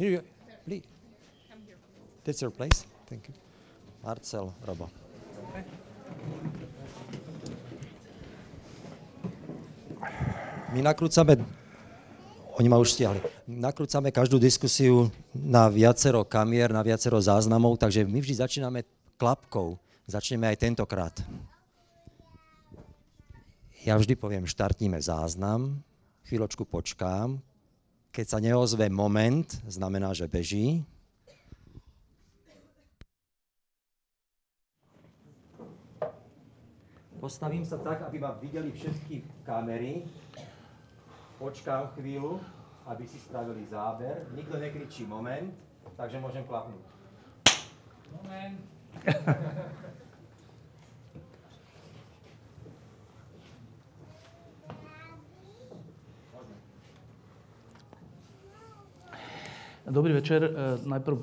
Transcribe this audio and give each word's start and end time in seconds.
Here 0.00 0.16
you, 0.16 0.24
please. 0.64 0.88
That's 2.24 2.40
your 2.40 2.48
place. 2.48 2.88
Thank 3.04 3.28
you. 3.28 3.36
Marcel, 4.00 4.48
Robo. 4.64 4.88
My 10.72 10.80
nakrúcame, 10.80 11.36
oni 12.56 12.68
ma 12.72 12.80
už 12.80 12.96
stiahli, 12.96 13.20
nakrúcame 13.44 14.08
každú 14.08 14.40
diskusiu 14.40 15.12
na 15.36 15.68
viacero 15.68 16.24
kamier, 16.24 16.72
na 16.72 16.80
viacero 16.80 17.20
záznamov, 17.20 17.76
takže 17.76 18.00
my 18.08 18.24
vždy 18.24 18.40
začíname 18.40 18.88
klapkou. 19.20 19.76
Začneme 20.08 20.48
aj 20.48 20.64
tentokrát. 20.64 21.12
Ja 23.84 24.00
vždy 24.00 24.16
poviem, 24.16 24.48
štartníme 24.48 24.96
záznam, 24.96 25.84
chvíľočku 26.24 26.64
počkám, 26.64 27.36
keď 28.10 28.26
sa 28.26 28.38
neozve 28.42 28.90
moment, 28.90 29.46
znamená, 29.70 30.10
že 30.10 30.26
beží. 30.26 30.82
Postavím 37.22 37.62
sa 37.62 37.78
tak, 37.78 38.02
aby 38.02 38.18
ma 38.18 38.34
videli 38.40 38.74
všetky 38.74 39.46
kamery. 39.46 40.02
Počkám 41.38 41.94
chvíľu, 41.94 42.40
aby 42.88 43.04
si 43.06 43.20
spravili 43.22 43.62
záber. 43.68 44.26
Nikto 44.34 44.58
nekričí 44.58 45.06
moment, 45.06 45.54
takže 45.94 46.18
môžem 46.18 46.42
klapnúť. 46.48 46.82
Moment. 48.10 48.58
Dobrý 59.90 60.14
večer. 60.14 60.46
E, 60.46 60.50
najprv 60.86 61.18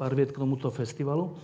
pár 0.00 0.16
viet 0.16 0.32
k 0.32 0.40
tomuto 0.40 0.72
festivalu. 0.72 1.36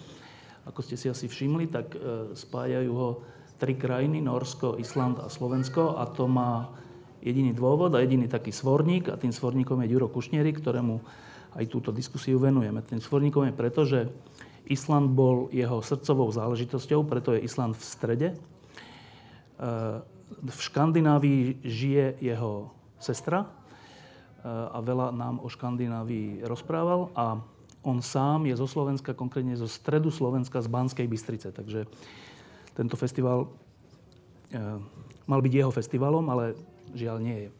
Ako 0.64 0.80
ste 0.80 0.96
si 0.96 1.12
asi 1.12 1.28
všimli, 1.28 1.68
tak 1.68 1.92
e, 1.92 2.32
spájajú 2.32 2.92
ho 2.96 3.20
tri 3.60 3.76
krajiny, 3.76 4.24
Norsko, 4.24 4.80
Island 4.80 5.20
a 5.20 5.28
Slovensko 5.28 6.00
a 6.00 6.08
to 6.08 6.24
má 6.24 6.72
jediný 7.20 7.52
dôvod 7.52 7.92
a 7.92 8.00
jediný 8.00 8.32
taký 8.32 8.48
svorník 8.48 9.12
a 9.12 9.20
tým 9.20 9.28
svorníkom 9.28 9.84
je 9.84 9.92
Ďuro 9.92 10.08
Kušnieri, 10.08 10.56
ktorému 10.56 11.04
aj 11.52 11.68
túto 11.68 11.92
diskusiu 11.92 12.40
venujeme. 12.40 12.80
Tým 12.80 13.04
svorníkom 13.04 13.44
je 13.44 13.54
preto, 13.60 13.84
že 13.84 14.08
Island 14.64 15.12
bol 15.12 15.52
jeho 15.52 15.84
srdcovou 15.84 16.32
záležitosťou, 16.32 17.04
preto 17.04 17.36
je 17.36 17.44
Island 17.44 17.76
v 17.76 17.84
strede. 17.84 18.28
E, 18.32 18.36
v 20.32 20.58
Škandinávii 20.64 21.60
žije 21.60 22.24
jeho 22.24 22.72
sestra, 22.96 23.52
a 24.44 24.78
veľa 24.84 25.08
nám 25.16 25.40
o 25.40 25.48
Škandinávii 25.48 26.44
rozprával 26.44 27.08
a 27.16 27.40
on 27.84 28.00
sám 28.00 28.48
je 28.48 28.56
zo 28.56 28.64
Slovenska, 28.64 29.12
konkrétne 29.12 29.56
zo 29.56 29.68
stredu 29.68 30.08
Slovenska, 30.08 30.64
z 30.64 30.68
Banskej 30.72 31.04
Bystrice. 31.08 31.52
Takže 31.52 31.84
tento 32.72 32.96
festival 32.96 33.44
e, 33.44 34.58
mal 35.28 35.40
byť 35.44 35.52
jeho 35.52 35.72
festivalom, 35.72 36.24
ale 36.32 36.56
žiaľ 36.96 37.16
nie 37.20 37.38
je. 37.44 37.48
E, 37.48 37.54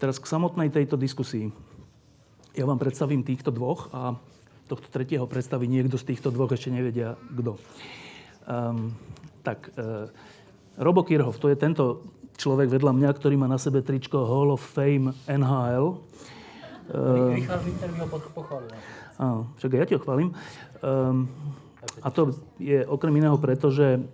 teraz 0.00 0.16
k 0.16 0.26
samotnej 0.28 0.72
tejto 0.72 0.96
diskusii. 0.96 1.52
Ja 2.56 2.64
vám 2.64 2.80
predstavím 2.80 3.20
týchto 3.20 3.52
dvoch 3.52 3.92
a 3.92 4.16
tohto 4.66 4.88
tretieho 4.88 5.28
predstaví 5.28 5.68
niekto 5.68 6.00
z 6.00 6.16
týchto 6.16 6.32
dvoch, 6.32 6.56
ešte 6.56 6.72
nevedia 6.72 7.20
kto. 7.36 7.60
Um, 8.48 8.96
tak, 9.44 9.70
e, 9.76 10.08
Robo 10.80 11.04
Kirchhoff, 11.04 11.36
to 11.36 11.52
je 11.52 11.56
tento 11.60 12.00
človek 12.36 12.68
vedľa 12.68 12.92
mňa, 12.92 13.10
ktorý 13.16 13.34
má 13.40 13.48
na 13.48 13.56
sebe 13.56 13.80
tričko 13.80 14.22
Hall 14.28 14.52
of 14.52 14.62
Fame 14.62 15.16
NHL. 15.26 15.98
Richard 17.34 17.62
Winter 17.66 17.90
mi 17.90 17.98
ho 18.04 18.08
pochválil. 18.08 18.70
Áno, 19.16 19.50
však 19.58 19.70
ja 19.74 19.84
ti 19.88 19.96
ho 19.96 20.00
chválim. 20.04 20.30
Um, 20.84 21.26
a 22.04 22.12
to 22.12 22.36
je 22.60 22.84
okrem 22.84 23.16
iného 23.16 23.34
preto, 23.40 23.72
že 23.72 24.04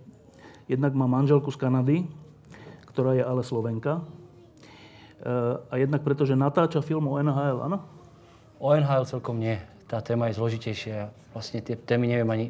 jednak 0.65 0.95
má 0.95 1.05
manželku 1.05 1.51
z 1.51 1.59
Kanady, 1.59 1.97
ktorá 2.87 3.13
je 3.13 3.23
ale 3.23 3.43
Slovenka. 3.43 4.01
Uh, 5.23 5.59
a 5.67 5.79
jednak 5.79 6.01
preto, 6.07 6.23
že 6.23 6.39
natáča 6.39 6.79
film 6.79 7.11
o 7.11 7.19
NHL, 7.19 7.67
áno? 7.67 7.83
O 8.63 8.71
NHL 8.71 9.03
celkom 9.05 9.37
nie. 9.37 9.59
Tá 9.85 9.99
téma 9.99 10.31
je 10.31 10.39
zložitejšia. 10.39 11.11
Vlastne 11.35 11.59
tie 11.59 11.75
témy 11.75 12.07
neviem 12.07 12.29
ani... 12.31 12.47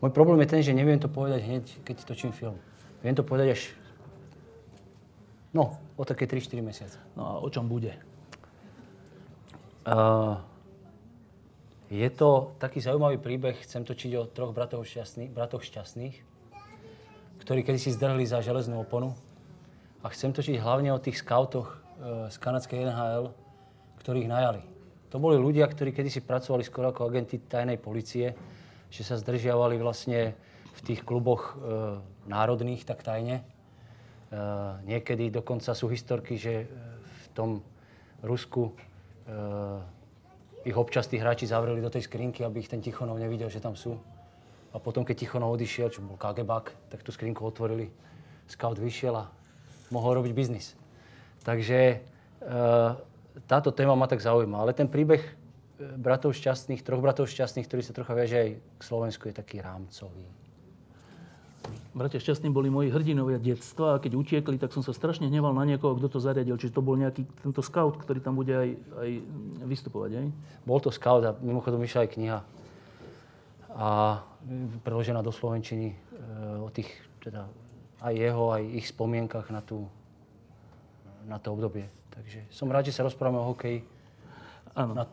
Môj 0.00 0.16
problém 0.16 0.40
je 0.42 0.48
ten, 0.48 0.64
že 0.64 0.72
neviem 0.72 0.96
to 0.96 1.12
povedať 1.12 1.44
hneď, 1.44 1.64
keď 1.84 2.08
točím 2.08 2.32
film. 2.32 2.56
Viem 3.04 3.12
to 3.12 3.20
povedať 3.20 3.52
až 3.52 3.60
No, 5.50 5.82
o 5.98 6.06
také 6.06 6.30
3-4 6.30 6.62
mesiace. 6.62 6.98
No 7.18 7.26
a 7.26 7.32
o 7.42 7.48
čom 7.50 7.66
bude? 7.66 7.98
Uh, 9.82 10.38
je 11.90 12.06
to 12.14 12.54
taký 12.62 12.78
zaujímavý 12.78 13.18
príbeh, 13.18 13.58
chcem 13.66 13.82
točiť 13.82 14.14
o 14.14 14.30
troch 14.30 14.54
bratoch, 14.54 14.86
šťastný, 14.86 15.26
bratoch 15.26 15.66
šťastných, 15.66 16.14
ktorí 17.42 17.66
kedysi 17.66 17.90
zdrhli 17.90 18.22
za 18.30 18.38
železnú 18.38 18.86
oponu. 18.86 19.18
A 20.06 20.14
chcem 20.14 20.30
točiť 20.30 20.54
hlavne 20.62 20.94
o 20.94 21.02
tých 21.02 21.18
skautoch 21.18 21.74
uh, 21.74 22.30
z 22.30 22.36
kanadskej 22.38 22.86
NHL, 22.86 23.34
ktorých 23.98 24.30
najali. 24.30 24.62
To 25.10 25.18
boli 25.18 25.34
ľudia, 25.34 25.66
ktorí 25.66 25.90
kedysi 25.90 26.22
pracovali 26.22 26.62
skoro 26.62 26.94
ako 26.94 27.10
agenti 27.10 27.42
tajnej 27.42 27.82
policie, 27.82 28.38
že 28.86 29.02
sa 29.02 29.18
zdržiavali 29.18 29.74
vlastne 29.82 30.38
v 30.78 30.80
tých 30.86 31.02
kluboch 31.02 31.58
uh, 31.58 31.98
národných 32.30 32.86
tak 32.86 33.02
tajne 33.02 33.42
niekedy 34.86 35.30
dokonca 35.30 35.74
sú 35.74 35.90
historky, 35.90 36.38
že 36.38 36.64
eh, 36.64 36.66
v 37.02 37.26
tom 37.34 37.50
Rusku 38.22 38.70
eh, 38.70 40.68
ich 40.68 40.76
občas 40.76 41.08
tí 41.08 41.18
hráči 41.18 41.48
zavreli 41.48 41.82
do 41.82 41.90
tej 41.90 42.06
skrinky, 42.06 42.44
aby 42.44 42.62
ich 42.62 42.70
ten 42.70 42.84
Tichonov 42.84 43.18
nevidel, 43.18 43.48
že 43.48 43.64
tam 43.64 43.74
sú. 43.74 43.96
A 44.70 44.78
potom, 44.78 45.02
keď 45.02 45.26
Tichonov 45.26 45.56
odišiel, 45.56 45.90
čo 45.90 46.04
bol 46.04 46.20
KGBak, 46.20 46.92
tak 46.92 47.00
tú 47.02 47.10
skrinku 47.10 47.42
otvorili. 47.42 47.90
Scout 48.46 48.78
vyšiel 48.78 49.14
a 49.18 49.26
mohol 49.90 50.22
robiť 50.22 50.32
biznis. 50.36 50.78
Takže 51.42 52.04
táto 53.48 53.72
téma 53.72 53.96
ma 53.96 54.06
tak 54.06 54.20
zaujíma. 54.20 54.60
Ale 54.60 54.76
ten 54.76 54.86
príbeh 54.86 55.24
bratov 55.96 56.36
šťastných, 56.36 56.84
troch 56.84 57.00
bratov 57.00 57.26
šťastných, 57.26 57.66
ktorý 57.66 57.82
sa 57.82 57.96
trocha 57.96 58.12
viaže 58.12 58.36
aj 58.36 58.50
k 58.60 58.82
Slovensku, 58.84 59.32
je 59.32 59.34
taký 59.34 59.64
rámcový. 59.64 60.39
Bratia 61.90 62.22
šťastní 62.22 62.54
boli 62.54 62.70
moji 62.70 62.94
hrdinovia 62.94 63.42
detstva 63.42 63.98
a 63.98 64.00
keď 64.00 64.14
utiekli, 64.14 64.62
tak 64.62 64.70
som 64.70 64.86
sa 64.86 64.94
strašne 64.94 65.26
hneval 65.26 65.50
na 65.50 65.66
niekoho, 65.66 65.98
kto 65.98 66.06
to 66.06 66.18
zariadil. 66.22 66.54
Čiže 66.54 66.78
to 66.78 66.86
bol 66.86 66.94
nejaký 66.94 67.26
tento 67.42 67.58
scout, 67.66 67.98
ktorý 67.98 68.22
tam 68.22 68.38
bude 68.38 68.54
aj, 68.54 68.70
aj 69.02 69.10
vystupovať, 69.66 70.10
aj? 70.22 70.26
Bol 70.62 70.78
to 70.78 70.94
scout 70.94 71.26
a 71.26 71.34
mimochodom 71.42 71.82
vyšla 71.82 72.06
aj 72.06 72.10
kniha 72.14 72.38
a 73.74 74.20
preložená 74.82 75.22
do 75.22 75.30
Slovenčiny 75.30 75.94
e, 75.94 75.96
o 76.58 76.70
tých, 76.70 76.90
teda 77.22 77.46
aj 78.02 78.14
jeho, 78.16 78.44
aj 78.50 78.62
ich 78.66 78.86
spomienkach 78.90 79.46
na, 79.50 79.62
tú, 79.62 79.86
na 81.26 81.38
to 81.38 81.54
obdobie. 81.54 81.86
Takže 82.10 82.50
som 82.50 82.70
rád, 82.70 82.90
že 82.90 82.96
sa 82.96 83.06
rozprávame 83.06 83.38
o 83.38 83.50
hokeji. 83.54 83.86
Áno. 84.74 84.94
Na, 84.94 85.04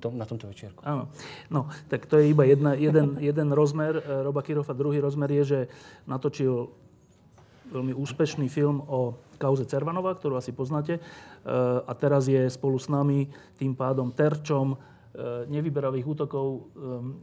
tom, 0.00 0.16
na 0.16 0.24
tomto 0.24 0.48
večierku. 0.48 0.80
Áno. 0.82 1.12
No, 1.52 1.68
tak 1.92 2.08
to 2.08 2.16
je 2.16 2.32
iba 2.32 2.48
jedna, 2.48 2.72
jeden, 2.74 3.16
jeden 3.28 3.52
rozmer 3.52 4.00
e, 4.00 4.24
Roba 4.24 4.40
Kirofa. 4.40 4.72
Druhý 4.72 4.98
rozmer 4.98 5.28
je, 5.30 5.44
že 5.44 5.60
natočil 6.08 6.72
veľmi 7.70 7.94
úspešný 7.94 8.50
film 8.50 8.82
o 8.88 9.14
kauze 9.38 9.62
Cervanova, 9.68 10.16
ktorú 10.16 10.40
asi 10.40 10.50
poznáte. 10.56 10.98
E, 10.98 11.00
a 11.84 11.92
teraz 11.94 12.26
je 12.26 12.48
spolu 12.48 12.80
s 12.80 12.88
nami 12.88 13.28
tým 13.60 13.76
pádom 13.76 14.08
terčom 14.10 14.74
e, 14.74 14.76
nevyberavých 15.52 16.06
útokov 16.08 16.72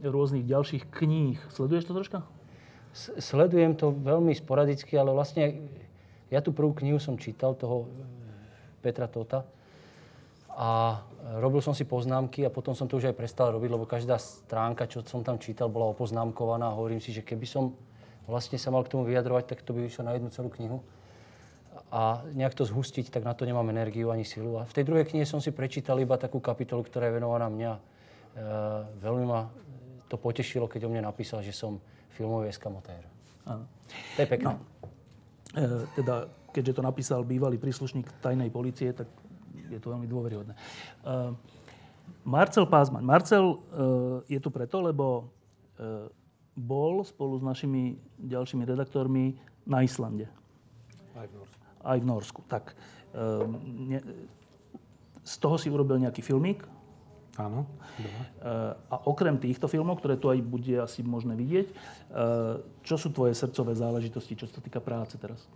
rôznych 0.06 0.46
ďalších 0.46 0.86
kníh. 0.94 1.36
Sleduješ 1.50 1.90
to 1.90 1.98
troška? 1.98 2.18
Sledujem 3.18 3.76
to 3.76 3.92
veľmi 3.92 4.32
sporadicky, 4.32 4.96
ale 4.96 5.12
vlastne 5.12 5.68
ja 6.32 6.40
tú 6.40 6.52
prvú 6.56 6.72
knihu 6.78 6.96
som 6.96 7.20
čítal, 7.20 7.56
toho 7.56 7.88
Petra 8.80 9.08
Tota. 9.08 9.57
A 10.58 10.98
robil 11.38 11.62
som 11.62 11.70
si 11.70 11.86
poznámky 11.86 12.42
a 12.42 12.50
potom 12.50 12.74
som 12.74 12.90
to 12.90 12.98
už 12.98 13.14
aj 13.14 13.14
prestal 13.14 13.54
robiť, 13.54 13.70
lebo 13.70 13.86
každá 13.86 14.18
stránka, 14.18 14.90
čo 14.90 15.06
som 15.06 15.22
tam 15.22 15.38
čítal, 15.38 15.70
bola 15.70 15.94
opoznámkovaná. 15.94 16.74
Hovorím 16.74 16.98
si, 16.98 17.14
že 17.14 17.22
keby 17.22 17.46
som 17.46 17.78
vlastne 18.26 18.58
sa 18.58 18.74
mal 18.74 18.82
k 18.82 18.90
tomu 18.90 19.06
vyjadrovať, 19.06 19.54
tak 19.54 19.62
to 19.62 19.70
by 19.70 19.86
vyšlo 19.86 20.10
na 20.10 20.18
jednu 20.18 20.34
celú 20.34 20.50
knihu. 20.58 20.82
A 21.94 22.26
nejak 22.34 22.58
to 22.58 22.66
zhustiť, 22.66 23.08
tak 23.08 23.22
na 23.22 23.38
to 23.38 23.46
nemám 23.46 23.70
energiu 23.70 24.10
ani 24.10 24.26
silu. 24.26 24.58
A 24.58 24.66
v 24.66 24.74
tej 24.74 24.84
druhej 24.84 25.06
knihe 25.06 25.22
som 25.22 25.38
si 25.38 25.54
prečítal 25.54 25.96
iba 26.02 26.18
takú 26.18 26.42
kapitolu, 26.42 26.82
ktorá 26.82 27.06
je 27.06 27.16
venovaná 27.22 27.46
mňa. 27.46 27.72
E, 27.72 27.80
veľmi 28.98 29.24
ma 29.24 29.46
to 30.10 30.18
potešilo, 30.18 30.66
keď 30.66 30.84
o 30.84 30.92
mne 30.92 31.06
napísal, 31.06 31.40
že 31.40 31.54
som 31.54 31.78
filmový 32.12 32.50
eskamotér. 32.50 33.06
Áno. 33.46 33.64
To 33.88 34.18
je 34.20 34.28
pekné. 34.28 34.52
No, 34.52 34.60
e, 35.54 35.86
teda, 35.96 36.28
keďže 36.50 36.76
to 36.76 36.82
napísal 36.82 37.22
bývalý 37.22 37.56
príslušník 37.56 38.20
tajnej 38.20 38.50
policie, 38.50 38.92
tak 38.92 39.08
je 39.68 39.80
to 39.80 39.92
veľmi 39.92 40.08
dôveryhodné. 40.08 40.52
Uh, 41.04 41.32
Marcel 42.24 42.64
Pázmaň. 42.64 43.02
Marcel 43.04 43.44
uh, 43.44 43.58
je 44.26 44.40
tu 44.40 44.48
preto, 44.48 44.80
lebo 44.80 45.28
uh, 45.78 46.08
bol 46.56 47.04
spolu 47.04 47.38
s 47.38 47.44
našimi 47.44 48.00
ďalšími 48.18 48.64
redaktormi 48.66 49.38
na 49.68 49.84
Islande. 49.84 50.26
Aj 51.14 51.28
v 51.28 51.32
Norsku. 51.36 51.64
Aj 51.84 51.98
v 52.00 52.06
Norsku. 52.06 52.40
Tak, 52.48 52.64
uh, 53.14 53.44
ne, 53.62 54.00
z 55.22 55.34
toho 55.36 55.60
si 55.60 55.68
urobil 55.68 56.00
nejaký 56.00 56.24
filmík 56.24 56.64
Áno. 57.38 57.70
A 58.90 58.96
okrem 59.06 59.38
týchto 59.38 59.70
filmov, 59.70 60.02
ktoré 60.02 60.18
tu 60.18 60.26
aj 60.26 60.42
bude 60.42 60.74
asi 60.82 61.06
možné 61.06 61.38
vidieť, 61.38 61.70
čo 62.82 62.98
sú 62.98 63.14
tvoje 63.14 63.38
srdcové 63.38 63.78
záležitosti, 63.78 64.34
čo 64.34 64.50
sa 64.50 64.58
týka 64.58 64.82
práce 64.82 65.14
teraz? 65.22 65.46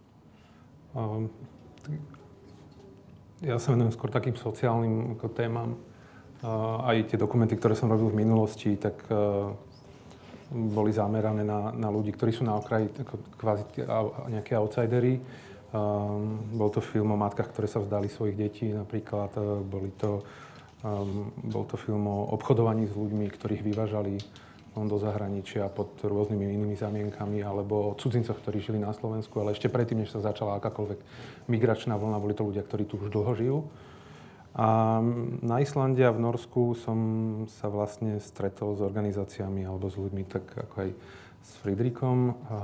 Um, 0.95 1.27
ja 3.43 3.59
sa 3.59 3.75
venujem 3.75 3.91
skôr 3.91 4.09
takým 4.09 4.39
sociálnym 4.39 5.19
ako 5.19 5.27
témam. 5.35 5.75
Aj 6.83 6.95
tie 7.07 7.19
dokumenty, 7.19 7.59
ktoré 7.59 7.75
som 7.75 7.91
robil 7.91 8.11
v 8.11 8.23
minulosti, 8.23 8.75
tak 8.75 8.99
uh, 9.11 9.51
boli 10.51 10.91
zamerané 10.91 11.47
na, 11.47 11.71
na 11.71 11.89
ľudí, 11.91 12.11
ktorí 12.15 12.35
sú 12.35 12.43
na 12.43 12.59
okraji, 12.59 12.91
ako 13.03 13.15
kvázi 13.39 13.65
nejaké 14.31 14.59
outsidery. 14.59 15.23
Um, 15.73 16.43
bol 16.59 16.69
to 16.69 16.83
film 16.83 17.15
o 17.15 17.19
matkách, 17.19 17.55
ktoré 17.55 17.71
sa 17.71 17.79
vzdali 17.79 18.11
svojich 18.11 18.37
detí 18.39 18.67
napríklad. 18.75 19.31
Uh, 19.39 19.63
boli 19.63 19.95
to, 19.95 20.23
bol 21.47 21.63
to 21.71 21.79
film 21.79 22.11
o 22.11 22.35
obchodovaní 22.35 22.91
s 22.91 22.95
ľuďmi, 22.99 23.27
ktorých 23.31 23.63
vyvážali 23.63 24.19
do 24.73 24.97
zahraničia 24.97 25.69
pod 25.69 26.01
rôznymi 26.01 26.49
inými 26.49 26.77
zamienkami, 26.81 27.45
alebo 27.45 27.93
o 27.93 27.97
cudzincoch, 27.97 28.41
ktorí 28.41 28.65
žili 28.65 28.81
na 28.81 28.97
Slovensku, 28.97 29.37
ale 29.37 29.53
ešte 29.53 29.69
predtým, 29.69 30.01
než 30.01 30.17
sa 30.17 30.25
začala 30.25 30.57
akákoľvek 30.57 31.01
migračná 31.53 31.93
vlna, 32.01 32.17
boli 32.17 32.33
to 32.33 32.49
ľudia, 32.49 32.65
ktorí 32.65 32.89
tu 32.89 32.97
už 32.97 33.13
dlho 33.13 33.33
žijú. 33.37 33.59
A 34.53 35.01
na 35.41 35.65
Islande 35.65 36.05
a 36.05 36.13
v 36.13 36.21
Norsku 36.21 36.77
som 36.77 36.99
sa 37.61 37.73
vlastne 37.73 38.21
stretol 38.21 38.77
s 38.77 38.85
organizáciami 38.85 39.65
alebo 39.65 39.89
s 39.89 39.97
ľuďmi, 39.97 40.29
tak 40.29 40.45
ako 40.69 40.75
aj 40.89 40.91
s 41.41 41.51
Friedrichom. 41.65 42.37
A, 42.49 42.59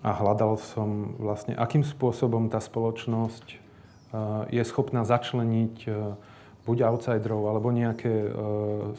a 0.00 0.10
hľadal 0.16 0.56
som 0.56 1.16
vlastne, 1.20 1.52
akým 1.56 1.84
spôsobom 1.84 2.48
tá 2.48 2.60
spoločnosť 2.60 3.46
je 4.48 4.62
schopná 4.64 5.04
začleniť 5.04 5.84
buď 6.64 6.84
outsiderov, 6.84 7.48
alebo 7.48 7.72
nejaké 7.72 8.28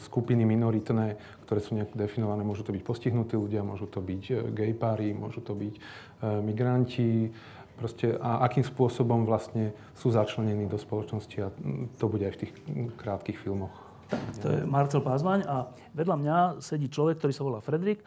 skupiny 0.02 0.42
minoritné, 0.42 1.18
ktoré 1.50 1.58
sú 1.58 1.74
nejak 1.74 1.98
definované. 1.98 2.46
Môžu 2.46 2.62
to 2.62 2.70
byť 2.70 2.86
postihnutí 2.86 3.34
ľudia, 3.34 3.66
môžu 3.66 3.90
to 3.90 3.98
byť 3.98 4.22
uh, 4.30 4.36
gay 4.54 4.70
páry, 4.70 5.10
môžu 5.10 5.42
to 5.42 5.58
byť 5.58 5.74
uh, 5.74 6.38
migranti. 6.38 7.34
Proste, 7.74 8.12
a 8.20 8.44
akým 8.44 8.60
spôsobom 8.60 9.24
vlastne 9.24 9.72
sú 9.96 10.12
začlenení 10.12 10.68
do 10.68 10.76
spoločnosti 10.76 11.36
a 11.40 11.48
to 11.96 12.06
bude 12.12 12.28
aj 12.28 12.36
v 12.36 12.40
tých 12.44 12.52
krátkých 13.00 13.40
filmoch. 13.40 13.72
To 14.44 14.52
je 14.52 14.68
Marcel 14.68 15.00
Pázmaň 15.00 15.48
a 15.48 15.64
vedľa 15.96 16.16
mňa 16.20 16.36
sedí 16.60 16.92
človek, 16.92 17.16
ktorý 17.16 17.32
sa 17.32 17.40
volá 17.40 17.64
Fredrik. 17.64 18.04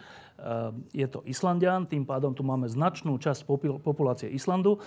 Je 0.94 1.08
to 1.10 1.26
Islandian, 1.26 1.90
tým 1.90 2.06
pádom 2.06 2.38
tu 2.38 2.46
máme 2.46 2.70
značnú 2.70 3.18
časť 3.18 3.50
populácie 3.82 4.30
Islandu. 4.30 4.78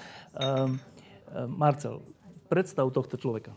Marcel, 1.50 2.06
predstav 2.46 2.86
tohto 2.94 3.18
človeka. 3.18 3.50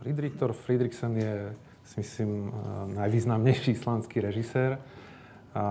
Friedrich 0.00 0.40
Thor 0.40 0.56
Friedrichsen 0.56 1.20
je, 1.20 1.52
si 1.90 1.96
myslím, 2.00 2.48
eh, 2.48 2.52
najvýznamnejší 2.94 3.74
islandský 3.74 4.22
režisér. 4.22 4.78
A 5.50 5.64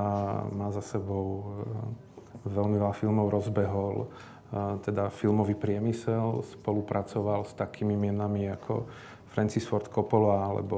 má 0.51 0.67
za 0.75 0.83
sebou 0.83 1.27
eh, 1.39 2.51
veľmi 2.51 2.75
veľa 2.75 2.91
filmov, 2.91 3.31
rozbehol 3.31 4.03
eh, 4.03 4.75
teda 4.83 5.07
filmový 5.07 5.55
priemysel, 5.55 6.43
spolupracoval 6.59 7.47
s 7.47 7.55
takými 7.55 7.95
menami 7.95 8.51
ako 8.51 8.91
Francis 9.31 9.63
Ford 9.63 9.87
Coppola 9.87 10.51
alebo 10.51 10.77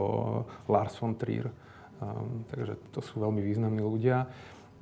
Lars 0.70 0.94
von 1.02 1.18
Trier. 1.18 1.50
Takže 2.50 2.98
to 2.98 3.00
sú 3.06 3.22
veľmi 3.22 3.46
významní 3.46 3.78
ľudia. 3.86 4.26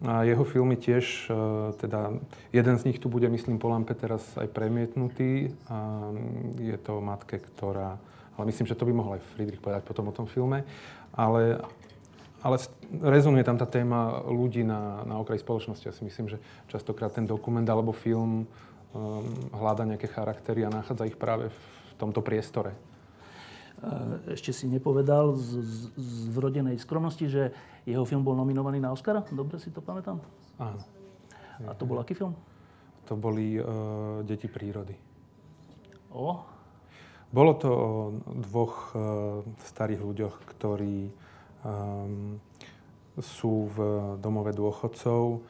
A 0.07 0.23
jeho 0.23 0.47
filmy 0.47 0.79
tiež, 0.79 1.27
teda 1.75 2.15
jeden 2.56 2.75
z 2.79 2.85
nich 2.88 2.97
tu 3.03 3.11
bude, 3.11 3.27
myslím, 3.27 3.59
po 3.59 3.67
lampe 3.67 3.91
teraz 3.91 4.23
aj 4.39 4.47
premietnutý. 4.56 5.51
A 5.67 6.09
je 6.56 6.79
to 6.79 7.03
matke, 7.03 7.44
ktorá 7.44 8.00
ale 8.39 8.47
myslím, 8.47 8.71
že 8.71 8.80
to 8.80 8.88
by 8.88 8.95
mohol 8.95 9.19
aj 9.19 9.24
Friedrich 9.36 9.59
povedať 9.59 9.83
potom 9.83 10.07
o 10.07 10.15
tom 10.15 10.24
filme. 10.24 10.63
Ale, 11.12 11.59
ale 12.39 12.56
rezonuje 13.03 13.44
tam 13.44 13.59
tá 13.59 13.68
téma 13.68 14.24
ľudí 14.24 14.63
na, 14.63 15.03
na 15.03 15.19
okraji 15.19 15.44
spoločnosti. 15.44 15.83
Ja 15.83 15.91
si 15.91 16.07
myslím, 16.07 16.31
že 16.31 16.39
častokrát 16.71 17.12
ten 17.12 17.27
dokument 17.27 17.68
alebo 17.68 17.91
film 17.91 18.47
um, 18.47 18.47
hľada 19.51 19.83
nejaké 19.83 20.07
charaktery 20.07 20.63
a 20.63 20.71
nachádza 20.71 21.03
ich 21.03 21.19
práve 21.19 21.51
v 21.51 21.94
tomto 22.00 22.24
priestore. 22.24 22.71
Ešte 24.27 24.51
si 24.51 24.68
nepovedal 24.68 25.39
z, 25.39 25.59
z, 25.59 25.80
z 25.95 26.15
vrodenej 26.35 26.80
skromnosti, 26.83 27.27
že 27.31 27.56
jeho 27.88 28.03
film 28.03 28.27
bol 28.27 28.35
nominovaný 28.35 28.83
na 28.83 28.92
Oscara? 28.92 29.24
Dobre 29.31 29.56
si 29.56 29.71
to 29.71 29.80
pamätám? 29.80 30.19
Áno. 30.59 30.80
A 31.63 31.71
to 31.75 31.88
bol 31.88 32.00
aký 32.00 32.12
film? 32.15 32.35
To 33.07 33.15
boli 33.15 33.56
uh, 33.56 34.19
Deti 34.27 34.51
prírody. 34.51 34.95
O, 36.12 36.44
bolo 37.30 37.54
to 37.58 37.70
o 37.70 37.92
dvoch 38.34 38.94
uh, 38.94 39.42
starých 39.66 40.02
ľuďoch, 40.02 40.36
ktorí 40.58 41.10
um, 41.64 42.42
sú 43.20 43.68
v 43.76 43.78
domove 44.18 44.56
dôchodcov 44.56 45.44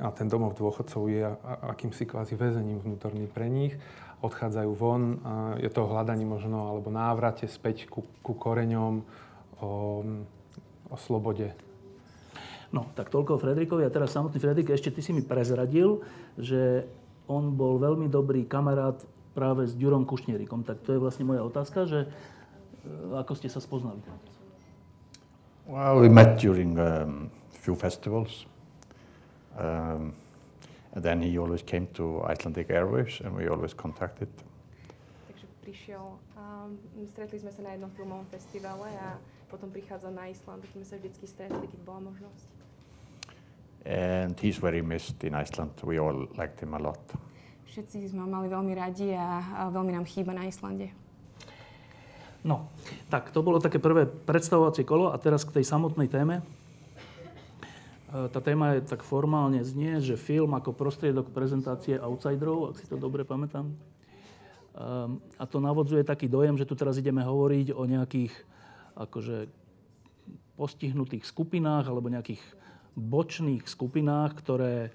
a 0.00 0.08
ten 0.14 0.30
domov 0.30 0.54
dôchodcov 0.56 1.02
je 1.10 1.26
akýmsi 1.68 2.06
kvázi 2.06 2.38
väzením 2.38 2.80
vnútorný 2.80 3.26
pre 3.28 3.50
nich. 3.50 3.74
Odchádzajú 4.22 4.70
von, 4.78 5.18
je 5.58 5.66
to 5.66 5.82
hľadanie 5.90 6.22
možno 6.22 6.70
alebo 6.70 6.94
návrate 6.94 7.50
späť 7.50 7.90
ku, 7.90 8.06
ku 8.22 8.38
koreňom 8.38 9.02
o, 9.58 9.70
o 10.86 10.96
slobode. 10.96 11.50
No, 12.70 12.88
tak 12.94 13.10
toľko 13.10 13.42
Fredrikovi. 13.42 13.82
A 13.84 13.92
teraz 13.92 14.14
samotný 14.14 14.38
Fredrik, 14.38 14.70
ešte 14.70 14.94
ty 14.94 15.02
si 15.02 15.10
mi 15.10 15.20
prezradil, 15.20 16.00
že 16.38 16.86
on 17.26 17.52
bol 17.52 17.82
veľmi 17.82 18.06
dobrý 18.06 18.46
kamarát 18.46 18.96
práve 19.32 19.68
s 19.68 19.74
Ďurom 19.76 20.04
Kušnierikom. 20.04 20.64
Tak 20.64 20.84
to 20.84 20.96
je 20.96 21.00
vlastne 21.00 21.24
moja 21.24 21.42
otázka, 21.44 21.88
že 21.88 22.06
e, 22.06 22.08
ako 23.16 23.32
ste 23.36 23.48
sa 23.48 23.58
spoznali? 23.58 24.00
Well, 25.66 26.00
we 26.00 26.08
met 26.08 26.38
during 26.38 26.76
um, 26.78 27.30
few 27.50 27.74
festivals. 27.74 28.46
Um, 29.56 30.12
and 30.92 31.02
then 31.04 31.22
he 31.22 31.38
always 31.38 31.62
came 31.62 31.86
to 31.94 32.22
Icelandic 32.24 32.70
Airways 32.70 33.20
and 33.24 33.34
we 33.34 33.48
always 33.48 33.72
contacted. 33.74 34.28
Takže 35.28 35.46
prišiel, 35.64 36.18
um, 36.36 36.76
stretli 37.08 37.40
sme 37.40 37.52
sa 37.52 37.60
na 37.62 37.70
jednom 37.76 37.90
filmovom 37.94 38.26
festivale 38.28 38.88
a 39.00 39.16
potom 39.48 39.68
prichádzal 39.68 40.12
na 40.12 40.32
Island, 40.32 40.64
tak 40.64 40.72
sme 40.72 40.84
sa 40.84 40.96
vždycky 40.96 41.24
stretli, 41.28 41.64
keď 41.68 41.80
bola 41.84 42.08
možnosť. 42.12 42.48
And 43.82 44.38
he's 44.38 44.62
very 44.62 44.82
missed 44.82 45.24
in 45.24 45.34
Iceland. 45.34 45.74
We 45.82 45.98
all 45.98 46.30
liked 46.38 46.62
him 46.62 46.74
a 46.74 46.80
lot. 46.80 47.02
Všetci 47.72 48.12
sme 48.12 48.28
mali 48.28 48.52
veľmi 48.52 48.76
radi 48.76 49.16
a, 49.16 49.40
a 49.40 49.60
veľmi 49.72 49.96
nám 49.96 50.04
chýba 50.04 50.36
na 50.36 50.44
Islande. 50.44 50.92
No, 52.44 52.68
tak 53.08 53.32
to 53.32 53.40
bolo 53.40 53.64
také 53.64 53.80
prvé 53.80 54.04
predstavovacie 54.04 54.84
kolo 54.84 55.08
a 55.08 55.16
teraz 55.16 55.40
k 55.48 55.56
tej 55.56 55.64
samotnej 55.64 56.12
téme. 56.12 56.44
E, 58.12 58.28
tá 58.28 58.44
téma 58.44 58.76
je 58.76 58.84
tak 58.84 59.00
formálne 59.00 59.64
znie, 59.64 60.04
že 60.04 60.20
film 60.20 60.52
ako 60.52 60.76
prostriedok 60.76 61.32
prezentácie 61.32 61.96
outsiderov, 61.96 62.76
ak 62.76 62.84
si 62.84 62.84
to 62.92 63.00
dobre 63.00 63.24
pamätám. 63.24 63.72
Ehm, 63.72 65.24
a 65.40 65.48
to 65.48 65.56
navodzuje 65.56 66.04
taký 66.04 66.28
dojem, 66.28 66.60
že 66.60 66.68
tu 66.68 66.76
teraz 66.76 67.00
ideme 67.00 67.24
hovoriť 67.24 67.72
o 67.72 67.88
nejakých 67.88 68.36
akože 69.00 69.48
postihnutých 70.60 71.24
skupinách 71.24 71.88
alebo 71.88 72.12
nejakých 72.12 72.44
bočných 73.00 73.64
skupinách, 73.64 74.36
ktoré 74.44 74.92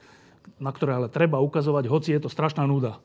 na 0.56 0.72
ktoré 0.72 0.96
ale 0.96 1.08
treba 1.12 1.44
ukazovať, 1.44 1.86
hoci 1.92 2.16
je 2.16 2.22
to 2.24 2.30
strašná 2.32 2.63
nuda. 2.63 2.98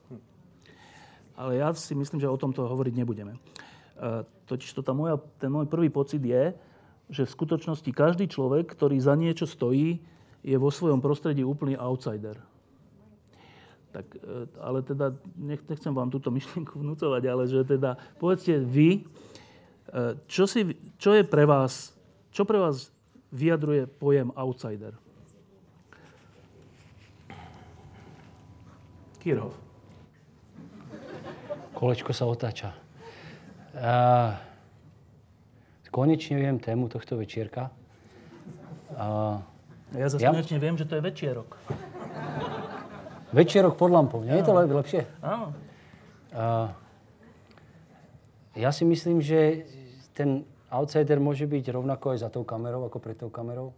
Ale 1.36 1.58
ja 1.58 1.74
si 1.74 1.92
myslím, 1.98 2.22
že 2.22 2.30
o 2.30 2.38
tomto 2.38 2.64
hovoriť 2.64 2.94
nebudeme. 2.94 3.34
E, 3.34 3.40
totiž 4.46 4.70
to 4.72 4.82
tá 4.86 4.94
moja, 4.94 5.18
ten 5.42 5.50
môj 5.50 5.66
prvý 5.66 5.90
pocit 5.90 6.22
je, 6.22 6.54
že 7.12 7.26
v 7.26 7.34
skutočnosti 7.34 7.90
každý 7.92 8.30
človek, 8.30 8.72
ktorý 8.72 8.96
za 9.02 9.18
niečo 9.18 9.44
stojí, 9.44 10.00
je 10.42 10.56
vo 10.58 10.70
svojom 10.70 10.98
prostredí 10.98 11.46
úplný 11.46 11.78
outsider. 11.78 12.38
Tak, 13.92 14.06
e, 14.16 14.48
ale 14.62 14.80
teda 14.80 15.12
nechcem 15.36 15.92
vám 15.92 16.08
túto 16.08 16.32
myšlienku 16.32 16.78
vnúcovať, 16.82 17.22
ale 17.28 17.44
že 17.50 17.66
teda 17.66 18.00
povedzte 18.16 18.56
vy, 18.62 18.90
e, 18.96 19.00
čo, 20.30 20.48
si, 20.48 20.78
čo 20.96 21.12
je 21.12 21.26
pre 21.26 21.44
vás, 21.44 21.92
čo 22.32 22.46
pre 22.48 22.56
vás 22.56 22.88
vyjadruje 23.34 23.88
pojem 23.98 24.30
outsider? 24.32 25.01
Kirov. 29.22 29.54
Kolečko 31.78 32.10
sa 32.10 32.26
otáča. 32.26 32.74
Uh, 33.70 34.34
konečne 35.94 36.42
viem 36.42 36.58
tému 36.58 36.90
tohto 36.90 37.14
večierka. 37.14 37.70
Uh, 38.90 39.38
ja 39.94 40.10
zase 40.10 40.26
ja... 40.26 40.34
konečne 40.34 40.58
viem, 40.58 40.74
že 40.74 40.90
to 40.90 40.98
je 40.98 41.02
večierok. 41.06 41.54
Večierok 43.30 43.78
pod 43.78 43.94
lampou, 43.94 44.26
nie 44.26 44.34
je 44.34 44.42
to 44.42 44.52
lepšie? 44.58 45.06
Áno. 45.22 45.54
Uh, 46.34 46.74
ja 48.58 48.74
si 48.74 48.82
myslím, 48.82 49.22
že 49.22 49.70
ten 50.18 50.42
outsider 50.66 51.22
môže 51.22 51.46
byť 51.46 51.64
rovnako 51.70 52.18
aj 52.18 52.18
za 52.26 52.28
tou 52.28 52.42
kamerou, 52.42 52.90
ako 52.90 52.98
pred 52.98 53.14
tou 53.14 53.30
kamerou. 53.30 53.70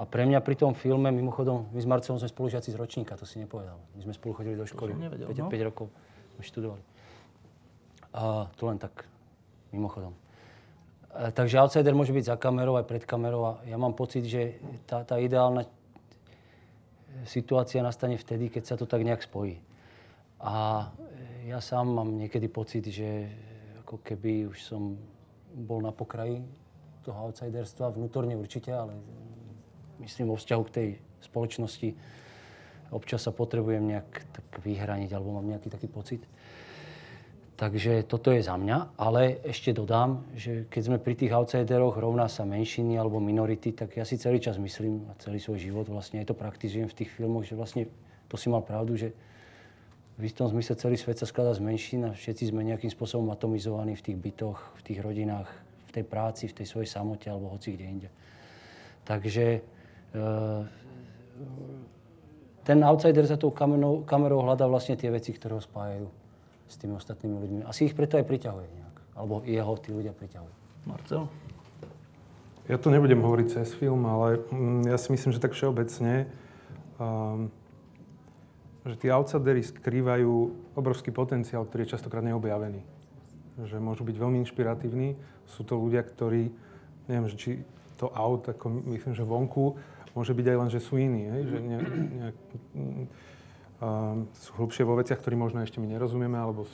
A 0.00 0.08
pre 0.08 0.24
mňa 0.24 0.40
pri 0.40 0.56
tom 0.56 0.72
filme, 0.72 1.12
mimochodom, 1.12 1.68
my 1.68 1.80
s 1.80 1.86
Marcelom 1.86 2.16
sme 2.16 2.30
spolužiaci 2.30 2.72
z 2.72 2.76
ročníka, 2.80 3.12
to 3.14 3.28
si 3.28 3.36
nepovedal. 3.36 3.76
My 3.96 4.00
sme 4.08 4.14
spolu 4.16 4.32
chodili 4.40 4.56
do 4.56 4.64
školy. 4.64 4.96
Nevedel, 4.96 5.28
5, 5.28 5.36
no? 5.36 5.48
5 5.52 5.68
rokov 5.68 5.86
sme 6.36 6.42
študovali. 6.42 6.82
A 8.12 8.48
to 8.56 8.68
len 8.68 8.80
tak, 8.80 9.04
mimochodom. 9.72 10.16
takže 11.12 11.60
outsider 11.60 11.92
môže 11.92 12.12
byť 12.12 12.24
za 12.32 12.36
kamerou 12.40 12.80
aj 12.80 12.88
pred 12.88 13.04
kamerou 13.04 13.42
a 13.44 13.52
ja 13.68 13.76
mám 13.76 13.92
pocit, 13.92 14.24
že 14.24 14.60
tá, 14.88 15.04
tá 15.04 15.20
ideálna 15.20 15.68
situácia 17.28 17.84
nastane 17.84 18.16
vtedy, 18.16 18.48
keď 18.48 18.62
sa 18.64 18.74
to 18.80 18.88
tak 18.88 19.04
nejak 19.04 19.20
spojí. 19.20 19.60
A 20.40 20.88
ja 21.44 21.60
sám 21.60 21.92
mám 21.92 22.16
niekedy 22.16 22.48
pocit, 22.48 22.88
že 22.88 23.28
ako 23.84 24.00
keby 24.00 24.48
už 24.48 24.58
som 24.64 24.96
bol 25.52 25.84
na 25.84 25.92
pokraji 25.92 26.40
toho 27.04 27.28
outsiderstva, 27.28 27.92
vnútorne 27.92 28.34
určite, 28.38 28.72
ale 28.72 28.96
myslím 30.02 30.34
vo 30.34 30.36
vzťahu 30.36 30.62
k 30.66 30.74
tej 30.74 30.88
spoločnosti 31.22 31.88
občas 32.92 33.24
sa 33.24 33.32
potrebujem 33.32 33.82
nejak 33.82 34.08
tak 34.30 34.46
vyhraniť, 34.60 35.10
alebo 35.16 35.40
mám 35.40 35.48
nejaký 35.48 35.72
taký 35.72 35.88
pocit. 35.88 36.22
Takže 37.56 38.04
toto 38.10 38.34
je 38.34 38.42
za 38.42 38.58
mňa, 38.58 38.98
ale 38.98 39.38
ešte 39.46 39.70
dodám, 39.70 40.26
že 40.34 40.66
keď 40.66 40.82
sme 40.82 40.98
pri 40.98 41.14
tých 41.14 41.32
outsideroch 41.32 41.94
rovná 41.94 42.26
sa 42.26 42.42
menšiny 42.42 42.98
alebo 42.98 43.22
minority, 43.22 43.70
tak 43.70 43.96
ja 43.96 44.04
si 44.04 44.18
celý 44.18 44.42
čas 44.42 44.58
myslím 44.58 45.06
a 45.08 45.16
celý 45.22 45.38
svoj 45.38 45.62
život 45.62 45.86
vlastne 45.86 46.20
aj 46.20 46.32
to 46.32 46.36
praktizujem 46.36 46.90
v 46.90 46.96
tých 46.96 47.10
filmoch, 47.12 47.46
že 47.46 47.54
vlastne 47.54 47.86
to 48.26 48.34
si 48.34 48.50
mal 48.50 48.66
pravdu, 48.66 48.98
že 48.98 49.14
v 50.18 50.22
istom 50.26 50.50
zmysle 50.50 50.74
celý 50.74 50.96
svet 50.98 51.22
sa 51.22 51.26
skladá 51.28 51.54
z 51.54 51.62
menšín 51.62 52.02
a 52.08 52.16
všetci 52.16 52.50
sme 52.50 52.66
nejakým 52.66 52.90
spôsobom 52.90 53.30
atomizovaní 53.30 53.94
v 53.94 54.10
tých 54.10 54.18
bytoch, 54.18 54.58
v 54.76 54.82
tých 54.82 54.98
rodinách, 54.98 55.48
v 55.88 55.90
tej 55.94 56.04
práci, 56.04 56.50
v 56.50 56.56
tej 56.56 56.66
svojej 56.66 56.90
samote 56.90 57.30
alebo 57.30 57.52
hoci 57.52 57.78
kde 57.78 57.84
inde. 57.86 58.08
Takže 59.06 59.62
ten 62.62 62.78
outsider 62.84 63.26
za 63.26 63.36
tou 63.36 63.50
kamerou, 63.50 64.06
kamerou 64.06 64.46
hľadá 64.46 64.70
vlastne 64.70 64.94
tie 64.94 65.10
veci, 65.10 65.34
ktoré 65.34 65.58
ho 65.58 65.62
spájajú 65.62 66.06
s 66.70 66.74
tými 66.78 66.94
ostatnými 66.96 67.36
ľuďmi. 67.36 67.60
Asi 67.66 67.90
ich 67.90 67.96
preto 67.96 68.16
aj 68.16 68.24
priťahuje 68.24 68.66
nejak. 68.70 68.96
Alebo 69.18 69.44
jeho 69.44 69.74
tí 69.76 69.90
ľudia 69.92 70.14
priťahujú. 70.14 70.54
Marcel? 70.88 71.28
Ja 72.70 72.78
to 72.78 72.94
nebudem 72.94 73.20
hovoriť 73.20 73.46
cez 73.50 73.74
film, 73.74 74.06
ale 74.06 74.38
mm, 74.38 74.86
ja 74.86 74.96
si 74.96 75.10
myslím, 75.10 75.34
že 75.34 75.42
tak 75.42 75.52
všeobecne, 75.52 76.30
um, 76.96 77.50
že 78.86 78.94
tí 78.96 79.10
outsidery 79.10 79.66
skrývajú 79.66 80.32
obrovský 80.78 81.10
potenciál, 81.10 81.66
ktorý 81.66 81.84
je 81.84 81.92
častokrát 81.98 82.22
neobjavený. 82.22 82.80
Že 83.66 83.82
môžu 83.82 84.06
byť 84.06 84.16
veľmi 84.16 84.38
inšpiratívni. 84.46 85.18
Sú 85.50 85.66
to 85.66 85.76
ľudia, 85.76 86.06
ktorí, 86.06 86.54
neviem, 87.10 87.26
že 87.28 87.36
či 87.36 87.50
to 87.98 88.08
aut, 88.14 88.46
ako 88.46 88.70
myslím, 88.94 89.12
že 89.12 89.26
vonku, 89.26 89.78
môže 90.12 90.32
byť 90.32 90.46
aj 90.48 90.56
len, 90.56 90.70
že 90.72 90.80
sú 90.80 91.00
iní. 91.00 91.28
Hej? 91.28 91.42
Že 91.48 91.58
ne, 91.60 91.78
nejak, 92.20 92.36
sú 94.38 94.50
hlbšie 94.62 94.86
vo 94.86 94.94
veciach, 94.94 95.18
ktorým 95.18 95.42
možno 95.42 95.58
ešte 95.58 95.82
my 95.82 95.90
nerozumieme, 95.90 96.38
alebo 96.38 96.70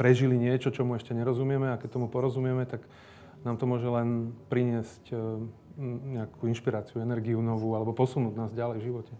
prežili 0.00 0.40
niečo, 0.40 0.72
čo 0.72 0.80
mu 0.80 0.96
ešte 0.96 1.12
nerozumieme 1.12 1.68
a 1.68 1.76
keď 1.76 2.00
tomu 2.00 2.08
porozumieme, 2.08 2.64
tak 2.64 2.80
nám 3.44 3.60
to 3.60 3.68
môže 3.68 3.84
len 3.84 4.32
priniesť 4.48 5.12
e, 5.12 5.16
nejakú 6.16 6.48
inšpiráciu, 6.48 7.04
energiu 7.04 7.42
novú 7.44 7.76
alebo 7.76 7.92
posunúť 7.92 8.34
nás 8.38 8.50
ďalej 8.56 8.80
v 8.80 8.86
živote. 8.88 9.14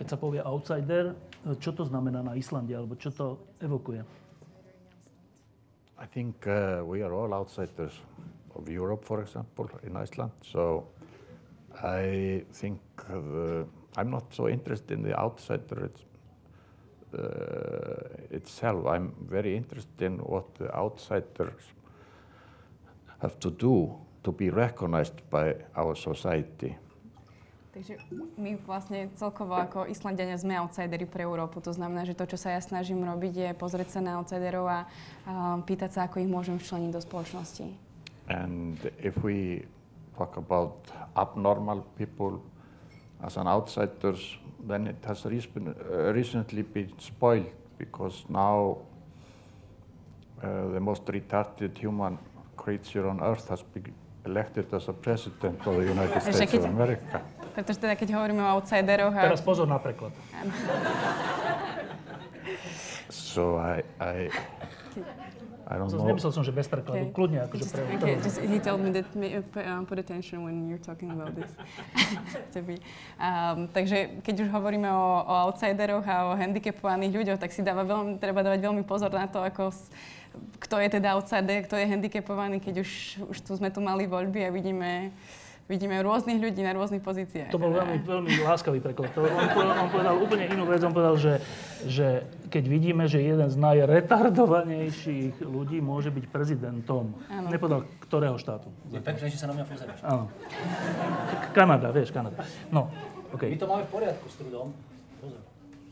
Keď 0.00 0.06
sa 0.08 0.16
povie 0.16 0.40
outsider, 0.40 1.12
čo 1.60 1.76
to 1.76 1.84
znamená 1.84 2.24
na 2.24 2.32
Islande, 2.32 2.72
alebo 2.72 2.96
čo 2.96 3.12
to 3.12 3.36
evokuje? 3.60 4.00
I 6.00 6.08
think 6.08 6.48
uh, 6.48 6.80
we 6.80 7.04
are 7.04 7.12
all 7.12 7.28
outsiders 7.36 7.92
of 8.56 8.64
Europe, 8.72 9.04
for 9.04 9.20
example, 9.20 9.68
in 9.84 9.92
Iceland. 10.00 10.32
So 10.40 10.88
I 11.82 12.44
think 12.50 12.80
the 13.06 13.66
I'm 13.96 14.10
not 14.10 14.32
so 14.34 14.48
interested 14.48 14.92
in 14.92 15.02
the 15.02 15.18
outsider 15.18 15.90
it's, 15.90 16.04
uh, 17.18 18.36
itself. 18.36 18.86
I'm 18.86 19.14
very 19.28 19.56
interested 19.56 20.02
in 20.02 20.18
what 20.18 20.54
the 20.54 20.74
outsiders 20.74 21.62
have 23.18 23.38
to 23.40 23.50
do 23.50 23.94
to 24.22 24.32
be 24.32 24.50
recognized 24.50 25.18
by 25.30 25.54
our 25.76 25.94
society. 25.94 26.76
Takže 27.70 28.02
my 28.34 28.58
vlastne 28.66 29.14
celkovo 29.14 29.54
ako 29.54 29.86
Islandiania 29.86 30.34
sme 30.34 30.58
outsidery 30.58 31.06
pre 31.06 31.22
Európu. 31.22 31.62
To 31.62 31.70
znamená, 31.70 32.02
že 32.02 32.18
to, 32.18 32.26
čo 32.26 32.34
sa 32.34 32.50
ja 32.50 32.58
snažím 32.58 33.06
robiť, 33.06 33.34
je 33.34 33.50
pozrieť 33.54 33.94
sa 33.94 34.00
na 34.02 34.18
outsiderov 34.18 34.66
a 34.66 34.78
um, 34.82 35.62
pýtať 35.62 35.90
sa, 35.94 36.00
ako 36.10 36.18
ich 36.18 36.26
môžem 36.26 36.58
včleniť 36.58 36.90
do 36.90 36.98
spoločnosti. 36.98 37.70
And 38.26 38.74
if 38.98 39.14
we 39.22 39.70
talk 40.20 40.36
about 40.36 40.76
abnormal 41.16 41.80
people, 41.96 42.32
as 43.26 43.36
an 43.36 43.46
outsider, 43.48 44.14
then 44.68 44.86
it 44.86 45.02
has 45.06 45.24
uh, 45.26 45.30
recently 46.12 46.62
been 46.62 46.92
spoiled 46.98 47.52
because 47.78 48.24
now 48.28 48.78
uh, 50.42 50.68
the 50.76 50.80
most 50.80 51.04
retarded 51.06 51.72
human 51.78 52.18
creature 52.56 53.08
on 53.08 53.20
earth 53.22 53.48
has 53.48 53.62
been 53.62 53.94
elected 54.26 54.66
as 54.74 54.88
a 54.88 54.92
president 54.92 55.66
of 55.66 55.76
the 55.76 55.86
United 55.96 56.20
States 56.20 56.54
of 56.54 56.64
America. 56.64 57.20
Pretože 57.56 57.78
teda 57.80 57.94
keď 57.96 58.08
hovoríme 58.14 58.42
o 58.44 58.48
outsideroch... 58.60 59.16
A... 59.16 59.22
Teraz 59.32 59.42
pozor 59.42 59.66
na 59.66 59.80
preklad. 59.80 60.12
so 63.08 63.56
I, 63.58 63.82
I 63.98 64.16
I 65.70 65.78
don't 65.78 65.86
know. 65.86 66.02
Nemyslel 66.02 66.34
som, 66.34 66.42
že 66.42 66.50
bez 66.50 66.66
prekladu. 66.66 66.98
Okay. 66.98 67.14
Kľudne, 67.14 67.46
akože 67.46 67.64
pre... 67.70 67.82
Okay, 67.94 68.14
just, 68.18 68.42
he 68.42 68.58
told 68.58 68.82
me 68.82 68.90
that 68.90 69.06
uh, 69.14 69.86
put 69.86 70.02
attention 70.02 70.42
when 70.42 70.66
you're 70.66 70.82
talking 70.82 71.14
about 71.14 71.30
this. 71.38 71.54
um, 73.22 73.70
takže 73.70 74.18
keď 74.26 74.34
už 74.44 74.48
hovoríme 74.50 74.90
o, 74.90 75.06
o 75.22 75.34
outsideroch 75.46 76.02
a 76.10 76.26
o 76.26 76.34
handicapovaných 76.34 77.14
ľuďoch, 77.14 77.38
tak 77.38 77.54
si 77.54 77.62
dáva 77.62 77.86
veľmi, 77.86 78.18
treba 78.18 78.42
dávať 78.42 78.66
veľmi 78.66 78.82
pozor 78.82 79.14
na 79.14 79.30
to, 79.30 79.46
ako, 79.46 79.70
kto 80.58 80.74
je 80.82 80.88
teda 80.90 81.14
outsider, 81.14 81.62
kto 81.62 81.78
je 81.78 81.86
handicapovaný, 81.86 82.58
keď 82.58 82.82
už, 82.82 82.90
už 83.30 83.38
tu 83.38 83.54
sme 83.54 83.70
tu 83.70 83.78
mali 83.78 84.10
voľby 84.10 84.42
a 84.42 84.50
vidíme 84.50 85.14
vidíme 85.70 85.94
rôznych 86.02 86.42
ľudí 86.42 86.66
na 86.66 86.74
rôznych 86.74 86.98
pozíciách. 86.98 87.54
To 87.54 87.62
bol 87.62 87.70
veľmi, 87.70 88.02
veľmi 88.02 88.42
láskavý 88.42 88.82
preklad. 88.82 89.14
On, 89.14 89.70
on 89.70 89.88
povedal 89.94 90.18
úplne 90.18 90.50
inú 90.50 90.66
vec. 90.66 90.82
On 90.82 90.90
povedal, 90.90 91.14
že, 91.14 91.38
že 91.86 92.26
keď 92.50 92.64
vidíme, 92.66 93.06
že 93.06 93.22
jeden 93.22 93.46
z 93.46 93.54
najretardovanejších 93.54 95.46
ľudí 95.46 95.78
môže 95.78 96.10
byť 96.10 96.26
prezidentom. 96.26 97.14
Áno. 97.30 97.46
Nepovedal, 97.46 97.86
ktorého 98.02 98.34
štátu. 98.34 98.66
Je 98.90 98.98
pekné, 98.98 99.30
že 99.30 99.38
sa 99.38 99.46
na 99.46 99.54
mňa 99.54 99.64
pozeráš. 99.70 99.98
Áno. 100.02 100.26
Kanada, 101.54 101.94
vieš, 101.94 102.10
Kanada. 102.10 102.42
No, 102.74 102.90
okay. 103.30 103.54
My 103.54 103.62
to 103.62 103.70
máme 103.70 103.84
v 103.86 103.90
poriadku 103.94 104.26
s 104.26 104.34
trudom. 104.42 104.74
Pozor, 105.22 105.38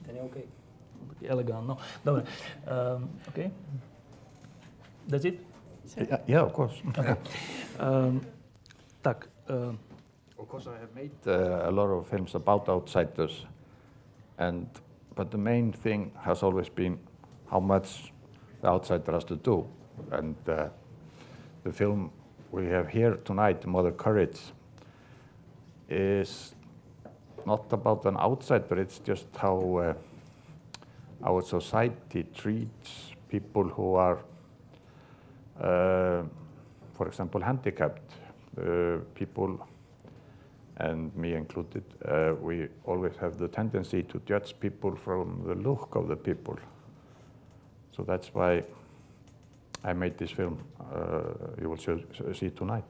ten 0.03 0.19
je 0.19 0.23
OK. 0.27 0.37
Elegant, 1.23 1.63
no. 1.63 1.79
Dobre. 2.03 2.27
Um, 2.67 3.15
OK. 3.31 3.39
That's 5.07 5.25
it? 5.25 5.39
Yeah, 5.97 6.21
yeah 6.27 6.43
of 6.43 6.53
course. 6.53 6.75
Okay. 6.99 7.17
Um, 7.81 8.21
tak, 9.03 9.31
of 9.51 10.49
course, 10.49 10.67
I 10.67 10.79
have 10.79 10.95
made 10.95 11.13
uh, 11.27 11.69
a 11.69 11.71
lot 11.71 11.87
of 11.89 12.07
films 12.07 12.35
about 12.35 12.69
outsiders, 12.69 13.47
and 14.39 14.69
but 15.15 15.31
the 15.31 15.39
main 15.39 15.73
thing 15.73 16.13
has 16.21 16.43
always 16.43 16.69
been 16.69 16.99
how 17.51 17.61
much 17.61 18.13
the 18.61 18.69
outsider 18.69 19.13
has 19.13 19.25
to 19.25 19.37
do, 19.37 19.67
and 20.13 20.37
uh, 20.49 20.69
the 21.65 21.73
film 21.73 22.11
we 22.53 22.67
have 22.67 22.89
here 22.89 23.17
tonight, 23.25 23.67
Mother 23.67 23.93
Courage, 23.93 24.39
is 25.89 26.55
not 27.47 27.73
about 27.73 28.05
an 28.05 28.17
outsider. 28.17 28.79
It's 28.79 28.99
just 28.99 29.27
how 29.37 29.77
uh, 29.77 29.95
our 31.25 31.43
society 31.43 32.25
treats 32.35 33.13
people 33.29 33.65
who 33.65 33.95
are, 33.95 34.19
uh, 35.61 36.23
for 36.95 37.07
example, 37.07 37.41
handicapped 37.41 38.13
people, 39.15 39.67
and 40.77 41.15
me 41.17 41.35
included, 41.35 41.85
uh, 42.05 42.35
we 42.41 42.69
always 42.85 43.17
have 43.17 43.39
the 43.39 43.49
tendency 43.49 44.03
to 44.05 44.21
judge 44.27 44.55
people 44.61 44.97
from 44.97 45.43
the 45.47 45.55
look 45.55 45.95
of 45.95 46.09
the 46.09 46.17
people. 46.17 46.59
So 47.97 48.05
that's 48.05 48.33
why 48.35 48.65
I 49.85 49.93
made 49.93 50.19
this 50.19 50.31
film. 50.31 50.65
Uh, 50.81 51.23
you 51.61 51.69
will 51.69 52.35
see 52.35 52.51
tonight. 52.51 52.85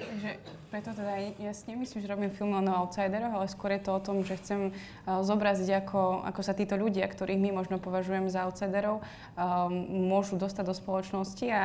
Takže 0.00 0.30
preto 0.72 0.90
teda 0.96 1.12
ja 1.36 1.52
si 1.52 1.68
nemyslím, 1.68 2.00
že 2.00 2.08
robím 2.08 2.32
film 2.32 2.56
o 2.56 2.62
outsideroch, 2.64 3.36
ale 3.36 3.52
skôr 3.52 3.76
je 3.76 3.84
to 3.84 3.92
o 3.92 4.00
tom, 4.00 4.24
že 4.24 4.40
chcem 4.40 4.72
uh, 4.72 5.20
zobraziť, 5.20 5.68
ako, 5.84 6.24
ako 6.24 6.40
sa 6.40 6.56
títo 6.56 6.80
ľudia, 6.80 7.04
ktorých 7.04 7.36
my 7.36 7.50
možno 7.52 7.76
považujeme 7.76 8.32
za 8.32 8.48
outsiderov, 8.48 9.00
um, 9.00 9.04
môžu 10.08 10.40
dostať 10.40 10.64
do 10.64 10.74
spoločnosti. 10.74 11.46
A 11.52 11.62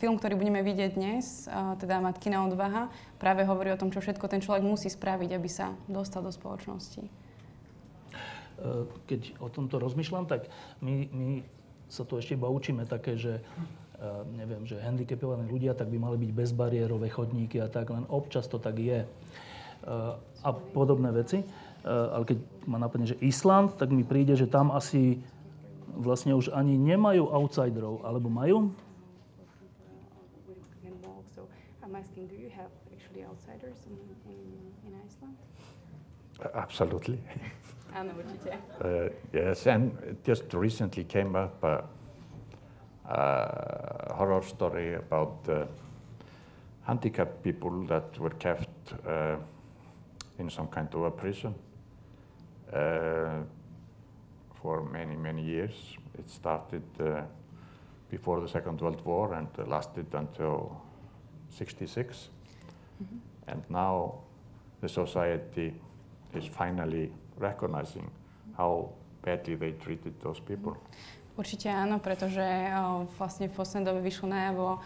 film, 0.00 0.16
ktorý 0.16 0.40
budeme 0.40 0.64
vidieť 0.64 0.90
dnes, 0.96 1.44
uh, 1.46 1.76
teda 1.76 2.00
Matkina 2.00 2.40
odvaha, 2.48 2.88
práve 3.20 3.44
hovorí 3.44 3.68
o 3.70 3.80
tom, 3.80 3.92
čo 3.92 4.00
všetko 4.00 4.32
ten 4.32 4.40
človek 4.40 4.64
musí 4.64 4.88
spraviť, 4.88 5.30
aby 5.36 5.48
sa 5.52 5.76
dostal 5.86 6.24
do 6.24 6.32
spoločnosti. 6.32 7.04
Keď 9.10 9.42
o 9.42 9.50
tomto 9.50 9.82
rozmýšľam, 9.82 10.30
tak 10.30 10.46
my, 10.78 11.10
my 11.10 11.28
sa 11.90 12.06
tu 12.06 12.14
ešte 12.14 12.38
iba 12.38 12.46
učíme 12.46 12.86
také, 12.86 13.18
že 13.18 13.42
neviem, 14.34 14.66
že 14.66 14.82
handicapovaní 14.82 15.46
ľudia, 15.46 15.78
tak 15.78 15.86
by 15.90 15.98
mali 15.98 16.16
byť 16.18 16.30
bezbariérové 16.34 17.08
chodníky 17.10 17.62
a 17.62 17.70
tak, 17.70 17.90
len 17.94 18.02
občas 18.10 18.50
to 18.50 18.58
tak 18.58 18.78
je. 18.78 19.06
A 20.42 20.50
podobné 20.74 21.10
veci. 21.14 21.42
Ale 21.86 22.22
keď 22.22 22.38
ma 22.66 22.78
napadne, 22.78 23.10
že 23.10 23.18
Island, 23.22 23.74
tak 23.78 23.90
mi 23.90 24.06
príde, 24.06 24.38
že 24.38 24.46
tam 24.46 24.70
asi 24.70 25.18
vlastne 25.94 26.34
už 26.34 26.54
ani 26.54 26.78
nemajú 26.78 27.30
outsiderov, 27.30 28.06
alebo 28.06 28.30
majú? 28.30 28.70
Absolutely. 36.54 37.18
Áno, 37.98 38.10
určite. 38.16 38.56
Uh, 38.80 39.12
yes, 39.36 39.68
and 39.68 39.92
it 40.00 40.24
just 40.24 40.48
recently 40.56 41.04
came 41.04 41.36
up 41.36 41.60
a 41.60 41.84
horror 43.12 44.42
story 44.42 44.94
about 44.94 45.48
uh, 45.48 45.66
handicapped 46.84 47.42
people 47.42 47.84
that 47.86 48.18
were 48.18 48.30
kept 48.30 48.94
uh, 49.06 49.36
in 50.38 50.50
some 50.50 50.68
kind 50.68 50.88
of 50.94 51.02
a 51.02 51.10
prison 51.10 51.54
uh, 52.72 53.42
for 54.60 54.82
many, 54.84 55.16
many 55.16 55.42
years. 55.42 55.96
It 56.18 56.30
started 56.30 56.82
uh, 57.00 57.22
before 58.10 58.40
the 58.40 58.48
Second 58.48 58.80
World 58.80 59.04
War 59.04 59.34
and 59.34 59.48
lasted 59.68 60.06
until 60.12 60.80
66. 61.50 62.28
And 63.48 63.62
now 63.68 64.14
the 64.80 64.88
society 64.88 65.74
is 66.34 66.46
finally 66.46 67.12
recognizing 67.36 68.10
how 68.56 68.90
badly 69.22 69.54
they 69.54 69.72
treated 69.72 70.20
those 70.20 70.40
people. 70.40 70.76
Určite 71.32 71.72
áno, 71.72 71.96
pretože 71.96 72.44
o, 72.44 73.08
vlastne 73.16 73.48
v 73.48 73.56
poslednej 73.56 73.88
dobe 73.88 74.04
vyšlo 74.04 74.28
najavo 74.28 74.68
o, 74.76 74.78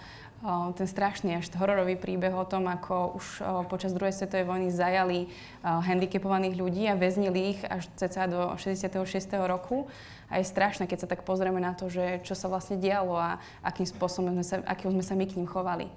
ten 0.78 0.86
strašný 0.86 1.34
až 1.42 1.50
hororový 1.58 1.98
príbeh 1.98 2.30
o 2.30 2.46
tom, 2.46 2.70
ako 2.70 3.18
už 3.18 3.26
o, 3.42 3.66
počas 3.66 3.90
druhej 3.90 4.14
svetovej 4.14 4.46
vojny 4.46 4.68
zajali 4.70 5.26
handicapovaných 5.66 6.54
ľudí 6.54 6.86
a 6.86 6.94
väznili 6.94 7.58
ich 7.58 7.60
až 7.66 7.90
cca 7.98 8.30
do 8.30 8.40
66. 8.62 8.94
roku. 9.42 9.90
A 10.30 10.38
je 10.38 10.46
strašné, 10.46 10.86
keď 10.86 11.06
sa 11.06 11.10
tak 11.10 11.26
pozrieme 11.26 11.58
na 11.58 11.74
to, 11.74 11.90
že 11.90 12.22
čo 12.22 12.38
sa 12.38 12.46
vlastne 12.46 12.78
dialo 12.78 13.18
a 13.18 13.42
akým 13.66 13.86
spôsobom 13.86 14.30
sme 14.38 14.44
sa, 14.46 14.56
akým 14.70 14.94
sme 14.94 15.02
sa 15.02 15.18
my 15.18 15.26
k 15.26 15.38
ním 15.38 15.50
chovali. 15.50 15.90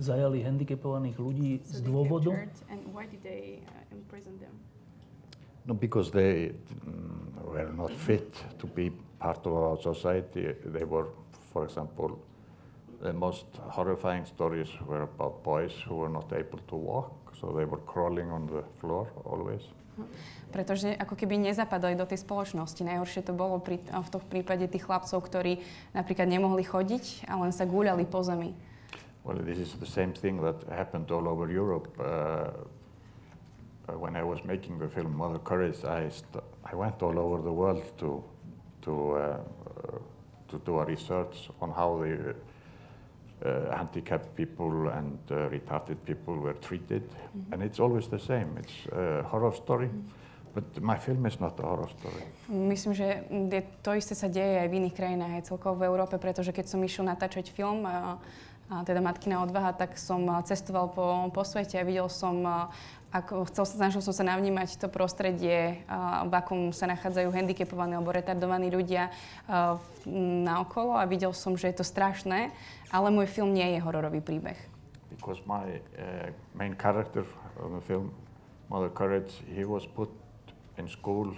Zajali 0.00 0.40
handicapovaných 0.40 1.16
ľudí 1.20 1.50
z 1.60 1.80
dôvodu? 1.84 2.32
No, 5.64 5.72
because 5.72 6.12
they 6.12 6.52
mm, 6.84 7.23
were 7.44 7.70
not 7.72 7.92
fit 7.92 8.32
to 8.58 8.66
be 8.66 8.90
part 9.18 9.46
of 9.46 9.52
our 9.52 9.78
society. 9.80 10.52
They 10.64 10.84
were, 10.84 11.08
for 11.52 11.64
example, 11.64 12.18
the 13.00 13.12
most 13.12 13.46
horrifying 13.68 14.24
stories 14.24 14.68
were 14.86 15.02
about 15.02 15.42
boys 15.44 15.72
who 15.86 15.96
were 15.96 16.08
not 16.08 16.32
able 16.32 16.58
to 16.68 16.76
walk, 16.76 17.12
so 17.40 17.52
they 17.52 17.64
were 17.64 17.82
crawling 17.84 18.30
on 18.30 18.46
the 18.46 18.62
floor 18.80 19.08
always. 19.24 19.62
Pretože 20.50 20.90
ako 20.98 21.14
keby 21.14 21.38
nezapadali 21.38 21.94
do 21.94 22.02
tej 22.02 22.22
spoločnosti. 22.26 22.82
Najhoršie 22.82 23.22
to 23.26 23.34
bolo 23.34 23.62
pri, 23.62 23.78
v 23.78 24.08
tom 24.10 24.22
prípade 24.26 24.66
tých 24.66 24.86
chlapcov, 24.86 25.22
ktorí 25.22 25.62
napríklad 25.94 26.26
nemohli 26.26 26.66
chodiť 26.66 27.30
a 27.30 27.38
len 27.38 27.54
sa 27.54 27.62
gúľali 27.62 28.02
po 28.06 28.22
zemi. 28.26 28.54
Well, 29.22 29.40
this 29.40 29.56
is 29.56 29.72
the 29.80 29.88
same 29.88 30.12
thing 30.12 30.42
that 30.44 30.66
happened 30.68 31.08
all 31.08 31.24
over 31.24 31.48
Europe. 31.48 31.88
Uh, 31.96 32.52
when 33.92 34.16
I 34.16 34.22
was 34.22 34.44
making 34.44 34.78
the 34.78 34.88
film 34.88 35.16
Mother 35.16 35.38
Courage, 35.38 35.84
I, 35.84 36.10
I 36.64 36.74
went 36.74 37.02
all 37.02 37.18
over 37.18 37.42
the 37.42 37.52
world 37.52 37.84
to, 37.98 38.24
to, 38.82 39.12
uh, 39.12 39.16
uh, 39.18 39.98
to 40.48 40.58
do 40.64 40.78
a 40.78 40.84
research 40.84 41.50
on 41.60 41.70
how 41.70 42.02
the 42.02 42.34
uh, 43.44 43.76
handicapped 43.76 44.34
people 44.36 44.88
and 44.88 45.18
uh, 45.30 45.48
retarded 45.50 45.96
people 46.06 46.34
were 46.36 46.54
treated. 46.54 47.02
And 47.52 47.62
it's 47.62 47.78
always 47.78 48.08
the 48.08 48.18
same. 48.18 48.56
It's 48.58 48.92
a 48.92 49.22
horror 49.22 49.52
story. 49.52 49.90
But 50.54 50.80
my 50.80 50.96
film 50.96 51.26
is 51.26 51.40
not 51.40 51.58
a 51.58 51.66
horror 51.66 51.90
story. 51.98 52.22
Myslím, 52.48 52.94
že 52.94 53.26
to 53.82 53.90
isté 53.98 54.14
sa 54.14 54.30
deje 54.30 54.62
aj 54.62 54.68
v 54.70 54.74
iných 54.86 54.94
krajinách, 54.94 55.32
aj 55.34 55.44
celkovo 55.50 55.82
v 55.82 55.90
Európe, 55.90 56.14
pretože 56.22 56.54
keď 56.54 56.70
som 56.70 56.78
išiel 56.78 57.02
natáčať 57.02 57.50
film, 57.50 57.82
a, 57.82 58.22
a 58.70 58.86
teda 58.86 59.02
Matkina 59.02 59.42
odvaha, 59.42 59.74
tak 59.74 59.98
som 59.98 60.22
cestoval 60.46 60.94
po, 60.94 61.26
po 61.34 61.42
svete 61.42 61.74
a 61.74 61.82
videl 61.82 62.06
som, 62.06 62.38
ako, 63.14 63.46
chcel, 63.46 63.62
snažil 63.62 64.02
som 64.02 64.10
sa 64.10 64.26
navnímať 64.26 64.74
to 64.82 64.90
prostredie, 64.90 65.86
a, 65.86 66.26
v 66.26 66.34
akom 66.34 66.60
sa 66.74 66.90
nachádzajú 66.90 67.30
handicapovaní 67.30 67.94
alebo 67.94 68.10
retardovaní 68.10 68.74
ľudia 68.74 69.14
a, 69.46 69.78
v, 69.78 70.10
naokolo 70.42 70.98
a 70.98 71.06
videl 71.06 71.30
som, 71.30 71.54
že 71.54 71.70
je 71.70 71.78
to 71.78 71.86
strašné, 71.86 72.50
ale 72.90 73.14
môj 73.14 73.30
film 73.30 73.54
nie 73.54 73.78
je 73.78 73.78
hororový 73.78 74.18
príbeh. 74.18 74.58
Because 75.14 75.38
my 75.46 75.78
uh, 75.78 76.34
main 76.58 76.74
character 76.74 77.22
of 77.62 77.70
the 77.70 77.82
film, 77.86 78.10
Mother 78.66 78.90
Courage, 78.90 79.46
he 79.46 79.62
was 79.62 79.86
put 79.86 80.10
in 80.74 80.90
school 80.90 81.30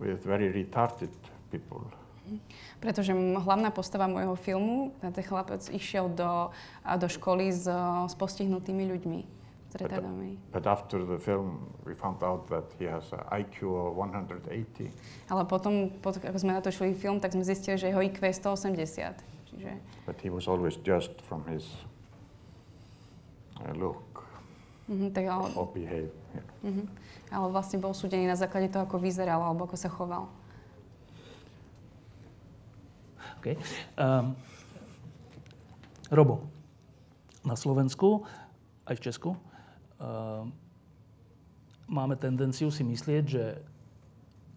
with 0.00 0.24
very 0.24 0.48
retarded 0.48 1.12
people. 1.52 1.84
Pretože 2.82 3.14
hlavná 3.14 3.70
postava 3.70 4.10
môjho 4.10 4.34
filmu, 4.34 4.90
ten 4.98 5.22
chlapec 5.22 5.62
išiel 5.70 6.10
do, 6.10 6.50
do 6.82 7.06
školy 7.06 7.54
s, 7.54 7.70
s 8.10 8.14
postihnutými 8.18 8.82
ľuďmi, 8.82 9.35
retardami. 9.76 10.40
But 10.52 10.64
after 10.66 11.04
the 11.04 11.18
film, 11.20 11.68
we 11.84 11.92
found 11.92 12.22
out 12.24 12.48
that 12.48 12.64
he 12.80 12.88
has 12.88 13.12
an 13.12 13.24
IQ 13.32 13.76
of 13.76 13.96
180. 13.96 14.88
Ale 15.28 15.42
potom, 15.44 15.92
pot, 16.00 16.16
ako 16.16 16.38
sme 16.38 16.56
natočili 16.56 16.96
film, 16.96 17.20
tak 17.20 17.36
sme 17.36 17.44
zistili, 17.44 17.76
že 17.76 17.92
jeho 17.92 18.00
IQ 18.00 18.24
je 18.24 18.34
180. 18.40 19.52
Čiže, 19.52 19.70
But 20.08 20.20
he 20.20 20.30
was 20.32 20.48
always 20.48 20.76
judged 20.80 21.20
from 21.22 21.44
his 21.46 21.64
uh, 23.60 23.72
look 23.76 24.26
mhm, 24.88 25.10
tak 25.10 25.26
ale, 25.26 25.50
or 25.54 25.66
behavior. 25.70 26.14
mhm, 26.62 26.86
ale 27.30 27.46
vlastne 27.50 27.82
bol 27.82 27.94
súdený 27.94 28.26
na 28.30 28.38
základe 28.38 28.70
toho, 28.70 28.86
ako 28.86 29.02
vyzeral 29.02 29.42
alebo 29.42 29.66
ako 29.66 29.76
sa 29.76 29.90
choval. 29.90 30.30
Okay. 33.42 33.58
Um, 33.94 34.34
Robo, 36.10 36.46
na 37.46 37.54
Slovensku, 37.54 38.26
aj 38.86 38.94
v 38.98 39.04
Česku, 39.06 39.30
máme 41.86 42.14
tendenciu 42.18 42.68
si 42.68 42.82
myslieť, 42.84 43.24
že 43.24 43.44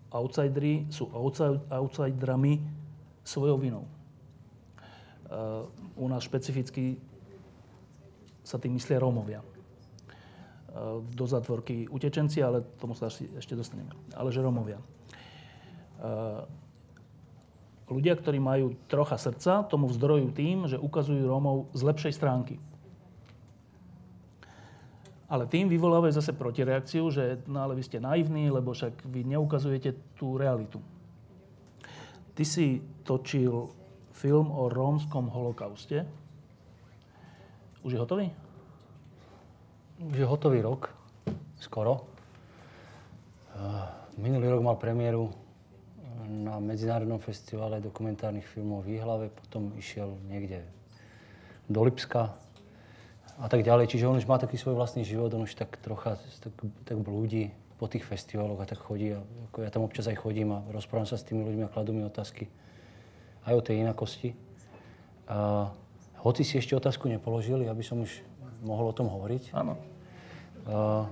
outsideri 0.10 0.90
sú 0.90 1.08
outside, 1.14 1.62
outsiderami 1.70 2.60
svojou 3.22 3.58
vinou. 3.62 3.86
Uh, 5.30 5.70
u 5.94 6.10
nás 6.10 6.26
špecificky 6.26 6.98
sa 8.42 8.58
tým 8.58 8.74
myslia 8.74 8.98
Rómovia. 8.98 9.46
Uh, 9.46 11.06
do 11.14 11.30
zatvorky 11.30 11.86
utečenci, 11.86 12.42
ale 12.42 12.66
tomu 12.82 12.98
sa 12.98 13.14
ešte 13.14 13.54
dostaneme. 13.54 13.94
Ale 14.18 14.34
že 14.34 14.42
Rómovia. 14.42 14.82
Ľudia, 17.90 18.16
ktorí 18.16 18.40
majú 18.40 18.72
trocha 18.88 19.20
srdca, 19.20 19.68
tomu 19.68 19.92
vzdorojú 19.92 20.32
tým, 20.32 20.70
že 20.70 20.80
ukazujú 20.80 21.28
Rómov 21.28 21.74
z 21.76 21.82
lepšej 21.90 22.14
stránky. 22.16 22.56
Ale 25.30 25.46
tým 25.46 25.70
vyvolávajú 25.70 26.14
zase 26.18 26.34
protireakciu, 26.34 27.14
že 27.14 27.46
no 27.46 27.62
ale 27.62 27.78
vy 27.78 27.84
ste 27.86 28.02
naivní, 28.02 28.50
lebo 28.50 28.74
však 28.74 29.06
vy 29.06 29.30
neukazujete 29.30 29.94
tú 30.18 30.42
realitu. 30.42 30.82
Ty 32.34 32.44
si 32.46 32.82
točil 33.06 33.70
film 34.10 34.50
o 34.50 34.68
rómskom 34.68 35.30
holokauste. 35.30 36.04
Už 37.86 37.94
je 37.94 38.00
hotový? 38.02 38.28
Už 40.02 40.18
je 40.18 40.26
hotový 40.26 40.60
rok, 40.66 40.90
skoro. 41.62 42.10
Eh, 43.54 44.00
Minulý 44.20 44.52
rok 44.52 44.64
mal 44.64 44.76
premiéru 44.76 45.32
na 46.28 46.60
Medzinárodnom 46.60 47.24
festivale 47.24 47.80
dokumentárnych 47.80 48.44
filmov 48.44 48.84
v 48.84 49.00
Výhlave, 49.00 49.32
potom 49.32 49.72
išiel 49.80 50.12
niekde 50.28 50.68
do 51.72 51.80
Lipska 51.88 52.36
a 53.40 53.48
tak 53.48 53.64
ďalej. 53.64 53.88
Čiže 53.88 54.08
on 54.12 54.20
už 54.20 54.28
má 54.28 54.36
taký 54.36 54.60
svoj 54.60 54.76
vlastný 54.76 55.08
život, 55.08 55.32
on 55.32 55.48
už 55.48 55.56
tak 55.56 55.80
trocha 55.80 56.20
tak, 56.44 56.54
tak 56.84 56.98
blúdi 57.00 57.56
po 57.80 57.88
tých 57.88 58.04
festivaloch 58.04 58.60
a 58.60 58.68
tak 58.68 58.84
chodí. 58.84 59.16
A 59.16 59.24
ako 59.50 59.64
ja 59.64 59.72
tam 59.72 59.88
občas 59.88 60.12
aj 60.12 60.20
chodím 60.20 60.52
a 60.52 60.60
rozprávam 60.76 61.08
sa 61.08 61.16
s 61.16 61.24
tými 61.24 61.48
ľuďmi 61.48 61.64
a 61.64 61.72
kladú 61.72 61.96
mi 61.96 62.04
otázky 62.04 62.52
aj 63.48 63.54
o 63.56 63.64
tej 63.64 63.88
inakosti. 63.88 64.36
A, 65.32 65.72
hoci 66.20 66.44
si 66.44 66.60
ešte 66.60 66.76
otázku 66.76 67.08
nepoložili, 67.08 67.72
aby 67.72 67.80
som 67.80 68.04
už 68.04 68.12
mohol 68.60 68.92
o 68.92 68.96
tom 68.96 69.08
hovoriť. 69.08 69.56
Áno. 69.56 69.80
A, 70.68 71.08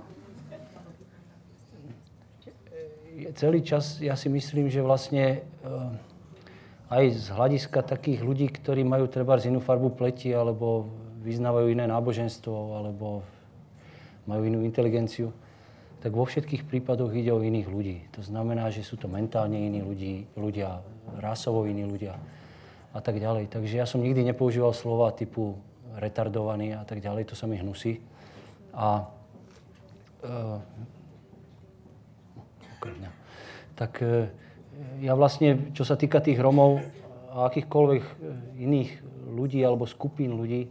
celý 3.34 3.64
čas 3.64 3.98
ja 3.98 4.14
si 4.14 4.28
myslím, 4.30 4.70
že 4.70 4.84
vlastne 4.84 5.42
eh, 5.42 6.92
aj 6.92 7.04
z 7.16 7.26
hľadiska 7.34 7.82
takých 7.82 8.22
ľudí, 8.22 8.46
ktorí 8.48 8.84
majú 8.86 9.10
treba 9.10 9.36
inú 9.40 9.60
farbu 9.60 9.92
pleti 9.92 10.32
alebo 10.32 10.88
vyznávajú 11.28 11.68
iné 11.76 11.84
náboženstvo 11.84 12.80
alebo 12.80 13.20
majú 14.24 14.42
inú 14.48 14.64
inteligenciu, 14.64 15.32
tak 16.00 16.14
vo 16.14 16.24
všetkých 16.24 16.64
prípadoch 16.64 17.10
ide 17.12 17.34
o 17.34 17.42
iných 17.44 17.68
ľudí. 17.68 17.96
To 18.16 18.22
znamená, 18.24 18.72
že 18.72 18.86
sú 18.86 18.96
to 18.96 19.10
mentálne 19.10 19.58
iní 19.58 19.84
ľudí, 19.84 20.24
ľudia, 20.38 20.80
rásovo 21.20 21.68
iní 21.68 21.84
ľudia 21.84 22.16
a 22.94 23.00
tak 23.02 23.18
ďalej. 23.18 23.50
Takže 23.50 23.74
ja 23.76 23.86
som 23.86 24.00
nikdy 24.00 24.24
nepoužíval 24.30 24.72
slova 24.72 25.10
typu 25.12 25.58
retardovaný 25.98 26.78
a 26.78 26.86
tak 26.86 27.02
ďalej, 27.02 27.28
to 27.28 27.34
sa 27.34 27.50
mi 27.50 27.58
hnusí. 27.58 27.98
A 28.72 29.10
e. 30.22 30.78
Tak 33.74 34.02
e, 34.02 34.30
ja 35.02 35.18
vlastne, 35.18 35.74
čo 35.74 35.82
sa 35.82 35.98
týka 35.98 36.22
tých 36.22 36.38
Romov 36.38 36.78
a 37.34 37.50
akýchkoľvek 37.50 38.02
e, 38.02 38.12
iných 38.64 38.90
ľudí 39.34 39.58
alebo 39.62 39.84
skupín 39.84 40.34
ľudí, 40.38 40.70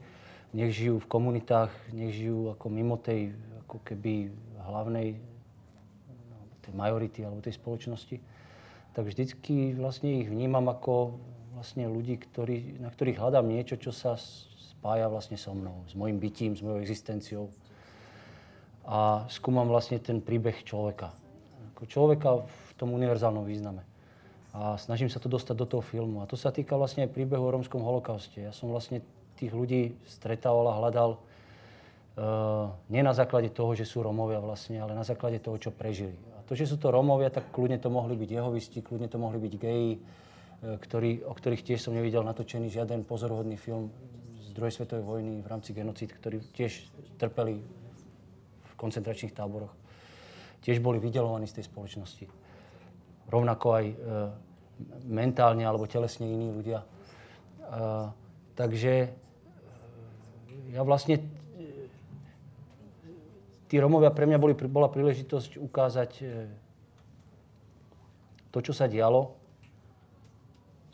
nech 0.56 0.72
žijú 0.72 1.00
v 1.04 1.12
komunitách, 1.12 1.72
nech 1.92 2.16
žijú 2.16 2.52
ako 2.56 2.66
mimo 2.72 2.96
tej 2.96 3.36
ako 3.68 3.84
keby 3.84 4.32
hlavnej 4.64 5.20
tej 6.64 6.74
majority 6.76 7.20
alebo 7.24 7.44
tej 7.44 7.56
spoločnosti, 7.56 8.20
tak 8.96 9.04
vždycky 9.08 9.76
vlastne 9.76 10.24
ich 10.24 10.28
vnímam 10.28 10.68
ako 10.68 11.20
vlastne 11.56 11.88
ľudí, 11.88 12.20
ktorí, 12.20 12.80
na 12.80 12.92
ktorých 12.92 13.20
hľadám 13.20 13.48
niečo, 13.48 13.80
čo 13.80 13.92
sa 13.96 14.20
spája 14.78 15.10
vlastne 15.10 15.40
so 15.40 15.56
mnou, 15.56 15.84
s 15.90 15.98
mojim 15.98 16.22
bytím, 16.22 16.54
s 16.54 16.62
mojou 16.62 16.80
existenciou. 16.84 17.46
A 18.88 19.28
skúmam 19.28 19.68
vlastne 19.68 20.00
ten 20.00 20.24
príbeh 20.24 20.64
človeka. 20.64 21.12
Ako 21.76 21.84
človeka 21.92 22.30
v 22.48 22.72
tom 22.80 22.96
univerzálnom 22.96 23.44
význame. 23.44 23.84
A 24.56 24.80
snažím 24.80 25.12
sa 25.12 25.20
to 25.20 25.28
dostať 25.28 25.56
do 25.60 25.68
toho 25.68 25.84
filmu. 25.84 26.24
A 26.24 26.30
to 26.30 26.40
sa 26.40 26.56
týka 26.56 26.80
vlastne 26.80 27.04
aj 27.04 27.12
príbehu 27.12 27.44
o 27.44 27.54
romskom 27.54 27.84
holokauste. 27.84 28.40
Ja 28.40 28.56
som 28.56 28.72
vlastne 28.72 29.04
tých 29.38 29.54
ľudí 29.54 29.94
stretával 30.10 30.74
a 30.74 30.78
hľadal 30.82 31.10
uh, 31.16 32.74
nie 32.90 33.06
na 33.06 33.14
základe 33.14 33.54
toho, 33.54 33.78
že 33.78 33.86
sú 33.86 34.02
Romovia 34.02 34.42
vlastne, 34.42 34.82
ale 34.82 34.98
na 34.98 35.06
základe 35.06 35.38
toho, 35.38 35.62
čo 35.62 35.70
prežili. 35.70 36.18
A 36.36 36.42
to, 36.44 36.58
že 36.58 36.66
sú 36.66 36.82
to 36.82 36.90
Romovia, 36.90 37.30
tak 37.30 37.54
kľudne 37.54 37.78
to 37.78 37.94
mohli 37.94 38.18
byť 38.18 38.30
jehovisti, 38.34 38.82
kľudne 38.82 39.06
to 39.06 39.22
mohli 39.22 39.38
byť 39.38 39.54
geji, 39.54 39.92
uh, 39.94 40.82
ktorí, 40.82 41.22
o 41.22 41.34
ktorých 41.38 41.62
tiež 41.62 41.80
som 41.86 41.94
nevidel 41.94 42.26
natočený 42.26 42.74
žiaden 42.74 43.06
pozoruhodný 43.06 43.62
film 43.62 43.94
z 44.42 44.58
druhej 44.58 44.74
svetovej 44.74 45.06
vojny 45.06 45.46
v 45.46 45.48
rámci 45.48 45.70
genocíd, 45.78 46.10
ktorí 46.10 46.42
tiež 46.58 46.90
trpeli 47.22 47.62
v 48.66 48.74
koncentračných 48.74 49.38
táboroch. 49.38 49.74
Tiež 50.66 50.82
boli 50.82 50.98
vydelovaní 50.98 51.46
z 51.46 51.62
tej 51.62 51.70
spoločnosti. 51.70 52.26
Rovnako 53.30 53.68
aj 53.78 53.86
uh, 53.86 53.96
mentálne 55.06 55.62
alebo 55.62 55.86
telesne 55.86 56.26
iní 56.26 56.50
ľudia. 56.50 56.82
Uh, 57.68 58.10
takže 58.58 59.14
ja 60.72 60.82
vlastne 60.84 61.24
tí 63.68 63.76
Romovia 63.78 64.12
pre 64.16 64.26
mňa 64.26 64.40
boli, 64.40 64.56
bola 64.56 64.88
príležitosť 64.88 65.60
ukázať 65.60 66.12
e, 66.24 66.26
to, 68.52 68.60
čo 68.64 68.74
sa 68.74 68.88
dialo 68.88 69.36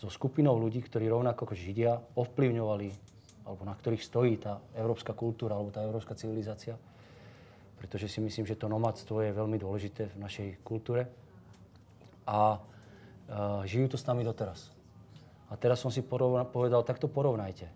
so 0.01 0.11
skupinou 0.11 0.59
ľudí, 0.59 0.83
ktorí 0.83 1.07
rovnako 1.07 1.47
ako 1.47 1.55
Židia 1.55 1.95
ovplyvňovali, 2.19 2.89
alebo 3.47 3.61
na 3.63 3.71
ktorých 3.71 4.03
stojí 4.03 4.35
tá 4.35 4.59
európska 4.75 5.15
kultúra, 5.15 5.55
alebo 5.55 5.71
tá 5.71 5.79
európska 5.79 6.11
civilizácia. 6.17 6.75
Pretože 7.79 8.11
si 8.11 8.19
myslím, 8.19 8.43
že 8.43 8.59
to 8.59 8.67
nomadstvo 8.67 9.23
je 9.23 9.31
veľmi 9.31 9.55
dôležité 9.55 10.11
v 10.11 10.19
našej 10.19 10.47
kultúre. 10.59 11.07
A, 12.27 12.35
a 12.35 12.41
žijú 13.63 13.95
to 13.95 13.97
s 13.99 14.07
nami 14.07 14.27
doteraz. 14.27 14.71
A 15.47 15.55
teraz 15.55 15.79
som 15.79 15.91
si 15.91 16.03
porovna, 16.03 16.43
povedal, 16.43 16.83
tak 16.83 16.99
to 16.99 17.07
porovnajte. 17.07 17.71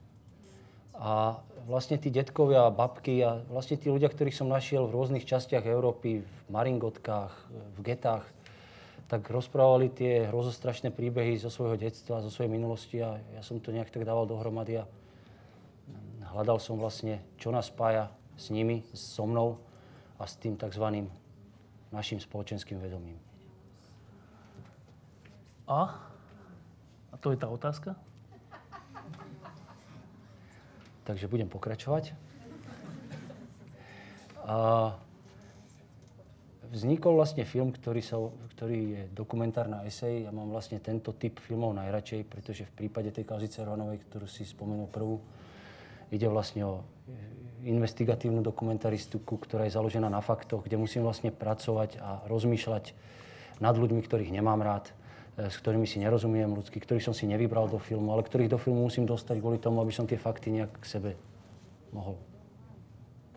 A 1.00 1.40
vlastne 1.68 2.00
tí 2.00 2.08
detkovia 2.08 2.72
babky 2.72 3.20
a 3.22 3.44
vlastne 3.52 3.76
tí 3.76 3.92
ľudia, 3.92 4.08
ktorých 4.08 4.40
som 4.40 4.48
našiel 4.48 4.88
v 4.88 4.96
rôznych 4.96 5.28
častiach 5.28 5.68
Európy, 5.68 6.24
v 6.24 6.48
maringotkách, 6.48 7.36
v 7.76 7.80
getách, 7.84 8.24
tak 9.12 9.28
rozprávali 9.28 9.92
tie 9.92 10.32
hrozostrašné 10.32 10.96
príbehy 10.96 11.36
zo 11.36 11.52
svojho 11.52 11.76
detstva, 11.76 12.24
zo 12.24 12.32
svojej 12.32 12.52
minulosti 12.52 13.04
a 13.04 13.20
ja 13.36 13.44
som 13.44 13.60
to 13.60 13.76
nejak 13.76 13.92
tak 13.92 14.08
dával 14.08 14.24
dohromady 14.28 14.80
a 14.80 14.88
hľadal 16.32 16.60
som 16.60 16.80
vlastne, 16.80 17.20
čo 17.36 17.52
nás 17.52 17.68
spája 17.68 18.12
s 18.40 18.48
nimi, 18.52 18.84
so 18.96 19.28
mnou 19.28 19.60
a 20.20 20.24
s 20.24 20.40
tým 20.40 20.56
tzv. 20.56 21.08
našim 21.92 22.20
spoločenským 22.20 22.80
vedomím. 22.80 23.20
A? 25.68 26.00
A 27.12 27.16
to 27.20 27.36
je 27.36 27.40
tá 27.40 27.48
otázka? 27.52 27.96
Takže 31.08 31.32
budem 31.32 31.48
pokračovať. 31.48 32.12
A 34.44 34.92
vznikol 36.72 37.16
vlastne 37.16 37.48
film, 37.48 37.72
ktorý, 37.72 38.04
sa, 38.04 38.20
ktorý 38.56 38.80
je 38.92 39.04
dokumentárna 39.16 39.88
esej. 39.88 40.28
Ja 40.28 40.36
mám 40.36 40.52
vlastne 40.52 40.84
tento 40.84 41.16
typ 41.16 41.40
filmov 41.40 41.72
najradšej, 41.80 42.28
pretože 42.28 42.68
v 42.68 42.76
prípade 42.84 43.16
tej 43.16 43.24
kauzy 43.24 43.48
Ceronovej, 43.48 44.04
ktorú 44.08 44.28
si 44.28 44.44
spomenul 44.44 44.92
prvú, 44.92 45.24
ide 46.12 46.28
vlastne 46.28 46.68
o 46.68 46.84
investigatívnu 47.64 48.44
dokumentaristiku, 48.44 49.40
ktorá 49.40 49.68
je 49.68 49.76
založená 49.76 50.12
na 50.12 50.20
faktoch, 50.20 50.68
kde 50.68 50.80
musím 50.80 51.08
vlastne 51.08 51.32
pracovať 51.32 52.00
a 52.00 52.24
rozmýšľať 52.28 52.96
nad 53.64 53.76
ľuďmi, 53.76 54.04
ktorých 54.04 54.36
nemám 54.36 54.62
rád 54.62 54.92
s 55.38 55.56
ktorými 55.62 55.86
si 55.86 56.02
nerozumiem 56.02 56.50
ľudský, 56.50 56.82
ktorých 56.82 57.06
som 57.06 57.14
si 57.14 57.30
nevybral 57.30 57.70
do 57.70 57.78
filmu, 57.78 58.10
ale 58.10 58.26
ktorých 58.26 58.50
do 58.50 58.58
filmu 58.58 58.90
musím 58.90 59.06
dostať 59.06 59.38
kvôli 59.38 59.62
tomu, 59.62 59.86
aby 59.86 59.94
som 59.94 60.10
tie 60.10 60.18
fakty 60.18 60.50
nejak 60.50 60.82
k 60.82 60.86
sebe 60.90 61.12
mohol 61.94 62.18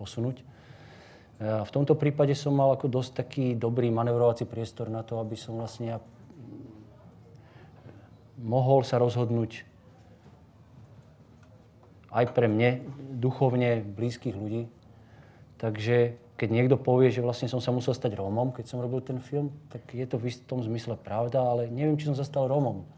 posunúť. 0.00 0.40
E, 0.40 0.44
a 1.44 1.60
v 1.60 1.74
tomto 1.76 1.92
prípade 2.00 2.32
som 2.32 2.56
mal 2.56 2.72
ako 2.72 2.88
dosť 2.88 3.10
taký 3.20 3.52
dobrý 3.52 3.92
manevrovací 3.92 4.48
priestor 4.48 4.88
na 4.88 5.04
to, 5.04 5.20
aby 5.20 5.36
som 5.36 5.60
vlastne 5.60 5.92
ja 5.92 5.98
mohol 8.40 8.80
sa 8.80 8.96
rozhodnúť 8.96 9.68
aj 12.16 12.24
pre 12.32 12.48
mne, 12.48 12.80
duchovne 13.20 13.84
blízkych 13.84 14.34
ľudí. 14.34 14.72
Takže 15.60 16.16
keď 16.40 16.48
niekto 16.48 16.80
povie, 16.80 17.12
že 17.12 17.20
vlastne 17.20 17.52
som 17.52 17.60
sa 17.60 17.68
musel 17.68 17.92
stať 17.92 18.16
Rómom, 18.16 18.56
keď 18.56 18.64
som 18.64 18.80
robil 18.80 19.04
ten 19.04 19.20
film, 19.20 19.52
tak 19.68 19.84
je 19.92 20.08
to 20.08 20.16
v 20.16 20.32
istom 20.32 20.64
zmysle 20.64 20.96
pravda, 20.96 21.44
ale 21.44 21.68
neviem, 21.68 22.00
či 22.00 22.08
som 22.08 22.16
sa 22.16 22.24
stal 22.24 22.48
Rómom. 22.48 22.88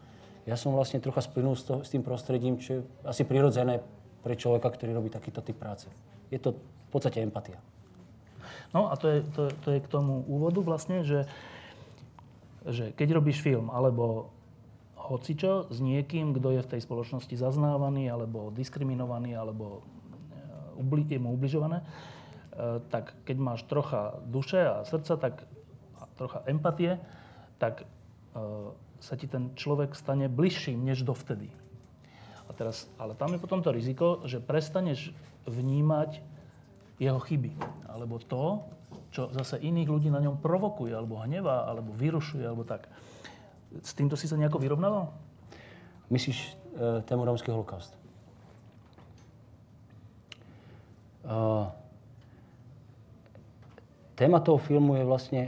Ja 0.47 0.55
som 0.55 0.71
vlastne 0.71 1.03
trocha 1.03 1.19
splynul 1.19 1.59
s, 1.59 1.67
to, 1.67 1.83
s 1.83 1.91
tým 1.91 2.07
prostredím, 2.07 2.55
čo 2.55 2.79
je 2.79 2.81
asi 3.03 3.27
prirodzené 3.27 3.83
pre 4.23 4.39
človeka, 4.39 4.71
ktorý 4.71 4.95
robí 4.95 5.11
takýto 5.11 5.43
typ 5.43 5.59
práce. 5.59 5.91
Je 6.31 6.39
to 6.39 6.55
v 6.55 6.89
podstate 6.95 7.19
empatia. 7.19 7.59
No 8.71 8.87
a 8.87 8.95
to 8.95 9.11
je, 9.11 9.19
to, 9.35 9.51
to 9.59 9.75
je 9.75 9.79
k 9.83 9.91
tomu 9.91 10.23
úvodu 10.23 10.63
vlastne, 10.63 11.03
že, 11.03 11.27
že 12.63 12.95
keď 12.95 13.19
robíš 13.19 13.43
film 13.43 13.67
alebo 13.75 14.31
hocičo 14.95 15.67
s 15.67 15.83
niekým, 15.83 16.31
kto 16.31 16.47
je 16.55 16.61
v 16.63 16.71
tej 16.71 16.79
spoločnosti 16.79 17.35
zaznávaný 17.35 18.07
alebo 18.07 18.55
diskriminovaný 18.55 19.35
alebo 19.35 19.83
e, 20.79 21.11
je 21.11 21.19
mu 21.19 21.35
ubližované, 21.35 21.83
Eh, 21.83 22.12
tak 22.89 23.17
keď 23.25 23.37
máš 23.41 23.65
trocha 23.65 24.21
duše 24.29 24.61
a 24.61 24.85
srdca, 24.85 25.17
tak 25.17 25.35
a 25.97 26.05
trocha 26.13 26.45
empatie, 26.45 27.01
tak 27.57 27.81
e, 27.81 27.85
sa 29.01 29.13
ti 29.17 29.25
ten 29.25 29.55
človek 29.57 29.97
stane 29.97 30.29
bližším 30.29 30.85
než 30.85 31.01
dovtedy. 31.01 31.49
A 32.45 32.51
teraz, 32.53 32.85
ale 32.99 33.17
tam 33.17 33.33
je 33.33 33.41
potom 33.41 33.63
to 33.63 33.73
riziko, 33.73 34.21
že 34.27 34.43
prestaneš 34.43 35.15
vnímať 35.47 36.21
jeho 37.01 37.19
chyby. 37.19 37.55
Alebo 37.89 38.19
to, 38.19 38.61
čo 39.09 39.31
zase 39.33 39.57
iných 39.63 39.89
ľudí 39.89 40.09
na 40.13 40.21
ňom 40.21 40.37
provokuje, 40.37 40.93
alebo 40.93 41.23
hnevá, 41.23 41.65
alebo 41.65 41.95
vyrušuje, 41.95 42.45
alebo 42.45 42.67
tak. 42.67 42.85
S 43.81 43.97
týmto 43.97 44.13
si 44.13 44.29
sa 44.29 44.37
nejako 44.37 44.61
vyrovnával? 44.61 45.09
Myslíš 46.13 46.37
e, 46.37 46.51
tému 47.09 47.25
romský 47.25 47.49
holokaust? 47.49 47.95
Uh, 51.23 51.71
téma 54.15 54.39
toho 54.39 54.57
filmu 54.61 54.97
je 54.97 55.05
vlastne 55.05 55.41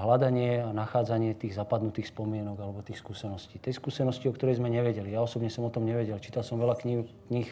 hľadanie 0.00 0.64
a 0.64 0.72
nachádzanie 0.72 1.36
tých 1.36 1.54
zapadnutých 1.54 2.08
spomienok 2.08 2.56
alebo 2.56 2.80
tých 2.80 2.98
skúseností. 2.98 3.60
Tej 3.60 3.76
skúsenosti, 3.76 4.26
o 4.26 4.34
ktorej 4.34 4.56
sme 4.56 4.72
nevedeli. 4.72 5.12
Ja 5.12 5.20
osobne 5.20 5.52
som 5.52 5.68
o 5.68 5.72
tom 5.72 5.84
nevedel. 5.84 6.16
Čítal 6.18 6.40
som 6.40 6.56
veľa 6.56 6.80
kníh, 6.80 7.04
kníh 7.28 7.48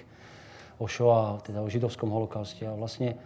o 0.80 0.88
Shoah, 0.88 1.44
teda 1.44 1.60
o 1.60 1.68
židovskom 1.68 2.08
holokauste 2.08 2.64
a 2.64 2.72
vlastne 2.72 3.14
e, 3.14 3.16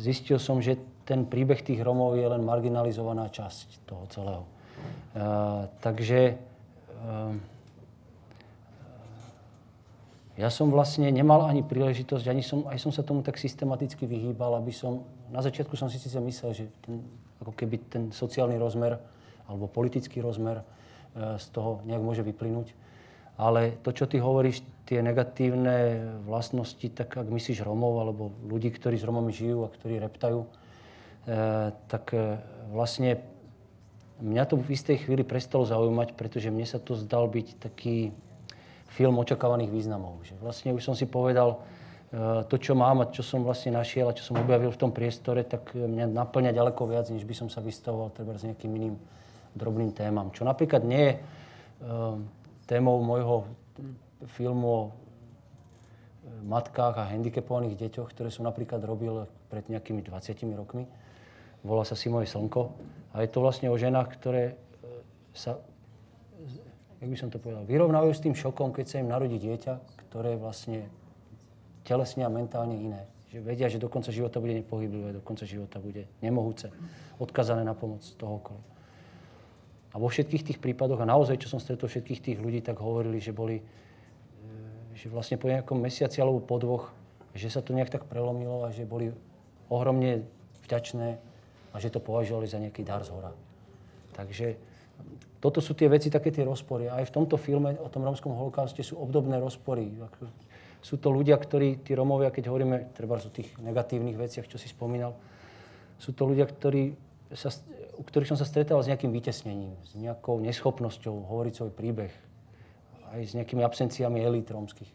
zistil 0.00 0.40
som, 0.40 0.62
že 0.64 0.80
ten 1.04 1.26
príbeh 1.26 1.60
tých 1.60 1.82
Romov 1.82 2.16
je 2.16 2.24
len 2.24 2.40
marginalizovaná 2.40 3.28
časť 3.28 3.84
toho 3.84 4.04
celého. 4.08 4.44
E, 4.46 4.50
takže 5.84 6.20
e, 6.32 6.34
ja 10.40 10.48
som 10.48 10.72
vlastne 10.72 11.12
nemal 11.12 11.44
ani 11.44 11.60
príležitosť, 11.60 12.24
ani 12.32 12.40
som, 12.40 12.64
aj 12.64 12.80
som 12.80 12.88
sa 12.88 13.04
tomu 13.04 13.20
tak 13.20 13.36
systematicky 13.36 14.08
vyhýbal, 14.08 14.56
aby 14.56 14.72
som, 14.72 15.04
na 15.28 15.44
začiatku 15.44 15.76
som 15.76 15.92
si 15.92 16.00
síce 16.00 16.16
myslel, 16.16 16.50
že 16.56 16.64
ten, 16.80 17.04
ako 17.44 17.52
keby 17.52 17.76
ten 17.92 18.02
sociálny 18.08 18.56
rozmer 18.56 18.96
alebo 19.44 19.68
politický 19.68 20.24
rozmer 20.24 20.64
e, 20.64 21.36
z 21.36 21.46
toho 21.52 21.84
nejak 21.84 22.00
môže 22.00 22.24
vyplynúť. 22.24 22.72
Ale 23.36 23.76
to, 23.84 23.92
čo 23.92 24.08
ty 24.08 24.16
hovoríš, 24.16 24.64
tie 24.88 25.04
negatívne 25.04 26.08
vlastnosti, 26.24 26.88
tak 26.92 27.20
ak 27.20 27.28
myslíš 27.28 27.60
Romov 27.60 28.00
alebo 28.00 28.32
ľudí, 28.48 28.72
ktorí 28.72 28.96
s 28.96 29.04
Romami 29.04 29.36
žijú 29.36 29.68
a 29.68 29.72
ktorí 29.72 30.00
reptajú, 30.00 30.40
e, 30.40 30.48
tak 31.84 32.16
e, 32.16 32.40
vlastne 32.72 33.20
mňa 34.24 34.44
to 34.48 34.56
v 34.56 34.72
istej 34.72 35.04
chvíli 35.04 35.20
prestalo 35.20 35.68
zaujímať, 35.68 36.16
pretože 36.16 36.48
mne 36.48 36.64
sa 36.64 36.80
to 36.80 36.96
zdal 36.96 37.28
byť 37.28 37.60
taký 37.60 38.16
film 38.90 39.22
očakávaných 39.22 39.70
významov. 39.70 40.18
Že 40.26 40.34
vlastne 40.42 40.70
už 40.74 40.82
som 40.82 40.94
si 40.98 41.06
povedal, 41.06 41.62
e, 42.10 42.42
to, 42.50 42.58
čo 42.58 42.74
mám 42.74 43.06
a 43.06 43.10
čo 43.10 43.22
som 43.22 43.46
vlastne 43.46 43.74
našiel 43.74 44.10
a 44.10 44.16
čo 44.16 44.26
som 44.26 44.38
objavil 44.42 44.74
v 44.74 44.80
tom 44.80 44.90
priestore, 44.90 45.46
tak 45.46 45.74
mňa 45.78 46.10
naplňa 46.10 46.50
ďaleko 46.50 46.90
viac, 46.90 47.06
než 47.14 47.22
by 47.22 47.34
som 47.34 47.48
sa 47.48 47.62
vystavoval 47.62 48.10
treba 48.10 48.34
s 48.34 48.42
nejakým 48.42 48.70
iným 48.74 48.94
drobným 49.54 49.94
témam. 49.94 50.34
Čo 50.34 50.42
napríklad 50.42 50.82
nie 50.82 51.02
je 51.06 51.12
e, 51.14 51.18
témou 52.66 52.98
môjho 53.02 53.46
film 54.36 54.60
o 54.66 54.78
matkách 56.44 56.94
a 56.98 57.10
handicapovaných 57.10 57.78
deťoch, 57.78 58.10
ktoré 58.10 58.28
som 58.28 58.46
napríklad 58.46 58.82
robil 58.84 59.26
pred 59.48 59.66
nejakými 59.70 60.02
20 60.04 60.36
rokmi. 60.54 60.84
Volá 61.66 61.84
sa 61.84 61.98
Si 61.98 62.08
moje 62.08 62.30
slnko. 62.30 62.72
A 63.12 63.26
je 63.26 63.28
to 63.28 63.42
vlastne 63.42 63.68
o 63.68 63.76
ženách, 63.76 64.08
ktoré 64.16 64.54
sa, 65.34 65.58
jak 67.00 67.08
by 67.08 67.16
som 67.16 67.32
to 67.32 67.40
povedal, 67.40 67.64
vyrovnávajú 67.64 68.12
s 68.12 68.24
tým 68.24 68.36
šokom, 68.36 68.76
keď 68.76 68.84
sa 68.86 68.96
im 69.00 69.08
narodí 69.08 69.40
dieťa, 69.40 69.72
ktoré 70.12 70.36
je 70.36 70.42
vlastne 70.44 70.80
telesne 71.82 72.28
a 72.28 72.30
mentálne 72.30 72.76
iné. 72.76 73.02
Že 73.32 73.38
vedia, 73.40 73.72
že 73.72 73.80
do 73.80 73.88
konca 73.88 74.12
života 74.12 74.36
bude 74.36 74.52
nepohyblivé, 74.52 75.16
do 75.16 75.24
konca 75.24 75.48
života 75.48 75.80
bude 75.80 76.04
nemohúce, 76.20 76.68
odkazané 77.16 77.64
na 77.64 77.72
pomoc 77.72 78.04
toho 78.20 78.36
okolo. 78.36 78.60
A 79.90 79.98
vo 79.98 80.06
všetkých 80.06 80.46
tých 80.46 80.58
prípadoch, 80.62 81.02
a 81.02 81.08
naozaj, 81.08 81.40
čo 81.40 81.50
som 81.50 81.58
stretol 81.58 81.90
všetkých 81.90 82.20
tých 82.20 82.38
ľudí, 82.38 82.60
tak 82.62 82.78
hovorili, 82.78 83.18
že 83.18 83.34
boli, 83.34 83.58
e, 83.58 83.64
že 84.94 85.10
vlastne 85.10 85.34
po 85.40 85.50
nejakom 85.50 85.78
mesiaci 85.78 86.22
alebo 86.22 86.38
po 86.38 86.62
dvoch, 86.62 86.94
že 87.34 87.50
sa 87.50 87.62
to 87.62 87.74
nejak 87.74 87.90
tak 87.90 88.06
prelomilo 88.06 88.66
a 88.66 88.74
že 88.74 88.86
boli 88.86 89.10
ohromne 89.70 90.26
vďačné 90.66 91.18
a 91.70 91.76
že 91.78 91.90
to 91.90 92.02
považovali 92.02 92.46
za 92.46 92.58
nejaký 92.58 92.82
dar 92.82 93.02
z 93.02 93.14
hora. 93.14 93.34
Takže 94.14 94.58
toto 95.40 95.64
sú 95.64 95.72
tie 95.72 95.88
veci, 95.88 96.12
také 96.12 96.28
tie 96.28 96.44
rozpory. 96.44 96.92
Aj 96.92 97.00
v 97.00 97.14
tomto 97.14 97.40
filme 97.40 97.72
o 97.80 97.88
tom 97.88 98.04
romskom 98.04 98.36
holokauste 98.36 98.84
sú 98.84 99.00
obdobné 99.00 99.40
rozpory. 99.40 99.88
Sú 100.84 101.00
to 101.00 101.08
ľudia, 101.08 101.40
ktorí, 101.40 101.80
tí 101.80 101.96
Romovia, 101.96 102.32
keď 102.32 102.52
hovoríme 102.52 102.92
treba 102.92 103.16
o 103.16 103.32
tých 103.32 103.52
negatívnych 103.60 104.16
veciach, 104.16 104.48
čo 104.48 104.60
si 104.60 104.68
spomínal, 104.68 105.16
sú 106.00 106.12
to 106.12 106.28
ľudia, 106.28 106.48
ktorí 106.48 106.96
sa, 107.36 107.52
u 107.96 108.02
ktorých 108.04 108.32
som 108.32 108.38
sa 108.40 108.48
stretával 108.48 108.84
s 108.84 108.88
nejakým 108.88 109.12
vytesnením, 109.12 109.76
s 109.84 109.92
nejakou 109.96 110.40
neschopnosťou 110.40 111.28
hovoriť 111.28 111.52
svoj 111.52 111.72
príbeh, 111.72 112.12
aj 113.12 113.20
s 113.20 113.32
nejakými 113.36 113.60
absenciami 113.60 114.24
elít 114.24 114.48
rómskych, 114.48 114.88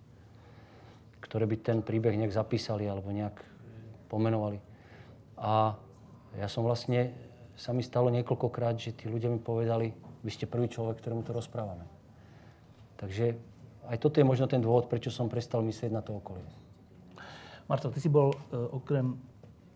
ktoré 1.21 1.45
by 1.45 1.55
ten 1.61 1.79
príbeh 1.85 2.17
nejak 2.17 2.33
zapísali 2.33 2.89
alebo 2.89 3.13
nejak 3.13 3.37
pomenovali. 4.09 4.57
A 5.37 5.77
ja 6.37 6.47
som 6.49 6.65
vlastne, 6.65 7.13
sa 7.55 7.71
mi 7.71 7.81
stalo 7.81 8.11
niekoľkokrát, 8.11 8.75
že 8.75 8.95
tí 8.95 9.07
ľudia 9.07 9.31
mi 9.31 9.39
povedali, 9.39 9.91
vy 10.23 10.31
ste 10.31 10.47
prvý 10.47 10.67
človek, 10.67 10.99
ktorému 10.99 11.23
to 11.23 11.31
rozprávame. 11.31 11.87
Takže 12.99 13.35
aj 13.87 13.97
toto 13.99 14.19
je 14.19 14.27
možno 14.27 14.47
ten 14.47 14.59
dôvod, 14.59 14.91
prečo 14.91 15.11
som 15.11 15.31
prestal 15.31 15.63
myslieť 15.63 15.91
na 15.91 16.03
to 16.03 16.19
okolie. 16.19 16.43
Marcel, 17.65 17.93
ty 17.95 17.99
si 18.03 18.11
bol 18.11 18.33
e, 18.33 18.37
okrem 18.55 19.17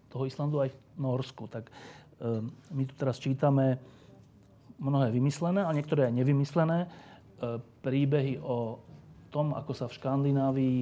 toho 0.10 0.26
Islandu 0.26 0.62
aj 0.62 0.70
v 0.74 0.78
Norsku. 1.02 1.50
Tak 1.50 1.70
Ehm, 2.20 2.52
my 2.76 2.84
tu 2.84 2.94
teraz 3.00 3.16
čítame 3.20 3.80
mnohé 4.80 5.12
vymyslené 5.12 5.64
a 5.64 5.72
niektoré 5.72 6.12
aj 6.12 6.14
nevymyslené 6.20 6.80
ehm, 6.84 7.64
príbehy 7.80 8.44
o 8.44 8.80
tom, 9.32 9.56
ako 9.56 9.72
sa 9.72 9.86
v 9.88 9.96
Škandinávii 9.96 10.80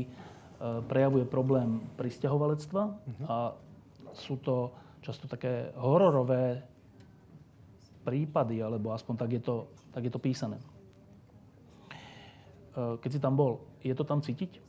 prejavuje 0.89 1.29
problém 1.29 1.77
pristahovalectva 2.01 2.83
uh-huh. 2.89 3.25
a 3.29 3.37
sú 4.17 4.41
to 4.41 4.73
často 5.05 5.29
také 5.29 5.69
hororové 5.77 6.65
prípady, 8.07 8.63
alebo 8.63 8.95
aspoň 8.95 9.13
tak 9.19 9.35
je 9.35 9.41
to, 9.43 9.67
tak 9.91 10.07
je 10.07 10.11
to 10.15 10.23
písané. 10.23 10.55
Keď 12.71 13.09
si 13.11 13.19
tam 13.19 13.35
bol, 13.35 13.59
je 13.83 13.91
to 13.91 14.07
tam 14.07 14.23
cítiť? 14.23 14.63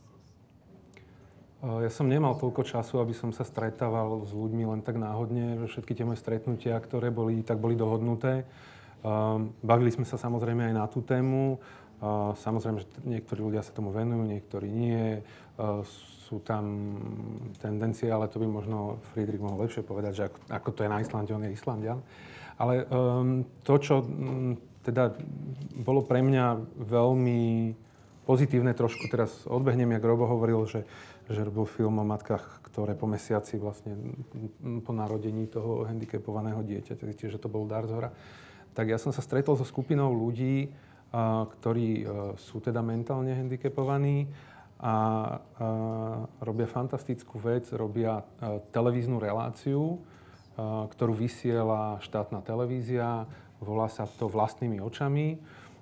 Ja 1.59 1.91
som 1.91 2.07
nemal 2.07 2.35
toľko 2.39 2.67
času, 2.67 2.99
aby 2.99 3.11
som 3.15 3.31
sa 3.31 3.43
stretával 3.47 4.23
s 4.27 4.31
ľuďmi 4.35 4.63
len 4.63 4.81
tak 4.83 4.99
náhodne, 4.99 5.67
všetky 5.67 5.91
tie 5.95 6.07
moje 6.07 6.19
stretnutia, 6.19 6.75
ktoré 6.79 7.11
boli, 7.11 7.43
tak 7.43 7.59
boli 7.59 7.79
dohodnuté. 7.79 8.43
Bavili 9.63 9.91
sme 9.91 10.03
sa 10.03 10.19
samozrejme 10.19 10.71
aj 10.71 10.75
na 10.75 10.87
tú 10.87 10.99
tému. 11.03 11.59
Samozrejme, 12.39 12.79
že 12.79 12.87
niektorí 13.03 13.43
ľudia 13.43 13.59
sa 13.59 13.75
tomu 13.75 13.91
venujú, 13.91 14.23
niektorí 14.23 14.71
nie. 14.71 15.19
Sú 16.27 16.39
tam 16.47 16.95
tendencie, 17.59 18.07
ale 18.07 18.31
to 18.31 18.39
by 18.39 18.47
možno 18.47 19.03
Friedrich 19.11 19.43
mohol 19.43 19.67
lepšie 19.67 19.83
povedať, 19.83 20.13
že 20.15 20.23
ako, 20.47 20.71
to 20.71 20.87
je 20.87 20.93
na 20.95 21.03
Islande, 21.03 21.35
on 21.35 21.43
je 21.43 21.51
Islandian. 21.51 21.99
Ale 22.59 22.83
um, 22.85 23.47
to, 23.63 23.73
čo 23.79 23.95
um, 24.03 24.59
teda 24.83 25.15
bolo 25.79 26.03
pre 26.03 26.19
mňa 26.19 26.59
veľmi 26.75 27.73
pozitívne, 28.27 28.75
trošku 28.75 29.07
teraz 29.09 29.47
odbehnem, 29.47 29.95
jak 29.95 30.03
Robo 30.03 30.27
hovoril, 30.27 30.67
že 30.67 30.83
že 31.29 31.45
robil 31.45 31.69
film 31.69 32.01
o 32.01 32.05
matkách, 32.05 32.65
ktoré 32.65 32.97
po 32.97 33.05
mesiaci 33.05 33.61
vlastne 33.61 33.93
po 34.81 34.89
narodení 34.89 35.45
toho 35.45 35.85
handicapovaného 35.85 36.65
dieťaťa, 36.65 37.29
že 37.29 37.37
to 37.37 37.45
bol 37.45 37.69
dar 37.69 37.85
z 37.85 37.93
hora. 37.93 38.09
Tak 38.73 38.89
ja 38.89 38.97
som 38.97 39.13
sa 39.13 39.21
stretol 39.21 39.53
so 39.53 39.65
skupinou 39.65 40.09
ľudí, 40.09 40.73
ktorí 41.61 41.87
e, 42.01 42.03
sú 42.37 42.61
teda 42.61 42.81
mentálne 42.81 43.33
handicapovaní 43.33 44.29
a 44.81 44.93
robia 46.39 46.65
fantastickú 46.69 47.35
vec, 47.41 47.67
robia 47.75 48.23
e, 48.39 48.63
televíznu 48.71 49.19
reláciu, 49.19 49.99
ktorú 50.91 51.15
vysiela 51.15 52.03
štátna 52.03 52.43
televízia, 52.43 53.29
volá 53.63 53.87
sa 53.87 54.03
to 54.07 54.27
Vlastnými 54.27 54.83
očami 54.83 55.39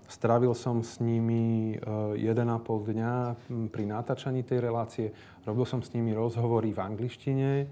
Strávil 0.08 0.56
som 0.56 0.88
s 0.88 1.04
nimi 1.04 1.76
1,5 1.76 2.24
eh, 2.24 2.84
dňa 2.96 3.14
pri 3.68 3.84
natáčaní 3.84 4.40
tej 4.40 4.64
relácie. 4.64 5.12
Robil 5.44 5.68
som 5.68 5.84
s 5.84 5.92
nimi 5.92 6.16
rozhovory 6.16 6.72
v 6.72 6.80
angličtine. 6.80 7.50
Eh, 7.60 7.68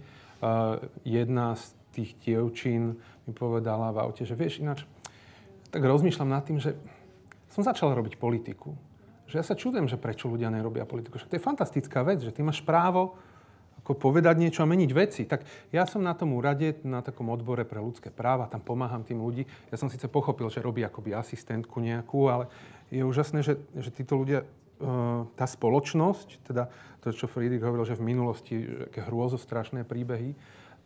jedna 1.07 1.55
z 1.55 1.71
tých 1.95 2.19
dievčín 2.19 2.99
mi 3.23 3.31
povedala 3.31 3.95
v 3.95 4.03
aute, 4.03 4.27
že 4.27 4.35
vieš 4.35 4.59
ináč, 4.59 4.83
tak 5.71 5.79
rozmýšľam 5.79 6.27
nad 6.27 6.43
tým, 6.43 6.59
že 6.59 6.75
som 7.47 7.63
začal 7.63 7.95
robiť 7.95 8.19
politiku. 8.19 8.75
Že 9.31 9.35
ja 9.39 9.45
sa 9.47 9.55
čudujem, 9.55 9.87
že 9.87 9.95
prečo 9.95 10.27
ľudia 10.27 10.51
nerobia 10.51 10.83
politiku. 10.83 11.15
Však 11.15 11.31
to 11.31 11.37
je 11.39 11.47
fantastická 11.47 12.03
vec, 12.03 12.19
že 12.19 12.35
ty 12.35 12.43
máš 12.43 12.59
právo 12.59 13.15
ako 13.85 14.09
povedať 14.09 14.41
niečo 14.41 14.65
a 14.65 14.71
meniť 14.73 14.91
veci. 14.97 15.29
Tak 15.29 15.45
ja 15.69 15.85
som 15.85 16.01
na 16.01 16.17
tom 16.17 16.33
úrade, 16.33 16.81
na 16.81 17.05
takom 17.05 17.29
odbore 17.29 17.69
pre 17.69 17.77
ľudské 17.77 18.09
práva, 18.09 18.49
tam 18.49 18.57
pomáham 18.65 19.05
tým 19.05 19.21
ľudí. 19.21 19.45
Ja 19.69 19.77
som 19.77 19.93
síce 19.93 20.09
pochopil, 20.09 20.49
že 20.49 20.65
robí 20.65 20.81
akoby 20.81 21.13
asistentku 21.13 21.77
nejakú, 21.77 22.25
ale 22.33 22.49
je 22.89 23.05
úžasné, 23.05 23.45
že, 23.45 23.61
že 23.77 23.93
títo 23.93 24.17
ľudia, 24.17 24.41
e, 24.41 24.45
tá 25.37 25.45
spoločnosť, 25.45 26.49
teda 26.49 26.73
to, 27.05 27.13
čo 27.13 27.29
Friedrich 27.29 27.61
hovoril, 27.61 27.85
že 27.85 27.93
v 27.93 28.09
minulosti 28.09 28.57
aké 28.89 29.05
hrôzostrašné 29.05 29.85
príbehy, 29.85 30.33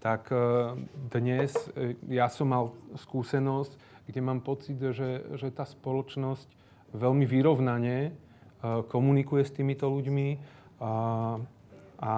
tak 0.03 0.27
e, 0.35 0.75
dnes 1.07 1.55
e, 1.79 1.95
ja 2.11 2.27
som 2.27 2.51
mal 2.51 2.75
skúsenosť, 2.99 3.79
kde 4.11 4.19
mám 4.19 4.43
pocit, 4.43 4.75
že, 4.75 5.23
že 5.39 5.47
tá 5.55 5.63
spoločnosť 5.63 6.51
veľmi 6.91 7.23
vyrovnane 7.23 8.11
komunikuje 8.91 9.47
s 9.47 9.55
týmito 9.55 9.87
ľuďmi 9.87 10.35
a, 10.83 10.91
a 12.01 12.11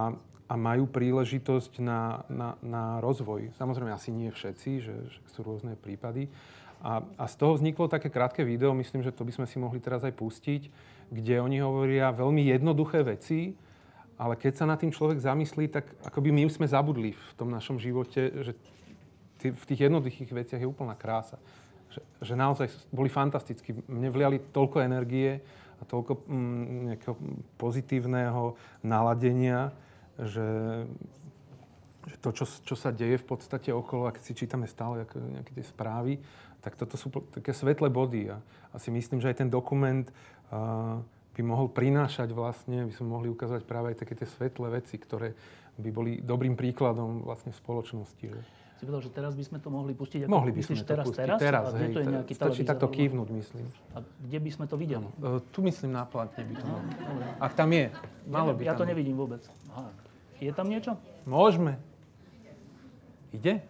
a 0.52 0.60
majú 0.60 0.84
príležitosť 0.84 1.80
na, 1.80 2.28
na, 2.28 2.60
na 2.60 2.84
rozvoj. 3.00 3.56
Samozrejme, 3.56 3.96
asi 3.96 4.12
nie 4.12 4.28
všetci, 4.28 4.72
že, 4.84 4.96
že 5.08 5.20
sú 5.32 5.48
rôzne 5.48 5.80
prípady. 5.80 6.28
A, 6.84 7.00
a 7.16 7.24
z 7.32 7.40
toho 7.40 7.56
vzniklo 7.56 7.88
také 7.88 8.12
krátke 8.12 8.44
video, 8.44 8.76
myslím, 8.76 9.00
že 9.00 9.16
to 9.16 9.24
by 9.24 9.32
sme 9.32 9.48
si 9.48 9.56
mohli 9.64 9.80
teraz 9.80 10.04
aj 10.04 10.12
pustiť, 10.12 10.68
kde 11.08 11.40
oni 11.40 11.64
hovoria 11.64 12.12
veľmi 12.12 12.52
jednoduché 12.52 13.00
veci, 13.00 13.56
ale 14.20 14.36
keď 14.36 14.54
sa 14.60 14.66
na 14.68 14.76
tým 14.76 14.92
človek 14.92 15.24
zamyslí, 15.24 15.72
tak 15.72 15.88
akoby 16.04 16.36
my 16.36 16.44
sme 16.52 16.68
zabudli 16.68 17.16
v 17.16 17.32
tom 17.40 17.48
našom 17.48 17.80
živote, 17.80 18.44
že 18.44 18.52
v 19.40 19.64
tých 19.72 19.88
jednoduchých 19.88 20.36
veciach 20.36 20.60
je 20.60 20.68
úplná 20.68 21.00
krása. 21.00 21.40
Že, 21.96 22.02
že 22.28 22.34
naozaj 22.36 22.68
boli 22.92 23.08
fantastickí. 23.08 23.72
Mne 23.88 24.12
vliali 24.12 24.38
toľko 24.52 24.84
energie 24.84 25.40
a 25.80 25.84
toľko 25.88 26.28
mm, 26.28 27.02
pozitívneho 27.56 28.60
naladenia, 28.84 29.72
že, 30.22 30.48
že 32.06 32.16
to, 32.22 32.30
čo, 32.34 32.46
čo 32.46 32.76
sa 32.78 32.94
deje 32.94 33.18
v 33.18 33.26
podstate 33.26 33.74
okolo, 33.74 34.10
ak 34.10 34.22
si 34.22 34.38
čítame 34.38 34.70
stále 34.70 35.06
nejaké 35.06 35.52
tie 35.54 35.66
správy, 35.66 36.22
tak 36.62 36.78
toto 36.78 36.94
sú 36.96 37.10
také 37.34 37.52
svetlé 37.58 37.90
body. 37.90 38.30
A, 38.30 38.38
a 38.72 38.76
si 38.78 38.94
myslím, 38.94 39.18
že 39.18 39.34
aj 39.34 39.42
ten 39.42 39.50
dokument 39.50 40.06
a, 40.54 41.02
by 41.32 41.42
mohol 41.42 41.72
prinášať 41.72 42.30
vlastne, 42.36 42.86
by 42.86 42.94
sme 42.94 43.08
mohli 43.10 43.28
ukázať 43.32 43.66
práve 43.66 43.96
aj 43.96 44.06
také 44.06 44.14
tie 44.14 44.28
svetlé 44.30 44.82
veci, 44.82 45.00
ktoré 45.00 45.34
by 45.80 45.90
boli 45.90 46.12
dobrým 46.22 46.54
príkladom 46.54 47.24
vlastne 47.26 47.56
v 47.56 47.58
spoločnosti. 47.58 48.26
Že? 48.28 48.42
Si 48.82 48.84
povedal, 48.90 49.04
že 49.06 49.14
teraz 49.14 49.34
by 49.38 49.44
sme 49.46 49.58
to 49.62 49.70
mohli 49.70 49.94
pustiť? 49.94 50.26
Ako, 50.26 50.34
mohli 50.34 50.52
by 50.52 50.62
sme 50.66 50.76
to 50.82 50.86
teraz, 50.90 51.06
pustiť 51.06 51.22
teraz? 51.22 51.40
teraz. 51.40 51.64
A 51.70 51.78
hej, 51.80 51.94
to 51.94 52.00
je 52.02 52.08
nejaký 52.10 52.34
stačí 52.34 52.62
takto 52.66 52.90
kývnuť, 52.90 53.28
myslím. 53.30 53.66
A 53.94 54.02
kde 54.02 54.40
by 54.42 54.50
sme 54.50 54.66
to 54.66 54.76
videli? 54.76 55.06
Uh, 55.22 55.38
tu 55.54 55.62
myslím 55.62 55.94
na 55.96 56.04
platne 56.04 56.42
by 56.44 56.54
to 56.58 56.66
no, 56.66 56.78
Ak 57.38 57.54
tam 57.54 57.70
je, 57.72 57.94
malo 58.28 58.58
by 58.58 58.62
Ja 58.68 58.74
to 58.74 58.84
nevidím 58.84 59.16
vôbec. 59.16 59.46
Aha. 59.72 60.11
Je 60.41 60.49
tam 60.49 60.73
niečo? 60.73 60.97
Môžeme. 61.30 61.77
Ide? 63.30 63.62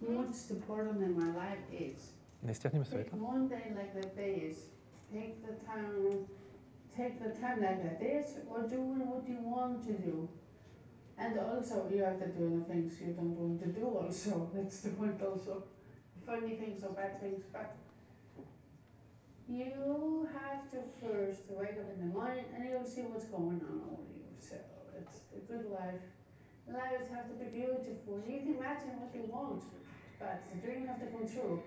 What's 0.00 0.48
the 0.48 0.56
problem 0.64 1.04
in 1.04 1.12
my 1.12 1.28
life 1.36 1.60
is 1.68 2.16
Nestiahneme 2.40 2.86
svetlo? 2.88 3.18
one 3.20 3.44
day 3.50 3.76
like 3.76 3.92
that 3.92 4.16
day 4.16 4.48
is 4.48 4.72
take 5.12 5.36
the 5.44 5.52
time 5.68 6.24
take 6.96 7.20
the 7.20 7.34
time 7.36 7.60
like 7.60 7.82
that 7.84 8.00
is 8.00 8.40
or 8.48 8.64
doing 8.64 9.04
what 9.04 9.28
you 9.28 9.36
want 9.44 9.84
to 9.84 9.92
do. 10.00 10.24
And 11.18 11.36
also 11.36 11.84
you 11.92 12.00
have 12.02 12.16
to 12.24 12.30
do 12.32 12.56
the 12.56 12.64
things 12.64 12.96
you 13.04 13.12
don't 13.12 13.36
want 13.36 13.60
to 13.60 13.68
do 13.68 13.84
also. 13.84 14.48
That's 14.54 14.80
the 14.80 14.96
point 14.96 15.20
also. 15.20 15.68
Funny 16.24 16.56
things 16.56 16.80
or 16.88 16.96
bad 16.96 17.20
things, 17.20 17.44
but 17.52 17.76
You 19.48 20.28
have 20.32 20.68
to 20.72 20.78
first 21.00 21.48
wake 21.48 21.76
up 21.80 21.88
in 21.92 21.98
the 22.00 22.10
morning 22.12 22.44
and 22.54 22.68
you'll 22.68 22.84
see 22.84 23.02
what's 23.08 23.24
going 23.32 23.60
on 23.64 23.80
over 23.92 24.04
you. 24.12 24.24
A 24.98 25.52
good 25.52 25.70
life. 25.70 26.02
Lives 26.66 27.10
have 27.14 27.28
to 27.28 27.34
be 27.34 27.50
beautiful. 27.50 28.20
You 28.26 28.38
can 28.40 28.56
imagine 28.56 29.00
what 29.00 29.14
you 29.14 29.30
want, 29.30 29.62
but 30.18 30.42
the 30.52 30.58
dream 30.66 30.86
have 30.86 30.98
to 31.00 31.06
come 31.06 31.26
true. 31.26 31.62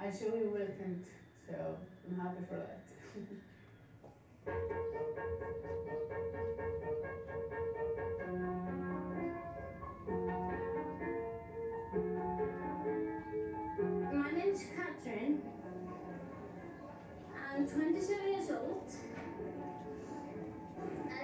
I 0.00 0.10
sure 0.10 0.36
you 0.36 0.50
will, 0.50 0.72
and 0.82 1.04
so 1.46 1.76
I'm 2.06 2.18
happy 2.18 2.42
for 2.48 2.56
that. 2.56 2.84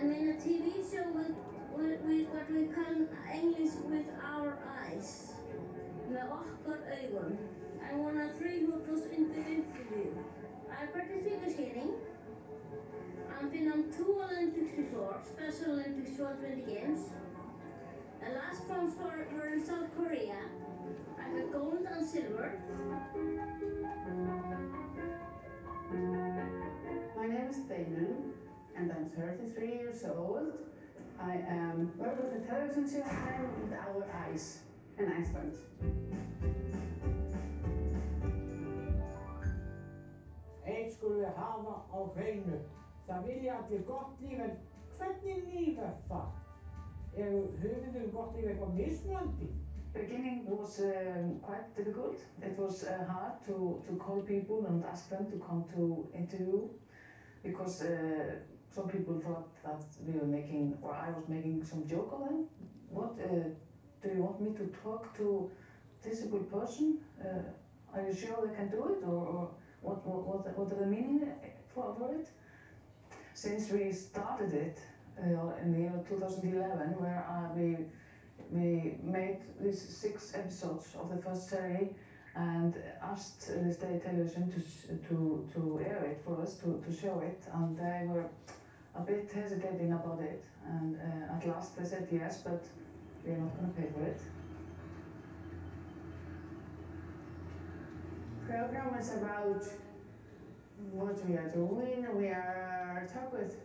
I'm 0.04 0.12
in 0.12 0.28
a 0.28 0.32
TV 0.34 0.68
show 0.84 1.08
with, 1.14 1.32
with, 1.72 2.00
with 2.02 2.28
what 2.28 2.50
we 2.52 2.66
call 2.66 2.92
English 3.32 3.72
with 3.88 4.04
our 4.22 4.58
eyes. 4.68 5.32
Með 6.12 6.28
okkar. 6.28 6.76
I'm 7.80 8.04
one 8.04 8.20
of 8.20 8.36
three 8.36 8.60
who 8.66 8.72
goes 8.84 9.06
into 9.06 9.32
the 9.32 9.40
interview. 9.40 10.12
I 10.68 10.84
practice 10.92 11.24
figure 11.24 11.48
skating. 11.48 11.94
I've 13.32 13.50
been 13.50 13.72
on 13.72 13.84
two 13.96 14.20
Olympics 14.20 14.76
before, 14.76 15.22
Special 15.24 15.72
Olympics 15.72 16.18
for 16.18 16.36
20 16.36 16.62
games. 16.68 17.08
The 18.20 18.34
last 18.36 18.68
ones 18.68 18.94
were, 19.00 19.26
were 19.32 19.54
in 19.54 19.64
South 19.64 19.88
Korea. 19.96 20.36
I 21.18 21.32
got 21.32 21.50
gold 21.50 21.86
and 21.90 22.06
silver. 22.06 22.60
My 27.16 27.26
name 27.26 27.48
is 27.48 27.56
Damon, 27.56 28.34
and 28.76 28.92
I'm 28.92 29.10
33 29.10 29.68
years 29.68 30.04
old. 30.04 30.52
I 31.20 31.34
am 31.48 31.92
work 31.96 32.22
with 32.22 32.32
the 32.32 32.46
television 32.46 32.88
channel 32.90 33.48
with 33.62 33.72
our 33.72 34.06
eyes 34.24 34.58
in 34.98 35.12
Iceland. 35.12 35.54
Eitt 40.66 40.92
skulum 40.92 41.20
við 41.22 41.36
hafa 41.38 41.74
á 41.92 41.98
hreinu. 42.16 42.62
Það 43.08 43.26
vilja 43.28 43.58
allir 43.58 43.84
gott 43.86 44.22
líf, 44.22 44.40
en 44.40 44.56
hvernig 44.98 45.44
líf 45.52 45.78
er 45.78 45.92
það? 46.08 46.32
Er 47.16 47.36
hugmyndum 47.62 48.10
gott 48.16 48.34
líf 48.36 48.48
eitthvað 48.48 48.74
mismunandi? 48.80 49.50
beginning 49.94 50.44
was 50.46 50.80
um, 50.80 51.38
quite 51.40 51.74
difficult. 51.76 52.18
It 52.42 52.58
was 52.58 52.82
uh, 52.82 53.04
hard 53.08 53.34
to, 53.46 53.80
to 53.86 53.96
call 53.96 54.20
people 54.22 54.66
and 54.66 54.84
ask 54.84 55.08
them 55.08 55.26
to 55.30 55.36
come 55.38 55.64
to 55.76 56.08
interview 56.12 56.68
because 57.44 57.82
uh, 57.82 58.34
some 58.74 58.88
people 58.88 59.20
thought 59.20 59.48
that 59.64 59.82
we 60.06 60.18
were 60.18 60.26
making, 60.26 60.76
or 60.82 60.92
I 60.92 61.10
was 61.10 61.28
making 61.28 61.64
some 61.64 61.86
joke 61.86 62.10
of 62.12 62.28
them. 62.28 62.46
What 62.90 63.12
uh, 63.22 63.48
do 64.02 64.14
you 64.14 64.22
want 64.22 64.40
me 64.40 64.50
to 64.58 64.66
talk 64.82 65.16
to 65.18 65.50
disabled 66.02 66.50
person? 66.50 66.98
Uh, 67.20 67.96
are 67.96 68.06
you 68.06 68.14
sure 68.14 68.46
they 68.46 68.54
can 68.54 68.68
do 68.70 68.82
it, 68.92 69.04
or, 69.06 69.26
or 69.34 69.50
what, 69.80 70.04
what, 70.06 70.26
what, 70.26 70.58
what 70.58 70.72
are 70.72 70.80
the 70.80 70.86
meaning 70.86 71.30
for, 71.72 71.94
for 71.96 72.14
it? 72.14 72.28
Since 73.34 73.70
we 73.70 73.92
started 73.92 74.52
it 74.52 74.78
uh, 75.18 75.62
in 75.62 75.72
the 75.72 75.80
year 75.80 76.04
2011, 76.08 77.00
where 77.00 77.24
uh, 77.30 77.54
we 77.56 77.86
we 78.50 78.96
made 79.02 79.38
these 79.60 79.80
six 79.80 80.34
episodes 80.34 80.88
of 81.00 81.08
the 81.08 81.20
first 81.22 81.48
series 81.48 81.88
and 82.36 82.74
asked 83.02 83.46
the 83.46 83.72
state 83.72 84.02
television 84.04 84.50
to, 84.50 85.08
to, 85.08 85.48
to 85.54 85.80
air 85.84 86.04
it 86.04 86.20
for 86.24 86.42
us, 86.42 86.54
to, 86.56 86.82
to 86.86 86.92
show 86.94 87.20
it, 87.20 87.42
and 87.54 87.78
they 87.78 88.02
were 88.06 88.26
a 88.96 89.00
bit 89.00 89.30
hesitating 89.32 89.92
about 89.92 90.20
it. 90.20 90.44
And 90.66 90.96
uh, 90.96 91.36
at 91.36 91.46
last 91.46 91.76
they 91.76 91.84
said 91.84 92.08
yes, 92.10 92.42
but 92.42 92.64
we're 93.24 93.36
not 93.36 93.56
going 93.56 93.72
to 93.72 93.80
pay 93.80 93.88
for 93.92 94.04
it. 94.04 94.20
Program 98.46 98.94
is 98.98 99.12
about 99.14 99.62
what 100.92 101.26
we 101.26 101.34
are 101.34 101.50
doing. 101.54 102.06
We 102.16 102.26
are 102.26 103.08
talk 103.12 103.32
with 103.32 103.56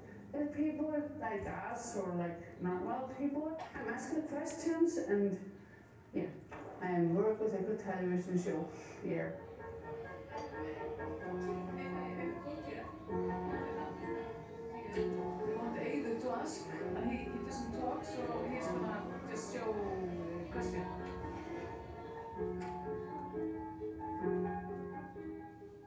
people 0.56 0.94
like 1.20 1.48
us 1.72 1.98
or 1.98 2.14
like 2.18 2.62
normal 2.62 3.10
people. 3.20 3.60
I'm 3.76 3.94
asking 3.94 4.24
questions 4.24 4.98
and 4.98 5.38
yeah, 6.14 6.24
I 6.82 7.00
work 7.02 7.42
with 7.42 7.54
a 7.54 7.64
good 7.64 7.80
television 7.80 8.42
show 8.42 8.68
here. 9.04 9.36
We 11.32 11.59
doesn't 18.00 18.16
so 18.16 18.46
he's 18.52 18.66
gonna 18.68 19.02
just 19.30 19.54
show 19.54 19.76
question. 20.52 20.86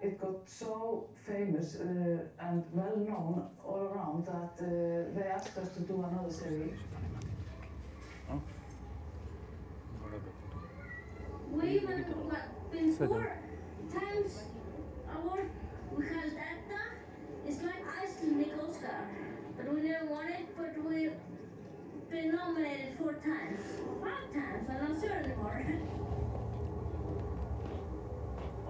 It 0.03 0.21
got 0.21 0.49
so 0.49 1.07
famous 1.27 1.77
uh, 1.77 1.85
and 2.41 2.65
well 2.73 2.97
known 2.97 3.49
all 3.65 3.93
around 3.95 4.27
that 4.27 4.55
uh, 4.61 5.15
they 5.15 5.29
asked 5.29 5.57
us 5.57 5.69
to 5.75 5.81
do 5.81 6.05
another 6.05 6.33
series. 6.33 6.75
We 11.53 11.69
even 11.77 12.05
got 12.31 12.73
been 12.73 12.93
four 12.97 13.37
times 13.93 14.43
award. 15.17 15.51
We 15.97 16.07
called 16.07 16.25
ETA. 16.25 16.83
It's 17.47 17.63
like 17.63 17.85
Icelandic 18.03 18.53
Oscar. 18.63 19.07
But 19.57 19.75
we 19.75 19.83
never 19.83 20.07
won 20.07 20.29
it, 20.29 20.47
but 20.57 20.85
we've 20.85 21.13
been 22.13 22.31
nominated 22.37 22.95
four 22.99 23.15
times. 23.15 23.59
Five 24.05 24.27
times, 24.33 24.69
I'm 24.69 24.93
not 24.93 25.01
sure 25.01 25.13
anymore. 25.13 25.65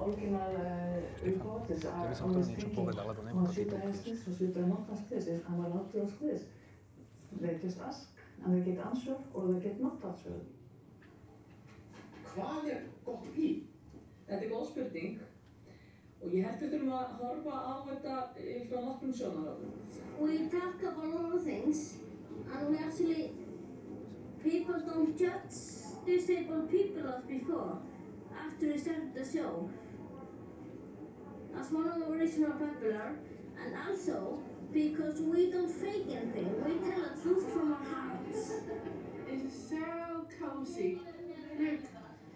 Original 0.03 0.41
uh, 0.41 1.25
reporters 1.25 1.85
are 1.85 2.15
always 2.23 2.47
thinking, 2.49 2.89
ask 2.89 4.05
this 4.05 4.29
or 4.29 4.37
should 4.37 4.57
I 4.57 4.61
not 4.61 4.89
ask 4.93 5.09
this? 5.09 5.27
And 5.27 5.43
am 5.47 5.61
I 5.61 6.03
ask 6.03 6.21
this? 6.21 6.43
They 7.41 7.59
just 7.63 7.81
ask 7.81 8.09
and 8.45 8.55
they 8.55 8.71
get 8.71 8.85
answer 8.85 9.17
or 9.35 9.53
they 9.53 9.61
get 9.61 9.81
not 9.81 10.05
answer. 10.05 10.35
Hvað 12.33 12.69
er 12.73 12.81
gott 13.05 13.27
líf? 13.37 13.67
Þetta 14.27 14.45
er 14.45 14.51
góð 14.51 14.69
spurning 14.71 15.19
og 16.23 16.33
ég 16.33 16.47
held 16.47 16.63
við 16.63 16.71
þurfum 16.73 16.93
að 16.97 17.11
horfa 17.21 17.59
á 17.61 17.73
þetta 17.89 18.15
eh, 18.41 18.63
frá 18.71 18.79
nokkrum 18.87 19.13
sjónaröfum. 19.19 19.73
we 20.21 20.49
talk 20.49 20.83
about 20.83 21.05
a 21.05 21.09
lot 21.09 21.35
of 21.35 21.45
things, 21.45 21.99
and 22.53 22.69
we 22.69 22.79
actually 22.79 23.33
people 24.43 24.81
don't 24.81 25.19
judge 25.19 25.55
disabled 26.05 26.71
people 26.71 27.09
as 27.09 27.23
before 27.25 27.79
after 28.37 28.67
we 28.67 28.79
started 28.79 29.15
the 29.15 29.25
show. 29.25 29.71
That's 31.55 31.71
one 31.71 31.87
of 31.87 31.99
the 31.99 32.07
reasons 32.07 32.49
we're 32.49 32.69
popular, 32.69 33.15
and 33.63 33.75
also 33.89 34.43
because 34.73 35.21
we 35.21 35.51
don't 35.51 35.71
fake 35.71 36.07
anything. 36.11 36.65
We 36.65 36.91
tell 36.91 37.03
the 37.03 37.21
truth 37.21 37.53
from 37.53 37.73
our 37.73 37.85
hearts. 37.85 38.53
It's 39.29 39.69
so 39.69 40.27
cozy. 40.41 41.01
Look, 41.59 41.81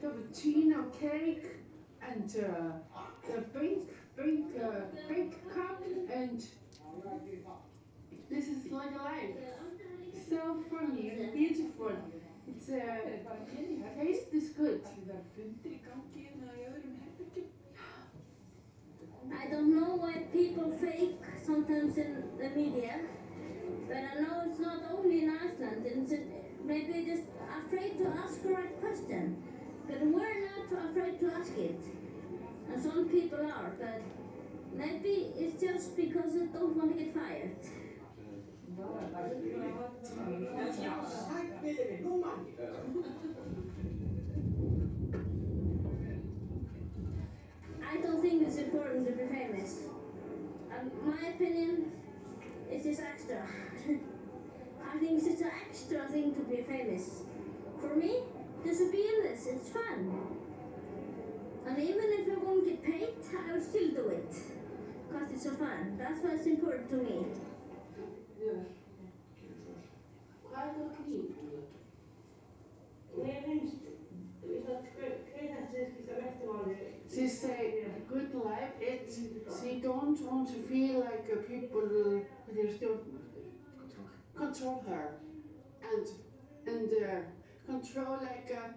the 0.00 0.08
cappuccino 0.08 0.92
cake 1.00 1.46
and 2.02 2.30
uh, 2.36 3.00
the 3.26 3.40
big, 3.58 3.78
big, 4.16 4.44
uh, 4.62 4.80
big 5.08 5.32
cup 5.54 5.82
and 6.12 6.44
this 8.28 8.48
is 8.48 8.70
like 8.70 8.90
a 8.98 9.02
life. 9.02 9.36
So 10.28 10.56
funny 10.68 11.10
and 11.10 11.32
beautiful. 11.32 11.92
It's 12.48 12.68
a 12.70 12.82
uh, 12.82 14.02
taste 14.02 14.34
is 14.34 14.48
good. 14.50 14.80
I 19.32 19.46
don't 19.48 19.78
know 19.78 19.94
why 19.94 20.14
people 20.32 20.72
fake 20.72 21.20
sometimes 21.44 21.96
in 21.96 22.24
the 22.38 22.48
media, 22.50 23.00
but 23.86 23.96
I 23.96 24.20
know 24.20 24.42
it's 24.50 24.58
not 24.58 24.82
only 24.90 25.22
in 25.22 25.30
Iceland. 25.30 25.86
It's 25.86 26.12
maybe 26.64 27.04
just 27.06 27.22
afraid 27.60 27.96
to 27.98 28.08
ask 28.08 28.42
the 28.42 28.48
right 28.48 28.80
question. 28.80 29.42
But 29.86 30.00
we're 30.00 30.40
not 30.48 30.90
afraid 30.90 31.20
to 31.20 31.32
ask 31.34 31.56
it. 31.56 31.80
And 32.72 32.82
some 32.82 33.08
people 33.08 33.38
are, 33.38 33.76
but 33.78 34.02
maybe 34.74 35.32
it's 35.36 35.60
just 35.62 35.96
because 35.96 36.34
they 36.34 36.46
don't 36.46 36.76
want 36.76 36.98
to 36.98 37.04
get 37.04 37.14
fired. 37.14 37.54
I 47.82 47.96
don't 48.02 48.20
think 48.20 48.42
it's 48.42 48.56
important 48.56 49.06
to 49.06 49.12
be 49.12 49.26
famous. 49.32 49.80
Um, 50.70 50.90
my 51.04 51.28
opinion 51.28 51.92
is 52.70 52.82
just 52.82 53.00
extra. 53.00 53.46
I 54.84 54.98
think 54.98 55.12
it's 55.12 55.26
just 55.26 55.42
an 55.42 55.50
extra 55.68 56.08
thing 56.08 56.34
to 56.34 56.40
be 56.42 56.62
famous. 56.62 57.22
For 57.80 57.94
me, 57.94 58.22
just 58.64 58.80
to 58.80 58.90
be 58.90 58.98
in 58.98 59.22
this, 59.22 59.46
it's 59.46 59.68
fun. 59.70 60.36
And 61.66 61.78
even 61.78 62.04
if 62.04 62.28
I 62.28 62.44
won't 62.44 62.64
get 62.64 62.82
paid, 62.82 63.14
I 63.32 63.52
will 63.52 63.62
still 63.62 63.90
do 63.90 64.08
it. 64.08 64.34
because 65.08 65.30
it's 65.32 65.44
so 65.44 65.50
fun. 65.52 65.96
That's 65.98 66.20
why 66.20 66.32
it's 66.34 66.46
important 66.46 66.90
to 66.90 66.96
me. 66.96 67.26
She 77.16 77.26
say 77.28 77.84
good 78.08 78.34
life. 78.34 78.72
It 78.80 79.10
she 79.10 79.80
don't 79.80 80.20
want 80.20 80.48
to 80.48 80.58
feel 80.68 81.00
like 81.00 81.48
people 81.48 82.20
they 82.52 82.72
still 82.72 82.98
control 84.36 84.84
her 84.88 85.14
and 85.82 86.06
and 86.66 86.90
uh, 86.92 87.70
control 87.70 88.18
like 88.20 88.52
uh, 88.54 88.68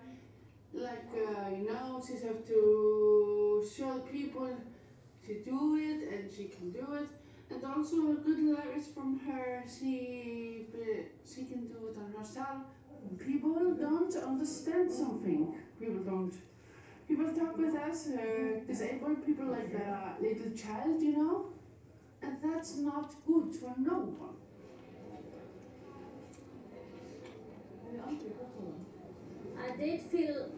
like 0.74 1.10
uh, 1.14 1.50
you 1.50 1.66
know 1.70 2.02
she 2.06 2.14
have 2.26 2.46
to 2.48 3.64
show 3.76 4.00
people 4.12 4.50
she 5.26 5.34
do 5.46 5.76
it 5.76 6.00
and 6.14 6.32
she 6.32 6.46
can 6.46 6.72
do 6.72 6.94
it 6.94 7.10
and 7.52 7.64
also 7.66 8.12
a 8.12 8.16
good 8.16 8.40
is 8.78 8.88
from 8.88 9.20
her. 9.28 9.64
She 9.68 10.68
she 11.26 11.46
can 11.46 11.68
do 11.68 11.90
it 11.90 11.98
herself 12.18 12.64
people 13.18 13.76
don't 13.80 14.16
understand 14.16 14.92
something. 14.92 15.56
People 15.80 16.04
don't 16.04 16.34
people 17.08 17.34
talk 17.34 17.58
with 17.58 17.76
us 17.76 18.10
uh, 18.10 18.60
disabled 18.68 19.26
people 19.26 19.46
like 19.48 19.74
a 19.74 20.16
little 20.22 20.52
child 20.52 21.02
you 21.02 21.18
know? 21.18 21.46
And 22.22 22.38
that's 22.44 22.78
not 22.78 23.14
good 23.26 23.56
for 23.56 23.74
no 23.78 23.98
one. 24.24 24.36
I 29.58 29.78
did 29.78 30.02
feel 30.02 30.50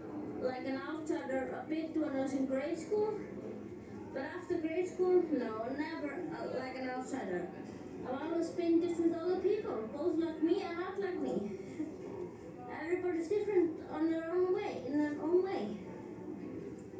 like 0.42 0.66
an 0.66 0.82
outsider 0.89 1.62
a 1.64 1.70
bit 1.70 1.96
when 1.96 2.16
I 2.16 2.24
was 2.24 2.34
in 2.34 2.46
grade 2.46 2.78
school, 2.78 3.14
but 4.14 4.24
after 4.24 4.55
grade 4.55 4.88
school, 4.88 5.24
no, 5.32 5.66
never 5.78 6.20
uh, 6.36 6.59
like 6.59 6.78
an 6.78 6.89
outsider. 6.89 7.47
I've 8.07 8.22
always 8.22 8.49
been 8.49 8.82
different 8.82 9.12
with 9.12 9.22
other 9.22 9.38
people, 9.38 9.89
both 9.95 10.18
like 10.18 10.43
me 10.43 10.64
and 10.64 10.80
not 10.80 10.99
like 10.99 11.20
me. 11.20 11.51
Everybody's 12.84 13.28
different 13.28 13.72
on 13.91 14.09
their 14.09 14.32
own 14.32 14.55
way, 14.55 14.82
in 14.88 14.99
their 14.99 15.16
own 15.22 15.43
way. 15.43 15.78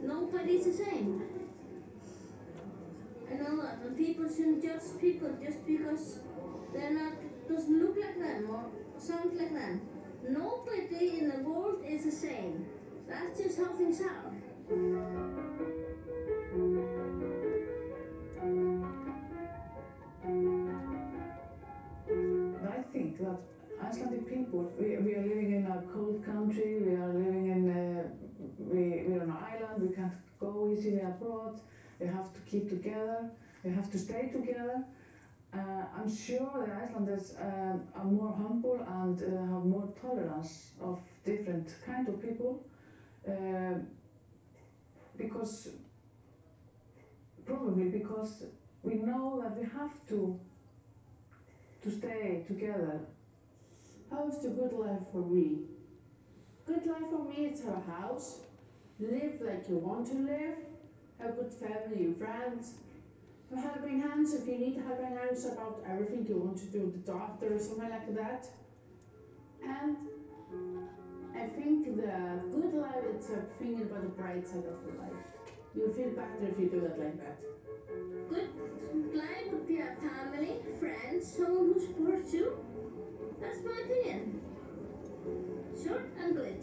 Nobody's 0.02 0.66
the 0.66 0.74
same. 0.74 1.24
I 3.30 3.36
know 3.36 3.62
that, 3.62 3.80
and 3.86 3.98
people 3.98 4.28
shouldn't 4.28 4.64
judge 4.64 4.82
people 5.00 5.30
just 5.44 5.66
because 5.66 6.20
they're 6.74 6.92
not 6.92 7.14
doesn't 7.50 7.80
look 7.82 7.98
like 8.00 8.18
them 8.18 8.50
or 8.50 8.66
sound 9.00 9.38
like 9.38 9.54
them. 9.54 9.82
Nobody 10.28 11.20
in 11.20 11.30
the 11.30 11.50
world 11.50 11.84
is 11.86 12.06
the 12.06 12.12
same. 12.12 12.66
That's 13.10 13.40
just 13.40 13.58
how 13.58 13.74
things 13.74 14.02
are. 14.02 15.51
That 23.22 23.40
Icelandic 23.84 24.28
people, 24.28 24.72
we, 24.80 24.98
we 24.98 25.16
are 25.16 25.22
living 25.22 25.54
in 25.54 25.66
a 25.66 25.82
cold 25.94 26.24
country, 26.24 26.82
we 26.82 26.94
are 26.94 27.14
living 27.14 27.48
in, 27.48 27.70
uh, 27.70 28.04
we, 28.60 29.04
we're 29.08 29.22
on 29.22 29.30
an 29.30 29.38
island, 29.52 29.90
we 29.90 29.96
can't 29.96 30.14
go 30.40 30.70
easily 30.72 31.02
abroad, 31.02 31.60
we 32.00 32.08
have 32.08 32.32
to 32.34 32.40
keep 32.42 32.70
together, 32.70 33.30
we 33.64 33.72
have 33.72 33.90
to 33.92 33.98
stay 33.98 34.30
together. 34.32 34.84
Uh, 35.54 35.84
I'm 35.98 36.10
sure 36.10 36.66
the 36.66 36.74
Icelanders 36.74 37.36
um, 37.42 37.88
are 37.96 38.06
more 38.06 38.34
humble 38.34 38.80
and 39.02 39.22
uh, 39.22 39.54
have 39.54 39.66
more 39.66 39.90
tolerance 40.02 40.72
of 40.80 41.00
different 41.26 41.76
kind 41.86 42.08
of 42.08 42.22
people 42.22 42.64
uh, 43.28 43.74
because 45.18 45.70
probably 47.46 47.90
because 47.90 48.44
we 48.84 48.96
know 48.96 49.42
that 49.44 49.58
we 49.58 49.64
have 49.64 49.92
to 50.08 50.40
to 51.84 51.92
stay 51.92 52.44
together. 52.48 53.02
How's 54.10 54.42
the 54.42 54.50
good 54.50 54.74
life 54.74 55.02
for 55.12 55.22
me? 55.22 55.62
Good 56.66 56.86
life 56.86 57.10
for 57.10 57.24
me 57.24 57.46
is 57.48 57.64
a 57.66 57.92
house, 57.92 58.42
live 59.00 59.42
like 59.42 59.68
you 59.68 59.78
want 59.78 60.08
to 60.08 60.16
live, 60.16 60.58
have 61.20 61.36
good 61.36 61.52
family 61.54 62.06
and 62.06 62.18
friends, 62.18 62.76
have 63.50 63.64
helping 63.64 64.02
hands 64.02 64.34
if 64.34 64.48
you 64.48 64.58
need 64.58 64.82
helping 64.86 65.18
hands 65.18 65.46
about 65.46 65.84
everything 65.90 66.26
you 66.28 66.38
want 66.38 66.58
to 66.58 66.66
do, 66.66 66.92
the 66.92 67.12
doctor 67.12 67.56
or 67.56 67.60
something 67.60 67.90
like 67.90 68.16
that. 68.16 68.48
And 69.64 69.98
I 71.36 71.48
think 71.48 71.96
the 71.96 72.42
good 72.52 72.74
life 72.76 73.06
is 73.18 73.30
a 73.30 73.42
thinking 73.58 73.84
about 73.84 74.04
the 74.04 74.10
bright 74.10 74.48
side 74.48 74.58
of 74.58 74.86
the 74.86 75.02
life. 75.02 75.41
You 75.74 75.88
feel 75.94 76.10
better 76.10 76.52
if 76.52 76.60
you 76.60 76.68
do 76.70 76.86
it 76.86 77.00
like 77.00 77.18
that. 77.24 77.40
Good 78.30 78.50
life 79.16 79.52
would 79.52 79.68
be 79.68 79.80
a 79.80 79.96
family, 80.04 80.60
friends, 80.80 81.32
someone 81.32 81.74
who 81.74 81.80
supports 81.80 82.34
you. 82.34 82.58
That's 83.40 83.64
my 83.64 83.80
opinion. 83.86 84.42
Short 85.82 86.06
and 86.20 86.36
good. 86.36 86.60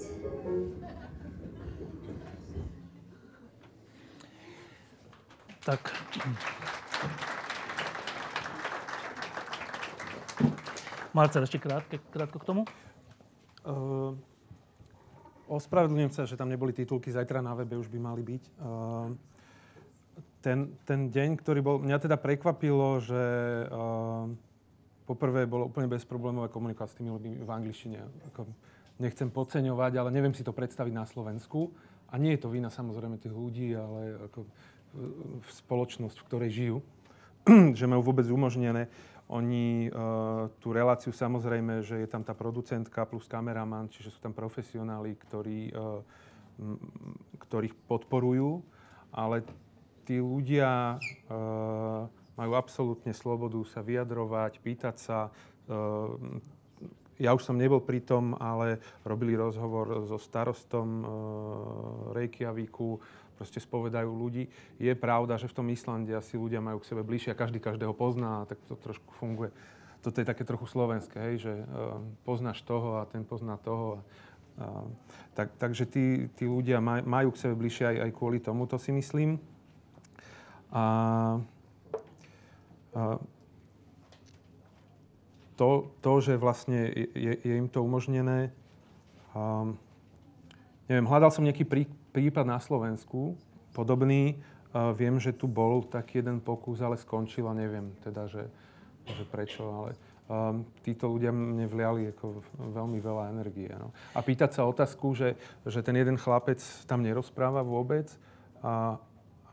Tak. 5.64 5.80
Marcel, 11.12 11.42
ešte 11.42 11.58
krátke, 11.58 11.98
krátko 12.12 12.38
k 12.38 12.44
tomu? 12.44 12.62
Ehm, 13.64 14.20
Ospravedlňujem 15.48 16.12
sa, 16.12 16.28
že 16.28 16.36
tam 16.36 16.52
neboli 16.52 16.76
titulky, 16.76 17.08
zajtra 17.08 17.40
na 17.40 17.56
webe 17.56 17.80
už 17.80 17.88
by 17.88 17.98
mali 17.98 18.20
byť. 18.20 18.42
Uh, 18.60 19.16
ten, 20.44 20.76
ten 20.84 21.08
deň, 21.08 21.40
ktorý 21.40 21.60
bol... 21.64 21.76
Mňa 21.80 21.98
teda 21.98 22.20
prekvapilo, 22.20 23.00
že 23.00 23.22
uh, 23.66 24.28
poprvé 25.08 25.48
bolo 25.48 25.72
úplne 25.72 25.88
bezproblémové 25.88 26.52
komunikovať 26.52 26.88
s 26.92 26.98
tými 27.00 27.10
ľuďmi 27.10 27.32
v 27.42 27.50
angličtine. 27.50 27.98
Ako, 28.32 28.44
nechcem 29.00 29.32
podceňovať, 29.32 29.92
ale 29.98 30.12
neviem 30.12 30.36
si 30.36 30.44
to 30.44 30.52
predstaviť 30.52 30.92
na 30.92 31.08
Slovensku. 31.08 31.72
A 32.12 32.20
nie 32.20 32.36
je 32.36 32.44
to 32.44 32.52
vina 32.52 32.68
samozrejme 32.68 33.16
tých 33.16 33.32
ľudí, 33.32 33.72
ale 33.72 34.28
ako 34.28 34.44
v 35.40 35.50
spoločnosť, 35.64 36.16
v 36.16 36.26
ktorej 36.26 36.50
žijú, 36.50 36.76
že 37.78 37.84
majú 37.84 38.02
vôbec 38.12 38.24
umožnené. 38.28 38.88
Oni 39.28 39.92
uh, 39.92 40.48
tú 40.56 40.72
reláciu 40.72 41.12
samozrejme, 41.12 41.84
že 41.84 42.00
je 42.00 42.08
tam 42.08 42.24
tá 42.24 42.32
producentka 42.32 43.04
plus 43.04 43.28
kameraman, 43.28 43.92
čiže 43.92 44.16
sú 44.16 44.18
tam 44.24 44.32
profesionáli, 44.32 45.20
ktorí, 45.28 45.68
uh, 45.76 46.00
m, 46.56 46.80
ktorých 47.36 47.76
podporujú, 47.84 48.64
ale 49.12 49.44
tí 50.08 50.16
ľudia 50.16 50.96
uh, 50.96 52.08
majú 52.38 52.52
absolútne 52.56 53.12
slobodu 53.12 53.58
sa 53.66 53.82
vyjadrovať, 53.82 54.62
pýtať 54.62 54.96
sa. 54.96 55.26
Ja 57.18 57.34
už 57.34 57.42
som 57.42 57.58
nebol 57.58 57.82
pri 57.82 57.98
tom, 57.98 58.38
ale 58.38 58.78
robili 59.02 59.34
rozhovor 59.34 60.06
so 60.06 60.22
starostom 60.22 61.02
Reykjavíku, 62.14 63.02
proste 63.38 63.62
spovedajú 63.62 64.10
ľudí. 64.10 64.50
Je 64.82 64.90
pravda, 64.98 65.38
že 65.38 65.46
v 65.46 65.56
tom 65.62 65.70
Islande 65.70 66.10
asi 66.10 66.34
ľudia 66.34 66.58
majú 66.58 66.82
k 66.82 66.90
sebe 66.90 67.06
bližšie 67.06 67.32
a 67.32 67.38
každý 67.38 67.62
každého 67.62 67.94
pozná, 67.94 68.42
tak 68.50 68.58
to 68.66 68.74
trošku 68.74 69.14
funguje. 69.14 69.54
Toto 70.02 70.18
je 70.18 70.26
také 70.26 70.42
trochu 70.42 70.66
slovenské, 70.66 71.16
hej, 71.30 71.36
že 71.46 71.54
uh, 71.54 72.02
poznáš 72.26 72.66
toho 72.66 72.98
a 72.98 73.06
ten 73.06 73.22
pozná 73.22 73.54
toho. 73.62 74.02
Uh, 74.58 74.90
tak, 75.38 75.54
takže 75.54 75.86
tí, 75.86 76.26
tí 76.34 76.50
ľudia 76.50 76.82
maj, 76.82 77.06
majú 77.06 77.30
k 77.30 77.46
sebe 77.46 77.54
bližšie 77.54 77.94
aj, 77.94 77.96
aj 78.06 78.10
kvôli 78.18 78.42
tomu, 78.42 78.66
to 78.66 78.74
si 78.78 78.90
myslím. 78.90 79.38
A, 80.74 80.84
a 82.94 83.22
to, 85.58 85.90
to, 85.98 86.12
že 86.22 86.38
vlastne 86.38 86.86
je, 86.94 87.34
je 87.42 87.54
im 87.58 87.66
to 87.66 87.82
umožnené, 87.82 88.54
um, 89.34 89.74
neviem, 90.86 91.06
hľadal 91.10 91.34
som 91.34 91.42
nejaký 91.42 91.66
prí, 91.66 91.90
prípad 92.18 92.42
na 92.50 92.58
Slovensku, 92.58 93.38
podobný. 93.70 94.42
Uh, 94.74 94.90
viem, 94.90 95.14
že 95.22 95.30
tu 95.30 95.46
bol 95.46 95.86
taký 95.86 96.18
jeden 96.18 96.42
pokus, 96.42 96.82
ale 96.82 96.98
skončil 96.98 97.46
a 97.46 97.54
neviem 97.54 97.94
teda, 98.02 98.26
že, 98.26 98.50
že 99.06 99.22
prečo, 99.30 99.62
ale 99.70 99.94
um, 100.26 100.66
títo 100.82 101.06
ľudia 101.06 101.30
mne 101.30 101.70
vliali 101.70 102.10
ako 102.10 102.42
veľmi 102.74 102.98
veľa 102.98 103.30
energie. 103.30 103.70
No. 103.70 103.94
A 104.12 104.20
pýtať 104.20 104.58
sa 104.58 104.66
otázku, 104.66 105.14
že, 105.14 105.38
že 105.62 105.78
ten 105.86 105.94
jeden 105.94 106.18
chlapec 106.18 106.58
tam 106.90 107.06
nerozpráva 107.06 107.62
vôbec 107.62 108.10
a, 108.60 108.98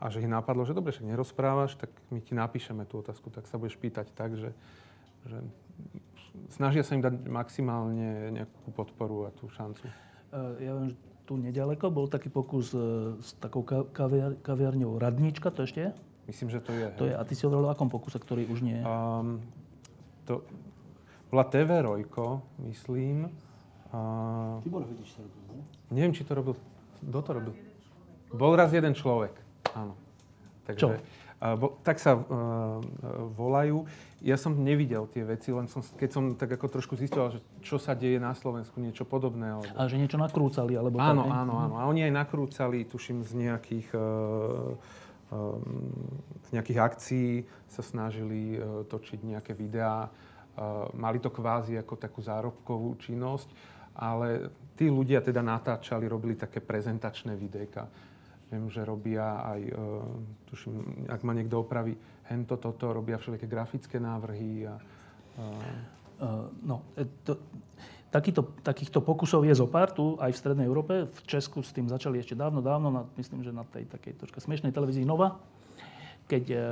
a 0.02 0.04
že 0.10 0.20
ich 0.20 0.28
napadlo, 0.28 0.66
že 0.66 0.74
dobre, 0.74 0.90
však 0.90 1.06
nerozprávaš, 1.06 1.78
tak 1.78 1.94
my 2.10 2.18
ti 2.18 2.34
napíšeme 2.34 2.82
tú 2.84 2.98
otázku, 2.98 3.30
tak 3.30 3.46
sa 3.46 3.56
budeš 3.56 3.78
pýtať 3.78 4.10
tak, 4.12 4.34
že, 4.34 4.50
že 5.24 5.38
snažia 6.52 6.82
sa 6.82 6.98
im 6.98 7.06
dať 7.06 7.24
maximálne 7.30 8.36
nejakú 8.36 8.68
podporu 8.74 9.30
a 9.30 9.30
tú 9.32 9.48
šancu. 9.48 9.86
Ja 10.60 10.72
viem, 10.76 10.92
že 10.92 10.96
tu 11.26 11.34
nedaleko 11.34 11.90
bol 11.90 12.06
taký 12.06 12.30
pokus 12.30 12.70
e, 12.70 13.18
s 13.18 13.34
takou 13.42 13.66
kaviar, 13.66 14.38
kaviarňou 14.46 14.94
Radnička, 15.02 15.50
to 15.50 15.66
ešte 15.66 15.80
je? 15.82 15.90
Myslím, 16.30 16.48
že 16.54 16.62
to 16.62 16.70
je. 16.70 16.86
To 17.02 17.04
je. 17.10 17.14
A 17.18 17.22
ty 17.26 17.34
si 17.34 17.42
hovoril 17.42 17.66
o 17.66 17.70
akom 17.74 17.90
pokuse, 17.90 18.22
ktorý 18.22 18.46
už 18.46 18.62
nie 18.62 18.78
je? 18.78 18.84
Um, 18.86 19.42
to 20.22 20.46
bola 21.30 21.46
TV 21.50 21.82
Rojko, 21.82 22.42
myslím. 22.70 23.30
Uh, 23.90 24.62
Tibor 24.62 24.86
Hvidič 24.86 25.14
sa 25.14 25.22
robil, 25.22 25.42
ne? 25.50 25.62
Neviem, 25.90 26.14
či 26.14 26.22
to 26.22 26.34
robil... 26.34 26.54
Kto 27.02 27.18
to 27.22 27.30
robil? 27.34 27.54
Bol 28.34 28.52
raz 28.58 28.74
jeden 28.74 28.94
človek, 28.94 29.34
áno. 29.74 29.94
Takže, 30.66 30.80
Čo? 30.82 30.88
Uh, 31.38 31.54
bo, 31.54 31.66
tak 31.86 32.02
sa 32.02 32.18
uh, 32.18 32.82
volajú. 33.34 33.86
Ja 34.24 34.40
som 34.40 34.56
nevidel 34.56 35.04
tie 35.12 35.28
veci, 35.28 35.52
len 35.52 35.68
som, 35.68 35.84
keď 35.84 36.08
som 36.08 36.24
tak 36.40 36.48
ako 36.56 36.72
trošku 36.72 36.96
zistil, 36.96 37.36
že 37.36 37.40
čo 37.60 37.76
sa 37.76 37.92
deje 37.92 38.16
na 38.16 38.32
Slovensku, 38.32 38.80
niečo 38.80 39.04
podobné. 39.04 39.52
Alebo... 39.52 39.68
A 39.76 39.84
že 39.92 40.00
niečo 40.00 40.16
nakrúcali, 40.16 40.72
alebo 40.72 40.96
Áno, 40.96 41.28
tak, 41.28 41.36
áno, 41.36 41.54
áno. 41.60 41.74
A 41.76 41.84
oni 41.84 42.00
aj 42.08 42.24
nakrúcali, 42.24 42.88
tuším, 42.88 43.20
z 43.28 43.32
nejakých, 43.44 43.92
uh, 43.92 44.72
um, 45.36 45.60
z 46.48 46.56
nejakých 46.56 46.78
akcií 46.80 47.30
sa 47.68 47.84
snažili 47.84 48.56
uh, 48.56 48.88
točiť 48.88 49.20
nejaké 49.20 49.52
videá. 49.52 50.08
Uh, 50.56 50.88
mali 50.96 51.20
to 51.20 51.28
kvázi 51.28 51.76
ako 51.76 52.00
takú 52.00 52.24
zárobkovú 52.24 52.96
činnosť, 52.96 53.52
ale 54.00 54.48
tí 54.80 54.88
ľudia 54.88 55.20
teda 55.20 55.44
natáčali, 55.44 56.08
robili 56.08 56.40
také 56.40 56.64
prezentačné 56.64 57.36
videjka. 57.36 57.84
Viem, 58.48 58.72
že 58.72 58.80
robia 58.80 59.44
aj, 59.44 59.60
uh, 59.76 60.08
tuším, 60.48 61.04
ak 61.12 61.20
ma 61.20 61.36
niekto 61.36 61.60
opraví, 61.60 62.15
hento, 62.28 62.56
toto, 62.56 62.92
robia 62.92 63.18
všelijaké 63.18 63.46
grafické 63.46 63.96
návrhy. 64.00 64.66
A, 64.66 64.74
uh, 65.38 65.96
Uh, 66.16 66.48
no, 66.64 66.80
e, 66.96 67.04
to, 67.28 67.36
takýto, 68.08 68.56
takýchto 68.64 69.04
pokusov 69.04 69.44
je 69.44 69.52
zo 69.52 69.68
pár 69.68 69.92
tu 69.92 70.16
aj 70.16 70.32
v 70.32 70.40
Strednej 70.40 70.64
Európe. 70.64 71.04
V 71.04 71.18
Česku 71.28 71.60
s 71.60 71.76
tým 71.76 71.92
začali 71.92 72.16
ešte 72.16 72.32
dávno, 72.32 72.64
dávno, 72.64 72.88
na, 72.88 73.02
myslím, 73.20 73.44
že 73.44 73.52
na 73.52 73.68
tej 73.68 73.84
takej 73.84 74.24
troška 74.24 74.40
smiešnej 74.40 74.72
televízii 74.72 75.04
Nova, 75.04 75.36
keď, 76.26 76.44
e, 76.50 76.64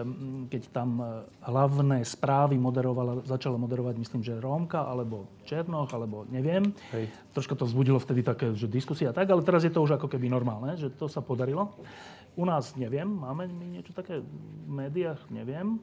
keď 0.51 0.63
tam 0.75 0.99
e, 0.99 1.07
hlavné 1.47 2.03
správy 2.03 2.59
moderovala, 2.59 3.23
začala 3.23 3.55
moderovať, 3.55 3.95
myslím, 4.03 4.23
že 4.27 4.43
Rómka, 4.43 4.83
alebo 4.83 5.31
Černoch, 5.47 5.95
alebo 5.95 6.27
neviem. 6.27 6.75
Hej. 6.91 7.07
Troška 7.31 7.55
to 7.55 7.65
vzbudilo 7.71 8.03
vtedy 8.03 8.27
také, 8.27 8.51
že 8.59 8.67
diskusia 8.67 9.15
a 9.15 9.17
tak, 9.17 9.31
ale 9.31 9.47
teraz 9.47 9.63
je 9.63 9.71
to 9.71 9.79
už 9.81 9.95
ako 9.97 10.11
keby 10.11 10.27
normálne, 10.27 10.75
že 10.75 10.91
to 10.91 11.07
sa 11.07 11.23
podarilo. 11.23 11.71
U 12.35 12.43
nás 12.43 12.75
neviem, 12.75 13.07
máme 13.07 13.47
my 13.47 13.79
niečo 13.79 13.95
také 13.95 14.19
v 14.19 14.67
médiách, 14.67 15.23
neviem. 15.31 15.79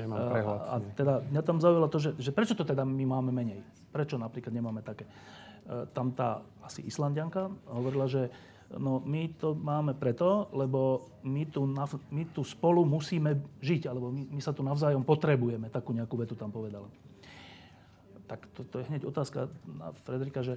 nemám 0.00 0.16
A- 0.16 0.30
prehľad. 0.32 0.60
A, 0.64 0.74
teda 0.96 1.14
mňa 1.28 1.42
tam 1.44 1.60
zaujalo 1.60 1.86
to, 1.92 2.00
že, 2.00 2.10
že 2.16 2.32
prečo 2.32 2.56
to 2.56 2.64
teda 2.64 2.88
my 2.88 3.04
máme 3.04 3.28
menej? 3.36 3.60
Prečo 3.92 4.16
napríklad 4.16 4.56
nemáme 4.56 4.80
také? 4.80 5.04
Tam 5.92 6.12
tá 6.12 6.44
asi 6.60 6.84
Islandianka 6.84 7.48
hovorila, 7.68 8.04
že 8.04 8.28
no 8.78 9.02
my 9.02 9.30
to 9.38 9.54
máme 9.54 9.94
preto, 9.94 10.50
lebo 10.52 11.08
my 11.22 11.42
tu, 11.48 11.64
nav- 11.66 12.02
my 12.10 12.24
tu 12.30 12.42
spolu 12.42 12.82
musíme 12.82 13.38
žiť, 13.62 13.90
alebo 13.90 14.10
my, 14.10 14.28
my 14.30 14.40
sa 14.42 14.52
tu 14.54 14.62
navzájom 14.66 15.06
potrebujeme. 15.06 15.70
Takú 15.70 15.94
nejakú 15.94 16.14
vetu 16.18 16.34
tam 16.34 16.50
povedala. 16.50 16.86
Tak 18.24 18.46
to, 18.56 18.64
to 18.64 18.80
je 18.80 18.88
hneď 18.88 19.02
otázka 19.04 19.52
na 19.68 19.92
Frederika, 20.04 20.40
že 20.40 20.56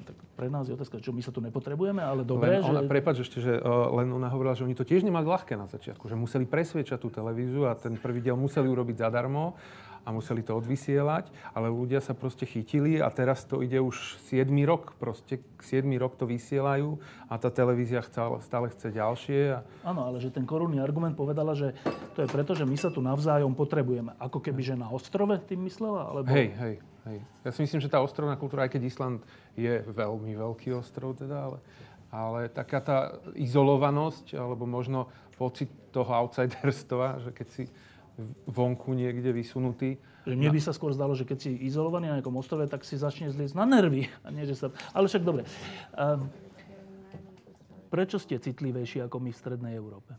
tak 0.00 0.16
pre 0.36 0.48
nás 0.48 0.64
je 0.64 0.72
otázka, 0.72 0.96
čo 1.04 1.12
my 1.12 1.20
sa 1.20 1.28
tu 1.28 1.44
nepotrebujeme, 1.44 2.00
ale 2.00 2.24
dobre, 2.24 2.56
len 2.56 2.64
ona, 2.64 2.80
že... 2.84 2.88
prepáč 2.88 3.16
ešte, 3.20 3.38
že 3.44 3.52
uh, 3.60 3.92
len 4.00 4.08
ona 4.08 4.32
hovorila, 4.32 4.56
že 4.56 4.64
oni 4.64 4.72
to 4.72 4.88
tiež 4.88 5.04
nemali 5.04 5.28
ľahké 5.28 5.60
na 5.60 5.68
začiatku, 5.68 6.08
že 6.08 6.16
museli 6.16 6.48
presviečať 6.48 6.96
tú 6.96 7.12
televíziu 7.12 7.68
a 7.68 7.76
ten 7.76 8.00
prvý 8.00 8.24
diel 8.24 8.36
museli 8.40 8.68
urobiť 8.72 8.96
zadarmo 9.04 9.60
a 10.04 10.08
museli 10.10 10.40
to 10.40 10.56
odvysielať, 10.56 11.28
ale 11.52 11.68
ľudia 11.68 12.00
sa 12.00 12.16
proste 12.16 12.48
chytili 12.48 12.98
a 12.98 13.08
teraz 13.12 13.44
to 13.44 13.60
ide 13.60 13.78
už 13.78 14.16
7 14.32 14.48
rok, 14.64 14.96
proste 14.96 15.44
7 15.60 15.84
rok 16.00 16.16
to 16.16 16.24
vysielajú 16.24 16.96
a 17.28 17.36
tá 17.36 17.52
televízia 17.52 18.00
stále, 18.00 18.40
stále 18.40 18.72
chce 18.72 18.90
ďalšie. 18.96 19.40
A, 19.54 19.60
Áno, 19.84 20.08
ale 20.08 20.18
že 20.18 20.32
ten 20.32 20.48
korunný 20.48 20.80
argument 20.80 21.12
povedala, 21.14 21.52
že 21.52 21.76
to 22.16 22.24
je 22.24 22.28
preto, 22.28 22.56
že 22.56 22.64
my 22.64 22.76
sa 22.80 22.88
tu 22.88 23.04
navzájom 23.04 23.52
potrebujeme. 23.52 24.16
Ako 24.16 24.40
keby, 24.40 24.60
že 24.64 24.74
na 24.74 24.88
ostrove 24.88 25.36
tým 25.44 25.68
myslela? 25.68 26.10
Alebo... 26.10 26.26
hej, 26.32 26.48
hej, 26.56 26.74
hej. 27.06 27.18
Ja 27.44 27.50
si 27.52 27.60
myslím, 27.62 27.80
že 27.84 27.92
tá 27.92 28.00
ostrovná 28.00 28.34
kultúra, 28.40 28.64
aj 28.64 28.72
keď 28.72 28.82
Island 28.88 29.20
je 29.54 29.84
veľmi 29.84 30.32
veľký 30.32 30.72
ostrov 30.74 31.14
teda, 31.20 31.36
ale, 31.52 31.58
ale 32.08 32.40
taká 32.48 32.80
tá 32.80 32.98
izolovanosť, 33.36 34.34
alebo 34.34 34.64
možno 34.64 35.12
pocit 35.36 35.72
toho 35.88 36.12
outsiderstva, 36.12 37.24
že 37.24 37.30
keď 37.32 37.48
si 37.48 37.64
vonku 38.46 38.92
niekde 38.92 39.32
vysunutý. 39.32 39.96
Že 40.28 40.36
mne 40.36 40.50
by 40.52 40.60
sa 40.60 40.76
skôr 40.76 40.92
zdalo, 40.92 41.16
že 41.16 41.24
keď 41.24 41.38
si 41.48 41.50
izolovaný 41.64 42.12
na 42.12 42.20
nejakom 42.20 42.36
ostrove, 42.36 42.68
tak 42.68 42.84
si 42.84 43.00
začne 43.00 43.32
zliecť 43.32 43.56
na 43.56 43.64
nervy. 43.64 44.06
A 44.24 44.28
nie, 44.28 44.44
že 44.44 44.54
sa... 44.54 44.66
Ale 44.92 45.08
však 45.08 45.24
dobre. 45.24 45.48
Um, 45.96 46.28
prečo 47.88 48.20
ste 48.20 48.36
citlivejší 48.36 49.00
ako 49.04 49.16
my 49.16 49.30
v 49.32 49.38
Strednej 49.40 49.74
Európe? 49.80 50.12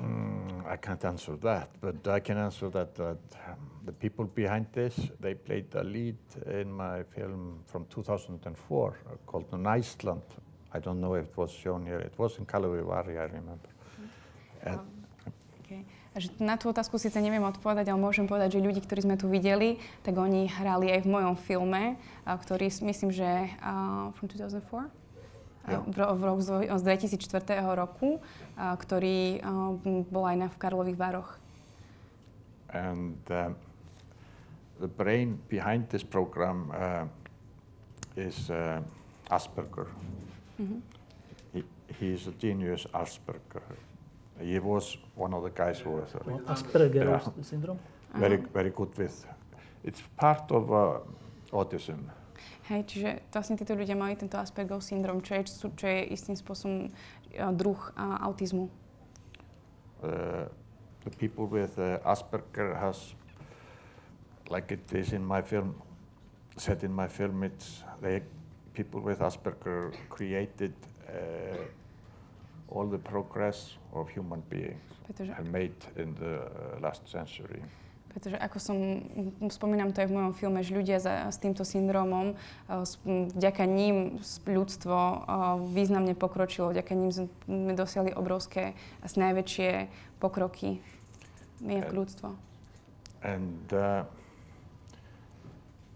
Mm, 0.00 0.64
I 0.66 0.76
can't 0.80 1.04
answer 1.04 1.36
that, 1.36 1.68
but 1.80 2.08
I 2.08 2.18
can 2.18 2.38
answer 2.38 2.70
that, 2.70 2.94
that 2.96 3.20
um, 3.46 3.70
the 3.84 3.92
people 3.92 4.24
behind 4.24 4.66
this, 4.72 4.96
they 5.20 5.34
played 5.34 5.68
a 5.74 5.84
lead 5.84 6.16
in 6.46 6.72
my 6.72 7.02
film 7.02 7.60
from 7.66 7.84
2004 7.86 8.40
uh, 8.40 9.16
called 9.26 9.46
On 9.52 9.66
Iceland. 9.66 10.22
I 10.74 10.78
don't 10.80 11.00
know 11.00 11.14
if 11.14 11.28
it 11.28 11.36
was 11.36 11.52
shown 11.52 11.84
here. 11.84 12.00
It 12.00 12.14
was 12.16 12.38
in 12.38 12.46
Kalavivari, 12.46 13.18
I 13.18 13.26
remember. 13.28 13.70
And 14.64 14.80
Okay. 15.62 15.88
A 16.12 16.20
že 16.20 16.28
na 16.36 16.60
tú 16.60 16.68
otázku 16.68 17.00
síce 17.00 17.16
neviem 17.16 17.40
odpovedať, 17.40 17.88
ale 17.88 17.96
môžem 17.96 18.28
povedať, 18.28 18.60
že 18.60 18.60
ľudí, 18.60 18.84
ktorí 18.84 19.08
sme 19.08 19.16
tu 19.16 19.32
videli, 19.32 19.80
tak 20.04 20.20
oni 20.20 20.44
hrali 20.44 20.92
aj 20.92 21.08
v 21.08 21.12
mojom 21.16 21.34
filme, 21.40 21.96
ktorý 22.28 22.68
myslím, 22.84 23.08
že 23.08 23.48
uh, 23.64 24.12
from 24.20 24.28
2004? 24.28 24.92
Jo. 25.72 25.80
v, 25.88 25.96
v 25.96 26.22
roku 26.26 26.42
z 26.44 26.68
z 26.68 26.82
2004 26.84 27.62
roku, 27.78 28.20
a, 28.58 28.74
ktorý 28.74 29.38
a, 29.38 29.72
bol 30.10 30.24
aj 30.26 30.36
na, 30.36 30.46
v 30.50 30.56
Karlových 30.58 30.98
Vároch. 30.98 31.40
and 32.72 33.18
um, 33.30 33.56
the 34.80 34.88
brain 34.88 35.38
behind 35.48 35.88
this 35.90 36.02
program 36.02 36.72
uh, 36.74 37.04
is 38.16 38.50
uh, 38.50 38.80
Asperger. 39.30 39.86
Mhm. 40.62 40.78
He, 41.52 41.60
he 41.98 42.06
is 42.14 42.26
a 42.30 42.34
genius 42.38 42.86
Asperger. 42.94 43.62
He 44.40 44.58
was 44.58 44.96
one 45.14 45.34
of 45.34 45.42
the 45.42 45.50
guys 45.50 45.82
who 45.82 45.90
was 45.90 46.14
uh, 46.14 46.52
Aspergerov 46.52 47.22
yeah, 47.36 47.42
syndrom? 47.42 47.78
very 48.14 48.38
very 48.52 48.70
good 48.70 48.96
with. 48.96 49.26
It's 49.84 50.02
part 50.16 50.46
of 50.50 50.70
uh, 50.70 51.00
autism. 51.50 52.10
Hej, 52.70 52.86
čiže 52.86 53.10
vlastne 53.34 53.58
títo 53.58 53.74
ľudia 53.74 53.98
majú 53.98 54.14
tento 54.14 54.38
Aspergerov 54.38 54.82
syndrom, 54.82 55.18
čo 55.22 55.34
je, 55.34 55.42
sú- 55.50 55.74
čo 55.74 55.86
je 55.90 56.14
istým 56.14 56.38
spôsobom 56.38 56.90
a, 57.34 57.50
druh 57.50 57.78
a, 57.98 58.22
autizmu. 58.30 58.70
Uh, 60.02 60.46
the 61.02 61.10
people 61.18 61.46
with 61.46 61.78
uh, 61.78 61.98
Asperger 62.06 62.78
has, 62.78 63.14
like 64.50 64.70
it 64.70 64.86
is 64.94 65.12
in 65.12 65.22
my 65.26 65.42
film, 65.42 65.74
said 66.56 66.82
in 66.82 66.94
my 66.94 67.06
film, 67.06 67.42
it's 67.42 67.82
they 68.02 68.22
people 68.74 69.00
with 69.00 69.20
Asperger 69.20 69.92
created 70.08 70.72
uh, 71.08 71.60
all 72.68 72.86
the 72.88 72.98
progress 72.98 73.76
of 73.92 74.08
human 74.08 74.40
beings 74.48 74.80
Pretože- 75.06 75.32
have 75.34 75.48
made 75.50 75.76
in 75.96 76.14
the 76.16 76.34
uh, 76.40 76.80
last 76.80 77.04
century. 77.08 77.60
Pretože 78.12 78.36
ako 78.36 78.58
som, 78.60 78.76
spomínam 79.48 79.88
to 79.88 80.04
aj 80.04 80.08
v 80.08 80.16
mojom 80.20 80.32
filme, 80.36 80.60
že 80.60 80.76
ľudia 80.76 81.00
za, 81.00 81.32
s 81.32 81.40
týmto 81.40 81.64
syndromom, 81.64 82.36
a, 82.68 82.84
s- 82.84 83.00
m, 83.08 83.32
vďaka 83.32 83.64
ním 83.64 84.20
ľudstvo 84.44 84.92
a, 84.92 85.16
významne 85.56 86.12
pokročilo, 86.12 86.76
vďaka 86.76 86.92
ním 86.92 87.08
sme 87.08 87.72
dosiahli 87.72 88.12
obrovské, 88.12 88.76
asi 89.00 89.16
najväčšie 89.16 89.70
pokroky 90.20 90.84
my 91.64 91.80
ako 91.80 91.92
ľudstvo. 92.04 92.28
And 93.24 93.64
uh, 93.72 94.04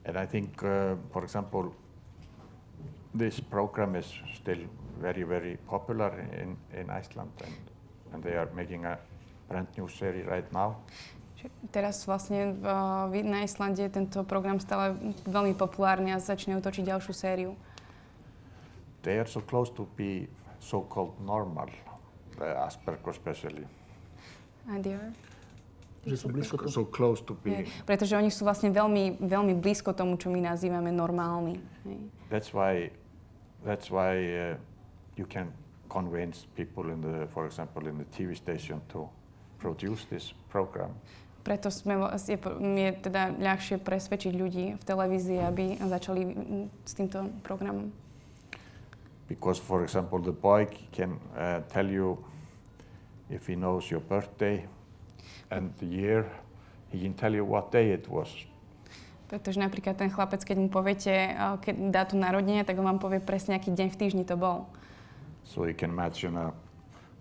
and 0.09 0.16
I 0.16 0.24
think, 0.24 0.57
uh, 0.62 0.97
for 1.12 1.20
example, 1.20 1.74
this 3.16 3.40
program 3.40 3.96
is 3.96 4.06
still 4.36 4.60
very 5.00 5.24
very 5.24 5.56
popular 5.68 6.12
in 6.36 6.56
in 6.76 6.86
Iceland, 6.92 7.32
and 7.40 7.56
and 8.12 8.22
they 8.22 8.36
are 8.36 8.48
making 8.54 8.84
a 8.84 8.98
brand 9.48 9.68
new 9.76 9.88
series 9.88 10.26
right 10.26 10.46
now. 10.52 10.76
Teraz 11.70 12.02
vlastne 12.10 12.58
v, 12.58 12.66
v, 13.12 13.14
na 13.22 13.46
Islande 13.46 13.86
je 13.86 13.92
tento 13.92 14.26
program 14.26 14.58
stále 14.58 14.98
veľmi 15.30 15.54
populárny 15.54 16.10
a 16.10 16.18
začínajú 16.18 16.58
točiť 16.58 16.90
ďalšiu 16.90 17.12
sériu. 17.14 17.50
They 19.06 19.22
are 19.22 19.30
so 19.30 19.38
close 19.38 19.70
to 19.78 19.86
be 19.94 20.26
so-called 20.58 21.14
normal, 21.22 21.70
the 22.34 22.50
Asperger 22.58 23.14
especially. 23.14 23.62
A 24.66 24.82
they 24.82 24.98
are? 24.98 25.14
Že 26.02 26.16
sú 26.18 26.26
blízko 26.34 26.54
So 26.66 26.82
close 26.86 27.22
to 27.22 27.38
Hej, 27.46 27.70
being. 27.70 27.70
pretože 27.86 28.18
oni 28.18 28.30
sú 28.34 28.42
vlastne 28.42 28.74
veľmi, 28.74 29.22
veľmi 29.22 29.54
blízko 29.54 29.94
tomu, 29.94 30.18
čo 30.18 30.30
my 30.30 30.42
nazývame 30.42 30.90
normálni. 30.90 31.62
Hej. 31.86 31.98
That's 32.26 32.50
why, 32.50 32.90
that's 33.64 33.90
why 33.90 34.16
uh, 34.16 34.57
you 35.16 35.26
can 35.26 35.52
convince 35.88 36.46
people 36.57 36.90
in 36.90 37.00
the, 37.00 37.26
for 37.32 37.46
example, 37.46 37.86
in 37.86 37.98
the 37.98 38.04
TV 38.04 38.36
station 38.36 38.80
to 38.88 39.09
produce 39.59 40.04
this 40.11 40.34
program. 40.50 40.94
Preto 41.46 41.70
sme, 41.70 41.94
je, 42.18 42.38
je 42.59 42.90
teda 43.07 43.30
ľahšie 43.38 43.78
presvedčiť 43.78 44.32
ľudí 44.34 44.74
v 44.74 44.82
televízii, 44.82 45.38
aby 45.46 45.78
začali 45.78 46.22
s 46.82 46.92
týmto 46.98 47.30
programom. 47.46 47.94
Because, 49.30 49.59
for 49.59 49.86
example, 49.86 50.18
the 50.18 50.34
boy 50.34 50.66
can 50.90 51.18
uh, 51.38 51.62
tell 51.70 51.86
you 51.86 52.18
if 53.30 53.46
he 53.46 53.54
knows 53.54 53.90
your 53.90 54.02
birthday 54.02 54.66
and 55.50 55.70
the 55.78 55.86
year, 55.86 56.26
he 56.90 56.98
can 57.02 57.14
tell 57.14 57.34
you 57.34 57.46
what 57.46 57.70
day 57.70 57.90
it 57.90 58.11
was. 58.11 58.30
Pretože 59.27 59.59
napríklad 59.59 59.99
ten 59.99 60.11
chlapec, 60.11 60.47
keď 60.47 60.57
mu 60.59 60.68
poviete 60.70 61.11
uh, 61.11 61.59
keď 61.59 61.91
dátum 61.91 62.22
narodenia, 62.22 62.62
tak 62.62 62.79
on 62.79 62.87
vám 62.87 63.03
povie 63.03 63.18
presne, 63.18 63.59
aký 63.59 63.74
deň 63.74 63.89
v 63.91 63.99
týždni 63.99 64.24
to 64.27 64.39
bol. 64.39 64.70
So 65.43 65.66
you 65.66 65.74
can 65.74 65.91
imagine 65.91 66.39
a 66.39 66.55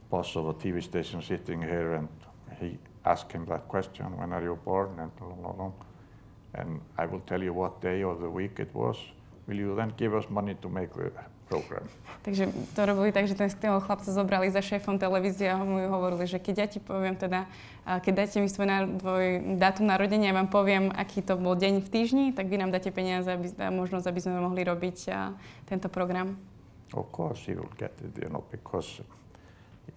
boss 0.10 0.38
of 0.38 0.50
a 0.50 0.56
TV 0.58 0.82
station 0.82 1.22
sitting 1.26 1.62
here 1.62 1.98
and 1.98 2.10
he 2.62 2.78
ask 3.06 3.30
him 3.30 3.46
that 3.50 3.70
question, 3.70 4.06
when 4.18 4.34
are 4.34 4.42
you 4.42 4.58
born? 4.66 4.98
And, 4.98 5.14
blah, 5.18 5.34
blah, 5.34 5.54
blah. 5.54 5.74
and 6.58 6.82
I 6.98 7.06
will 7.06 7.20
tell 7.22 7.42
you 7.42 7.54
what 7.54 7.82
day 7.82 8.04
of 8.04 8.22
the 8.22 8.30
week 8.30 8.60
it 8.60 8.74
was. 8.74 8.98
Will 9.48 9.58
you 9.58 9.76
then 9.76 9.94
give 9.98 10.16
us 10.16 10.26
money 10.30 10.56
to 10.62 10.70
make 10.70 10.94
the 10.94 11.12
program? 11.46 11.86
Takže 12.26 12.50
to 12.74 12.82
robili 12.90 13.14
tak, 13.14 13.30
že 13.30 13.38
ten, 13.38 13.54
toho 13.54 13.78
chlapca 13.78 14.10
zobrali 14.10 14.50
za 14.50 14.62
šéfom 14.66 14.98
televízie 14.98 15.54
a 15.54 15.62
mu 15.62 15.78
hovorili, 15.94 16.26
že 16.26 16.42
keď 16.42 16.56
ja 16.58 16.68
ti 16.68 16.80
poviem 16.82 17.14
teda, 17.14 17.46
keď 17.86 18.14
dáte 18.26 18.38
mi 18.42 18.50
svoj, 18.50 18.66
tvoj 18.98 19.26
dátum 19.62 19.86
narodenia, 19.86 20.34
ja 20.34 20.36
vám 20.42 20.50
poviem, 20.50 20.90
aký 20.90 21.22
to 21.22 21.38
bol 21.38 21.54
deň 21.54 21.86
v 21.86 21.90
týždni, 21.94 22.26
tak 22.34 22.50
vy 22.50 22.58
nám 22.58 22.74
dáte 22.74 22.90
peniaze 22.90 23.30
aby, 23.30 23.54
a 23.62 23.70
možnosť, 23.70 24.10
aby 24.10 24.20
sme 24.26 24.42
mohli 24.42 24.66
robiť 24.66 24.98
a, 25.14 25.38
tento 25.70 25.86
program. 25.86 26.34
Of 26.98 27.14
course 27.14 27.46
he 27.46 27.54
will 27.54 27.70
get 27.78 27.94
it, 28.02 28.18
you 28.18 28.30
know, 28.34 28.42
because 28.50 29.06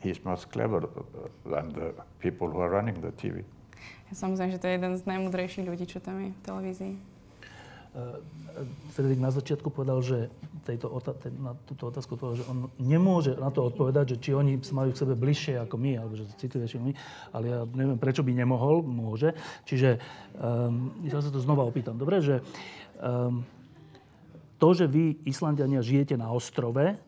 he's 0.05 0.21
much 0.25 0.45
cleverer 0.53 0.85
than 1.49 1.73
the 1.73 1.97
people 2.21 2.53
who 2.53 2.61
are 2.61 2.69
running 2.69 3.01
the 3.01 3.13
TV. 3.17 3.41
Samozrejme, 4.13 4.53
že 4.57 4.61
to 4.61 4.69
je 4.69 4.75
jeden 4.77 4.93
z 4.97 5.03
najmudrejších 5.05 5.65
ľudí, 5.69 5.85
čo 5.85 6.01
tam 6.01 6.21
je 6.21 6.31
v 6.33 6.41
televízii. 6.45 6.95
Uh, 7.99 8.23
Fredrik 8.95 9.19
na 9.19 9.31
začiatku 9.31 9.71
povedal, 9.71 10.03
že 10.03 10.31
tejto, 10.67 10.91
na 11.39 11.55
túto 11.65 11.89
otázku 11.89 12.19
povedal, 12.19 12.43
že 12.43 12.49
on 12.51 12.69
nemôže 12.77 13.39
na 13.39 13.49
to 13.55 13.71
odpovedať, 13.71 14.15
že 14.15 14.21
či 14.21 14.31
oni 14.35 14.59
majú 14.75 14.91
k 14.91 15.01
sebe 15.01 15.15
bližšie 15.15 15.63
ako 15.63 15.79
my, 15.79 15.93
alebo 15.97 16.19
že 16.19 16.27
citlivejšie 16.37 16.83
my, 16.83 16.93
ale 17.33 17.45
ja 17.47 17.61
neviem, 17.65 17.97
prečo 17.97 18.27
by 18.27 18.35
nemohol, 18.35 18.83
môže. 18.83 19.33
Čiže 19.65 20.03
um, 20.37 20.93
ja 21.07 21.23
sa 21.23 21.31
to 21.31 21.41
znova 21.41 21.65
opýtam. 21.65 21.97
Dobre, 21.97 22.21
že 22.21 22.43
um, 22.99 23.47
to, 24.59 24.69
že 24.75 24.91
vy, 24.91 25.23
Islandiania, 25.25 25.81
žijete 25.81 26.19
na 26.19 26.35
ostrove, 26.35 26.99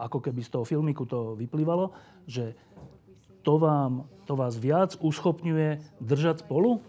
ako 0.00 0.18
keby 0.24 0.40
z 0.40 0.50
toho 0.56 0.64
filmiku 0.64 1.04
to 1.04 1.36
vyplývalo, 1.36 1.92
že 2.24 2.56
to, 3.44 3.60
vám, 3.60 4.08
to 4.24 4.32
vás 4.32 4.56
viac 4.56 4.96
uschopňuje 4.96 6.00
držať 6.00 6.48
spolu? 6.48 6.80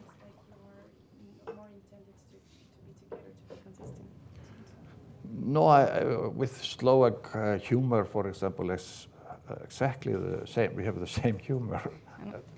No, 5.44 5.66
I, 5.66 6.04
with 6.36 6.64
Slovak 6.64 7.36
uh, 7.36 7.58
humor, 7.58 8.06
for 8.06 8.28
example, 8.28 8.70
is 8.70 9.08
uh, 9.50 9.56
exactly 9.64 10.14
the 10.14 10.46
same. 10.46 10.76
We 10.76 10.86
have 10.86 11.00
the 11.00 11.08
same 11.22 11.40
humor. 11.40 11.82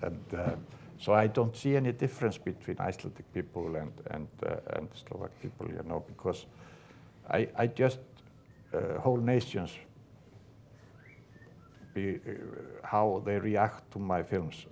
and 0.02 0.34
uh, 0.36 0.50
so 0.98 1.14
I 1.14 1.26
don't 1.26 1.56
see 1.56 1.76
any 1.76 1.92
difference 1.92 2.36
between 2.36 2.78
Icelandic 2.78 3.32
people 3.32 3.76
and, 3.76 3.92
and, 4.10 4.28
uh, 4.46 4.76
and 4.76 4.88
Slovak 5.08 5.30
people, 5.40 5.66
you 5.68 5.82
know, 5.88 6.04
because 6.06 6.44
I, 7.30 7.48
I 7.56 7.68
just, 7.68 8.00
uh, 8.74 9.00
whole 9.00 9.16
nations 9.16 9.70
be, 11.94 12.16
uh, 12.16 12.86
how 12.86 13.22
they 13.24 13.38
react 13.38 13.90
to 13.92 13.98
my 13.98 14.22
films. 14.22 14.66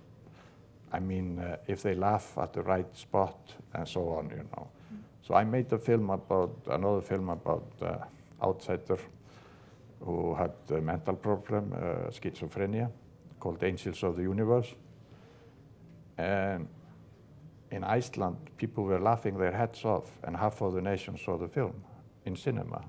I 0.93 1.01
mean, 1.01 1.43
if 1.67 1.83
they 1.83 1.95
laugh 1.95 2.37
at 2.37 2.53
the 2.53 2.61
right 2.63 2.95
spot 2.95 3.55
and 3.73 3.89
so 3.89 4.11
on, 4.11 4.29
you 4.29 4.45
know. 4.55 4.69
So 5.23 5.35
I 5.35 5.45
made 5.45 5.73
a 5.73 5.79
film 5.79 6.11
about, 6.11 6.57
another 6.67 7.01
film 7.01 7.29
about 7.29 7.73
uh, 7.81 7.97
outsider 8.43 8.99
who 10.01 10.35
had 10.35 10.53
a 10.71 10.81
mental 10.81 11.15
problem, 11.15 11.73
uh, 11.73 12.11
schizophrenia, 12.11 12.91
called 13.39 13.63
Angels 13.63 14.03
of 14.03 14.17
the 14.17 14.23
Universe. 14.23 14.75
And 16.19 16.69
in 17.71 17.85
Iceland, 17.85 18.37
people 18.57 18.85
were 18.85 19.01
laughing 19.01 19.39
their 19.39 19.53
heads 19.53 19.85
off, 19.85 20.19
and 20.25 20.37
half 20.37 20.61
of 20.61 20.75
the 20.75 20.83
nation 20.83 21.17
saw 21.17 21.39
the 21.39 21.49
film 21.49 21.85
in 22.25 22.37
cinema. 22.37 22.85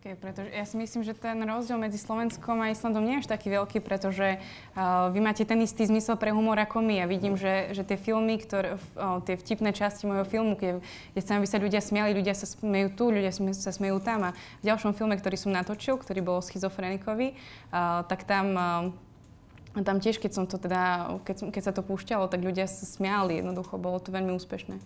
Okay, 0.00 0.16
pretože 0.16 0.48
ja 0.48 0.64
si 0.64 0.80
myslím, 0.80 1.04
že 1.04 1.12
ten 1.12 1.36
rozdiel 1.44 1.76
medzi 1.76 2.00
Slovenskom 2.00 2.56
a 2.64 2.72
Islandom 2.72 3.04
nie 3.04 3.20
je 3.20 3.28
až 3.28 3.36
taký 3.36 3.52
veľký, 3.52 3.84
pretože 3.84 4.40
uh, 4.40 5.12
vy 5.12 5.20
máte 5.20 5.44
ten 5.44 5.60
istý 5.60 5.84
zmysel 5.84 6.16
pre 6.16 6.32
humor 6.32 6.56
ako 6.56 6.80
my. 6.80 7.04
Ja 7.04 7.06
vidím, 7.06 7.36
že, 7.36 7.76
že 7.76 7.84
tie 7.84 8.00
filmy, 8.00 8.40
ktoré, 8.40 8.80
uh, 8.96 9.20
tie 9.20 9.36
vtipné 9.36 9.76
časti 9.76 10.08
môjho 10.08 10.24
filmu, 10.24 10.56
keď, 10.56 10.80
keď 11.12 11.20
chcem, 11.20 11.36
aby 11.36 11.48
sa 11.52 11.60
ľudia 11.60 11.84
smiali, 11.84 12.16
ľudia 12.16 12.32
sa 12.32 12.48
smejú 12.48 12.88
tu, 12.96 13.12
ľudia 13.12 13.28
sa 13.52 13.72
smejú 13.76 14.00
tam. 14.00 14.32
A 14.32 14.36
v 14.64 14.72
ďalšom 14.72 14.96
filme, 14.96 15.20
ktorý 15.20 15.36
som 15.36 15.52
natočil, 15.52 16.00
ktorý 16.00 16.24
bol 16.24 16.40
schizofrenikový, 16.40 17.36
uh, 17.68 18.00
tak 18.08 18.24
tam 18.24 18.46
uh, 18.56 19.84
tam 19.84 20.00
tiež, 20.00 20.16
keď 20.16 20.32
som 20.32 20.44
to 20.48 20.56
teda, 20.56 21.12
keď, 21.28 21.52
keď 21.52 21.62
sa 21.62 21.72
to 21.76 21.84
púšťalo, 21.84 22.26
tak 22.32 22.40
ľudia 22.40 22.64
sa 22.64 22.88
smiali 22.88 23.44
jednoducho, 23.44 23.76
bolo 23.76 24.00
to 24.00 24.10
veľmi 24.10 24.32
úspešné. 24.32 24.80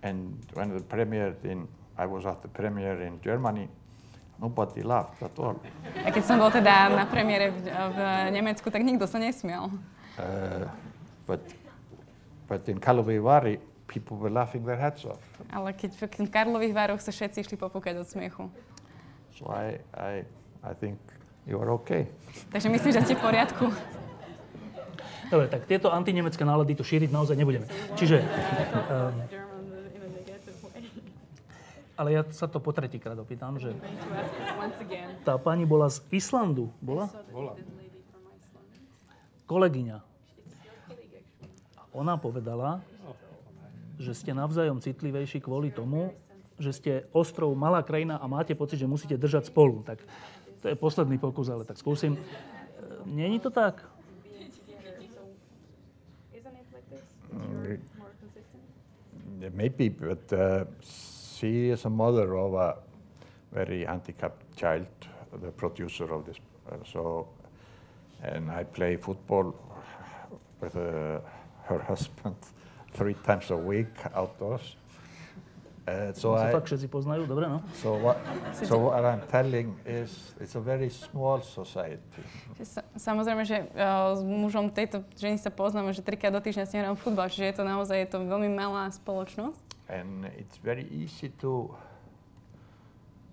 And 0.00 0.32
when 0.56 0.72
the 0.72 0.80
premiere 0.80 1.36
in, 1.44 1.68
I 2.00 2.08
was 2.08 2.24
at 2.24 2.40
the 2.40 2.48
premiere 2.48 3.04
in 3.04 3.20
Germany, 3.20 3.68
Nobody 4.40 4.80
laughed 4.80 5.20
at 5.20 5.36
all. 5.36 5.60
A 6.00 6.08
keď 6.08 6.24
som 6.24 6.40
bol 6.40 6.48
teda 6.48 6.88
na 6.88 7.04
premiére 7.04 7.52
v, 7.52 7.68
v 7.68 7.98
Nemecku, 8.32 8.72
tak 8.72 8.80
nikto 8.80 9.04
sa 9.04 9.20
nesmial. 9.20 9.68
Uh, 10.16 10.64
but, 11.28 11.44
but 12.48 12.64
in 12.72 12.80
Karlovy 12.80 13.20
Vary, 13.20 13.60
people 13.84 14.16
were 14.16 14.32
laughing 14.32 14.64
their 14.64 14.80
heads 14.80 15.04
off. 15.04 15.20
Ale 15.52 15.76
keď 15.76 15.92
v 15.92 16.32
Karlových 16.32 16.72
Vároch 16.72 17.04
sa 17.04 17.12
všetci 17.12 17.44
išli 17.44 17.60
popúkať 17.60 18.00
od 18.00 18.08
smiechu. 18.08 18.48
So 19.36 19.52
I, 19.52 19.76
I, 19.92 20.24
I 20.64 20.72
think 20.72 20.96
you 21.44 21.60
are 21.60 21.68
okay. 21.76 22.08
Takže 22.48 22.72
myslím, 22.72 22.96
že 22.96 23.00
ste 23.04 23.14
v 23.16 23.20
poriadku. 23.20 23.68
Dobre, 25.28 25.52
tak 25.52 25.68
tieto 25.68 25.92
antinemecké 25.92 26.42
nálady 26.48 26.74
tu 26.74 26.82
šíriť 26.82 27.12
naozaj 27.12 27.36
nebudeme. 27.36 27.68
Čiže... 27.92 28.24
Um, 28.88 29.49
ale 32.00 32.16
ja 32.16 32.24
sa 32.32 32.48
to 32.48 32.56
po 32.64 32.72
tretíkrát 32.72 33.12
opýtam, 33.20 33.60
že 33.60 33.76
tá 35.20 35.36
pani 35.36 35.68
bola 35.68 35.92
z 35.92 36.00
Islandu. 36.08 36.72
Bola? 36.80 37.12
Bola. 37.28 37.52
Kolegyňa. 39.44 40.00
Ona 41.92 42.16
povedala, 42.16 42.80
že 44.00 44.16
ste 44.16 44.32
navzájom 44.32 44.80
citlivejší 44.80 45.44
kvôli 45.44 45.68
tomu, 45.68 46.16
že 46.56 46.72
ste 46.72 46.92
ostrov, 47.12 47.52
malá 47.52 47.84
krajina 47.84 48.16
a 48.16 48.24
máte 48.24 48.56
pocit, 48.56 48.80
že 48.80 48.88
musíte 48.88 49.20
držať 49.20 49.52
spolu. 49.52 49.84
Tak 49.84 50.00
to 50.64 50.72
je 50.72 50.76
posledný 50.80 51.20
pokus, 51.20 51.52
ale 51.52 51.68
tak 51.68 51.76
skúsim. 51.76 52.16
Není 53.04 53.44
to 53.44 53.52
tak? 53.52 53.84
Mm, 57.30 57.76
maybe, 59.52 59.92
but 59.92 60.24
uh, 60.32 60.64
she 61.40 61.70
is 61.70 61.84
a 61.84 61.90
mother 61.90 62.36
of 62.36 62.54
a 62.54 62.76
very 63.52 63.84
handicapped 63.84 64.56
child, 64.56 64.86
the 65.40 65.50
producer 65.50 66.12
of 66.12 66.26
this. 66.26 66.36
Uh, 66.70 66.76
so, 66.92 67.28
and 68.22 68.50
I 68.50 68.64
play 68.64 68.96
football 68.96 69.54
with 70.60 70.76
uh, 70.76 71.20
her 71.64 71.78
husband 71.88 72.36
three 72.92 73.14
times 73.14 73.50
a 73.50 73.56
week 73.56 73.94
outdoors. 74.14 74.76
Uh, 75.88 76.12
so 76.12 76.36
I, 76.36 76.52
tak 76.52 76.68
všetci 76.68 76.86
poznajú, 76.86 77.24
dobre, 77.26 77.48
no? 77.48 77.64
So 77.80 77.96
what, 77.98 78.20
so 78.62 78.78
what 78.78 79.02
I'm 79.02 79.24
telling 79.26 79.74
is, 79.82 80.36
it's 80.38 80.54
a 80.54 80.62
very 80.62 80.92
small 80.92 81.40
society. 81.42 82.20
Samozrejme, 82.94 83.42
že 83.48 83.64
uh, 83.74 84.14
s 84.14 84.22
mužom 84.22 84.70
tejto 84.70 85.02
ženy 85.16 85.40
sa 85.40 85.50
poznáme, 85.50 85.90
že 85.96 86.04
trikrát 86.04 86.30
do 86.30 86.38
týždňa 86.38 86.68
si 86.68 86.76
hrám 86.78 87.00
futbal, 87.00 87.32
čiže 87.32 87.48
je 87.48 87.54
to 87.58 87.64
naozaj 87.64 87.96
je 87.96 88.08
to 88.12 88.22
veľmi 88.22 88.52
malá 88.52 88.92
spoločnosť. 88.92 89.69
And 89.90 90.24
it's 90.38 90.56
very 90.58 90.86
easy 90.90 91.30
to 91.40 91.74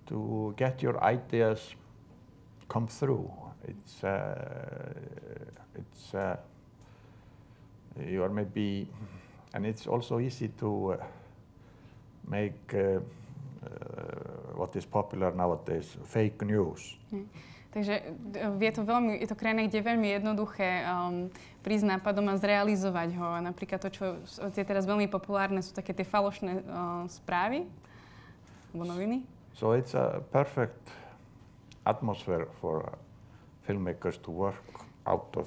to 0.07 0.53
get 0.57 0.81
your 0.81 1.03
ideas 1.03 1.75
come 2.67 2.87
through. 2.87 3.31
It's 3.67 4.03
uh, 4.03 4.93
it's 5.75 6.13
uh, 6.13 6.37
you 8.05 8.23
are 8.23 8.29
maybe, 8.29 8.87
and 9.53 9.65
it's 9.65 9.87
also 9.87 10.19
easy 10.19 10.49
to 10.59 10.93
uh, 10.93 11.05
make 12.27 12.73
uh, 12.73 12.77
uh, 12.77 12.99
what 14.55 14.75
is 14.75 14.85
popular 14.85 15.31
nowadays 15.31 15.97
fake 16.05 16.41
news. 16.45 16.95
Mm. 17.13 17.25
Takže 17.77 17.93
e, 17.93 18.57
je 18.57 18.73
to, 18.73 18.81
veľmi, 18.81 19.21
je 19.21 19.29
to 19.29 19.37
krajina, 19.37 19.69
kde 19.69 19.77
je 19.77 19.85
veľmi 19.85 20.09
jednoduché 20.17 20.81
um, 20.81 21.29
prísť 21.61 21.93
nápadom 21.93 22.25
a 22.33 22.41
zrealizovať 22.41 23.13
ho. 23.13 23.37
A 23.37 23.39
napríklad 23.45 23.77
to, 23.77 23.93
čo 23.93 24.17
je 24.49 24.65
teraz 24.65 24.89
veľmi 24.89 25.05
populárne, 25.05 25.61
sú 25.61 25.77
také 25.77 25.93
tie 25.93 26.01
falošné 26.01 26.65
uh, 26.65 27.05
správy 27.05 27.69
alebo 28.73 28.81
noviny. 28.81 29.21
So 29.53 29.77
it's 29.77 29.93
a 29.93 30.25
perfect 30.33 30.89
atmosphere 31.85 32.49
for 32.57 32.97
filmmakers 33.69 34.17
to 34.25 34.33
work 34.33 34.65
out 35.05 35.29
of 35.37 35.45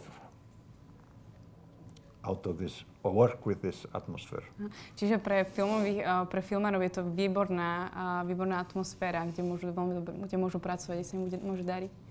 out 2.22 2.46
of 2.46 2.62
this 2.62 2.86
or 3.02 3.10
work 3.10 3.42
with 3.42 3.58
this 3.58 3.90
atmosphere. 3.90 4.46
Čiže 4.94 5.18
pre 5.18 5.42
filmových, 5.42 6.06
uh, 6.06 6.30
pre 6.30 6.46
filmárov 6.46 6.78
je 6.86 6.92
to 6.94 7.02
výborná, 7.10 7.90
uh, 7.90 8.22
výborná 8.22 8.62
atmosféra, 8.62 9.26
kde 9.26 9.42
môžu 9.42 9.74
veľmi 9.74 9.98
dobre, 9.98 10.14
kde 10.30 10.36
môžu 10.38 10.62
pracovať, 10.62 10.94
kde 10.94 11.06
sa 11.10 11.18
im 11.18 11.26
môže 11.42 11.66
dariť 11.66 12.09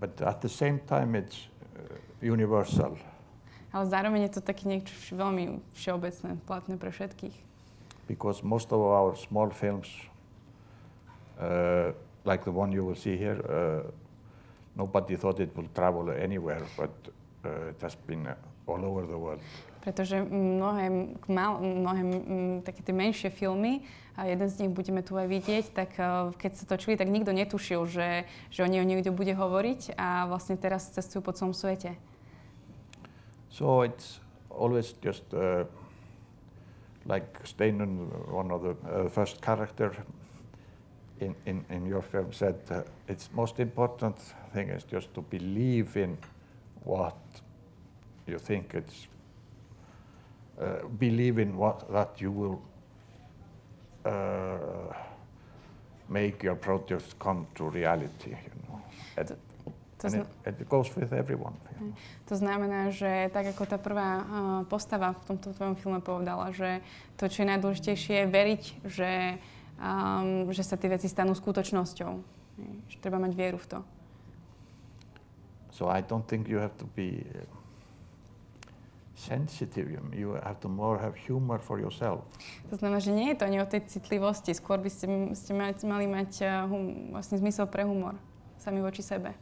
but 0.00 0.20
at 0.22 0.40
the 0.40 0.48
same 0.48 0.78
time 0.86 1.14
it's 1.14 1.46
uh, 1.76 1.94
universal. 2.22 2.96
Ale 3.68 3.84
zároveň 3.84 4.32
je 4.32 4.40
to 4.40 4.42
také 4.42 4.64
niečo 4.64 4.94
veľmi 5.12 5.60
všeobecné, 5.76 6.40
platné 6.48 6.80
pre 6.80 6.88
všetkých. 6.88 7.36
Because 8.08 8.40
most 8.40 8.72
of 8.72 8.80
our 8.80 9.12
small 9.20 9.52
films, 9.52 9.92
uh, 11.36 11.92
like 12.24 12.48
the 12.48 12.54
one 12.54 12.72
you 12.72 12.80
will 12.80 12.96
see 12.96 13.20
here, 13.20 13.36
uh, 13.44 13.84
nobody 14.72 15.16
thought 15.16 15.36
it 15.40 15.52
would 15.52 15.68
travel 15.76 16.08
anywhere, 16.08 16.64
but 16.80 16.90
uh, 17.44 17.68
it 17.68 17.80
has 17.84 17.94
been 18.08 18.24
uh, 18.24 18.34
all 18.64 18.80
over 18.80 19.04
the 19.04 19.18
world. 19.18 19.44
Pretože 19.80 20.20
mnohé, 20.24 21.14
mal, 21.30 21.62
mnohé 21.62 22.02
m, 22.02 22.60
také 22.66 22.82
tie 22.82 22.92
menšie 22.92 23.30
filmy, 23.30 23.82
a 24.18 24.26
jeden 24.26 24.50
z 24.50 24.66
nich 24.66 24.74
budeme 24.74 24.98
tu 25.06 25.14
aj 25.14 25.30
vidieť, 25.30 25.64
tak 25.70 25.94
uh, 25.94 26.34
keď 26.34 26.52
sa 26.58 26.64
točili, 26.66 26.98
tak 26.98 27.06
nikto 27.06 27.30
netušil, 27.30 27.86
že, 27.86 28.26
že 28.50 28.66
o 28.66 28.68
nej 28.68 28.82
niekto 28.82 29.14
bude 29.14 29.30
hovoriť 29.30 29.94
a 29.94 30.26
vlastne 30.26 30.58
teraz 30.58 30.90
cestujú 30.90 31.22
po 31.22 31.30
celom 31.30 31.54
svete. 31.54 31.94
So 33.46 33.86
it's 33.86 34.18
always 34.50 34.90
just 34.98 35.22
uh, 35.30 35.70
like 37.06 37.30
Steinun, 37.46 38.10
one 38.26 38.50
of 38.50 38.66
the 38.66 38.74
uh, 38.74 39.06
first 39.06 39.38
character 39.38 39.94
in, 41.22 41.38
in, 41.46 41.62
in 41.70 41.86
your 41.86 42.02
film 42.02 42.34
said, 42.34 42.58
uh, 42.74 42.82
it's 43.06 43.30
most 43.30 43.62
important 43.62 44.18
thing 44.50 44.68
is 44.74 44.82
just 44.82 45.14
to 45.14 45.22
believe 45.22 45.94
in 45.94 46.18
what 46.82 47.14
you 48.26 48.38
think 48.38 48.74
it's, 48.74 49.06
uh, 50.58 50.86
believe 50.98 51.38
in 51.38 51.56
what 51.56 51.86
that 51.92 52.20
you 52.20 52.30
will 52.30 52.58
uh, 54.04 54.92
make 56.08 56.42
your 56.42 56.56
projects 56.56 57.14
come 57.18 57.46
to 57.54 57.70
reality, 57.70 58.30
you 58.30 58.54
know. 58.68 58.80
And, 59.16 59.36
To 59.98 60.06
and 60.06 60.22
it, 60.46 60.62
it 60.62 60.68
goes 60.70 60.94
with 60.94 61.10
everyone. 61.10 61.58
To 62.30 62.38
znamená, 62.38 62.94
že 62.94 63.34
tak 63.34 63.50
ako 63.50 63.66
tá 63.66 63.82
prvá 63.82 64.22
uh, 64.22 64.22
postava 64.70 65.10
v 65.10 65.34
tomto 65.34 65.50
tvojom 65.50 65.74
filme 65.74 65.98
povedala, 65.98 66.54
že 66.54 66.86
to, 67.18 67.26
čo 67.26 67.42
je 67.42 67.50
najdôležitejšie, 67.50 68.14
je 68.22 68.26
veriť, 68.30 68.62
že, 68.86 69.12
um, 69.82 70.46
že 70.54 70.62
sa 70.62 70.78
tie 70.78 70.86
veci 70.86 71.10
stanú 71.10 71.34
skutočnosťou. 71.34 72.12
Že 72.86 72.96
treba 73.02 73.18
mať 73.18 73.34
vieru 73.34 73.58
v 73.58 73.66
to. 73.74 73.78
So 75.74 75.90
I 75.90 75.98
don't 75.98 76.26
think 76.30 76.46
you 76.46 76.62
have 76.62 76.78
to 76.78 76.86
be 76.94 77.26
uh, 77.34 77.57
sensitive. 79.18 79.90
You- 80.14 80.38
have 80.38 80.62
to 80.62 80.70
more 80.70 80.94
have 81.02 81.18
humor 81.18 81.58
for 81.58 81.82
yourself. 81.82 82.22
To 82.70 82.78
znamená, 82.78 83.02
že 83.02 83.10
nie 83.10 83.34
je 83.34 83.42
to 83.42 83.44
ani 83.50 83.58
o 83.58 83.66
tej 83.66 83.90
citlivosti, 83.90 84.54
skôr 84.54 84.78
by 84.78 84.86
ste, 84.86 85.34
ste 85.34 85.52
mali, 85.52 85.74
mali 85.82 86.06
mať 86.06 86.30
uh, 86.46 86.70
hum, 86.70 87.10
vlastne 87.18 87.42
zmysel 87.42 87.66
pre 87.66 87.82
humor 87.82 88.14
sami 88.62 88.78
voči 88.78 89.02
sebe. 89.02 89.34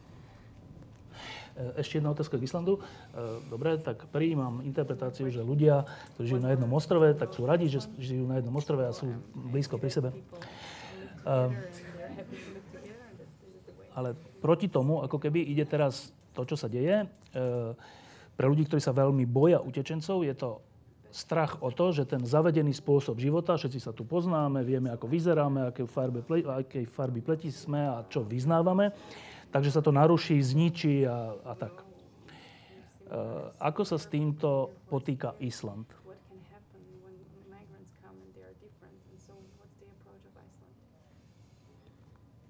E, 1.57 1.81
Ešte 1.81 1.97
jedna 2.01 2.13
otázka 2.13 2.37
k 2.37 2.45
Islandu. 2.45 2.77
E, 2.77 2.81
Dobre, 3.49 3.77
tak 3.81 4.05
prijímam 4.09 4.61
interpretáciu, 4.61 5.29
že 5.29 5.41
ľudia, 5.41 5.85
ktorí 6.17 6.25
žijú 6.37 6.41
na 6.41 6.53
jednom 6.53 6.71
ostrove, 6.73 7.07
tak 7.17 7.33
sú 7.33 7.45
radi, 7.45 7.69
že 7.69 7.85
žijú 7.97 8.25
na 8.29 8.41
jednom 8.41 8.53
ostrove 8.57 8.85
a 8.85 8.93
sú 8.93 9.09
blízko 9.33 9.77
pri 9.81 9.89
sebe. 9.93 10.09
Ale 13.97 14.15
proti 14.39 14.71
tomu, 14.71 15.01
ako 15.03 15.17
keby 15.17 15.43
ide 15.43 15.65
teraz 15.67 16.13
to, 16.31 16.45
čo 16.47 16.55
sa 16.55 16.71
deje, 16.71 17.09
pre 18.37 18.45
ľudí, 18.45 18.69
ktorí 18.69 18.77
sa 18.77 18.93
veľmi 18.93 19.25
boja 19.25 19.57
utečencov, 19.59 20.21
je 20.21 20.35
to 20.37 20.61
strach 21.09 21.57
o 21.65 21.73
to, 21.73 21.89
že 21.89 22.05
ten 22.05 22.21
zavedený 22.21 22.77
spôsob 22.77 23.17
života, 23.17 23.57
všetci 23.57 23.79
sa 23.81 23.91
tu 23.95 24.05
poznáme, 24.05 24.61
vieme, 24.61 24.93
ako 24.93 25.09
vyzeráme, 25.09 25.73
aké 25.73 25.89
farby, 25.89 26.21
ple, 26.21 26.45
farby 26.85 27.19
pleti 27.25 27.49
sme 27.49 27.81
a 27.89 28.05
čo 28.05 28.21
vyznávame, 28.21 28.93
takže 29.49 29.73
sa 29.73 29.81
to 29.81 29.89
naruší, 29.89 30.37
zničí 30.37 31.09
a, 31.09 31.33
a 31.41 31.53
tak. 31.57 31.73
E, 31.81 31.83
ako 33.57 33.81
sa 33.81 33.97
s 33.97 34.05
týmto 34.05 34.77
potýka 34.85 35.33
Island? 35.41 35.89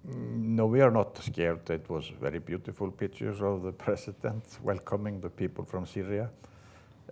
No, 0.07 0.67
we 0.67 0.81
are 0.81 0.91
not 0.91 1.17
scared. 1.17 1.69
It 1.69 1.89
was 1.89 2.09
very 2.21 2.39
beautiful 2.39 2.91
pictures 2.91 3.41
of 3.41 3.63
the 3.63 3.71
president 3.85 4.43
welcoming 4.63 5.19
the 5.19 5.29
people 5.29 5.65
from 5.65 5.85
Syria. 5.85 6.29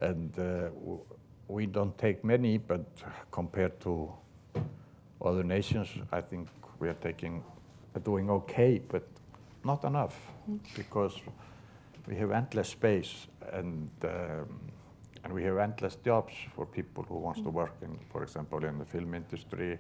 And 0.02 0.38
uh, 0.40 0.70
we 1.48 1.66
don't 1.66 1.98
take 1.98 2.24
many, 2.24 2.58
but 2.58 2.86
compared 3.32 3.80
to 3.82 4.12
other 5.22 5.44
nations, 5.44 5.90
I 6.12 6.22
think 6.22 6.48
we 6.80 6.88
are 6.88 6.96
taking, 7.02 7.44
doing 8.04 8.30
okay, 8.30 8.82
but 8.88 9.08
not 9.64 9.84
enough 9.84 10.18
because 10.76 11.20
we 12.08 12.16
have 12.16 12.32
endless 12.32 12.70
space 12.70 13.28
and 13.52 13.90
um, 14.04 14.60
and 15.26 15.34
we 15.34 15.44
have 15.44 15.58
endless 15.58 15.96
jobs 16.06 16.34
for 16.56 16.68
people 16.68 17.04
who 17.04 17.16
wants 17.16 17.42
to 17.42 17.50
work 17.50 17.74
in, 17.82 17.98
for 18.12 18.22
example, 18.22 18.64
in 18.64 18.78
the 18.78 18.86
film 18.86 19.16
industry 19.16 19.80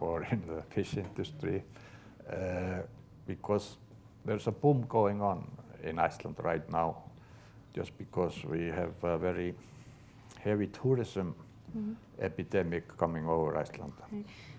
or 0.00 0.24
in 0.24 0.42
the 0.46 0.62
fish 0.70 0.96
industry, 0.96 1.62
Uh, 2.30 2.82
because 3.26 3.76
there's 4.24 4.46
a 4.46 4.52
boom 4.52 4.84
going 4.88 5.22
on 5.22 5.50
in 5.82 5.98
Iceland 5.98 6.36
right 6.42 6.68
now, 6.70 6.96
just 7.74 7.96
because 7.98 8.44
we 8.44 8.66
have 8.66 8.92
a 9.02 9.18
very 9.18 9.54
heavy 10.38 10.66
tourism 10.66 11.34
mm-hmm. 11.76 11.92
epidemic 12.20 12.96
coming 12.96 13.26
over 13.26 13.56
Iceland. 13.56 13.92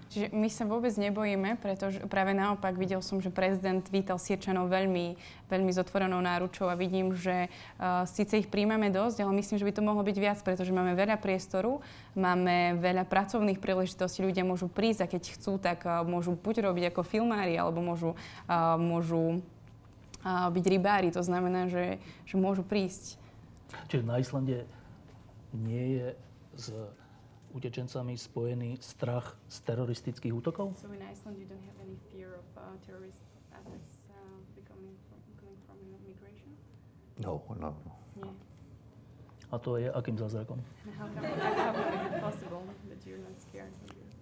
Čiže 0.09 0.33
my 0.33 0.49
sa 0.49 0.65
vôbec 0.65 0.89
nebojíme, 0.97 1.61
pretože 1.61 2.01
práve 2.09 2.33
naopak 2.33 2.73
videl 2.73 2.97
som, 3.05 3.21
že 3.21 3.29
prezident 3.29 3.85
vítal 3.93 4.17
Sirčanov 4.17 4.65
veľmi, 4.73 5.13
veľmi 5.45 5.69
s 5.69 5.77
otvorenou 5.77 6.17
náručou 6.17 6.65
a 6.65 6.73
vidím, 6.73 7.13
že 7.13 7.45
uh, 7.77 8.09
síce 8.09 8.41
ich 8.41 8.49
príjmame 8.49 8.89
dosť, 8.89 9.21
ale 9.21 9.37
myslím, 9.37 9.61
že 9.61 9.67
by 9.69 9.73
to 9.77 9.85
mohlo 9.85 10.01
byť 10.01 10.17
viac, 10.17 10.41
pretože 10.41 10.73
máme 10.73 10.97
veľa 10.97 11.21
priestoru, 11.21 11.85
máme 12.17 12.81
veľa 12.81 13.05
pracovných 13.05 13.61
príležitostí, 13.61 14.25
ľudia 14.25 14.41
môžu 14.41 14.65
prísť 14.65 15.05
a 15.05 15.11
keď 15.13 15.21
chcú, 15.37 15.61
tak 15.61 15.85
uh, 15.85 16.01
môžu 16.01 16.33
buď 16.33 16.65
robiť 16.65 16.89
ako 16.89 17.05
filmári, 17.05 17.53
alebo 17.53 17.77
môžu, 17.77 18.17
uh, 18.49 18.81
môžu 18.81 19.45
uh, 20.25 20.49
byť 20.49 20.65
rybári. 20.73 21.13
To 21.13 21.21
znamená, 21.21 21.69
že, 21.69 22.01
že 22.25 22.33
môžu 22.33 22.65
prísť. 22.65 23.21
Čiže 23.93 24.09
na 24.09 24.17
Islande 24.17 24.65
nie 25.53 26.01
je 26.01 26.07
s 26.57 26.73
utečencami 27.51 28.13
spojený 28.13 28.77
strach 28.79 29.37
z 29.47 29.57
teroristických 29.63 30.33
útokov? 30.33 30.77
So 30.77 30.89
in 30.89 31.01
Iceland 31.01 31.37
you 31.37 31.45
don't 31.45 31.63
have 31.63 31.77
any 31.79 31.97
fear 32.09 32.33
of 32.33 32.45
uh, 32.53 32.61
terrorist 32.83 33.21
attacks 33.49 33.97
uh, 34.07 34.15
becoming 34.53 34.93
from, 35.07 35.19
coming 35.37 35.57
from 35.65 35.77
migration? 36.03 36.49
No, 37.17 37.41
no, 37.55 37.73
no. 38.15 38.29
A 39.49 39.57
to 39.57 39.77
je 39.77 39.89
akým 39.89 40.13
zázrakom? 40.13 40.61
How 40.99 41.09
come, 41.09 41.25
how 41.25 41.73
come 41.73 41.89
is 41.89 42.05
it 42.05 42.21
possible 42.21 42.61
that 42.85 42.99
you're 43.01 43.17
not 43.17 43.33
scared 43.41 43.73
of 43.81 43.89
this? 43.97 44.13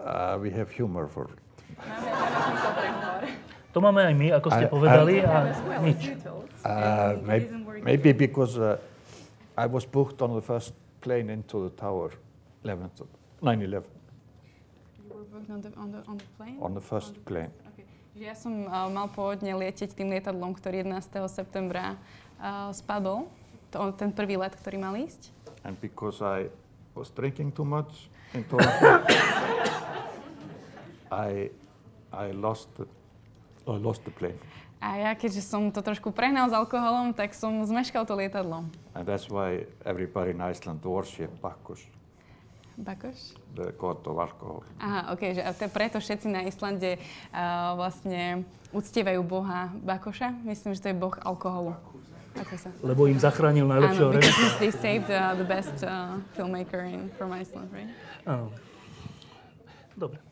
Uh, 0.00 0.38
we 0.40 0.48
have 0.48 0.70
humor 0.70 1.04
for 1.06 1.28
it. 1.28 1.40
To 3.68 3.84
máme 3.84 4.00
aj 4.00 4.14
my, 4.16 4.32
ako 4.32 4.48
ste 4.48 4.64
I- 4.64 4.66
I- 4.66 4.72
povedali, 4.72 5.14
a 5.20 5.28
well 5.68 5.82
nič. 5.84 6.00
Uh, 6.08 6.32
And 6.64 7.20
it 7.20 7.26
may- 7.28 7.44
isn't 7.44 7.64
working. 7.68 7.84
maybe 7.84 8.10
because 8.16 8.56
uh, 8.56 8.80
I 9.54 9.68
was 9.68 9.84
booked 9.84 10.24
on 10.24 10.32
the 10.32 10.40
first 10.40 10.72
plane 11.04 11.28
into 11.28 11.68
the 11.68 11.72
tower, 11.76 12.16
11th, 12.64 13.06
9/11, 13.40 13.86
You 14.98 15.04
were 15.08 15.24
booked 15.24 15.50
on 15.50 15.60
the, 15.62 15.70
on 15.76 15.88
the, 15.92 16.00
on 16.06 16.16
the 16.18 16.28
plane? 16.36 16.58
on 16.60 16.72
the 16.74 16.80
first 16.82 17.14
plane. 17.24 17.50
Okay. 17.74 17.86
Ja 18.18 18.34
som 18.34 18.66
uh, 18.66 18.90
mal 18.90 19.06
pôvodne 19.08 19.54
letieť 19.54 19.94
tým 19.94 20.10
lietadlom, 20.10 20.54
ktorý 20.54 20.82
11. 20.82 21.06
septembra 21.30 21.94
uh, 22.38 22.74
spadol. 22.74 23.30
To, 23.70 23.92
ten 23.92 24.10
prvý 24.10 24.40
let, 24.40 24.56
ktorý 24.56 24.80
mal 24.80 24.96
ísť. 24.96 25.30
And 25.62 25.76
because 25.78 26.18
I 26.18 26.48
was 26.94 27.12
drinking 27.12 27.52
too 27.52 27.68
much 27.68 28.08
in 28.32 28.42
Toronto, 28.44 28.72
I 31.12 31.50
I 32.10 32.32
lost 32.32 32.68
the 32.76 32.84
I 33.68 33.76
lost 33.76 34.02
the 34.02 34.10
plane, 34.10 34.38
A 34.80 34.96
ja, 34.96 35.10
keďže 35.12 35.42
som 35.44 35.68
to 35.68 35.82
trošku 35.82 36.14
prehnal 36.14 36.48
s 36.48 36.54
alkoholom, 36.54 37.10
tak 37.12 37.34
som 37.34 37.60
zmeškal 37.66 38.06
to 38.06 38.14
lietadlo. 38.16 38.64
and 38.96 39.04
that's 39.04 39.28
why 39.28 39.66
everybody 39.84 40.32
in 40.32 40.40
Iceland 40.40 40.80
worship 40.80 41.28
Bacchus, 41.44 41.84
Bakoš? 42.78 43.34
of 43.82 44.16
alcohol. 44.22 44.62
Aha, 44.78 45.10
ok, 45.10 45.22
že 45.34 45.42
a 45.42 45.50
to 45.50 45.66
preto 45.66 45.98
všetci 45.98 46.30
na 46.30 46.46
Islande 46.46 46.94
uh, 47.34 47.74
vlastne 47.74 48.46
uctievajú 48.70 49.20
boha 49.26 49.74
Bakoša. 49.82 50.30
Myslím, 50.46 50.78
že 50.78 50.86
to 50.86 50.88
je 50.94 50.96
boh 50.96 51.14
alkoholu. 51.26 51.74
Sa? 52.38 52.70
Lebo 52.86 53.10
im 53.10 53.18
zachránil 53.18 53.66
najlepšieho 53.66 54.14
Áno, 54.14 54.22
because 54.22 54.54
they 54.62 54.70
saved 54.70 55.10
uh, 55.10 55.34
the 55.34 55.42
best 55.42 55.74
uh, 55.82 56.22
filmmaker 56.38 56.86
in, 56.86 57.10
from 57.18 57.34
Iceland, 57.34 57.66
right? 57.74 57.90
Áno. 58.22 58.54
Dobre. 59.98 60.22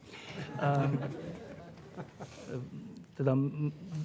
A, 0.63 0.87
teda, 3.19 3.33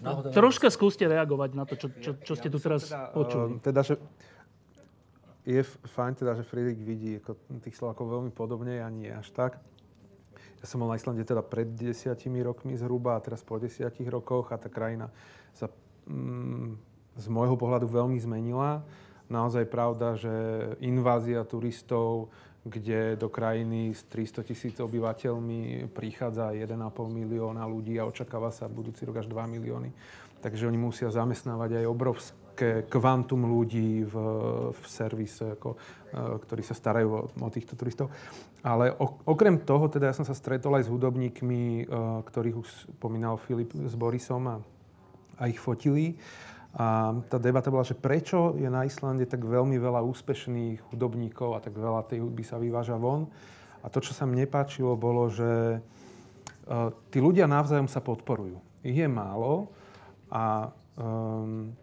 Náhodou- 0.02 0.34
troška 0.34 0.74
skúste 0.74 1.06
reagovať 1.06 1.54
na 1.54 1.70
to, 1.70 1.78
čo, 1.78 1.88
čo, 2.02 2.12
čo 2.18 2.34
ste 2.34 2.50
tu 2.50 2.58
teraz 2.58 2.90
počuli. 3.14 3.62
teda, 3.62 3.86
že 3.86 4.02
je 5.46 5.62
fajn 5.66 6.14
teda, 6.22 6.38
že 6.38 6.46
Friedrich 6.46 6.82
vidí 6.82 7.18
ako 7.18 7.34
tých 7.66 7.78
Slovákov 7.78 8.06
veľmi 8.06 8.32
podobne, 8.34 8.82
a 8.82 8.88
nie 8.94 9.10
až 9.10 9.34
tak. 9.34 9.58
Ja 10.62 10.66
som 10.70 10.78
bol 10.78 10.94
na 10.94 10.98
Islande 10.98 11.26
teda 11.26 11.42
pred 11.42 11.74
desiatimi 11.74 12.46
rokmi 12.46 12.78
zhruba 12.78 13.18
a 13.18 13.24
teraz 13.24 13.42
po 13.42 13.58
desiatich 13.58 14.06
rokoch 14.06 14.54
a 14.54 14.62
tá 14.62 14.70
krajina 14.70 15.10
sa 15.58 15.66
mm, 16.06 16.78
z 17.18 17.26
môjho 17.34 17.58
pohľadu 17.58 17.90
veľmi 17.90 18.22
zmenila. 18.22 18.86
naozaj 19.26 19.66
pravda, 19.66 20.14
že 20.20 20.32
invázia 20.84 21.42
turistov, 21.48 22.30
kde 22.62 23.18
do 23.18 23.26
krajiny 23.26 23.98
s 23.98 24.06
300 24.06 24.46
tisíc 24.46 24.76
obyvateľmi 24.78 25.90
prichádza 25.98 26.54
1,5 26.54 26.78
milióna 27.10 27.66
ľudí 27.66 27.98
a 27.98 28.06
očakáva 28.06 28.54
sa 28.54 28.70
budúci 28.70 29.02
rok 29.10 29.26
až 29.26 29.26
2 29.26 29.50
milióny. 29.58 29.90
Takže 30.46 30.70
oni 30.70 30.78
musia 30.78 31.10
zamestnávať 31.10 31.82
aj 31.82 31.86
obrovské 31.90 32.41
kvantum 32.88 33.48
ľudí 33.48 34.04
v, 34.06 34.16
v 34.72 34.82
servise, 34.88 35.58
ako, 35.58 35.76
e, 35.76 35.78
ktorí 36.42 36.62
sa 36.62 36.76
starajú 36.76 37.10
o, 37.10 37.22
o 37.28 37.50
týchto 37.50 37.76
turistov. 37.76 38.12
Ale 38.62 38.94
okrem 39.26 39.58
toho, 39.66 39.90
teda 39.90 40.14
ja 40.14 40.18
som 40.18 40.28
sa 40.28 40.38
stretol 40.38 40.78
aj 40.78 40.86
s 40.86 40.92
hudobníkmi, 40.92 41.64
e, 41.82 41.94
ktorých 42.26 42.58
už 42.58 42.70
spomínal 43.00 43.42
Filip 43.42 43.74
s 43.74 43.96
Borisom 43.98 44.44
a, 44.48 44.56
a 45.42 45.50
ich 45.50 45.58
fotili. 45.58 46.20
A 46.72 47.12
tá 47.28 47.36
debata 47.36 47.68
bola, 47.68 47.84
že 47.84 48.00
prečo 48.00 48.56
je 48.56 48.70
na 48.72 48.88
Islande 48.88 49.28
tak 49.28 49.44
veľmi 49.44 49.76
veľa 49.76 50.00
úspešných 50.08 50.94
hudobníkov 50.94 51.60
a 51.60 51.60
tak 51.60 51.76
veľa 51.76 52.08
tej 52.08 52.24
hudby 52.24 52.48
sa 52.48 52.56
vyváža 52.56 52.96
von. 52.96 53.28
A 53.84 53.92
to, 53.92 54.00
čo 54.00 54.16
sa 54.16 54.24
mne 54.24 54.48
páčilo, 54.48 54.96
bolo, 54.96 55.28
že 55.28 55.84
uh, 55.84 56.90
tí 57.12 57.20
ľudia 57.20 57.44
navzájom 57.50 57.92
sa 57.92 58.00
podporujú. 58.00 58.56
Ich 58.88 58.96
je 58.96 59.10
málo 59.10 59.68
a 60.32 60.72
um, 60.96 61.76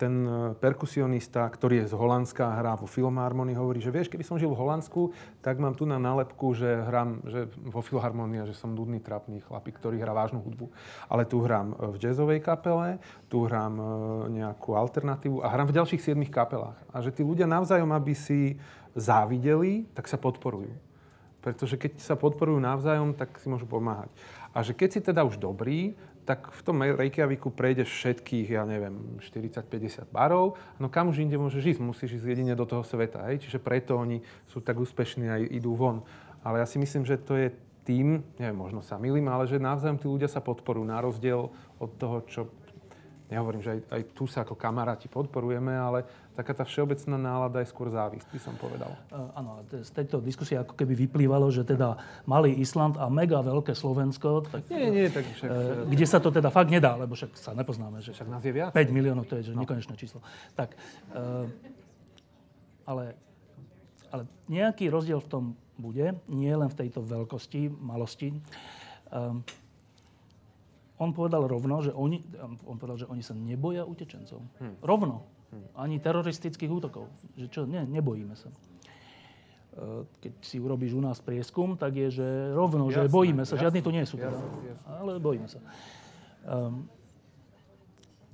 ten 0.00 0.24
e, 0.24 0.56
perkusionista, 0.56 1.44
ktorý 1.44 1.84
je 1.84 1.92
z 1.92 1.94
Holandska 1.94 2.48
a 2.48 2.56
hrá 2.56 2.72
vo 2.80 2.88
Filharmonii, 2.88 3.52
hovorí, 3.52 3.84
že 3.84 3.92
vieš, 3.92 4.08
keby 4.08 4.24
som 4.24 4.40
žil 4.40 4.48
v 4.48 4.56
Holandsku, 4.56 5.12
tak 5.44 5.60
mám 5.60 5.76
tu 5.76 5.84
na 5.84 6.00
nálepku, 6.00 6.56
že 6.56 6.80
hrám 6.88 7.20
že 7.28 7.52
vo 7.68 7.84
Filharmonii, 7.84 8.48
že 8.48 8.56
som 8.56 8.72
nudný, 8.72 9.04
trapný 9.04 9.44
chlapík, 9.44 9.76
ktorý 9.76 10.00
hrá 10.00 10.16
vážnu 10.16 10.40
hudbu. 10.40 10.72
Ale 11.12 11.28
tu 11.28 11.44
hrám 11.44 11.76
v 11.76 11.96
jazzovej 12.00 12.40
kapele, 12.40 12.96
tu 13.28 13.44
hrám 13.44 13.76
e, 13.76 13.84
nejakú 14.40 14.72
alternatívu 14.72 15.44
a 15.44 15.52
hrám 15.52 15.68
v 15.68 15.76
ďalších 15.76 16.00
siedmých 16.00 16.32
kapelách. 16.32 16.80
A 16.88 17.04
že 17.04 17.12
tí 17.12 17.20
ľudia 17.20 17.44
navzájom, 17.44 17.92
aby 17.92 18.16
si 18.16 18.56
závideli, 18.96 19.84
tak 19.92 20.08
sa 20.08 20.16
podporujú. 20.16 20.72
Pretože 21.40 21.80
keď 21.80 22.00
sa 22.00 22.16
podporujú 22.16 22.60
navzájom, 22.60 23.16
tak 23.16 23.36
si 23.40 23.48
môžu 23.48 23.64
pomáhať. 23.64 24.12
A 24.50 24.60
že 24.66 24.74
keď 24.74 24.88
si 24.92 25.00
teda 25.00 25.22
už 25.24 25.38
dobrý, 25.38 25.94
tak 26.30 26.54
v 26.54 26.62
tom 26.62 26.78
Reykjaviku 26.78 27.50
prejdeš 27.50 27.90
všetkých, 27.90 28.54
ja 28.54 28.62
neviem, 28.62 29.18
40-50 29.18 30.14
barov, 30.14 30.54
no 30.78 30.86
kam 30.86 31.10
už 31.10 31.26
inde 31.26 31.34
môžeš 31.34 31.74
ísť? 31.74 31.82
Musíš 31.82 32.22
ísť 32.22 32.26
jedine 32.30 32.54
do 32.54 32.62
toho 32.62 32.86
sveta, 32.86 33.26
hej? 33.26 33.42
Čiže 33.42 33.58
preto 33.58 33.98
oni 33.98 34.22
sú 34.46 34.62
tak 34.62 34.78
úspešní 34.78 35.26
a 35.26 35.42
idú 35.42 35.74
von. 35.74 36.06
Ale 36.46 36.62
ja 36.62 36.66
si 36.70 36.78
myslím, 36.78 37.02
že 37.02 37.18
to 37.18 37.34
je 37.34 37.50
tým, 37.82 38.22
neviem, 38.38 38.54
možno 38.54 38.78
sa 38.78 38.94
milím, 38.94 39.26
ale 39.26 39.50
že 39.50 39.58
navzájom 39.58 39.98
tí 39.98 40.06
ľudia 40.06 40.30
sa 40.30 40.38
podporujú 40.38 40.86
na 40.86 41.02
rozdiel 41.02 41.50
od 41.82 41.90
toho, 41.98 42.22
čo 42.30 42.46
nehovorím, 43.26 43.66
že 43.66 43.74
aj, 43.74 43.80
aj 43.90 44.02
tu 44.14 44.30
sa 44.30 44.46
ako 44.46 44.54
kamaráti 44.54 45.10
podporujeme, 45.10 45.74
ale 45.74 46.06
taká 46.40 46.56
tá 46.56 46.64
všeobecná 46.64 47.20
nálada 47.20 47.60
je 47.60 47.68
skôr 47.68 47.92
závisť, 47.92 48.24
by 48.32 48.40
som 48.40 48.56
povedal. 48.56 48.96
Uh, 49.12 49.28
áno, 49.36 49.60
z 49.68 49.92
tejto 49.92 50.24
diskusie 50.24 50.56
ako 50.56 50.72
keby 50.72 50.96
vyplývalo, 50.96 51.52
že 51.52 51.68
teda 51.68 52.00
malý 52.24 52.56
Island 52.56 52.96
a 52.96 53.12
mega 53.12 53.44
veľké 53.44 53.76
Slovensko, 53.76 54.48
tak, 54.48 54.64
nie, 54.72 54.88
nie, 54.88 55.06
tak 55.12 55.28
však, 55.28 55.48
uh, 55.52 55.84
kde 55.84 56.06
sa 56.08 56.16
to 56.16 56.32
teda 56.32 56.48
fakt 56.48 56.72
nedá, 56.72 56.96
lebo 56.96 57.12
však 57.12 57.36
sa 57.36 57.52
nepoznáme. 57.52 58.00
Že 58.00 58.16
však 58.16 58.28
nás 58.32 58.40
je 58.40 58.52
viac. 58.56 58.72
5 58.72 58.88
miliónov, 58.88 59.28
to 59.28 59.36
je 59.36 59.52
že 59.52 59.52
no. 59.52 59.68
nekonečné 59.68 59.92
číslo. 60.00 60.24
Tak, 60.56 60.72
ale, 62.88 63.04
ale 64.08 64.22
nejaký 64.48 64.88
rozdiel 64.88 65.20
v 65.20 65.28
tom 65.28 65.44
bude, 65.76 66.16
nie 66.32 66.52
len 66.52 66.72
v 66.72 66.78
tejto 66.80 67.04
veľkosti, 67.04 67.68
malosti. 67.68 68.32
Um, 69.12 69.44
on 71.00 71.16
povedal 71.16 71.48
rovno, 71.48 71.80
že 71.80 71.96
oni, 71.96 72.20
on 72.68 72.76
povedal, 72.76 73.00
že 73.00 73.08
oni 73.08 73.24
sa 73.24 73.32
neboja 73.32 73.88
utečencov. 73.88 74.44
Hmm. 74.60 74.76
Rovno. 74.84 75.39
Ani 75.74 75.98
teroristických 75.98 76.70
útokov. 76.70 77.10
Že 77.34 77.46
čo, 77.50 77.60
nie, 77.66 77.82
nebojíme 77.82 78.34
sa. 78.38 78.48
E, 78.50 80.06
keď 80.22 80.32
si 80.42 80.56
urobíš 80.62 80.94
u 80.94 81.02
nás 81.02 81.18
prieskum, 81.18 81.74
tak 81.74 81.98
je, 81.98 82.22
že 82.22 82.28
rovno, 82.54 82.86
jasné, 82.90 83.06
že 83.06 83.14
bojíme 83.14 83.42
sa. 83.42 83.54
Jasné, 83.58 83.62
Žiadni 83.66 83.80
tu 83.82 83.90
nie 83.90 84.04
sú 84.06 84.16
teda. 84.18 84.34
Jasné, 84.34 84.46
jasné. 84.74 84.88
Ale 84.94 85.12
bojíme 85.18 85.48
sa. 85.50 85.58
Um, 86.46 86.86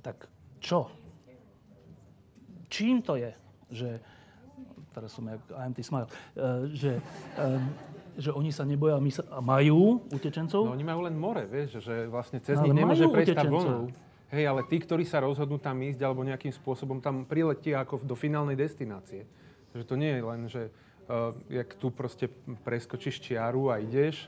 tak 0.05 0.29
čo? 0.61 0.87
Čím 2.69 3.01
to 3.01 3.17
je, 3.17 3.31
že 3.73 3.89
teraz 4.93 5.13
som 5.13 5.25
jak 5.29 5.41
IMT 5.51 5.79
Smile, 5.85 6.07
uh, 6.09 6.65
že 6.73 7.01
um, 7.37 7.63
že 8.17 8.33
oni 8.33 8.49
sa 8.49 8.65
neboja 8.65 8.97
my 8.97 9.11
sa, 9.13 9.21
a 9.29 9.39
majú 9.39 10.01
utečencov? 10.09 10.65
No 10.65 10.73
oni 10.73 10.81
majú 10.81 11.05
len 11.05 11.13
more, 11.13 11.45
vieš, 11.45 11.85
že 11.85 12.09
vlastne 12.09 12.41
cez 12.41 12.57
no, 12.57 12.65
nich 12.65 12.73
nemôže 12.73 13.05
prejsť 13.05 13.37
tá 13.37 13.45
vlna. 13.45 13.93
Hej, 14.27 14.43
ale 14.43 14.61
tí, 14.67 14.83
ktorí 14.83 15.07
sa 15.07 15.23
rozhodnú 15.23 15.55
tam 15.55 15.79
ísť 15.79 16.03
alebo 16.03 16.27
nejakým 16.27 16.51
spôsobom 16.51 16.99
tam 16.99 17.23
priletia 17.23 17.79
ako 17.79 18.03
do 18.03 18.11
finálnej 18.11 18.59
destinácie. 18.59 19.23
Že 19.71 19.83
to 19.87 19.95
nie 19.95 20.11
je 20.19 20.23
len, 20.23 20.41
že 20.51 20.61
uh, 20.67 21.31
jak 21.47 21.71
tu 21.79 21.87
proste 21.95 22.27
preskočíš 22.67 23.23
čiaru 23.23 23.71
a 23.71 23.79
ideš, 23.79 24.27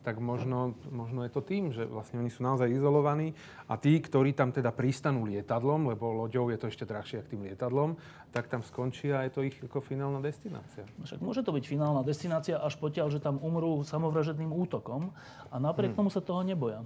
tak 0.00 0.16
možno, 0.16 0.72
možno 0.88 1.28
je 1.28 1.32
to 1.32 1.44
tým, 1.44 1.76
že 1.76 1.84
vlastne 1.84 2.24
oni 2.24 2.32
sú 2.32 2.40
naozaj 2.40 2.72
izolovaní 2.72 3.36
a 3.68 3.76
tí, 3.76 4.00
ktorí 4.00 4.32
tam 4.32 4.48
teda 4.48 4.72
pristanú 4.72 5.28
lietadlom, 5.28 5.92
lebo 5.92 6.24
loďou 6.24 6.48
je 6.48 6.56
to 6.56 6.72
ešte 6.72 6.88
drahšie 6.88 7.20
ako 7.20 7.28
tým 7.36 7.42
lietadlom, 7.52 8.00
tak 8.32 8.48
tam 8.48 8.64
skončí 8.64 9.12
a 9.12 9.28
je 9.28 9.32
to 9.32 9.44
ich 9.44 9.56
ako 9.60 9.84
finálna 9.84 10.24
destinácia. 10.24 10.88
No 10.96 11.04
však 11.04 11.20
môže 11.20 11.44
to 11.44 11.52
byť 11.52 11.64
finálna 11.68 12.00
destinácia 12.00 12.56
až 12.56 12.80
potiaľ, 12.80 13.12
že 13.12 13.20
tam 13.20 13.36
umrú 13.44 13.84
samovražedným 13.84 14.48
útokom 14.48 15.12
a 15.52 15.56
napriek 15.60 15.92
hmm. 15.92 16.00
tomu 16.00 16.08
sa 16.08 16.24
toho 16.24 16.40
neboja. 16.40 16.80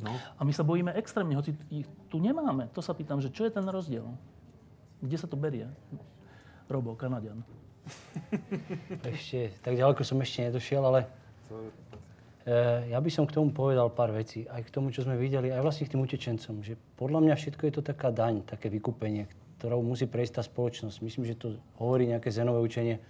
No. 0.00 0.12
A 0.38 0.40
my 0.44 0.52
sa 0.52 0.64
bojíme 0.64 0.92
extrémne, 0.96 1.36
hoci 1.36 1.52
ich 1.68 1.88
tu 2.08 2.18
nemáme. 2.20 2.68
To 2.72 2.80
sa 2.80 2.96
pýtam, 2.96 3.20
že 3.20 3.32
čo 3.32 3.44
je 3.44 3.52
ten 3.52 3.64
rozdiel? 3.64 4.06
Kde 5.00 5.16
sa 5.16 5.28
to 5.28 5.36
berie? 5.36 5.68
Robo, 6.68 6.94
Kanadian. 6.94 7.42
ešte, 9.14 9.56
tak 9.64 9.74
ďaleko 9.74 10.04
som 10.04 10.20
ešte 10.20 10.46
nedošiel, 10.46 10.82
ale 10.84 11.00
e, 12.46 12.56
ja 12.92 12.98
by 13.00 13.10
som 13.10 13.24
k 13.26 13.34
tomu 13.34 13.50
povedal 13.50 13.88
pár 13.90 14.12
vecí. 14.12 14.46
Aj 14.46 14.60
k 14.60 14.70
tomu, 14.70 14.92
čo 14.94 15.02
sme 15.02 15.16
videli, 15.16 15.50
aj 15.50 15.64
vlastne 15.64 15.88
k 15.88 15.92
tým 15.96 16.04
utečencom. 16.04 16.62
Že 16.62 16.74
podľa 16.94 17.20
mňa 17.26 17.34
všetko 17.34 17.62
je 17.66 17.72
to 17.74 17.82
taká 17.82 18.12
daň, 18.12 18.44
také 18.44 18.68
vykúpenie, 18.68 19.26
ktorou 19.58 19.82
musí 19.82 20.06
prejsť 20.06 20.40
tá 20.40 20.42
spoločnosť. 20.44 20.96
Myslím, 21.02 21.24
že 21.26 21.34
to 21.34 21.56
hovorí 21.80 22.06
nejaké 22.06 22.28
zenové 22.30 22.60
učenie, 22.62 23.02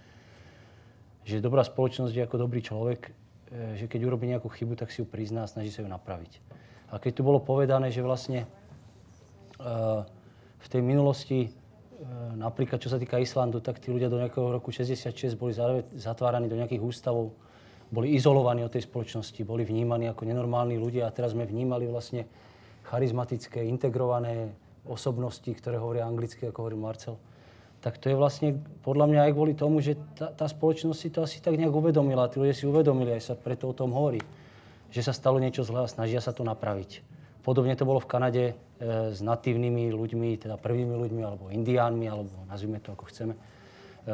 že 1.27 1.43
dobrá 1.43 1.61
spoločnosť 1.61 2.13
je 2.17 2.25
ako 2.25 2.37
dobrý 2.39 2.65
človek, 2.65 3.11
e, 3.51 3.77
že 3.77 3.85
keď 3.85 3.99
urobí 4.07 4.25
nejakú 4.31 4.49
chybu, 4.49 4.79
tak 4.79 4.89
si 4.89 5.03
ju 5.03 5.05
prizná 5.05 5.45
a 5.45 5.51
snaží 5.51 5.69
sa 5.69 5.85
ju 5.85 5.89
napraviť. 5.91 6.60
A 6.91 6.99
keď 6.99 7.11
tu 7.19 7.21
bolo 7.23 7.39
povedané, 7.39 7.87
že 7.87 8.03
vlastne 8.03 8.43
uh, 9.63 10.03
v 10.59 10.67
tej 10.67 10.81
minulosti 10.83 11.55
E, 12.01 12.33
napríklad 12.33 12.81
čo 12.81 12.89
sa 12.89 12.97
týka 12.97 13.21
Islandu, 13.21 13.61
tak 13.61 13.77
tí 13.77 13.93
ľudia 13.93 14.09
do 14.09 14.17
nejakého 14.17 14.49
roku 14.49 14.73
66 14.73 15.37
boli 15.37 15.53
zatváraní 15.93 16.49
do 16.49 16.57
nejakých 16.57 16.81
ústavov, 16.81 17.37
boli 17.93 18.17
izolovaní 18.17 18.65
od 18.65 18.73
tej 18.73 18.89
spoločnosti, 18.89 19.37
boli 19.45 19.61
vnímaní 19.61 20.09
ako 20.09 20.25
nenormálni 20.25 20.81
ľudia 20.81 21.05
a 21.05 21.13
teraz 21.13 21.37
sme 21.37 21.45
vnímali 21.45 21.85
vlastne 21.85 22.25
charizmatické, 22.89 23.61
integrované 23.69 24.49
osobnosti, 24.89 25.45
ktoré 25.45 25.77
hovoria 25.77 26.09
anglicky, 26.09 26.49
ako 26.49 26.65
hovorí 26.65 26.77
Marcel. 26.79 27.21
Tak 27.85 28.01
to 28.01 28.09
je 28.09 28.17
vlastne 28.17 28.57
podľa 28.81 29.05
mňa 29.05 29.21
aj 29.29 29.31
kvôli 29.37 29.53
tomu, 29.53 29.77
že 29.85 29.93
tá, 30.17 30.33
tá 30.33 30.49
spoločnosť 30.49 30.97
si 30.97 31.09
to 31.13 31.21
asi 31.21 31.37
tak 31.37 31.53
nejak 31.53 31.73
uvedomila. 31.73 32.29
Tí 32.33 32.41
ľudia 32.41 32.57
si 32.57 32.65
uvedomili, 32.65 33.13
aj 33.13 33.29
sa 33.29 33.33
preto 33.37 33.69
o 33.69 33.77
tom 33.77 33.93
hovorí, 33.93 34.21
že 34.91 35.01
sa 35.01 35.15
stalo 35.15 35.39
niečo 35.39 35.63
zlé 35.63 35.87
a 35.87 35.89
snažia 35.89 36.19
sa 36.19 36.35
to 36.35 36.43
napraviť. 36.43 37.01
Podobne 37.41 37.73
to 37.73 37.89
bolo 37.89 37.97
v 37.97 38.11
Kanade 38.11 38.43
e, 38.51 38.53
s 39.09 39.23
natívnymi 39.23 39.89
ľuďmi, 39.89 40.29
teda 40.37 40.61
prvými 40.61 40.93
ľuďmi, 40.93 41.21
alebo 41.25 41.49
indiánmi, 41.49 42.05
alebo 42.05 42.45
nazvime 42.45 42.77
to 42.77 42.93
ako 42.93 43.09
chceme. 43.09 43.33
E, 43.33 43.39
e, 43.39 44.13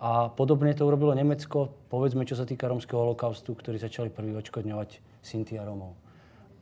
a 0.00 0.28
podobne 0.32 0.72
to 0.72 0.88
urobilo 0.88 1.12
Nemecko, 1.12 1.68
povedzme, 1.92 2.24
čo 2.24 2.38
sa 2.38 2.48
týka 2.48 2.70
romského 2.70 2.96
holokaustu, 2.96 3.52
ktorí 3.52 3.76
začali 3.76 4.08
prvý 4.08 4.32
odškodňovať 4.40 5.20
Sinti 5.20 5.60
a 5.60 5.68
Romov. 5.68 5.92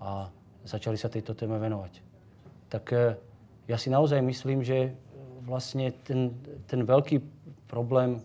A 0.02 0.26
začali 0.66 0.98
sa 0.98 1.06
tejto 1.06 1.38
téme 1.38 1.62
venovať. 1.62 2.02
Tak 2.72 2.84
e, 2.90 3.14
ja 3.70 3.76
si 3.78 3.86
naozaj 3.86 4.18
myslím, 4.18 4.66
že 4.66 4.96
vlastne 5.46 5.94
ten, 6.06 6.34
ten 6.66 6.82
veľký 6.82 7.22
problém 7.70 8.18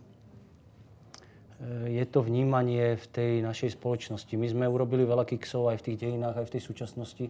je 1.90 2.06
to 2.06 2.22
vnímanie 2.22 2.94
v 3.02 3.06
tej 3.10 3.32
našej 3.42 3.82
spoločnosti. 3.82 4.30
My 4.38 4.46
sme 4.46 4.66
urobili 4.70 5.02
veľa 5.10 5.26
kiksov 5.26 5.74
aj 5.74 5.82
v 5.82 5.86
tých 5.90 5.98
dejinách, 6.06 6.38
aj 6.38 6.46
v 6.46 6.54
tej 6.54 6.62
súčasnosti 6.62 7.26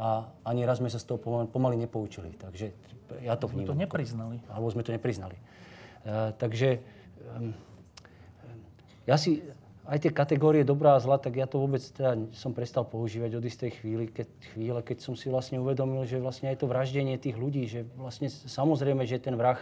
a 0.00 0.26
ani 0.48 0.64
raz 0.64 0.80
sme 0.80 0.88
sa 0.88 0.98
z 0.98 1.06
toho 1.06 1.20
pomaly 1.46 1.76
nepoučili. 1.76 2.34
Takže 2.40 2.72
ja 3.20 3.36
to 3.36 3.46
vnímam. 3.46 3.76
Sme 3.76 3.76
to 3.76 3.82
nepriznali. 3.84 4.36
Alebo 4.48 4.68
sme 4.72 4.82
to 4.82 4.90
nepriznali. 4.96 5.36
Uh, 6.04 6.32
takže 6.40 6.80
um, 7.36 7.52
ja 9.04 9.20
si 9.20 9.44
aj 9.84 10.00
tie 10.00 10.12
kategórie 10.12 10.64
dobrá 10.64 10.96
a 10.96 11.02
zla, 11.04 11.20
tak 11.20 11.36
ja 11.36 11.44
to 11.44 11.60
vôbec 11.60 11.84
teda 11.84 12.16
som 12.32 12.56
prestal 12.56 12.88
používať 12.88 13.36
od 13.36 13.44
istej 13.44 13.70
chvíli, 13.76 14.08
keď, 14.08 14.28
chvíle, 14.56 14.80
keď 14.80 15.04
som 15.04 15.12
si 15.12 15.28
vlastne 15.28 15.60
uvedomil, 15.60 16.08
že 16.08 16.16
vlastne 16.16 16.48
aj 16.48 16.64
to 16.64 16.66
vraždenie 16.66 17.20
tých 17.20 17.36
ľudí, 17.36 17.68
že 17.68 17.84
vlastne 18.00 18.32
samozrejme, 18.32 19.04
že 19.04 19.20
ten 19.20 19.36
vrah 19.36 19.60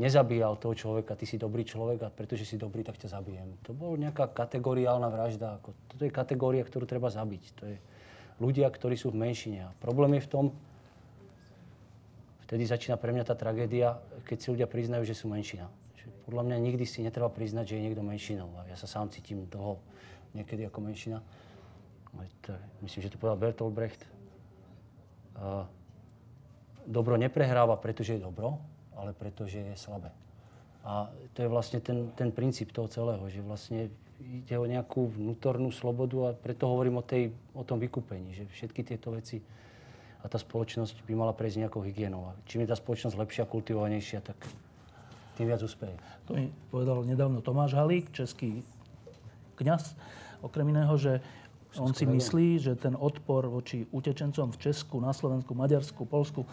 nezabíjal 0.00 0.56
toho 0.56 0.72
človeka, 0.72 1.16
ty 1.16 1.28
si 1.28 1.36
dobrý 1.36 1.64
človek 1.66 2.06
a 2.06 2.08
pretože 2.08 2.48
si 2.48 2.56
dobrý, 2.56 2.80
tak 2.84 2.96
ťa 2.96 3.12
zabijem. 3.18 3.56
To 3.68 3.76
bola 3.76 3.96
nejaká 4.08 4.30
kategoriálna 4.32 5.08
vražda. 5.12 5.60
Ako, 5.60 5.76
toto 5.92 6.02
je 6.04 6.12
kategória, 6.12 6.64
ktorú 6.64 6.88
treba 6.88 7.12
zabiť. 7.12 7.44
To 7.60 7.62
je 7.68 7.76
ľudia, 8.40 8.68
ktorí 8.72 8.96
sú 8.96 9.12
v 9.12 9.20
menšine. 9.20 9.68
A 9.68 9.70
problém 9.82 10.16
je 10.16 10.24
v 10.24 10.30
tom, 10.32 10.44
vtedy 12.48 12.64
začína 12.64 12.96
pre 12.96 13.12
mňa 13.12 13.24
tá 13.28 13.36
tragédia, 13.36 14.00
keď 14.24 14.38
si 14.40 14.48
ľudia 14.52 14.68
priznajú, 14.68 15.04
že 15.04 15.16
sú 15.16 15.28
menšina. 15.28 15.68
Podľa 16.22 16.48
mňa 16.48 16.56
nikdy 16.62 16.84
si 16.86 17.02
netreba 17.02 17.28
priznať, 17.28 17.74
že 17.74 17.74
je 17.76 17.84
niekto 17.84 18.00
menšinou. 18.00 18.48
A 18.62 18.66
ja 18.70 18.76
sa 18.78 18.86
sám 18.86 19.10
cítim 19.10 19.44
dlho 19.50 19.76
niekedy 20.32 20.64
ako 20.70 20.78
menšina. 20.80 21.20
To, 22.46 22.52
myslím, 22.84 23.00
že 23.04 23.12
to 23.12 23.20
povedal 23.20 23.40
Bertolt 23.40 23.74
Brecht. 23.74 24.04
Dobro 26.82 27.14
neprehráva, 27.16 27.78
pretože 27.78 28.18
je 28.18 28.24
dobro, 28.24 28.58
ale 29.02 29.10
pretože 29.10 29.58
je 29.58 29.74
slabé. 29.74 30.14
A 30.86 31.10
to 31.34 31.42
je 31.42 31.50
vlastne 31.50 31.82
ten, 31.82 32.14
ten 32.14 32.30
princíp 32.30 32.70
toho 32.70 32.86
celého, 32.86 33.22
že 33.26 33.42
vlastne 33.42 33.90
ide 34.22 34.54
o 34.54 34.66
nejakú 34.66 35.10
vnútornú 35.10 35.74
slobodu 35.74 36.30
a 36.30 36.38
preto 36.38 36.70
hovorím 36.70 37.02
o, 37.02 37.04
tej, 37.04 37.34
o 37.58 37.66
tom 37.66 37.82
vykúpení, 37.82 38.30
že 38.30 38.46
všetky 38.46 38.86
tieto 38.86 39.10
veci 39.10 39.42
a 40.22 40.30
tá 40.30 40.38
spoločnosť 40.38 41.02
by 41.02 41.14
mala 41.18 41.34
prejsť 41.34 41.66
nejakou 41.66 41.82
hygienou. 41.82 42.30
A 42.30 42.38
čím 42.46 42.62
je 42.62 42.70
tá 42.70 42.78
spoločnosť 42.78 43.18
lepšia, 43.18 43.50
kultivovanejšia, 43.50 44.22
tak 44.22 44.38
tým 45.34 45.50
viac 45.50 45.58
úspeje. 45.66 45.98
To 46.30 46.38
mi 46.38 46.54
povedal 46.70 47.02
nedávno 47.02 47.42
Tomáš 47.42 47.74
Halík, 47.74 48.14
český 48.14 48.62
kňaz, 49.58 49.98
okrem 50.46 50.70
iného, 50.70 50.94
že 50.94 51.18
on 51.80 51.90
si 51.96 52.04
myslí, 52.04 52.60
že 52.60 52.72
ten 52.76 52.92
odpor 52.92 53.48
voči 53.48 53.88
utečencom 53.90 54.52
v 54.52 54.60
Česku, 54.60 55.00
na 55.00 55.16
Slovensku, 55.16 55.56
Maďarsku, 55.56 56.04
Polsku 56.04 56.44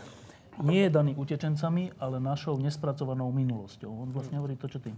nie 0.64 0.88
je 0.88 0.92
daný 0.92 1.16
utečencami, 1.16 1.96
ale 2.00 2.20
našou 2.20 2.60
nespracovanou 2.60 3.32
minulosťou. 3.32 3.90
On 3.90 4.10
vlastne 4.12 4.40
hovorí 4.40 4.60
to, 4.60 4.68
čo 4.68 4.80
ty. 4.84 4.92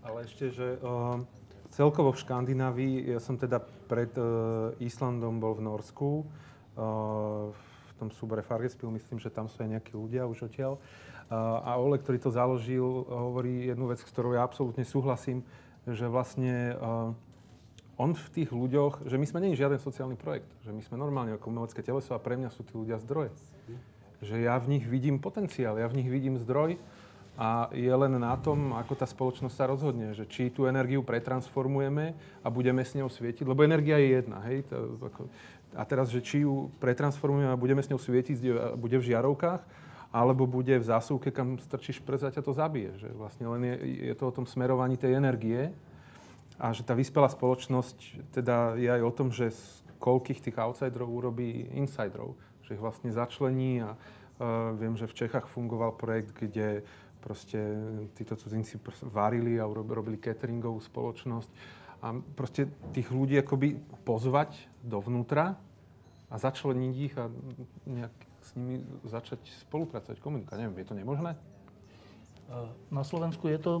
Ale 0.00 0.24
ešte, 0.24 0.48
že 0.48 0.80
uh, 0.80 1.20
celkovo 1.68 2.16
v 2.16 2.20
Škandinávii, 2.24 3.12
ja 3.12 3.20
som 3.20 3.36
teda 3.36 3.60
pred 3.60 4.12
uh, 4.16 4.72
Islandom 4.80 5.36
bol 5.36 5.52
v 5.58 5.64
Norsku, 5.68 6.10
uh, 6.24 7.52
v 7.52 7.92
tom 8.00 8.08
súbore 8.14 8.40
Fargespil, 8.40 8.88
myslím, 8.94 9.20
že 9.20 9.28
tam 9.28 9.50
sú 9.50 9.60
aj 9.60 9.76
nejakí 9.76 9.92
ľudia 9.92 10.24
už 10.24 10.48
odtiaľ. 10.48 10.80
Uh, 11.28 11.60
a 11.60 11.76
Ole, 11.76 12.00
ktorý 12.00 12.16
to 12.16 12.32
založil, 12.32 13.04
hovorí 13.04 13.68
jednu 13.68 13.92
vec, 13.92 14.00
s 14.00 14.08
ktorou 14.08 14.32
ja 14.32 14.40
absolútne 14.40 14.86
súhlasím, 14.86 15.44
že 15.84 16.08
vlastne 16.08 16.72
uh, 16.80 17.12
on 18.00 18.14
v 18.14 18.26
tých 18.32 18.50
ľuďoch, 18.54 19.04
že 19.10 19.18
my 19.18 19.26
sme 19.26 19.42
nie 19.44 19.58
žiaden 19.58 19.76
sociálny 19.76 20.16
projekt, 20.16 20.48
že 20.62 20.72
my 20.72 20.80
sme 20.80 20.96
normálne 20.96 21.34
ako 21.36 21.50
umelecké 21.50 21.82
teleso 21.82 22.14
a 22.14 22.22
pre 22.22 22.38
mňa 22.38 22.48
sú 22.54 22.62
tí 22.64 22.72
ľudia 22.72 22.96
zdroje. 23.02 23.34
Že 24.18 24.36
ja 24.42 24.58
v 24.58 24.78
nich 24.78 24.84
vidím 24.84 25.22
potenciál, 25.22 25.78
ja 25.78 25.86
v 25.86 26.02
nich 26.02 26.08
vidím 26.10 26.38
zdroj 26.42 26.78
a 27.38 27.70
je 27.70 27.94
len 27.94 28.18
na 28.18 28.34
tom, 28.34 28.74
ako 28.74 28.98
tá 28.98 29.06
spoločnosť 29.06 29.54
sa 29.54 29.70
rozhodne, 29.70 30.10
že 30.10 30.26
či 30.26 30.50
tú 30.50 30.66
energiu 30.66 31.06
pretransformujeme 31.06 32.18
a 32.42 32.48
budeme 32.50 32.82
s 32.82 32.98
ňou 32.98 33.06
svietiť, 33.06 33.46
lebo 33.46 33.62
energia 33.62 33.94
je 34.02 34.18
jedna, 34.18 34.42
hej. 34.50 34.66
To, 34.66 34.98
ako, 34.98 35.30
a 35.78 35.82
teraz, 35.86 36.10
že 36.10 36.18
či 36.18 36.42
ju 36.42 36.66
pretransformujeme 36.82 37.54
a 37.54 37.60
budeme 37.60 37.78
s 37.78 37.86
ňou 37.94 38.02
svietiť, 38.02 38.42
bude 38.74 38.98
v 38.98 39.08
žiarovkách, 39.14 39.62
alebo 40.10 40.50
bude 40.50 40.72
v 40.80 40.88
zásuvke, 40.88 41.30
kam 41.30 41.60
strčíš 41.62 42.02
prst 42.02 42.26
a 42.26 42.34
ťa 42.34 42.42
to 42.42 42.52
zabije. 42.56 42.90
Že 42.96 43.08
vlastne 43.14 43.46
len 43.54 43.62
je, 43.70 43.76
je 44.10 44.14
to 44.18 44.24
o 44.24 44.34
tom 44.34 44.48
smerovaní 44.48 44.98
tej 44.98 45.14
energie 45.14 45.70
a 46.58 46.74
že 46.74 46.82
tá 46.82 46.96
vyspelá 46.96 47.30
spoločnosť 47.30 48.32
teda 48.34 48.74
je 48.80 48.88
aj 48.88 49.02
o 49.04 49.12
tom, 49.14 49.28
že 49.30 49.54
z 49.54 49.62
koľkých 50.00 50.42
tých 50.42 50.56
outsiderov 50.58 51.06
urobí 51.06 51.70
insiderov. 51.76 52.34
Že 52.68 52.76
ich 52.76 52.84
vlastne 52.84 53.08
začlení 53.08 53.80
a 53.80 53.96
uh, 53.96 54.76
viem, 54.76 54.92
že 54.92 55.08
v 55.08 55.24
Čechách 55.24 55.48
fungoval 55.48 55.96
projekt, 55.96 56.36
kde 56.36 56.84
proste 57.18 57.58
títo 58.14 58.36
cudzinci 58.36 58.78
varili 59.08 59.58
a 59.58 59.66
robili 59.66 60.20
cateringovú 60.20 60.78
spoločnosť. 60.84 61.50
A 61.98 62.14
proste 62.14 62.70
tých 62.94 63.10
ľudí 63.10 63.40
akoby 63.42 63.74
pozvať 64.06 64.54
dovnútra 64.86 65.58
a 66.30 66.34
začleniť 66.36 66.94
ich 66.94 67.14
a 67.18 67.26
nejak 67.88 68.14
s 68.44 68.48
nimi 68.54 68.84
začať 69.04 69.42
spolupracovať, 69.66 70.22
komunikovať. 70.22 70.58
Neviem, 70.62 70.78
je 70.78 70.88
to 70.88 70.94
nemožné? 70.94 71.32
Na 72.88 73.04
Slovensku 73.04 73.44
je 73.50 73.60
to 73.60 73.72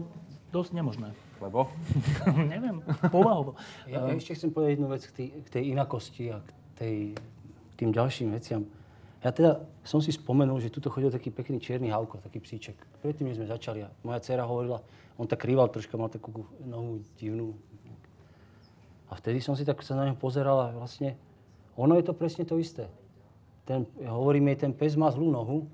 dosť 0.52 0.76
nemožné. 0.76 1.16
Lebo? 1.40 1.72
Neviem, 2.52 2.84
povahovo. 3.08 3.56
Ja, 3.88 4.04
ja 4.04 4.12
ešte 4.12 4.36
chcem 4.36 4.52
povedať 4.52 4.76
jednu 4.76 4.88
vec 4.92 5.02
k 5.08 5.12
tej, 5.14 5.28
k 5.44 5.48
tej 5.48 5.64
inakosti 5.72 6.24
a 6.34 6.44
k 6.44 6.50
tej, 6.76 6.96
tým 7.80 7.90
ďalším 7.94 8.34
veciam. 8.34 8.68
Ja 9.18 9.34
teda 9.34 9.66
som 9.82 9.98
si 9.98 10.14
spomenul, 10.14 10.62
že 10.62 10.70
tuto 10.70 10.94
chodil 10.94 11.10
taký 11.10 11.34
pekný 11.34 11.58
čierny 11.58 11.90
havko, 11.90 12.22
taký 12.22 12.38
psíček. 12.38 12.78
Predtým, 13.02 13.26
než 13.26 13.42
sme 13.42 13.50
začali, 13.50 13.82
a 13.82 13.90
moja 14.06 14.22
dcera 14.22 14.46
hovorila, 14.46 14.78
on 15.18 15.26
tak 15.26 15.42
krýval 15.42 15.66
troška, 15.74 15.98
mal 15.98 16.06
takú 16.06 16.46
nohu 16.62 17.02
divnú. 17.18 17.58
A 19.10 19.18
vtedy 19.18 19.42
som 19.42 19.58
si 19.58 19.66
tak 19.66 19.82
sa 19.82 19.98
na 19.98 20.06
ňo 20.06 20.14
pozeral 20.14 20.58
a 20.62 20.66
vlastne, 20.70 21.18
ono 21.74 21.98
je 21.98 22.06
to 22.06 22.14
presne 22.14 22.46
to 22.46 22.62
isté. 22.62 22.86
Ten, 23.66 23.90
hovoríme, 23.98 24.54
ten 24.54 24.70
pes 24.70 24.94
má 24.94 25.10
zlú 25.10 25.34
nohu, 25.34 25.66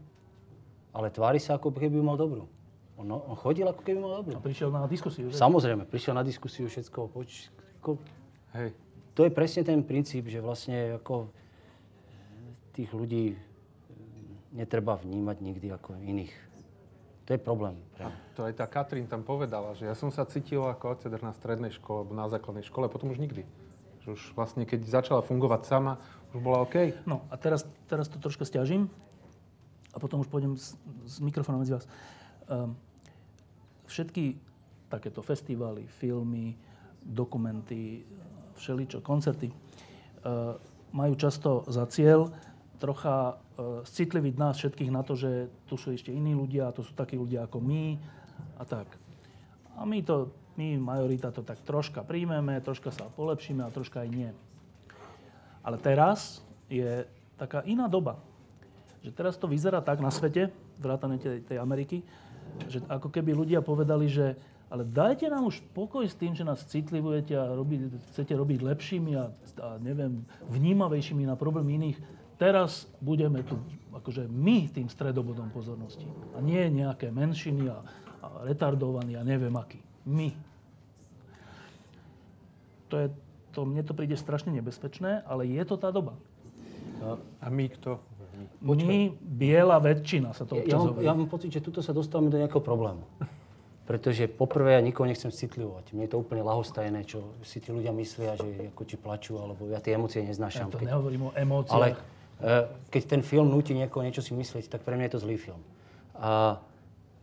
ale 0.96 1.12
tvári 1.12 1.36
sa, 1.36 1.60
ako 1.60 1.68
keby 1.68 2.00
mal 2.00 2.16
dobrú. 2.16 2.48
On, 2.96 3.06
on 3.10 3.36
chodil 3.36 3.66
ako 3.66 3.82
keby 3.82 3.98
mal 4.00 4.22
dobrú. 4.22 4.38
A 4.38 4.40
prišiel 4.40 4.70
na 4.70 4.86
diskusiu. 4.86 5.28
Že? 5.28 5.36
Samozrejme, 5.36 5.82
prišiel 5.84 6.14
na 6.14 6.24
diskusiu 6.24 6.70
všetko. 6.70 7.10
Poč, 7.10 7.50
ako, 7.82 7.98
Hej. 8.54 8.70
To 9.14 9.26
je 9.26 9.30
presne 9.30 9.62
ten 9.66 9.82
princíp, 9.82 10.30
že 10.30 10.38
vlastne 10.42 10.98
ako 10.98 11.30
tých 12.74 12.90
ľudí 12.90 13.38
netreba 14.54 14.98
vnímať 14.98 15.36
nikdy 15.38 15.66
ako 15.70 15.98
iných. 15.98 16.34
To 17.24 17.30
je 17.32 17.40
problém. 17.40 17.80
A 17.96 18.12
to 18.36 18.44
aj 18.44 18.60
tá 18.60 18.68
Katrin 18.68 19.08
tam 19.08 19.24
povedala, 19.24 19.72
že 19.72 19.88
ja 19.88 19.96
som 19.96 20.12
sa 20.12 20.28
cítil 20.28 20.60
ako 20.60 20.92
oceder 20.98 21.24
na 21.24 21.32
strednej 21.32 21.72
škole 21.72 22.04
alebo 22.04 22.12
na 22.12 22.28
základnej 22.28 22.66
škole, 22.66 22.86
potom 22.92 23.10
už 23.10 23.18
nikdy. 23.18 23.48
Že 24.04 24.08
už 24.12 24.22
vlastne, 24.36 24.68
keď 24.68 24.84
začala 24.84 25.24
fungovať 25.24 25.64
sama, 25.64 25.96
už 26.36 26.44
bola 26.44 26.60
OK. 26.68 26.92
No 27.08 27.24
a 27.32 27.40
teraz, 27.40 27.64
teraz 27.88 28.12
to 28.12 28.20
troška 28.20 28.44
stiažím 28.44 28.92
a 29.94 29.96
potom 29.96 30.20
už 30.20 30.28
pôjdem 30.28 30.58
s, 30.58 30.76
s 31.08 31.16
mikrofónom 31.24 31.64
medzi 31.64 31.72
vás. 31.72 31.88
Um, 32.44 32.76
všetky 33.88 34.36
takéto 34.92 35.24
festivály, 35.24 35.88
filmy, 35.88 36.60
dokumenty, 37.00 38.04
všeličo, 38.60 39.00
koncerty 39.00 39.48
uh, 39.48 40.60
majú 40.92 41.14
často 41.16 41.64
za 41.72 41.88
cieľ 41.88 42.28
trocha 42.78 43.36
uh, 43.36 43.82
citliviť 43.86 44.34
nás 44.36 44.58
všetkých 44.58 44.90
na 44.90 45.02
to, 45.06 45.14
že 45.14 45.50
tu 45.70 45.78
sú 45.78 45.94
ešte 45.94 46.10
iní 46.10 46.34
ľudia, 46.34 46.70
a 46.70 46.74
to 46.74 46.82
sú 46.82 46.92
takí 46.92 47.14
ľudia 47.14 47.46
ako 47.46 47.62
my 47.62 47.98
a 48.58 48.64
tak. 48.66 48.88
A 49.74 49.82
my 49.82 50.02
to, 50.02 50.30
my 50.54 50.78
majorita 50.78 51.34
to 51.34 51.42
tak 51.42 51.62
troška 51.66 52.06
príjmeme, 52.06 52.58
troška 52.62 52.94
sa 52.94 53.10
polepšíme 53.10 53.62
a 53.62 53.74
troška 53.74 54.06
aj 54.06 54.10
nie. 54.10 54.30
Ale 55.64 55.80
teraz 55.80 56.44
je 56.68 57.08
taká 57.40 57.64
iná 57.66 57.90
doba. 57.90 58.20
Že 59.02 59.10
teraz 59.12 59.34
to 59.36 59.50
vyzerá 59.50 59.82
tak 59.82 60.00
na 60.00 60.12
svete, 60.12 60.52
vrátane 60.78 61.18
tej, 61.18 61.44
tej 61.44 61.58
Ameriky, 61.60 62.04
že 62.70 62.82
ako 62.86 63.10
keby 63.10 63.34
ľudia 63.34 63.60
povedali, 63.64 64.06
že 64.06 64.38
ale 64.72 64.82
dajte 64.82 65.30
nám 65.30 65.46
už 65.46 65.62
pokoj 65.70 66.02
s 66.02 66.18
tým, 66.18 66.34
že 66.34 66.42
nás 66.42 66.64
citlivujete 66.66 67.36
a 67.36 67.52
robí, 67.54 67.78
chcete 68.10 68.34
robiť 68.34 68.58
lepšími 68.64 69.12
a, 69.14 69.30
a 69.60 69.68
neviem, 69.78 70.24
vnímavejšími 70.50 71.28
na 71.28 71.38
problém 71.38 71.78
iných. 71.78 71.98
Teraz 72.34 72.90
budeme 72.98 73.46
tu 73.46 73.54
akože 73.94 74.26
my 74.26 74.68
tým 74.74 74.90
stredobodom 74.90 75.48
pozornosti. 75.54 76.04
A 76.34 76.42
nie 76.42 76.66
nejaké 76.66 77.14
menšiny 77.14 77.70
a, 77.70 77.78
a 78.20 78.26
retardovaní 78.42 79.14
a 79.14 79.22
neviem 79.22 79.54
akí. 79.54 79.78
My. 80.04 80.34
To 82.90 82.94
je, 83.00 83.06
to, 83.54 83.64
mne 83.64 83.82
to 83.86 83.94
príde 83.94 84.18
strašne 84.18 84.50
nebezpečné, 84.50 85.22
ale 85.24 85.46
je 85.46 85.62
to 85.62 85.78
tá 85.78 85.94
doba. 85.94 86.18
A 87.40 87.46
my 87.48 87.70
kto? 87.70 88.02
My, 88.64 89.14
biela 89.14 89.78
väčšina 89.78 90.34
sa 90.34 90.42
to 90.42 90.58
občas 90.58 90.74
ja, 90.74 90.78
mám, 90.82 90.96
ja 90.98 91.12
mám 91.14 91.30
pocit, 91.30 91.54
že 91.54 91.62
tuto 91.62 91.78
sa 91.78 91.94
dostávame 91.94 92.34
do 92.34 92.40
nejakého 92.40 92.64
problému. 92.64 93.06
Pretože 93.88 94.26
poprvé 94.26 94.74
ja 94.74 94.82
nikoho 94.82 95.04
nechcem 95.04 95.28
citlivovať. 95.28 95.92
Mne 95.92 96.08
je 96.08 96.12
to 96.16 96.18
úplne 96.18 96.40
lahostajné, 96.40 97.04
čo 97.04 97.36
si 97.44 97.60
tí 97.60 97.68
ľudia 97.68 97.92
myslia, 97.92 98.32
že 98.40 98.72
ako 98.72 98.82
či 98.88 98.96
plačú, 98.96 99.36
alebo 99.36 99.68
ja 99.68 99.78
tie 99.78 99.94
emócie 99.94 100.24
neznášam. 100.24 100.72
Ja 100.72 100.72
to 100.72 100.80
keď, 100.80 100.88
nehovorím 100.96 101.22
o 101.28 101.30
emóciách. 101.36 101.76
ale 101.76 101.88
keď 102.92 103.02
ten 103.08 103.22
film 103.24 103.48
nutí 103.48 103.72
niekoho 103.72 104.04
niečo 104.04 104.20
si 104.20 104.36
myslieť, 104.36 104.68
tak 104.68 104.84
pre 104.84 105.00
mňa 105.00 105.08
je 105.08 105.14
to 105.16 105.22
zlý 105.24 105.36
film. 105.40 105.62
A 106.20 106.60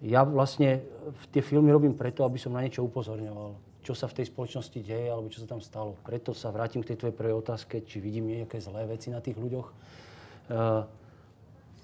ja 0.02 0.26
vlastne 0.26 0.82
tie 1.30 1.46
filmy 1.46 1.70
robím 1.70 1.94
preto, 1.94 2.26
aby 2.26 2.42
som 2.42 2.58
na 2.58 2.66
niečo 2.66 2.82
upozorňoval. 2.82 3.54
Čo 3.86 3.94
sa 3.94 4.10
v 4.10 4.18
tej 4.22 4.34
spoločnosti 4.34 4.78
deje, 4.82 5.10
alebo 5.10 5.30
čo 5.30 5.46
sa 5.46 5.48
tam 5.50 5.62
stalo. 5.62 5.94
Preto 6.06 6.34
sa 6.34 6.50
vrátim 6.50 6.82
k 6.82 6.94
tej 6.94 7.06
tvojej 7.06 7.18
prvej 7.18 7.38
otázke, 7.38 7.86
či 7.86 8.02
vidím 8.02 8.30
nejaké 8.30 8.58
zlé 8.62 8.86
veci 8.90 9.14
na 9.14 9.22
tých 9.22 9.38
ľuďoch. 9.38 9.68
E, 9.70 9.74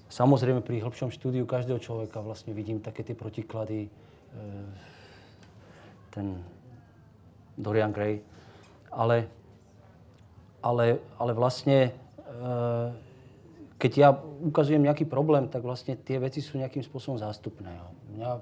samozrejme, 0.09 0.61
pri 0.61 0.81
hĺbšom 0.81 1.09
štúdiu 1.13 1.45
každého 1.49 1.81
človeka 1.81 2.21
vlastne 2.21 2.53
vidím 2.53 2.81
také 2.81 3.01
tie 3.01 3.17
protiklady. 3.17 3.85
E, 3.85 3.89
ten 6.13 6.41
Dorian 7.57 7.93
Gray. 7.93 8.21
Ale, 8.93 9.29
ale, 10.61 11.01
ale 11.17 11.31
vlastne, 11.33 11.89
e, 11.89 11.91
keď 13.77 13.91
ja 13.93 14.09
ukazujem 14.41 14.81
nejaký 14.81 15.05
problém, 15.05 15.45
tak 15.45 15.61
vlastne 15.61 15.93
tie 15.93 16.17
veci 16.17 16.41
sú 16.41 16.57
nejakým 16.57 16.81
spôsobom 16.81 17.21
zástupné. 17.21 17.77
Mňa 18.17 18.31
e, 18.33 18.41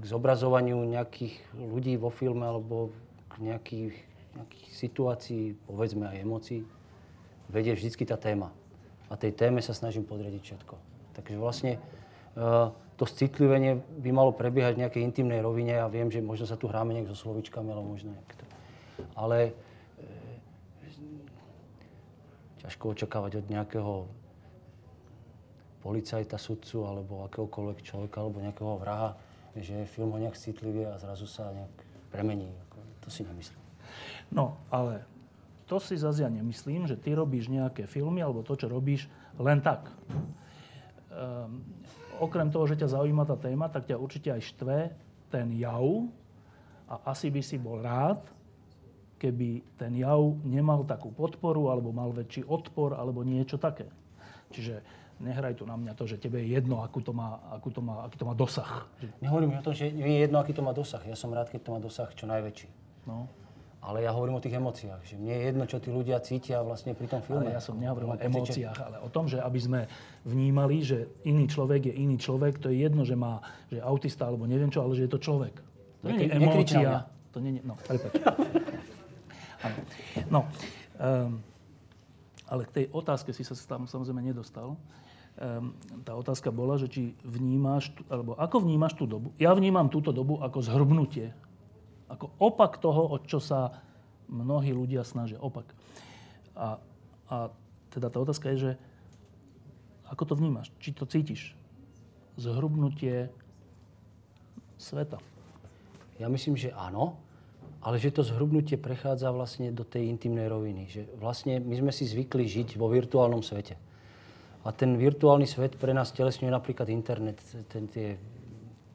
k 0.00 0.04
zobrazovaniu 0.08 0.80
nejakých 0.88 1.36
ľudí 1.52 2.00
vo 2.00 2.08
filme 2.08 2.48
alebo 2.48 2.96
k 3.28 3.44
nejakých, 3.44 3.94
nejakých 4.40 4.66
situácií, 4.72 5.42
povedzme 5.68 6.08
aj 6.08 6.16
emócií, 6.24 6.60
vedie 7.52 7.76
vždycky 7.76 8.08
tá 8.08 8.16
téma. 8.16 8.56
A 9.12 9.20
tej 9.20 9.36
téme 9.36 9.60
sa 9.60 9.76
snažím 9.76 10.08
podriadiť 10.08 10.42
všetko. 10.42 10.74
Takže 11.14 11.36
vlastne 11.38 11.78
uh, 12.34 12.74
to 12.96 13.04
citlivenie 13.06 13.78
by 14.02 14.10
malo 14.10 14.32
prebiehať 14.32 14.74
v 14.74 14.82
nejakej 14.82 15.02
intimnej 15.04 15.40
rovine 15.44 15.78
a 15.78 15.86
viem, 15.86 16.08
že 16.08 16.24
možno 16.24 16.48
sa 16.48 16.56
tu 16.56 16.66
hráme 16.66 16.96
nejak 16.96 17.12
so 17.12 17.28
slovičkami, 17.28 17.68
ale 17.70 17.84
možno 17.84 18.16
nejak 18.16 18.32
to. 18.34 18.44
Ale 19.12 19.52
e, 19.52 19.52
ťažko 22.66 22.98
očakávať 22.98 23.40
od 23.40 23.46
nejakého 23.46 23.94
policajta, 25.86 26.34
sudcu 26.34 26.82
alebo 26.82 27.22
akéhokoľvek 27.30 27.78
človeka 27.86 28.26
alebo 28.26 28.42
nejakého 28.42 28.74
vraha, 28.82 29.14
že 29.54 29.86
film 29.86 30.12
ho 30.12 30.18
nejak 30.18 30.34
citlivie 30.34 30.82
a 30.90 30.98
zrazu 30.98 31.30
sa 31.30 31.54
nejak 31.54 31.74
premení. 32.10 32.50
To 33.06 33.08
si 33.08 33.22
nemyslím. 33.22 33.62
No, 34.34 34.58
ale 34.66 35.06
to 35.70 35.78
si 35.78 35.94
zase 35.94 36.26
ja 36.26 36.30
nemyslím, 36.30 36.90
že 36.90 36.98
ty 36.98 37.14
robíš 37.14 37.46
nejaké 37.46 37.86
filmy 37.86 38.18
alebo 38.18 38.42
to, 38.42 38.58
čo 38.58 38.66
robíš, 38.66 39.06
len 39.38 39.62
tak. 39.62 39.86
Um, 41.14 41.62
okrem 42.18 42.50
toho, 42.50 42.66
že 42.66 42.82
ťa 42.82 42.98
zaujíma 42.98 43.22
tá 43.22 43.38
téma, 43.38 43.70
tak 43.70 43.86
ťa 43.86 43.96
určite 43.96 44.34
aj 44.34 44.42
štve 44.42 44.78
ten 45.30 45.54
jav 45.54 45.86
a 46.90 47.14
asi 47.14 47.30
by 47.30 47.42
si 47.46 47.62
bol 47.62 47.78
rád, 47.78 48.22
keby 49.16 49.64
ten 49.80 49.96
jav 49.96 50.20
nemal 50.44 50.84
takú 50.84 51.08
podporu 51.12 51.72
alebo 51.72 51.92
mal 51.92 52.12
väčší 52.12 52.44
odpor 52.44 52.96
alebo 52.96 53.24
niečo 53.24 53.56
také. 53.56 53.88
Čiže 54.52 54.80
nehraj 55.20 55.56
tu 55.56 55.64
na 55.64 55.76
mňa 55.76 55.96
to, 55.96 56.04
že 56.04 56.20
tebe 56.20 56.40
je 56.44 56.52
jedno, 56.52 56.84
akú 56.84 57.00
to 57.00 57.16
má, 57.16 57.40
akú 57.48 57.72
to 57.72 57.80
má, 57.80 58.04
aký 58.04 58.16
to 58.20 58.28
má 58.28 58.36
dosah. 58.36 58.84
Nehovorím 59.24 59.56
o 59.56 59.64
tom, 59.64 59.72
že 59.72 59.88
mi 59.88 60.20
je 60.20 60.28
jedno, 60.28 60.36
aký 60.40 60.52
to 60.52 60.60
má 60.60 60.76
dosah. 60.76 61.00
Ja 61.08 61.16
som 61.16 61.32
rád, 61.32 61.48
keď 61.48 61.60
to 61.64 61.70
má 61.72 61.80
dosah 61.80 62.08
čo 62.12 62.28
najväčší. 62.28 62.68
No. 63.08 63.28
Ale 63.86 64.02
ja 64.02 64.10
hovorím 64.10 64.36
o 64.36 64.42
tých 64.42 64.58
emóciách, 64.58 64.98
že 65.06 65.14
mne 65.14 65.30
je 65.30 65.42
jedno, 65.46 65.64
čo 65.70 65.78
tí 65.78 65.94
ľudia 65.94 66.18
cítia 66.18 66.58
vlastne 66.58 66.90
pri 66.90 67.06
tom 67.06 67.22
filme. 67.22 67.46
Ale 67.46 67.54
ja 67.54 67.62
som 67.62 67.78
nehovoril 67.78 68.12
o 68.12 68.18
emóciách, 68.18 68.78
ale 68.82 68.96
o 68.98 69.06
tom, 69.06 69.30
že 69.30 69.38
aby 69.38 69.60
sme 69.62 69.80
vnímali, 70.26 70.82
že 70.82 71.22
iný 71.22 71.46
človek 71.46 71.86
je 71.86 71.94
iný 71.94 72.18
človek, 72.18 72.58
to 72.58 72.66
je 72.74 72.82
jedno, 72.82 73.06
že 73.06 73.14
má, 73.14 73.38
že 73.70 73.78
je 73.78 73.82
autista 73.86 74.26
alebo 74.26 74.42
neviem 74.50 74.74
čo, 74.74 74.82
ale 74.82 74.98
že 74.98 75.06
je 75.06 75.12
to 75.14 75.22
človek. 75.22 75.54
To 76.02 76.10
nie 76.10 76.26
je 76.26 76.34
emócia. 76.34 77.06
To 77.30 77.38
nie, 77.38 77.62
no, 77.62 77.78
prepač. 77.78 78.12
No, 80.32 80.46
um, 81.00 81.40
ale 82.46 82.62
k 82.66 82.74
tej 82.82 82.86
otázke 82.94 83.34
si 83.34 83.42
sa 83.42 83.54
tam 83.66 83.86
samozrejme 83.86 84.22
nedostal. 84.22 84.78
Um, 85.36 85.76
tá 86.06 86.16
otázka 86.16 86.48
bola, 86.48 86.80
že 86.80 86.88
či 86.88 87.12
vnímaš, 87.20 87.92
alebo 88.08 88.38
ako 88.40 88.64
vnímaš 88.64 88.96
tú 88.96 89.04
dobu? 89.04 89.36
Ja 89.36 89.52
vnímam 89.52 89.92
túto 89.92 90.14
dobu 90.14 90.40
ako 90.40 90.64
zhrbnutie 90.64 91.36
ako 92.06 92.30
opak 92.38 92.78
toho, 92.78 93.02
o 93.10 93.16
čo 93.18 93.42
sa 93.42 93.82
mnohí 94.30 94.70
ľudia 94.70 95.02
snažia. 95.02 95.42
Opak. 95.42 95.66
A, 96.54 96.78
a 97.30 97.36
teda 97.90 98.10
tá 98.10 98.18
otázka 98.22 98.50
je, 98.54 98.58
že 98.58 98.72
ako 100.06 100.22
to 100.22 100.34
vnímaš? 100.38 100.70
Či 100.78 100.94
to 100.94 101.04
cítiš? 101.06 101.58
Zhrubnutie 102.38 103.30
sveta. 104.78 105.18
Ja 106.22 106.30
myslím, 106.30 106.54
že 106.54 106.70
áno, 106.72 107.18
ale 107.86 108.02
že 108.02 108.10
to 108.10 108.26
zhrubnutie 108.26 108.74
prechádza 108.74 109.30
vlastne 109.30 109.70
do 109.70 109.86
tej 109.86 110.10
intimnej 110.10 110.50
roviny. 110.50 110.90
Že 110.90 111.02
vlastne 111.22 111.62
my 111.62 111.74
sme 111.78 111.92
si 111.94 112.02
zvykli 112.02 112.42
žiť 112.42 112.74
vo 112.74 112.90
virtuálnom 112.90 113.46
svete. 113.46 113.78
A 114.66 114.74
ten 114.74 114.98
virtuálny 114.98 115.46
svet 115.46 115.78
pre 115.78 115.94
nás 115.94 116.10
telesňuje 116.10 116.50
napríklad 116.50 116.90
internet, 116.90 117.38
ten, 117.70 117.86
tie 117.86 118.18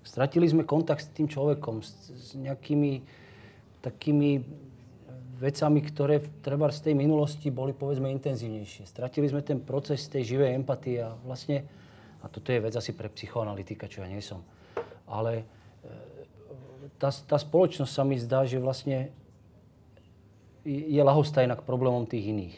Stratili 0.02 0.50
sme 0.50 0.66
kontakt 0.66 1.06
s 1.06 1.14
tým 1.14 1.30
človekom, 1.30 1.86
s, 1.86 2.10
s 2.10 2.30
nejakými 2.34 3.06
takými 3.86 4.42
vecami, 5.38 5.80
ktoré 5.82 6.22
treba 6.42 6.70
z 6.70 6.90
tej 6.90 6.96
minulosti 6.98 7.54
boli 7.54 7.74
povedzme 7.74 8.10
intenzívnejšie. 8.10 8.86
Stratili 8.86 9.30
sme 9.30 9.46
ten 9.46 9.62
proces 9.62 10.06
tej 10.10 10.38
živej 10.38 10.58
empatie 10.58 11.02
a 11.02 11.14
vlastne, 11.26 11.66
a 12.22 12.30
toto 12.30 12.50
je 12.50 12.62
vec 12.62 12.74
asi 12.74 12.94
pre 12.94 13.10
psychoanalytika, 13.14 13.90
čo 13.90 14.02
ja 14.06 14.10
nie 14.10 14.22
som, 14.22 14.42
ale 15.06 15.46
tá, 17.02 17.10
tá 17.10 17.38
spoločnosť 17.42 17.90
sa 17.90 18.06
mi 18.06 18.22
zdá, 18.22 18.46
že 18.46 18.62
vlastne 18.62 19.10
je 20.62 21.02
lahostajná 21.02 21.58
k 21.58 21.66
problémom 21.66 22.06
tých 22.06 22.30
iných. 22.30 22.56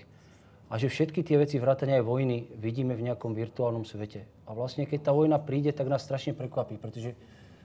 A 0.67 0.75
že 0.75 0.91
všetky 0.91 1.23
tie 1.23 1.39
veci 1.39 1.55
vrátania 1.61 2.03
aj 2.03 2.05
vojny 2.05 2.51
vidíme 2.59 2.91
v 2.97 3.07
nejakom 3.07 3.31
virtuálnom 3.31 3.87
svete. 3.87 4.27
A 4.43 4.51
vlastne 4.51 4.83
keď 4.83 5.07
tá 5.07 5.11
vojna 5.15 5.39
príde, 5.39 5.71
tak 5.71 5.87
nás 5.87 6.03
strašne 6.03 6.35
prekvapí, 6.35 6.75
pretože 6.75 7.15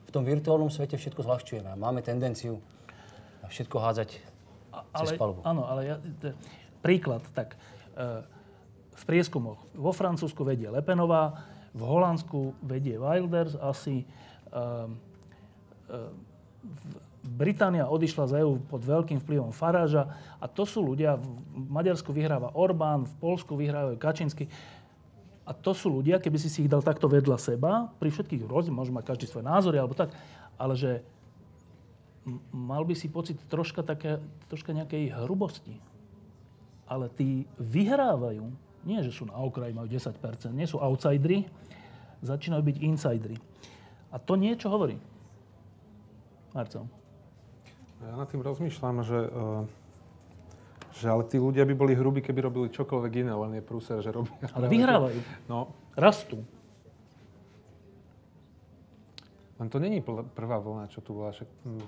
v 0.07 0.09
tom 0.13 0.23
virtuálnom 0.23 0.71
svete 0.71 0.95
všetko 0.95 1.27
zľahčujeme. 1.27 1.75
Máme 1.75 1.99
tendenciu 1.99 2.63
všetko 3.49 3.75
hádzať 3.81 4.09
ale, 4.71 5.09
cez 5.09 5.17
palubu. 5.17 5.41
Áno, 5.43 5.65
ale 5.65 5.81
ja, 5.83 5.95
t- 5.99 6.37
príklad, 6.85 7.25
tak 7.33 7.57
e, 7.97 8.23
v 8.93 9.03
prieskumoch 9.03 9.59
vo 9.73 9.91
Francúzsku 9.91 10.45
vedie 10.45 10.69
Lepenová, 10.69 11.43
v 11.73 11.81
Holandsku 11.81 12.57
vedie 12.61 12.95
Wilders 12.97 13.57
asi, 13.57 14.05
e, 14.05 14.05
e, 15.89 15.97
Británia 17.19 17.87
odišla 17.87 18.25
z 18.27 18.33
EÚ 18.43 18.67
pod 18.67 18.83
veľkým 18.83 19.23
vplyvom 19.23 19.51
Faráža 19.55 20.11
a 20.39 20.45
to 20.47 20.67
sú 20.67 20.83
ľudia, 20.83 21.15
v 21.19 21.67
Maďarsku 21.71 22.11
vyhráva 22.11 22.51
Orbán, 22.55 23.07
v 23.07 23.15
Polsku 23.19 23.55
vyhrávajú 23.55 23.95
Kačinsky. 23.95 24.47
A 25.47 25.51
to 25.55 25.71
sú 25.71 25.89
ľudia, 25.89 26.19
keby 26.19 26.37
si 26.37 26.51
si 26.51 26.67
ich 26.67 26.71
dal 26.71 26.83
takto 26.83 27.07
vedľa 27.09 27.37
seba, 27.39 27.89
pri 27.97 28.11
všetkých 28.11 28.43
rôznych, 28.43 28.75
môže 28.75 28.93
mať 28.93 29.15
každý 29.15 29.25
svoje 29.25 29.47
názory 29.47 29.79
alebo 29.79 29.95
tak, 29.95 30.11
ale 30.59 30.73
že 30.75 31.01
mal 32.51 32.83
by 32.83 32.93
si 32.93 33.07
pocit 33.09 33.39
troška, 33.49 33.81
také, 33.81 34.19
troška 34.51 34.75
nejakej 34.75 35.15
hrubosti. 35.23 35.79
Ale 36.89 37.09
tí 37.13 37.45
vyhrávajú, 37.57 38.45
nie 38.85 38.99
že 39.01 39.13
sú 39.13 39.29
na 39.29 39.37
okraji, 39.37 39.73
majú 39.73 39.87
10%, 39.87 40.51
nie 40.53 40.67
sú 40.67 40.81
outsideri, 40.81 41.45
začínajú 42.21 42.63
byť 42.63 42.77
insideri. 42.83 43.37
A 44.09 44.17
to 44.17 44.35
niečo 44.35 44.67
hovorí. 44.67 44.97
Marcel. 46.51 46.85
Ja 47.99 48.15
nad 48.15 48.31
tým 48.31 48.41
rozmýšľam, 48.41 49.03
že 49.03 49.19
uh 49.27 49.67
že 50.99 51.07
ale 51.07 51.23
tí 51.23 51.39
ľudia 51.39 51.63
by 51.63 51.75
boli 51.77 51.93
hrubí, 51.95 52.19
keby 52.19 52.51
robili 52.51 52.67
čokoľvek 52.73 53.11
iné, 53.23 53.31
len 53.31 53.51
je 53.55 53.63
prúser, 53.63 54.03
že 54.03 54.11
robia. 54.11 54.35
Ale 54.57 54.67
vyhrávajú. 54.67 55.19
No. 55.47 55.71
Rastú. 55.95 56.43
Len 59.59 59.67
to 59.71 59.79
není 59.79 60.03
prvá 60.35 60.59
vlna, 60.59 60.91
čo 60.91 60.99
tu 60.99 61.15
bola. 61.15 61.35
Však 61.35 61.47
hm, 61.67 61.83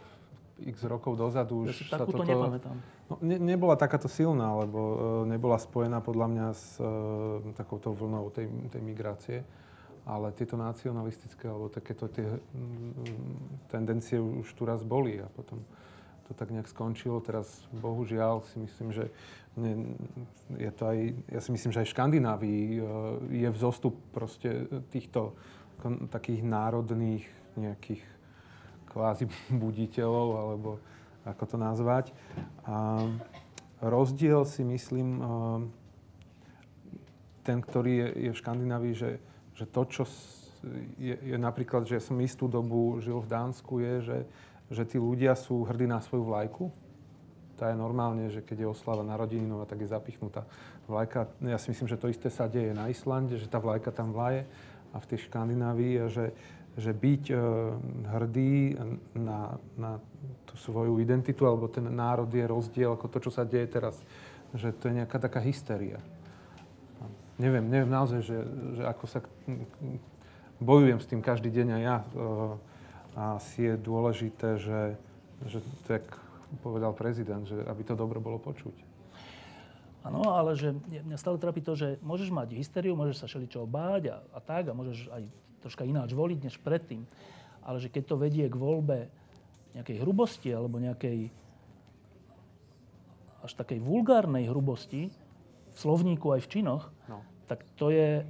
x 0.71 0.75
rokov 0.87 1.19
dozadu 1.19 1.67
už 1.67 1.75
ja 1.87 1.99
sa 1.99 2.07
toto... 2.07 2.23
nepamätám. 2.23 2.75
No, 3.11 3.15
ne, 3.19 3.35
nebola 3.39 3.75
takáto 3.75 4.07
silná, 4.07 4.55
lebo 4.59 4.79
uh, 4.79 4.95
nebola 5.27 5.59
spojená 5.59 5.99
podľa 5.99 6.27
mňa 6.31 6.47
s 6.55 6.79
uh, 6.79 7.43
takouto 7.55 7.91
vlnou 7.91 8.31
tej, 8.31 8.47
tej 8.71 8.81
migrácie. 8.83 9.37
Ale 10.01 10.33
tieto 10.33 10.57
nacionalistické 10.57 11.45
alebo 11.45 11.69
takéto 11.69 12.09
tie 12.09 12.25
mm, 12.25 13.69
tendencie 13.69 14.17
už 14.17 14.49
tu 14.57 14.65
raz 14.65 14.81
boli 14.81 15.21
a 15.21 15.29
potom 15.29 15.61
to 16.25 16.33
tak 16.33 16.49
nejak 16.49 16.71
skončilo. 16.71 17.19
Teraz 17.19 17.47
bohužiaľ 17.75 18.41
si 18.49 18.63
myslím, 18.63 18.95
že 18.95 19.11
ne, 19.59 19.93
je 20.55 20.71
to 20.71 20.83
aj, 20.87 20.97
ja 21.27 21.39
si 21.43 21.49
myslím, 21.51 21.71
že 21.75 21.83
aj 21.83 21.87
v 21.91 21.93
Škandinávii 21.93 22.63
e, 22.71 22.79
je 23.45 23.49
vzostup 23.51 23.99
proste 24.15 24.71
týchto 24.95 25.35
takých 26.07 26.45
národných 26.45 27.25
nejakých 27.59 28.03
kvázi 28.87 29.27
buditeľov, 29.63 30.27
alebo 30.39 30.69
ako 31.27 31.43
to 31.45 31.57
nazvať. 31.59 32.05
A 32.63 33.05
rozdiel 33.83 34.47
si 34.47 34.63
myslím, 34.63 35.19
e, 35.19 35.23
ten, 37.43 37.59
ktorý 37.59 37.91
je, 37.91 38.07
je 38.29 38.31
v 38.31 38.39
Škandinávii, 38.39 38.93
že, 38.95 39.19
že 39.61 39.69
to, 39.69 39.81
čo 39.85 40.03
je, 40.97 41.13
je 41.21 41.37
napríklad, 41.37 41.85
že 41.85 42.01
som 42.01 42.17
istú 42.17 42.49
dobu 42.49 42.97
žil 42.97 43.21
v 43.21 43.29
Dánsku, 43.29 43.77
je, 43.77 43.93
že 44.01 44.17
že 44.71 44.87
tí 44.87 44.95
ľudia 44.95 45.35
sú 45.35 45.67
hrdí 45.67 45.83
na 45.83 45.99
svoju 45.99 46.23
vlajku. 46.23 46.71
To 47.59 47.61
je 47.67 47.75
normálne, 47.77 48.31
že 48.31 48.41
keď 48.41 48.65
je 48.65 48.73
oslava 48.73 49.03
narodeninová, 49.03 49.67
tak 49.67 49.83
je 49.83 49.91
zapichnutá 49.91 50.47
vlajka. 50.87 51.27
Ja 51.43 51.59
si 51.59 51.75
myslím, 51.75 51.91
že 51.91 51.99
to 51.99 52.09
isté 52.09 52.31
sa 52.31 52.47
deje 52.47 52.73
na 52.73 52.87
Islande, 52.87 53.37
že 53.37 53.51
tá 53.51 53.59
vlajka 53.59 53.91
tam 53.91 54.15
vlaje 54.15 54.47
a 54.95 54.97
v 54.97 55.07
tej 55.11 55.29
Škandinávii, 55.29 55.93
a 56.01 56.05
že, 56.09 56.33
že 56.79 56.95
byť 56.95 57.23
e, 57.29 57.35
hrdý 58.15 58.79
na, 59.13 59.59
na 59.77 59.91
tú 60.47 60.55
svoju 60.57 60.97
identitu 61.03 61.45
alebo 61.45 61.69
ten 61.69 61.85
národ 61.85 62.31
je 62.31 62.47
rozdiel 62.47 62.95
ako 62.95 63.11
to, 63.11 63.17
čo 63.27 63.29
sa 63.29 63.45
deje 63.45 63.67
teraz. 63.69 63.99
Že 64.55 64.67
to 64.79 64.83
je 64.89 64.97
nejaká 65.03 65.19
taká 65.19 65.43
hysteria. 65.43 66.01
Neviem, 67.41 67.65
neviem 67.73 67.89
naozaj, 67.89 68.21
že, 68.21 68.37
že 68.77 68.83
ako 68.85 69.05
sa... 69.09 69.25
Bojujem 70.61 71.01
s 71.01 71.09
tým 71.09 71.25
každý 71.25 71.49
deň 71.49 71.67
a 71.73 71.79
ja. 71.81 71.97
E, 71.97 72.05
a 73.17 73.23
si 73.41 73.65
je 73.65 73.81
dôležité, 73.81 74.61
že, 74.61 74.93
že 75.49 75.57
tak 75.89 76.05
povedal 76.61 76.93
prezident, 76.93 77.41
že 77.41 77.57
aby 77.65 77.81
to 77.81 77.97
dobro 77.97 78.21
bolo 78.21 78.37
počuť. 78.37 78.77
Áno, 80.05 80.21
ale 80.33 80.53
že 80.53 80.73
mňa 80.85 81.17
stále 81.17 81.41
trápi 81.41 81.65
to, 81.65 81.73
že 81.73 81.97
môžeš 82.05 82.29
mať 82.29 82.53
hysteriu, 82.53 82.93
môžeš 82.93 83.25
sa 83.25 83.29
všeličoho 83.29 83.65
báť 83.65 84.13
a, 84.13 84.17
a 84.33 84.39
tak 84.41 84.69
a 84.69 84.77
môžeš 84.77 85.09
aj 85.09 85.23
troška 85.65 85.85
ináč 85.85 86.13
voliť 86.13 86.39
než 86.45 86.61
predtým. 86.61 87.09
Ale 87.65 87.81
že 87.81 87.89
keď 87.89 88.03
to 88.13 88.21
vedie 88.21 88.45
k 88.45 88.53
voľbe 88.53 89.09
nejakej 89.73 89.97
hrubosti 90.01 90.49
alebo 90.53 90.77
nejakej 90.77 91.33
až 93.41 93.51
takej 93.57 93.81
vulgárnej 93.81 94.45
hrubosti 94.49 95.09
v 95.73 95.77
slovníku 95.77 96.29
aj 96.37 96.45
v 96.45 96.49
činoch, 96.49 96.83
no. 96.89 97.00
Tak 97.51 97.67
to 97.75 97.91
je 97.91 98.23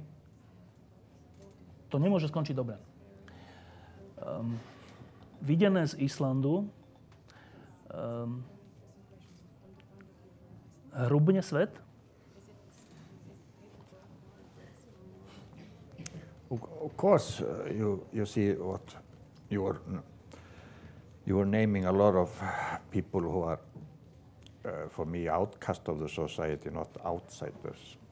to 1.86 2.02
nemôže 2.02 2.26
skončiť 2.26 2.58
dobre. 2.58 2.74
Um, 4.18 4.58
videné 5.38 5.86
z 5.86 5.94
Islandu 6.02 6.66
um, 7.94 8.42
hrubne 11.06 11.38
svet? 11.38 11.70
Of 16.50 16.90
course, 16.98 17.46
uh, 17.46 17.70
you, 17.70 18.02
you 18.10 18.26
see 18.26 18.58
what 18.58 18.82
you 19.46 19.62
were, 19.62 19.78
you 21.30 21.38
were 21.38 21.46
naming 21.46 21.86
a 21.86 21.94
lot 21.94 22.18
of 22.18 22.34
people 22.90 23.22
who 23.22 23.46
are, 23.46 23.62
uh, 24.66 24.90
for 24.90 25.06
me, 25.06 25.30
outcast 25.30 25.86
of 25.86 26.02
the 26.02 26.10
society, 26.10 26.74
not 26.74 26.90
outsiders. 27.06 28.02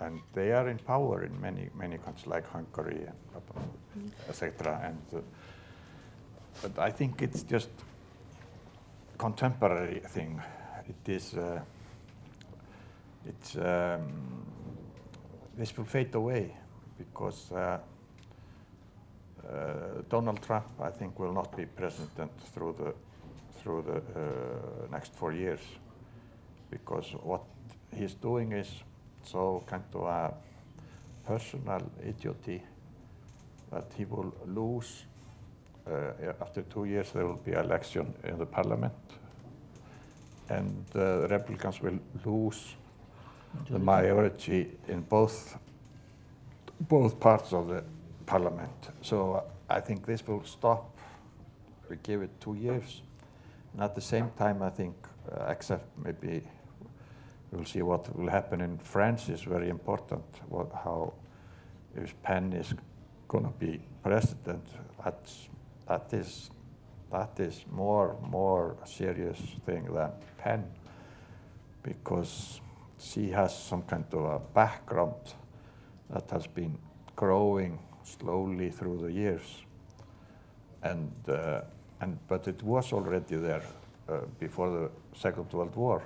And 0.00 0.20
they 0.32 0.52
are 0.52 0.68
in 0.68 0.78
power 0.78 1.22
in 1.24 1.40
many, 1.40 1.70
many 1.74 1.98
countries, 1.98 2.26
like 2.26 2.48
Hungary 2.48 3.06
and 3.06 4.04
etc. 4.28 4.80
And 4.84 5.20
uh, 5.20 5.22
but 6.60 6.78
I 6.78 6.90
think 6.90 7.22
it's 7.22 7.42
just 7.42 7.70
contemporary 9.18 10.00
thing. 10.00 10.40
It 10.88 11.08
is. 11.08 11.34
Uh, 11.34 11.60
it's 13.26 13.56
um, 13.56 14.46
this 15.56 15.76
will 15.76 15.84
fade 15.84 16.14
away 16.14 16.52
because 16.98 17.52
uh, 17.52 17.78
uh, 19.48 20.02
Donald 20.08 20.42
Trump, 20.42 20.66
I 20.80 20.90
think, 20.90 21.18
will 21.18 21.32
not 21.32 21.56
be 21.56 21.66
president 21.66 22.32
through 22.52 22.74
the 22.78 22.94
through 23.62 23.82
the 23.82 23.96
uh, 23.96 24.90
next 24.90 25.14
four 25.14 25.32
years 25.32 25.60
because 26.70 27.06
what 27.22 27.42
he's 27.94 28.14
doing 28.14 28.52
is 28.52 28.68
so 29.24 29.62
kind 29.66 29.84
of 29.94 30.02
a 30.02 30.34
personal 31.26 31.82
idiocy 32.04 32.62
that 33.70 33.84
he 33.96 34.04
will 34.04 34.34
lose. 34.46 35.04
Uh, 35.86 36.32
after 36.40 36.62
two 36.62 36.84
years, 36.84 37.10
there 37.12 37.26
will 37.26 37.40
be 37.44 37.52
election 37.52 38.14
in 38.24 38.38
the 38.38 38.46
parliament, 38.46 38.92
and 40.48 40.84
the 40.92 41.26
Republicans 41.28 41.80
will 41.82 41.98
lose 42.24 42.76
the 43.70 43.78
majority 43.78 44.70
in 44.88 45.00
both 45.02 45.58
both 46.88 47.18
parts 47.20 47.52
of 47.52 47.68
the 47.68 47.82
parliament. 48.26 48.90
So 49.02 49.34
uh, 49.34 49.42
I 49.68 49.80
think 49.80 50.06
this 50.06 50.26
will 50.26 50.44
stop. 50.44 50.96
We 51.88 51.96
give 52.02 52.22
it 52.22 52.30
two 52.40 52.54
years, 52.54 53.02
and 53.72 53.82
at 53.82 53.94
the 53.94 54.00
same 54.00 54.30
time, 54.38 54.62
I 54.62 54.70
think, 54.70 54.94
uh, 55.30 55.50
except 55.50 55.86
maybe 55.98 56.42
we'll 57.52 57.64
see 57.64 57.82
what 57.82 58.16
will 58.16 58.30
happen 58.30 58.60
in 58.60 58.78
France 58.78 59.28
is 59.28 59.42
very 59.42 59.68
important. 59.68 60.24
What, 60.48 60.72
how 60.72 61.12
if 61.94 62.20
Penn 62.22 62.52
is 62.52 62.74
going 63.28 63.44
to 63.44 63.50
be 63.50 63.80
president, 64.02 64.66
that's 65.04 65.48
that 65.86 66.12
is 66.12 66.50
that 67.10 67.38
is 67.38 67.64
more 67.70 68.16
more 68.22 68.76
serious 68.84 69.38
thing 69.66 69.84
than 69.92 70.10
Penn, 70.38 70.64
because 71.82 72.60
she 72.98 73.30
has 73.30 73.56
some 73.56 73.82
kind 73.82 74.04
of 74.12 74.24
a 74.24 74.38
background 74.38 75.34
that 76.10 76.30
has 76.30 76.46
been 76.46 76.78
growing 77.16 77.78
slowly 78.04 78.70
through 78.70 78.98
the 78.98 79.12
years. 79.12 79.64
And, 80.82 81.12
uh, 81.28 81.62
and, 82.00 82.18
but 82.28 82.48
it 82.48 82.62
was 82.62 82.92
already 82.92 83.36
there 83.36 83.62
uh, 84.08 84.20
before 84.38 84.70
the 84.70 84.90
Second 85.18 85.52
World 85.52 85.76
War. 85.76 86.02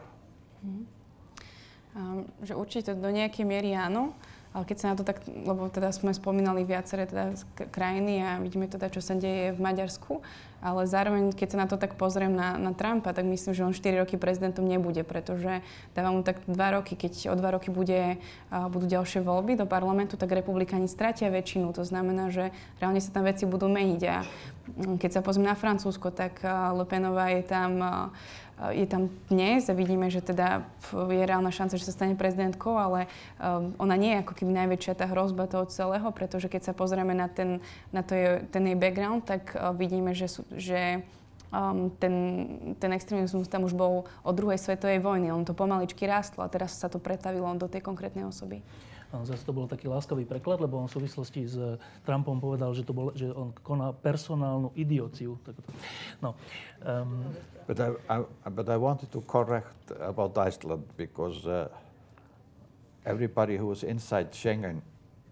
Um, 1.97 2.28
že 2.44 2.52
určite 2.52 2.93
do 2.93 3.09
nejakej 3.09 3.48
miery 3.48 3.73
áno, 3.73 4.12
ale 4.52 4.68
keď 4.68 4.77
sa 4.77 4.86
na 4.93 4.97
to 4.97 5.05
tak, 5.05 5.24
lebo 5.28 5.68
teda 5.73 5.93
sme 5.97 6.12
spomínali 6.12 6.64
viaceré 6.64 7.09
teda 7.09 7.36
krajiny 7.73 8.20
a 8.20 8.40
vidíme 8.40 8.68
teda, 8.68 8.89
čo 8.89 9.01
sa 9.01 9.12
deje 9.12 9.52
v 9.56 9.60
Maďarsku, 9.60 10.20
ale 10.64 10.89
zároveň, 10.89 11.36
keď 11.36 11.48
sa 11.52 11.59
na 11.60 11.68
to 11.68 11.77
tak 11.77 12.01
pozriem 12.01 12.32
na, 12.32 12.56
na 12.56 12.73
Trumpa, 12.73 13.12
tak 13.12 13.28
myslím, 13.28 13.52
že 13.52 13.64
on 13.68 13.77
4 13.77 14.01
roky 14.01 14.16
prezidentom 14.16 14.64
nebude, 14.64 15.05
pretože 15.05 15.60
dáva 15.93 16.09
mu 16.09 16.24
tak 16.24 16.40
2 16.48 16.56
roky, 16.56 16.97
keď 16.97 17.32
o 17.32 17.35
2 17.36 17.56
roky 17.60 17.68
bude, 17.68 18.16
budú 18.48 18.89
ďalšie 18.89 19.20
voľby 19.20 19.60
do 19.60 19.68
parlamentu, 19.68 20.16
tak 20.16 20.32
republikáni 20.32 20.89
stratia 20.89 21.28
väčšinu. 21.28 21.77
To 21.77 21.85
znamená, 21.85 22.32
že 22.32 22.48
reálne 22.81 23.05
sa 23.05 23.12
tam 23.12 23.28
veci 23.28 23.44
budú 23.44 23.68
meniť. 23.68 24.02
A 24.09 24.24
mm, 24.24 24.97
keď 24.97 25.20
sa 25.20 25.24
pozriem 25.24 25.52
na 25.52 25.56
Francúzsko, 25.56 26.09
tak 26.09 26.40
a, 26.40 26.73
Le 26.73 26.89
Penová 26.89 27.28
je 27.36 27.44
tam 27.44 27.73
a, 27.85 27.93
je 28.57 28.87
tam 28.89 29.12
dnes 29.28 29.69
a 29.69 29.77
vidíme, 29.77 30.09
že 30.09 30.24
teda 30.24 30.65
je 30.93 31.24
reálna 31.28 31.53
šanca, 31.53 31.77
že 31.77 31.85
sa 31.85 31.93
stane 31.93 32.16
prezidentkou, 32.16 32.73
ale 32.73 33.05
um, 33.37 33.77
ona 33.77 34.01
nie 34.01 34.16
je 34.16 34.23
ako 34.24 34.33
keby 34.33 34.53
najväčšia 34.65 34.97
tá 34.97 35.05
hrozba 35.05 35.45
toho 35.45 35.69
celého, 35.69 36.09
pretože 36.09 36.49
keď 36.49 36.73
sa 36.73 36.73
pozrieme 36.73 37.12
na 37.12 37.28
ten, 37.28 37.61
na 37.93 38.01
to 38.01 38.16
je, 38.16 38.41
ten 38.49 38.65
jej 38.65 38.78
background, 38.78 39.28
tak 39.28 39.53
uh, 39.53 39.77
vidíme, 39.77 40.16
že, 40.16 40.33
sú, 40.33 40.49
že 40.57 41.05
um, 41.53 41.93
ten, 42.01 42.15
ten 42.81 42.91
extrémizmus 42.97 43.45
tam 43.53 43.69
už 43.69 43.77
bol 43.77 44.09
od 44.24 44.33
druhej 44.33 44.57
svetovej 44.57 45.05
vojny. 45.05 45.28
On 45.37 45.45
to 45.45 45.53
pomaličky 45.53 46.09
rástlo 46.09 46.41
a 46.41 46.49
teraz 46.49 46.81
sa 46.81 46.89
to 46.89 46.97
pretavilo 46.97 47.53
do 47.61 47.69
tej 47.69 47.85
konkrétnej 47.85 48.24
osoby. 48.24 48.65
Zase 49.15 49.47
to 49.47 49.55
bol 49.55 49.70
taký 49.70 49.87
láskavý 49.87 50.27
preklad, 50.27 50.59
lebo 50.59 50.83
on 50.83 50.91
v 50.91 50.99
súvislosti 50.99 51.47
s 51.47 51.57
Trumpom 52.03 52.43
povedal, 52.43 52.74
že, 52.74 52.83
to 52.83 52.93
bol, 52.93 53.15
že 53.15 53.31
on 53.31 53.55
koná 53.62 53.95
personálnu 53.95 54.74
idiociu. 54.74 55.39
No, 56.19 56.35
um, 56.83 57.23
But 57.66 57.81
I, 57.83 57.91
I, 58.07 58.23
but 58.51 58.69
I 58.70 58.78
wanted 58.78 59.11
to 59.11 59.20
correct 59.27 59.91
about 59.99 60.39
Iceland 60.39 60.87
because 60.95 61.43
uh, 61.47 61.66
everybody 63.03 63.59
who 63.59 63.73
is 63.74 63.83
inside 63.83 64.31
Schengen 64.31 64.83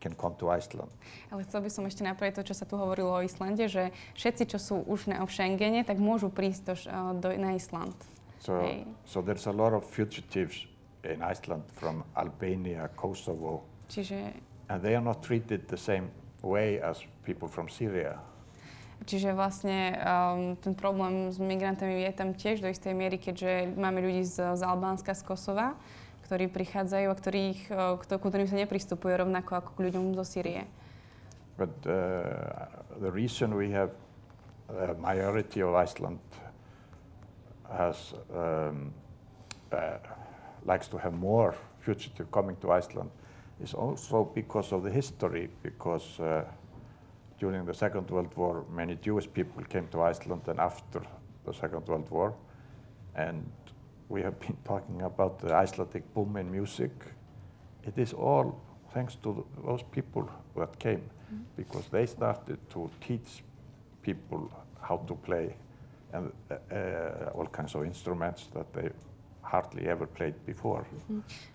can 0.02 0.14
come 0.18 0.34
to 0.42 0.50
Iceland. 0.50 0.90
Ale 1.30 1.46
chcel 1.46 1.62
by 1.62 1.70
som 1.70 1.86
ešte 1.86 2.02
napraviť 2.02 2.42
to, 2.42 2.42
čo 2.50 2.54
sa 2.58 2.66
tu 2.66 2.74
hovorilo 2.74 3.14
o 3.14 3.22
Islande, 3.22 3.70
že 3.70 3.94
všetci, 4.18 4.50
čo 4.50 4.58
sú 4.58 4.76
už 4.82 5.06
na, 5.06 5.22
v 5.22 5.30
Schengene, 5.30 5.86
tak 5.86 6.02
môžu 6.02 6.26
prísť 6.26 6.62
do, 6.66 6.74
do, 7.22 7.28
na 7.38 7.54
Island. 7.54 7.94
So, 8.42 8.58
Hey. 8.60 8.84
so 9.06 9.22
there's 9.22 9.46
a 9.46 9.54
lot 9.54 9.72
of 9.72 9.86
fugitives 9.86 10.66
in 11.06 11.20
Iceland 11.22 11.64
from 11.72 12.04
Albania, 12.16 12.88
Kosovo, 12.96 13.64
Čiže, 13.88 14.32
and 14.68 14.80
they 14.80 14.96
are 14.96 15.04
not 15.04 15.20
treated 15.20 15.68
the 15.68 15.76
same 15.76 16.08
way 16.40 16.80
as 16.80 17.04
people 17.24 17.48
from 17.48 17.68
Syria. 17.68 18.20
čiže 19.04 19.36
vlastne 19.36 20.00
um, 20.00 20.56
ten 20.56 20.72
problém 20.72 21.28
s 21.28 21.36
migrantami 21.36 22.08
je 22.08 22.12
tam 22.16 22.32
tiež 22.32 22.64
do 22.64 22.68
istej 22.72 22.96
miery, 22.96 23.20
keďže 23.20 23.76
máme 23.76 24.00
ľudí 24.00 24.24
z, 24.24 24.56
z 24.56 24.62
Albánska, 24.64 25.12
z 25.12 25.22
Kosova, 25.28 25.76
ktorí 26.24 26.48
prichádzajú 26.48 27.06
a 27.12 27.14
ktorých, 27.14 27.60
uh, 27.68 28.00
kto- 28.00 28.16
ku 28.16 28.32
ktorým 28.32 28.48
sa 28.48 28.56
nepristupuje 28.56 29.12
rovnako 29.20 29.60
ako 29.60 29.70
k 29.76 29.84
ľuďom 29.90 30.16
zo 30.16 30.24
Sýrie. 30.24 30.64
But 31.60 31.74
uh, 31.84 32.66
the 32.98 33.12
reason 33.12 33.54
we 33.54 33.70
have 33.76 33.92
a 34.72 34.96
majority 34.96 35.60
of 35.60 35.76
Iceland 35.76 36.18
has 37.68 38.16
um, 38.32 38.90
uh, 39.70 40.00
likes 40.66 40.88
to 40.88 40.98
have 40.98 41.14
more 41.14 41.54
fugitive 41.80 42.30
coming 42.30 42.56
to 42.56 42.72
Iceland 42.72 43.10
is 43.60 43.74
also 43.74 44.24
because 44.24 44.72
of 44.72 44.82
the 44.82 44.90
history. 44.90 45.48
Because 45.62 46.20
uh, 46.20 46.44
during 47.38 47.64
the 47.64 47.74
Second 47.74 48.10
World 48.10 48.36
War, 48.36 48.64
many 48.70 48.96
Jewish 48.96 49.28
people 49.32 49.62
came 49.64 49.88
to 49.88 50.02
Iceland, 50.02 50.42
and 50.48 50.58
after 50.58 51.02
the 51.44 51.52
Second 51.52 51.86
World 51.86 52.10
War, 52.10 52.34
and 53.14 53.50
we 54.08 54.22
have 54.22 54.38
been 54.40 54.56
talking 54.64 55.02
about 55.02 55.38
the 55.40 55.54
Icelandic 55.54 56.12
boom 56.14 56.36
in 56.36 56.50
music. 56.50 56.92
It 57.84 57.98
is 57.98 58.12
all 58.12 58.60
thanks 58.92 59.16
to 59.16 59.46
those 59.64 59.82
people 59.90 60.28
that 60.56 60.78
came, 60.78 61.02
because 61.56 61.86
they 61.90 62.06
started 62.06 62.58
to 62.70 62.90
teach 63.00 63.42
people 64.02 64.50
how 64.80 64.98
to 65.08 65.14
play 65.14 65.56
and 66.12 66.32
uh, 66.50 66.74
uh, 66.74 67.30
all 67.34 67.46
kinds 67.46 67.74
of 67.74 67.84
instruments 67.84 68.46
that 68.54 68.72
they 68.72 68.90
hardly 69.44 69.86
ever 69.86 70.08
played 70.08 70.34
before. 70.48 70.82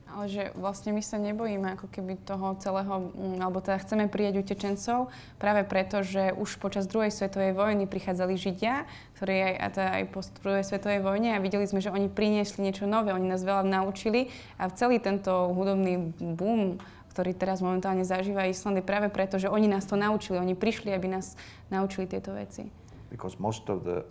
Ale 0.09 0.25
že 0.25 0.43
vlastne 0.57 0.89
my 0.89 1.05
sa 1.05 1.21
nebojíme 1.21 1.77
ako 1.77 1.85
keby 1.89 2.17
toho 2.25 2.57
celého, 2.57 3.13
mm, 3.13 3.45
alebo 3.45 3.61
teda 3.61 3.77
chceme 3.77 4.09
prijať 4.09 4.41
utečencov 4.41 5.13
práve 5.37 5.61
preto, 5.69 6.01
že 6.01 6.33
už 6.33 6.57
počas 6.57 6.89
druhej 6.89 7.13
svetovej 7.13 7.53
vojny 7.53 7.85
prichádzali 7.85 8.33
Židia, 8.33 8.89
ktorí 9.21 9.35
aj, 9.37 9.53
a 9.61 9.67
teda 9.69 9.89
aj 10.01 10.03
po 10.09 10.19
druhej 10.41 10.65
svetovej 10.65 10.99
vojne 11.05 11.37
a 11.37 11.43
videli 11.43 11.69
sme, 11.69 11.77
že 11.77 11.93
oni 11.93 12.09
priniesli 12.09 12.65
niečo 12.65 12.89
nové, 12.89 13.13
oni 13.13 13.29
nás 13.29 13.45
veľa 13.45 13.61
naučili 13.61 14.33
a 14.57 14.69
celý 14.73 14.97
tento 14.97 15.53
hudobný 15.53 16.13
boom, 16.17 16.81
ktorý 17.13 17.37
teraz 17.37 17.61
momentálne 17.61 18.01
zažíva 18.01 18.49
Island 18.49 18.81
je 18.81 18.85
práve 18.85 19.13
preto, 19.13 19.37
že 19.37 19.51
oni 19.51 19.69
nás 19.69 19.85
to 19.85 19.93
naučili, 19.93 20.41
oni 20.41 20.57
prišli, 20.57 20.89
aby 20.89 21.05
nás 21.05 21.37
naučili 21.69 22.09
tieto 22.09 22.33
veci. 22.33 22.69
Because 23.13 23.37
most 23.37 23.69
of 23.69 23.85
the 23.85 24.05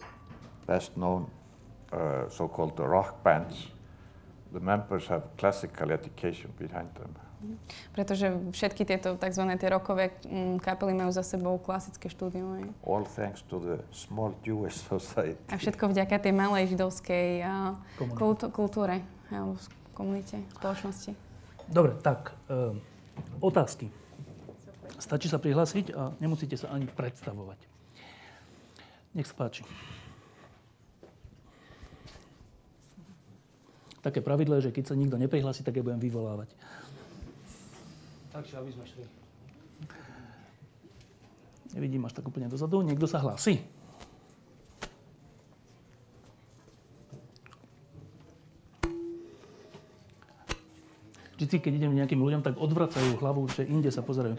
best 0.67 0.95
known 0.95 1.27
uh, 1.93 2.29
so-called 2.29 2.79
rock 2.79 3.23
bands, 3.23 3.69
the 4.53 4.61
members 4.61 5.07
have 5.07 5.29
classical 5.37 5.91
education 5.93 6.53
behind 6.59 6.89
them. 6.95 7.13
Pretože 7.95 8.35
všetky 8.51 8.83
tieto 8.83 9.15
tzv. 9.15 9.45
tie 9.63 9.71
rokové 9.71 10.11
mm, 10.27 10.59
kapely 10.59 10.91
majú 10.91 11.15
za 11.15 11.23
sebou 11.23 11.55
klasické 11.63 12.11
štúdium. 12.11 12.59
hej. 12.59 12.67
All 12.83 13.07
thanks 13.07 13.47
to 13.47 13.63
the 13.63 13.79
small 13.95 14.35
Jewish 14.43 14.75
society. 14.91 15.39
A 15.47 15.55
všetko 15.55 15.95
vďaka 15.95 16.19
tej 16.19 16.35
malej 16.35 16.75
židovskej 16.75 17.47
kultú, 18.19 18.51
kultúre 18.51 19.07
alebo 19.31 19.55
komunite, 19.95 20.43
spoločnosti. 20.59 21.15
dobre, 21.71 21.95
tak, 22.03 22.35
um, 22.51 22.81
otázky. 23.39 23.91
Stačí 24.99 25.31
sa 25.31 25.39
prihlásiť 25.39 25.95
a 25.95 26.11
nemusíte 26.19 26.59
sa 26.59 26.75
ani 26.75 26.91
predstavovať. 26.91 27.59
Nech 29.15 29.31
sa 29.31 29.35
páči. 29.35 29.63
Také 33.99 34.23
pravidlo 34.23 34.63
že 34.63 34.71
keď 34.71 34.85
sa 34.91 34.95
nikto 34.95 35.19
neprihlási, 35.19 35.67
tak 35.67 35.75
ja 35.75 35.83
budem 35.83 35.99
vyvolávať. 35.99 36.55
Takže 38.31 38.55
aby 38.63 38.71
sme 38.71 38.85
šli. 38.87 39.05
Nevidím 41.75 42.07
až 42.07 42.15
tak 42.15 42.25
úplne 42.25 42.47
dozadu. 42.47 42.81
Niekto 42.87 43.11
sa 43.11 43.19
hlási? 43.19 43.61
Vždycky, 51.35 51.59
keď 51.59 51.73
idem 51.75 51.99
nejakým 51.99 52.19
ľuďom, 52.23 52.43
tak 52.43 52.59
odvracajú 52.59 53.19
hlavu, 53.19 53.47
že 53.51 53.67
inde 53.67 53.91
sa 53.91 54.03
pozerajú. 54.03 54.39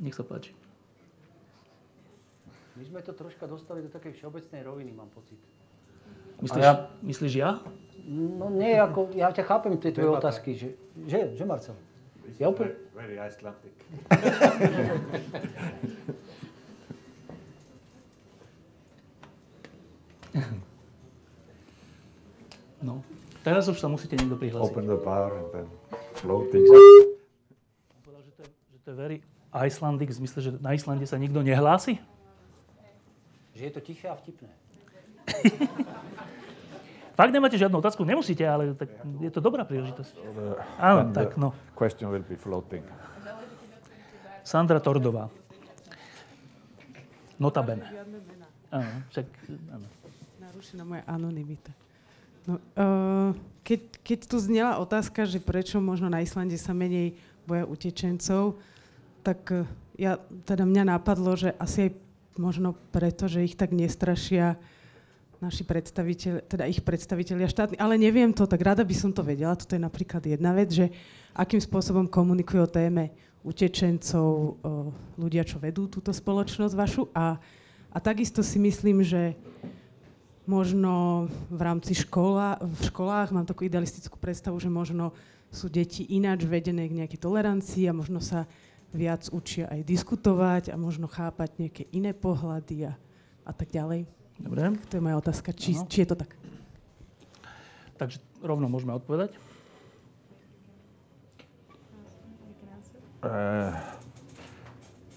Nech 0.00 0.16
sa 0.16 0.24
páči. 0.24 0.53
Troška 3.44 3.60
dostali 3.60 3.84
do 3.84 3.92
takej 3.92 4.12
všeobecnej 4.16 4.64
roviny, 4.64 4.96
mám 4.96 5.12
pocit. 5.12 5.36
Myslíš, 6.40 6.64
ja, 6.64 6.88
myslíš 7.04 7.32
ja? 7.36 7.60
No 8.08 8.48
nie, 8.48 8.72
ako, 8.72 9.12
ja 9.12 9.28
ťa 9.36 9.44
chápem 9.44 9.76
tie 9.76 9.92
tvoje 9.92 10.16
otázky, 10.16 10.56
že, 10.56 10.72
že, 11.04 11.36
že 11.36 11.44
Marcel? 11.44 11.76
Ja 12.40 12.48
úplne... 12.48 12.72
Very 12.96 13.20
Icelandic. 13.20 13.76
No. 22.80 23.04
Teraz 23.44 23.68
už 23.68 23.76
sa 23.76 23.92
musíte 23.92 24.16
niekto 24.16 24.40
prihlásiť. 24.40 24.72
Open 24.72 24.88
the 24.88 24.96
bar 24.96 25.36
and 25.36 25.48
then 25.52 25.68
floating. 26.16 26.64
Povedal, 28.00 28.24
že 28.24 28.32
to, 28.40 28.40
je, 28.40 28.48
že 28.72 28.78
to 28.80 28.88
je 28.88 28.96
very 28.96 29.18
Icelandic, 29.52 30.08
v 30.16 30.16
zmysle, 30.24 30.40
že 30.40 30.50
na 30.64 30.72
Islande 30.72 31.04
sa 31.04 31.20
nikto 31.20 31.44
nehlási? 31.44 32.00
Že 33.64 33.72
je 33.72 33.76
to 33.80 33.80
tiché 33.80 34.12
a 34.12 34.16
vtipné. 34.20 34.52
Fakt 37.16 37.32
nemáte 37.32 37.56
žiadnu 37.56 37.80
otázku? 37.80 38.04
Nemusíte, 38.04 38.44
ale 38.44 38.76
tak 38.76 38.92
je 39.24 39.32
to 39.32 39.40
dobrá 39.40 39.64
príležitosť. 39.64 40.20
Áno, 40.76 41.08
tak 41.16 41.40
no. 41.40 41.56
Question 41.72 42.12
will 42.12 42.28
be 42.28 42.36
floating. 42.36 42.84
Sandra 44.44 44.84
Tordová. 44.84 45.32
Notabene. 47.40 47.88
Áno, 48.68 49.00
však, 49.08 49.32
áno. 49.72 49.88
Narušená 50.44 50.84
moja 50.84 51.00
anonimita. 51.08 51.72
No, 52.44 52.60
uh, 52.76 53.32
keď, 53.64 53.80
keď 54.04 54.18
tu 54.28 54.36
znela 54.44 54.76
otázka, 54.76 55.24
že 55.24 55.40
prečo 55.40 55.80
možno 55.80 56.12
na 56.12 56.20
Islande 56.20 56.60
sa 56.60 56.76
menej 56.76 57.16
boja 57.48 57.64
utečencov, 57.64 58.60
tak 59.24 59.40
uh, 59.48 59.64
ja, 59.96 60.20
teda 60.44 60.68
mňa 60.68 61.00
napadlo, 61.00 61.32
že 61.32 61.56
asi 61.56 61.88
aj 61.88 62.03
možno 62.36 62.74
preto, 62.94 63.30
že 63.30 63.44
ich 63.46 63.54
tak 63.54 63.70
nestrašia 63.70 64.58
naši 65.42 65.62
predstaviteľ, 65.66 66.48
teda 66.48 66.64
ich 66.64 66.80
predstaviteľia 66.80 67.52
štátni, 67.52 67.76
ale 67.76 68.00
neviem 68.00 68.32
to, 68.32 68.48
tak 68.48 68.64
rada 68.64 68.80
by 68.80 68.96
som 68.96 69.12
to 69.12 69.20
vedela. 69.20 69.58
Toto 69.58 69.76
je 69.76 69.82
napríklad 69.82 70.24
jedna 70.24 70.56
vec, 70.56 70.72
že 70.72 70.88
akým 71.36 71.60
spôsobom 71.60 72.08
komunikujú 72.08 72.64
o 72.64 72.70
téme 72.70 73.12
utečencov 73.44 74.56
ľudia, 75.20 75.44
čo 75.44 75.60
vedú 75.60 75.84
túto 75.84 76.16
spoločnosť 76.16 76.74
vašu. 76.74 77.02
A, 77.12 77.36
a 77.92 77.98
takisto 78.00 78.40
si 78.40 78.56
myslím, 78.56 79.04
že 79.04 79.36
možno 80.48 81.26
v 81.52 81.60
rámci 81.60 81.92
škola, 81.92 82.56
v 82.60 82.80
školách 82.88 83.36
mám 83.36 83.44
takú 83.44 83.68
idealistickú 83.68 84.16
predstavu, 84.16 84.56
že 84.56 84.72
možno 84.72 85.12
sú 85.52 85.68
deti 85.68 86.08
ináč 86.08 86.48
vedené 86.48 86.88
k 86.88 87.04
nejakej 87.04 87.20
tolerancii 87.20 87.84
a 87.88 87.96
možno 87.96 88.18
sa 88.18 88.48
viac 88.94 89.26
učia 89.34 89.66
aj 89.66 89.82
diskutovať 89.82 90.70
a 90.70 90.78
možno 90.78 91.10
chápať 91.10 91.58
nejaké 91.58 91.84
iné 91.90 92.14
pohľady 92.14 92.88
a, 92.88 92.92
a 93.42 93.52
tak 93.52 93.74
ďalej. 93.74 94.06
Dobre. 94.38 94.78
To 94.90 94.92
je 94.94 95.02
moja 95.02 95.18
otázka, 95.18 95.50
či, 95.50 95.74
či 95.90 96.06
je 96.06 96.14
to 96.14 96.16
tak. 96.22 96.30
Takže 97.98 98.22
rovno 98.42 98.70
môžeme 98.70 98.94
odpovedať. 98.94 99.34
Uh, 103.24 103.72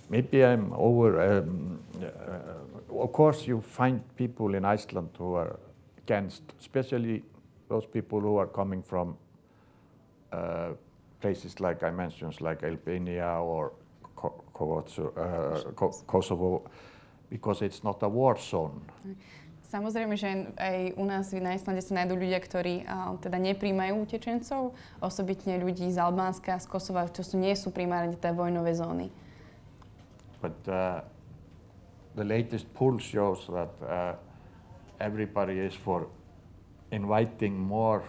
maybe 0.09 0.45
I'm 0.45 0.71
over. 0.71 1.19
Um, 1.19 1.83
uh, 1.99 3.03
of 3.03 3.11
course, 3.11 3.45
you 3.45 3.59
find 3.59 3.99
people 4.15 4.55
in 4.55 4.63
Iceland 4.63 5.11
who 5.17 5.35
are 5.35 5.59
against, 5.97 6.41
especially 6.61 7.23
those 7.67 7.85
people 7.85 8.21
who 8.21 8.37
are 8.37 8.47
coming 8.47 8.81
from 8.81 9.17
uh, 10.31 10.71
places 11.19 11.60
like 11.60 11.84
I 11.84 11.91
mentioned, 11.91 12.39
like 12.41 12.64
Albania 12.64 13.41
or 13.41 13.72
Ko- 14.15 14.44
uh, 14.53 15.72
Ko- 15.76 16.02
Kosovo, 16.06 16.64
because 17.30 17.61
it's 17.61 17.84
not 17.84 18.02
a 18.03 18.10
war 18.10 18.38
zone. 18.38 18.81
Samozrejme, 19.68 20.15
že 20.15 20.48
aj- 20.56 20.95
u 20.95 21.03
nás 21.03 21.27
na 21.35 21.52
Islande 21.52 21.84
sa 21.84 21.91
nájdú 21.99 22.15
ľudia, 22.15 22.39
ktorí 22.39 22.88
a, 22.88 23.19
teda 23.19 23.35
nepríjmajú 23.35 23.99
utečencov, 23.99 24.72
osobitne 25.03 25.60
ľudí 25.60 25.91
z 25.91 25.99
Albánska, 25.99 26.56
z 26.56 26.65
Kosova, 26.72 27.11
čo 27.11 27.19
sú, 27.19 27.35
nie 27.35 27.52
sú 27.52 27.76
primárne 27.76 28.15
tie 28.15 28.31
vojnové 28.31 28.72
zóny. 28.72 29.11
But 30.39 30.56
uh, 30.72 31.03
the 32.15 32.23
latest 32.23 32.72
poll 32.72 32.95
shows 32.95 33.44
that 33.52 33.73
uh, 33.84 34.15
everybody 35.03 35.60
is 35.60 35.76
for 35.76 36.07
inviting 36.95 37.60
more 37.60 38.07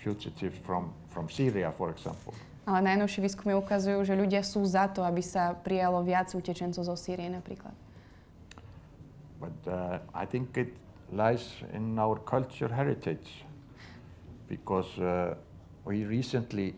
fugitives 0.00 0.56
from, 0.64 0.96
from 1.14 1.30
Syria, 1.30 1.70
for 1.70 1.94
example. 1.94 2.34
Ale 2.66 2.82
najnovšie 2.82 3.22
výskumy 3.22 3.54
ukazujú, 3.54 4.02
že 4.02 4.18
ľudia 4.18 4.42
sú 4.42 4.66
za 4.66 4.90
to, 4.90 5.06
aby 5.06 5.22
sa 5.22 5.54
prijalo 5.54 6.02
viac 6.02 6.34
utečencov 6.34 6.82
zo 6.82 6.96
Sýrie 6.98 7.30
napríklad. 7.30 7.72
But 9.38 9.56
uh, 9.68 10.00
I 10.16 10.24
think 10.26 10.56
it 10.58 10.74
lies 11.12 11.62
in 11.76 11.94
our 12.00 12.18
culture 12.24 12.72
heritage 12.72 13.44
because 14.48 14.88
uh, 14.98 15.36
we 15.84 16.08
recently 16.08 16.72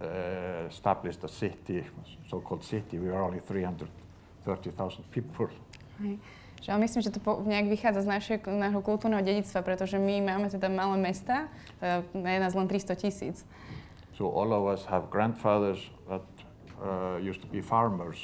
uh, 0.00 0.66
established 0.72 1.20
a 1.24 1.28
city, 1.28 1.84
so-called 2.32 2.64
city. 2.64 2.98
We 2.98 3.12
are 3.12 3.22
only 3.22 3.40
330,000 3.44 5.04
people. 5.12 5.52
Že, 6.62 6.68
ale 6.72 6.80
myslím, 6.86 7.02
že 7.02 7.10
to 7.10 7.18
po, 7.18 7.42
nejak 7.42 7.66
vychádza 7.66 8.06
z 8.06 8.08
našej, 8.08 8.36
nášho 8.46 8.86
kultúrneho 8.86 9.18
dedictva, 9.18 9.66
pretože 9.66 9.98
my 9.98 10.22
máme 10.22 10.46
teda 10.46 10.70
malé 10.70 10.94
mesta, 10.94 11.50
e, 11.82 12.06
je 12.14 12.38
nás 12.38 12.54
len 12.54 12.70
300 12.70 12.94
tisíc. 12.94 13.42
So 14.14 14.30
all 14.30 14.54
of 14.54 14.70
us 14.70 14.86
have 14.86 15.10
grandfathers 15.10 15.90
that 16.06 16.22
uh, 16.78 17.18
used 17.18 17.42
to 17.42 17.48
be 17.50 17.58
farmers. 17.58 18.20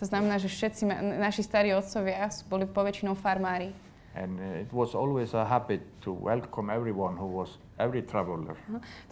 To 0.00 0.08
znamená, 0.08 0.40
že 0.40 0.48
všetci 0.48 0.82
ma, 0.88 0.96
naši 1.00 1.44
starí 1.44 1.76
otcovia 1.76 2.32
boli 2.48 2.64
poväčšinou 2.64 3.12
farmári. 3.12 3.76
And 4.16 4.40
uh, 4.40 4.64
it 4.64 4.72
was 4.72 4.96
always 4.96 5.36
a 5.36 5.44
habit 5.44 5.84
to 6.00 6.16
welcome 6.16 6.72
everyone 6.72 7.20
who 7.20 7.28
was, 7.28 7.60
every 7.76 8.00
traveler. 8.00 8.56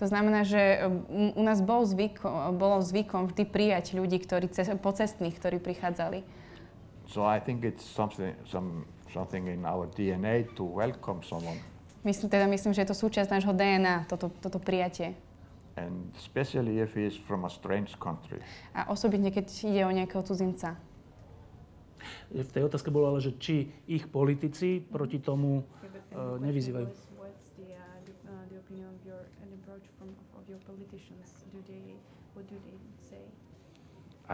To 0.01 0.09
znamená, 0.09 0.49
že 0.49 0.81
u 1.36 1.43
nás 1.45 1.61
bol 1.61 1.85
zvyk, 1.85 2.24
bolo 2.57 2.81
zvykom 2.81 3.28
vždy 3.28 3.45
prijať 3.45 3.85
ľudí, 3.93 4.24
ktorí 4.24 4.49
cez, 4.49 4.73
pocestných, 4.81 5.36
ktorí 5.36 5.61
prichádzali. 5.61 6.44
So 7.07 7.25
I 7.25 7.41
think 7.41 7.65
it's 7.65 7.85
something, 7.85 8.35
some, 8.49 8.87
something 9.13 9.47
in 9.47 9.65
our 9.65 9.87
DNA 9.87 10.49
to 10.57 10.65
welcome 10.65 11.23
someone. 11.23 11.61
Myslím, 12.05 12.31
teda 12.31 12.47
myslím, 12.47 12.73
že 12.75 12.85
je 12.85 12.89
to 12.93 12.97
súčasť 12.97 13.33
nášho 13.33 13.53
DNA, 13.57 14.05
toto, 14.05 14.29
toto 14.29 14.61
prijatie. 14.61 15.17
And 15.77 16.13
especially 16.21 16.79
if 16.79 16.93
he 16.95 17.09
is 17.09 17.17
from 17.17 17.49
a 17.49 17.51
strange 17.51 17.97
country. 17.97 18.45
A 18.77 18.93
osobitne, 18.93 19.33
keď 19.33 19.49
ide 19.65 19.83
o 19.89 19.93
nejakého 19.93 20.21
cudzinca. 20.21 20.77
V 22.29 22.51
tej 22.53 22.69
otázke 22.69 22.93
bolo 22.93 23.09
ale, 23.09 23.25
že 23.25 23.33
či 23.41 23.73
ich 23.89 24.05
politici 24.05 24.85
proti 24.85 25.19
tomu 25.19 25.65
uh, 25.65 26.37
nevyzývajú. 26.45 26.87
What's 27.17 27.49
the, 27.57 27.73
uh, 27.73 27.81
the, 28.05 28.15
uh, 28.29 28.45
the 28.53 28.61
opinion 28.61 28.93
of 28.93 29.01
your 29.09 29.25
and 29.41 29.49
approach 29.65 29.89
from 29.97 30.13
of 30.37 30.45
your 30.45 30.61
politicians? 30.69 31.49
Do 31.51 31.65
they 31.65 31.97
what 32.37 32.45
do 32.47 32.61
they 32.69 32.77
say? 33.01 33.25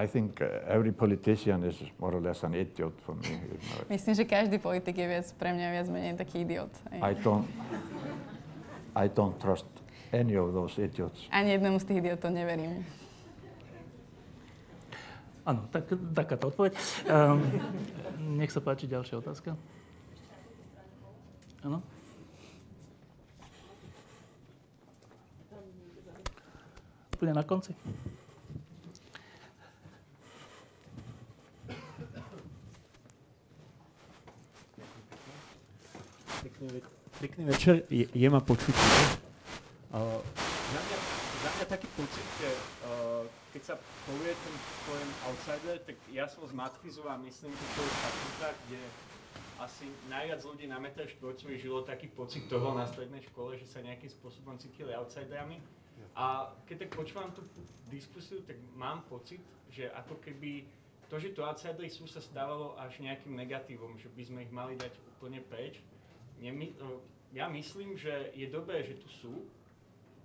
I 0.01 0.07
think 0.07 0.41
uh, 0.41 0.65
every 0.65 0.93
politician 0.93 1.61
is 1.65 1.77
more 2.01 2.17
or 2.17 2.23
less 2.25 2.41
an 2.43 2.55
idiot 2.55 2.97
for 3.05 3.15
me. 3.21 3.37
Myslím, 3.93 4.15
že 4.17 4.25
každý 4.25 4.57
politik 4.57 4.97
je 4.97 5.05
viac, 5.05 5.29
pre 5.37 5.53
mňa 5.53 5.67
viac 5.77 5.87
menej 5.93 6.17
taký 6.17 6.41
idiot. 6.49 6.73
I 6.89 7.13
don't, 7.21 7.45
I 8.97 9.13
don't 9.13 9.37
trust 9.37 9.69
any 10.09 10.41
of 10.41 10.57
those 10.57 10.81
idiots. 10.81 11.29
Ani 11.29 11.53
jednému 11.53 11.77
z 11.77 11.85
tých 11.85 12.01
idiotov 12.01 12.33
neverím. 12.33 12.81
Áno, 15.45 15.69
tak, 15.69 15.93
takáto 16.17 16.49
odpoveď. 16.49 16.73
Um, 17.05 17.45
nech 18.41 18.49
sa 18.49 18.65
páči 18.65 18.89
ďalšia 18.89 19.21
otázka. 19.21 19.53
Áno? 21.61 21.85
Úplne 27.21 27.37
na 27.37 27.45
konci. 27.45 27.77
Pekný, 36.61 36.85
pekný 37.25 37.45
večer, 37.49 37.89
je, 37.89 38.05
je 38.13 38.29
ma 38.29 38.45
počuť. 38.45 38.77
Uh, 39.97 40.21
za, 40.21 40.81
mňa, 40.85 40.99
za 41.41 41.67
pocit, 41.97 42.27
že 42.37 42.51
uh, 42.85 43.25
keď 43.49 43.63
sa 43.65 43.75
povie 43.81 44.29
ten 44.29 44.55
pojem 44.85 45.11
outsider, 45.25 45.81
tak 45.89 45.97
ja 46.13 46.29
som 46.29 46.45
z 46.45 46.53
Matfizu 46.53 47.09
a 47.09 47.17
myslím, 47.17 47.49
že 47.57 47.65
to 47.65 47.81
je 47.81 47.93
fakulta, 48.05 48.49
kde 48.69 48.81
asi 49.57 49.89
najviac 50.13 50.41
ľudí 50.45 50.69
na 50.69 50.77
meter 50.77 51.09
štvorcový 51.09 51.57
žilo 51.57 51.81
taký 51.81 52.13
pocit 52.13 52.45
toho 52.45 52.77
na 52.77 52.85
strednej 52.85 53.25
škole, 53.25 53.57
že 53.57 53.65
sa 53.65 53.81
nejakým 53.81 54.13
spôsobom 54.13 54.61
cítili 54.61 54.93
outsiderami. 54.93 55.65
A 56.13 56.53
keď 56.69 56.85
tak 56.85 56.91
počúvam 56.93 57.33
tú 57.33 57.41
diskusiu, 57.89 58.45
tak 58.45 58.61
mám 58.77 59.01
pocit, 59.09 59.41
že 59.73 59.89
ako 59.97 60.21
keby 60.21 60.69
to, 61.09 61.17
že 61.17 61.33
tu 61.33 61.41
outsidery 61.41 61.89
sú, 61.89 62.05
sa 62.05 62.21
stávalo 62.21 62.77
až 62.77 63.01
nejakým 63.01 63.33
negatívom, 63.33 63.97
že 63.97 64.13
by 64.13 64.23
sme 64.29 64.39
ich 64.45 64.53
mali 64.53 64.77
dať 64.77 64.93
úplne 65.17 65.41
preč. 65.41 65.81
Nemy, 66.41 66.73
ja 67.37 67.49
myslím, 67.53 67.97
že 68.01 68.33
je 68.33 68.49
dobré, 68.49 68.83
že 68.83 68.97
tu 68.97 69.09
sú. 69.09 69.33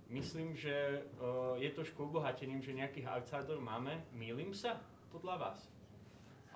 Myslím, 0.08 0.56
že 0.56 1.02
uh, 1.18 1.58
je 1.58 1.68
trošku 1.74 2.08
obohatením, 2.08 2.62
že 2.62 2.72
nejakých 2.72 3.10
outsiderov 3.10 3.60
máme. 3.60 4.00
Mýlim 4.14 4.54
sa 4.54 4.80
podľa 5.12 5.36
vás? 5.36 5.58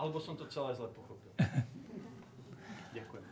Alebo 0.01 0.23
som 0.23 0.39
to 0.39 0.49
celé 0.49 0.73
zle 0.73 0.89
pochopil? 0.97 1.35
Ďakujem. 2.97 3.25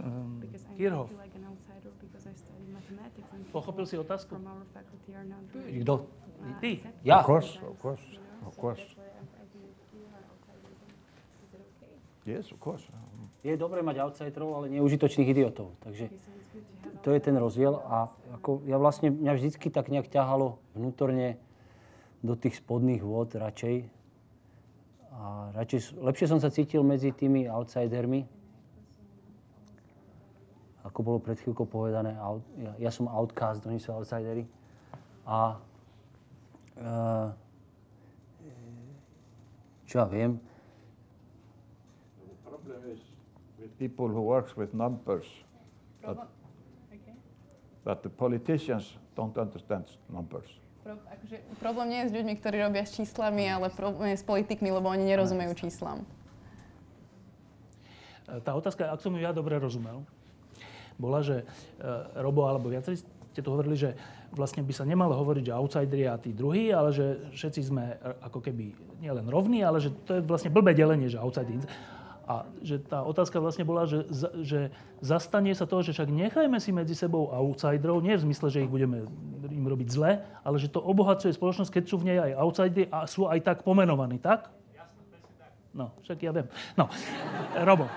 Um, 0.00 0.40
and 0.40 1.58
Pochopil 3.52 3.84
si 3.84 4.00
otázku? 4.00 4.40
Kto? 5.84 5.94
Ty. 6.58 6.72
Ja. 7.04 7.20
Of 7.20 7.28
course, 7.28 7.50
of 7.60 7.76
course, 7.76 8.04
of 8.48 8.54
course. 8.56 8.82
Yes, 12.24 12.48
of 12.52 12.58
course. 12.58 12.84
Je 13.40 13.56
dobré 13.56 13.80
mať 13.80 14.04
outsiderov, 14.04 14.50
ale 14.60 14.72
neužitočných 14.76 15.32
idiotov. 15.32 15.72
Takže 15.80 16.12
to 17.00 17.08
je 17.12 17.20
ten 17.20 17.36
rozdiel. 17.36 17.80
A 17.88 18.12
ako 18.36 18.64
ja 18.68 18.76
vlastne, 18.76 19.12
mňa 19.12 19.32
vždycky 19.36 19.72
tak 19.72 19.88
nejak 19.88 20.12
ťahalo 20.12 20.60
vnútorne 20.76 21.40
do 22.20 22.36
tých 22.36 22.60
spodných 22.60 23.00
vôd 23.00 23.32
radšej. 23.32 23.88
A 25.16 25.52
radšej, 25.56 26.00
lepšie 26.00 26.26
som 26.28 26.40
sa 26.40 26.52
cítil 26.52 26.84
medzi 26.84 27.12
tými 27.12 27.48
outsidermi. 27.48 28.28
Ako 30.84 31.04
bolo 31.04 31.20
pred 31.20 31.36
chvíľkou 31.36 31.68
povedané, 31.68 32.16
out, 32.16 32.40
ja, 32.56 32.88
ja 32.88 32.90
som 32.92 33.04
outcast, 33.04 33.64
oni 33.68 33.76
sú 33.76 33.92
outsidery. 33.92 34.48
A 35.28 35.60
uh, 36.80 37.28
čo 39.84 40.00
ja 40.00 40.06
viem, 40.08 40.40
The 42.24 42.48
problem 42.48 42.80
is 42.88 43.00
with 43.60 43.68
people 43.80 44.12
who 44.12 44.20
works 44.20 44.52
with 44.60 44.76
numbers 44.76 45.24
that, 46.04 46.20
Okay. 46.92 47.16
that 47.88 48.04
the 48.04 48.12
politicians 48.12 49.00
don't 49.16 49.32
understand 49.40 49.88
numbers. 50.12 50.60
Pro, 50.84 51.00
akože, 51.08 51.36
problém 51.64 51.86
nie 51.88 52.00
je 52.04 52.08
s 52.08 52.12
ľuďmi, 52.12 52.34
ktorí 52.36 52.56
robia 52.60 52.84
s 52.84 52.92
číslami, 52.92 53.48
ale 53.48 53.72
problém 53.72 54.12
je 54.12 54.20
s 54.20 54.24
politikmi, 54.28 54.68
lebo 54.68 54.92
oni 54.92 55.08
nerozumejú 55.08 55.56
číslam. 55.56 56.04
E, 58.28 58.40
Tá 58.44 58.52
otázka, 58.52 58.92
ak 58.92 59.00
som 59.00 59.16
ju 59.16 59.20
ja 59.24 59.32
dobre 59.32 59.56
rozumel, 59.56 60.04
bola, 61.00 61.24
že 61.24 61.40
e, 61.40 61.44
Robo 62.20 62.44
alebo 62.44 62.68
viacerí 62.68 63.00
ste 63.30 63.40
to 63.46 63.54
hovorili, 63.54 63.78
že 63.78 63.94
vlastne 64.34 64.66
by 64.66 64.74
sa 64.74 64.82
nemalo 64.82 65.14
hovoriť, 65.14 65.48
že 65.48 65.54
outsideri 65.54 66.04
a 66.10 66.18
tí 66.18 66.34
druhí, 66.34 66.74
ale 66.74 66.90
že 66.90 67.30
všetci 67.32 67.60
sme 67.62 67.84
e, 67.94 67.96
ako 68.26 68.42
keby 68.42 68.74
nielen 69.00 69.24
rovní, 69.30 69.64
ale 69.64 69.80
že 69.80 69.94
to 70.04 70.18
je 70.18 70.22
vlastne 70.26 70.50
blbé 70.52 70.74
delenie, 70.76 71.08
že 71.08 71.16
outsideri. 71.16 71.62
A 72.30 72.46
že 72.62 72.78
tá 72.78 73.02
otázka 73.02 73.42
vlastne 73.42 73.66
bola, 73.66 73.90
že, 73.90 74.06
že 74.46 74.70
zastanie 75.02 75.50
sa 75.50 75.66
toho, 75.66 75.82
že 75.82 75.90
však 75.90 76.06
nechajme 76.06 76.62
si 76.62 76.70
medzi 76.70 76.94
sebou 76.94 77.26
outsiderov, 77.26 78.06
nie 78.06 78.14
v 78.14 78.22
zmysle, 78.30 78.46
že 78.54 78.62
ich 78.62 78.70
budeme 78.70 79.10
im 79.50 79.66
robiť 79.66 79.88
zle, 79.90 80.22
ale 80.46 80.56
že 80.62 80.70
to 80.70 80.78
obohacuje 80.78 81.34
spoločnosť, 81.34 81.74
keď 81.74 81.84
sú 81.90 81.98
v 81.98 82.14
nej 82.14 82.18
aj 82.22 82.32
outsideri 82.38 82.86
a 82.86 83.10
sú 83.10 83.26
aj 83.26 83.42
tak 83.42 83.66
pomenovaní, 83.66 84.22
tak? 84.22 84.46
No, 85.74 85.90
však 86.06 86.22
ja 86.22 86.30
viem. 86.30 86.46
No, 86.78 86.86
Robo. 87.66 87.90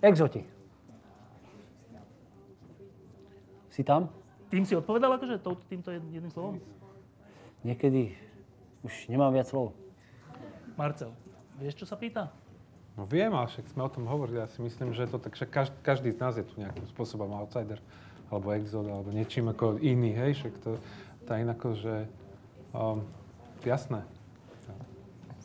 exoti. 0.00 0.40
Si 3.68 3.84
tam? 3.84 4.08
Tým 4.48 4.64
si 4.64 4.72
odpovedal 4.72 5.20
akože 5.20 5.36
to, 5.44 5.52
týmto 5.68 5.92
jed- 5.92 6.08
jedným 6.08 6.32
slovom? 6.32 6.56
Niekedy 7.60 8.16
už 8.80 9.12
nemám 9.12 9.36
viac 9.36 9.52
slov. 9.52 9.76
Marcel, 10.80 11.12
vieš, 11.58 11.84
čo 11.84 11.86
sa 11.86 11.98
pýta? 11.98 12.30
No 12.98 13.06
viem, 13.06 13.30
ale 13.30 13.46
však 13.46 13.70
sme 13.70 13.82
o 13.86 13.90
tom 13.90 14.06
hovorili. 14.10 14.42
Ja 14.42 14.50
si 14.50 14.58
myslím, 14.62 14.94
že 14.94 15.06
to 15.06 15.22
tak, 15.22 15.34
že 15.38 15.46
každý, 15.46 15.76
každý 15.86 16.10
z 16.14 16.18
nás 16.18 16.34
je 16.34 16.42
tu 16.42 16.58
nejakým 16.58 16.86
spôsobom 16.90 17.30
outsider, 17.38 17.78
alebo 18.30 18.50
exod, 18.54 18.86
alebo 18.90 19.10
niečím 19.14 19.50
ako 19.50 19.78
iný, 19.78 20.14
hej, 20.14 20.42
však 20.42 20.54
to, 20.64 20.70
je 21.28 21.38
inako, 21.38 21.76
že 21.78 21.94
um, 22.74 23.04
jasné, 23.62 24.02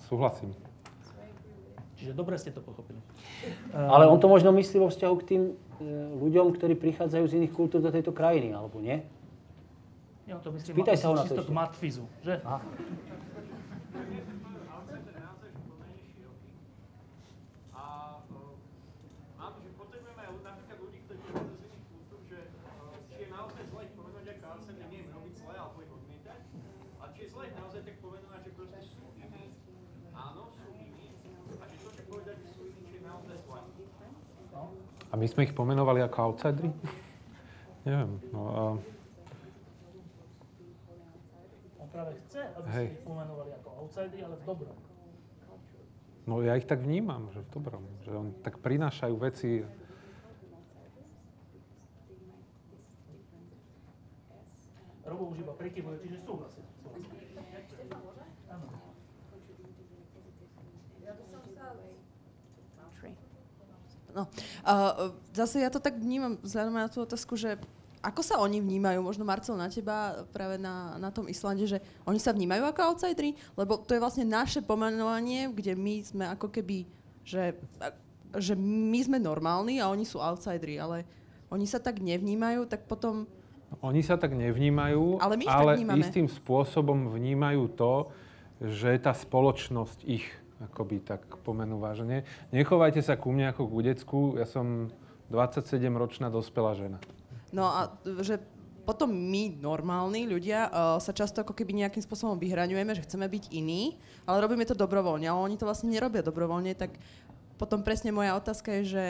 súhlasím. 0.10 0.56
Čiže 2.00 2.18
dobre 2.18 2.36
ste 2.36 2.52
to 2.52 2.60
pochopili. 2.60 3.00
Ale 3.72 4.10
on 4.10 4.20
to 4.20 4.28
možno 4.28 4.52
myslí 4.52 4.80
vo 4.82 4.92
vzťahu 4.92 5.16
k 5.24 5.28
tým 5.28 5.44
e, 5.48 5.54
ľuďom, 6.20 6.52
ktorí 6.52 6.76
prichádzajú 6.76 7.24
z 7.32 7.36
iných 7.40 7.54
kultúr 7.56 7.80
do 7.80 7.92
tejto 7.96 8.12
krajiny, 8.12 8.52
alebo 8.52 8.84
nie? 8.84 9.00
Ja 10.28 10.40
to 10.40 10.56
myslím, 10.56 10.80
Spýtaj 10.80 10.98
sa 11.00 11.12
ho 11.12 11.16
na 11.20 11.28
to 11.28 11.36
čisto 11.36 11.44
ešte. 11.44 11.52
k 11.52 11.56
matfizu, 11.56 12.04
že? 12.24 12.40
Aha. 12.44 12.60
A 17.72 17.84
e, 18.24 18.36
mám, 19.36 19.54
že 19.60 19.70
potrebujeme 19.76 20.22
aj 20.24 20.32
napríklad 20.44 20.78
ľudí, 20.80 21.00
ktorí 21.08 21.20
prichádzajú 21.28 21.56
z 21.60 21.64
iných 21.68 21.86
kultúr, 21.92 22.20
že 22.28 22.40
e, 22.40 23.00
či 23.12 23.18
je 23.24 23.28
naozaj 23.32 23.64
zle 23.68 23.82
ich 23.84 23.94
pomenovať 24.00 24.28
ako 24.32 24.44
outsider, 24.48 24.86
nie 24.88 25.00
im 25.04 25.10
robiť 25.12 25.34
zle 25.44 25.56
alebo 25.60 25.78
ich 25.84 25.92
odmietať, 25.92 26.42
a 27.00 27.04
či 27.12 27.20
je 27.20 27.28
zle 27.32 27.44
ich 27.48 27.56
naozaj 27.60 27.82
tak 27.84 27.96
pomenovať, 28.00 28.40
že 28.44 28.52
proste 28.56 28.80
sú 28.88 29.04
iní. 29.20 29.44
Áno, 30.16 30.42
sú 30.56 30.68
iní. 30.72 31.08
A 31.60 31.64
či 31.68 31.76
to, 31.84 31.90
čo 31.92 32.04
povedať, 32.08 32.36
že 32.48 32.50
sú 32.56 32.62
iní, 32.64 32.82
či 32.88 32.96
je 32.96 33.04
naozaj 33.04 33.38
zle. 33.44 33.60
A 35.14 35.18
my 35.18 35.30
sme 35.30 35.46
ich 35.46 35.54
pomenovali 35.54 36.02
ako 36.02 36.34
outsidery? 36.34 36.74
Neviem. 37.86 38.18
No, 38.34 38.42
uh, 38.50 38.76
On 41.78 41.88
práve 41.94 42.18
chce, 42.26 42.42
aby 42.58 42.66
Hej. 42.74 42.88
ste 42.90 42.98
ich 42.98 43.06
pomenovali 43.06 43.52
ako 43.62 43.70
outsideri, 43.86 44.26
ale 44.26 44.42
v 44.42 44.44
dobrom. 44.50 44.78
no 46.26 46.42
ja 46.42 46.58
ich 46.58 46.66
tak 46.66 46.82
vnímam, 46.82 47.30
že 47.30 47.46
v 47.46 47.50
dobrom. 47.54 47.86
Že 48.02 48.12
oni 48.18 48.32
tak 48.42 48.58
prinášajú 48.58 49.16
veci. 49.22 49.62
Robo 55.06 55.30
už 55.30 55.46
iba 55.46 55.54
prikyvuje, 55.54 56.10
čiže 56.10 56.18
súhlasím. 56.26 56.66
No, 64.14 64.30
uh, 64.64 65.10
zase 65.34 65.66
ja 65.66 65.74
to 65.74 65.82
tak 65.82 65.98
vnímam, 65.98 66.38
vzhľadom 66.46 66.74
na 66.78 66.88
tú 66.88 67.02
otázku, 67.02 67.34
že 67.34 67.58
ako 68.04 68.22
sa 68.22 68.36
oni 68.44 68.60
vnímajú, 68.60 69.00
možno 69.00 69.24
Marcel 69.24 69.56
na 69.56 69.72
teba 69.72 70.28
práve 70.36 70.60
na, 70.60 71.00
na 71.00 71.08
tom 71.08 71.32
Islande, 71.32 71.64
že 71.64 71.80
oni 72.04 72.20
sa 72.20 72.36
vnímajú 72.36 72.68
ako 72.68 72.94
outsideri, 72.94 73.34
lebo 73.56 73.80
to 73.80 73.96
je 73.96 74.04
vlastne 74.04 74.28
naše 74.28 74.60
pomenovanie, 74.60 75.48
kde 75.48 75.74
my 75.74 76.04
sme 76.04 76.24
ako 76.36 76.52
keby, 76.52 76.84
že, 77.24 77.56
že 78.36 78.60
my 78.60 79.00
sme 79.00 79.24
normálni 79.24 79.80
a 79.80 79.88
oni 79.88 80.04
sú 80.04 80.20
outsideri, 80.20 80.76
ale 80.76 81.08
oni 81.48 81.64
sa 81.64 81.80
tak 81.80 82.04
nevnímajú, 82.04 82.68
tak 82.68 82.84
potom 82.92 83.24
Oni 83.82 84.06
sa 84.06 84.20
tak 84.20 84.36
nevnímajú, 84.38 85.18
Ale 85.18 85.34
my 85.40 85.44
ich 85.48 85.50
tak 85.50 85.64
ale 85.64 85.72
vnímame. 85.80 86.04
istým 86.04 86.28
spôsobom 86.30 87.10
vnímajú 87.10 87.72
to, 87.74 88.12
že 88.62 89.00
tá 89.02 89.16
spoločnosť 89.16 90.06
ich 90.06 90.28
akoby 90.70 91.04
tak 91.04 91.26
pomenúva, 91.44 91.96
že 91.96 92.04
ne, 92.08 92.20
nechovajte 92.56 93.04
sa 93.04 93.20
ku 93.20 93.34
mne 93.34 93.52
ako 93.52 93.68
ku 93.68 93.80
decku, 93.84 94.20
ja 94.40 94.48
som 94.48 94.92
27-ročná 95.32 96.30
dospelá 96.30 96.78
žena. 96.78 97.02
No 97.54 97.70
a 97.70 97.94
že 98.22 98.42
potom 98.84 99.08
my, 99.08 99.64
normálni 99.64 100.28
ľudia, 100.28 100.68
uh, 100.68 101.00
sa 101.00 101.16
často 101.16 101.40
ako 101.40 101.56
keby 101.56 101.86
nejakým 101.86 102.04
spôsobom 102.04 102.36
vyhraňujeme, 102.36 102.92
že 102.92 103.06
chceme 103.08 103.32
byť 103.32 103.56
iní, 103.56 103.96
ale 104.28 104.44
robíme 104.44 104.68
to 104.68 104.76
dobrovoľne. 104.76 105.24
Ale 105.24 105.40
oni 105.40 105.56
to 105.56 105.64
vlastne 105.64 105.88
nerobia 105.88 106.20
dobrovoľne, 106.20 106.76
tak 106.76 107.00
potom 107.56 107.80
presne 107.80 108.12
moja 108.12 108.36
otázka 108.36 108.84
je, 108.84 108.84
že 108.84 109.06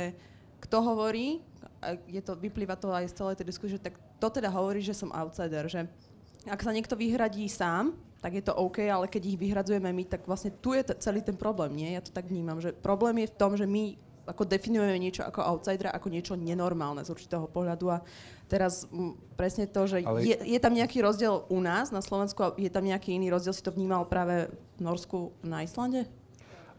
kto 0.61 0.77
hovorí, 0.85 1.41
a 1.81 1.97
je 2.05 2.21
to, 2.21 2.37
vyplýva 2.37 2.77
to 2.77 2.93
aj 2.93 3.09
z 3.09 3.17
celej 3.17 3.35
tej 3.41 3.49
diskusie, 3.49 3.81
tak 3.81 3.97
to 4.21 4.27
teda 4.29 4.53
hovorí, 4.53 4.79
že 4.79 4.93
som 4.93 5.11
outsider, 5.11 5.65
že 5.65 5.89
ak 6.45 6.61
sa 6.61 6.71
niekto 6.71 6.93
vyhradí 6.93 7.49
sám, 7.49 7.97
tak 8.23 8.39
je 8.39 8.43
to 8.47 8.55
OK, 8.55 8.87
ale 8.87 9.11
keď 9.11 9.35
ich 9.35 9.35
vyhradzujeme 9.35 9.91
my, 9.91 10.07
tak 10.07 10.23
vlastne 10.23 10.55
tu 10.63 10.71
je 10.71 10.79
t- 10.79 10.95
celý 11.03 11.19
ten 11.19 11.35
problém, 11.35 11.75
nie? 11.75 11.91
Ja 11.91 11.99
to 11.99 12.15
tak 12.15 12.31
vnímam, 12.31 12.63
že 12.63 12.71
problém 12.71 13.19
je 13.19 13.27
v 13.27 13.35
tom, 13.35 13.59
že 13.59 13.67
my 13.67 13.99
ako 14.23 14.47
definujeme 14.47 14.95
niečo 14.95 15.27
ako 15.27 15.43
outsidera, 15.43 15.91
ako 15.91 16.07
niečo 16.07 16.39
nenormálne 16.39 17.03
z 17.03 17.11
určitého 17.11 17.43
pohľadu 17.51 17.91
a 17.91 17.97
teraz 18.47 18.87
m, 18.87 19.19
presne 19.35 19.67
to, 19.67 19.83
že 19.83 20.07
Ale- 20.07 20.23
je, 20.23 20.39
je 20.39 20.59
tam 20.63 20.71
nejaký 20.71 21.03
rozdiel 21.03 21.43
u 21.51 21.59
nás 21.59 21.91
na 21.91 21.99
Slovensku 21.99 22.39
a 22.39 22.55
je 22.55 22.71
tam 22.71 22.87
nejaký 22.87 23.19
iný 23.19 23.27
rozdiel, 23.35 23.51
si 23.51 23.59
to 23.59 23.75
vnímal 23.75 24.07
práve 24.07 24.47
v 24.79 24.81
Norsku, 24.81 25.35
na 25.43 25.67
Islande? 25.67 26.07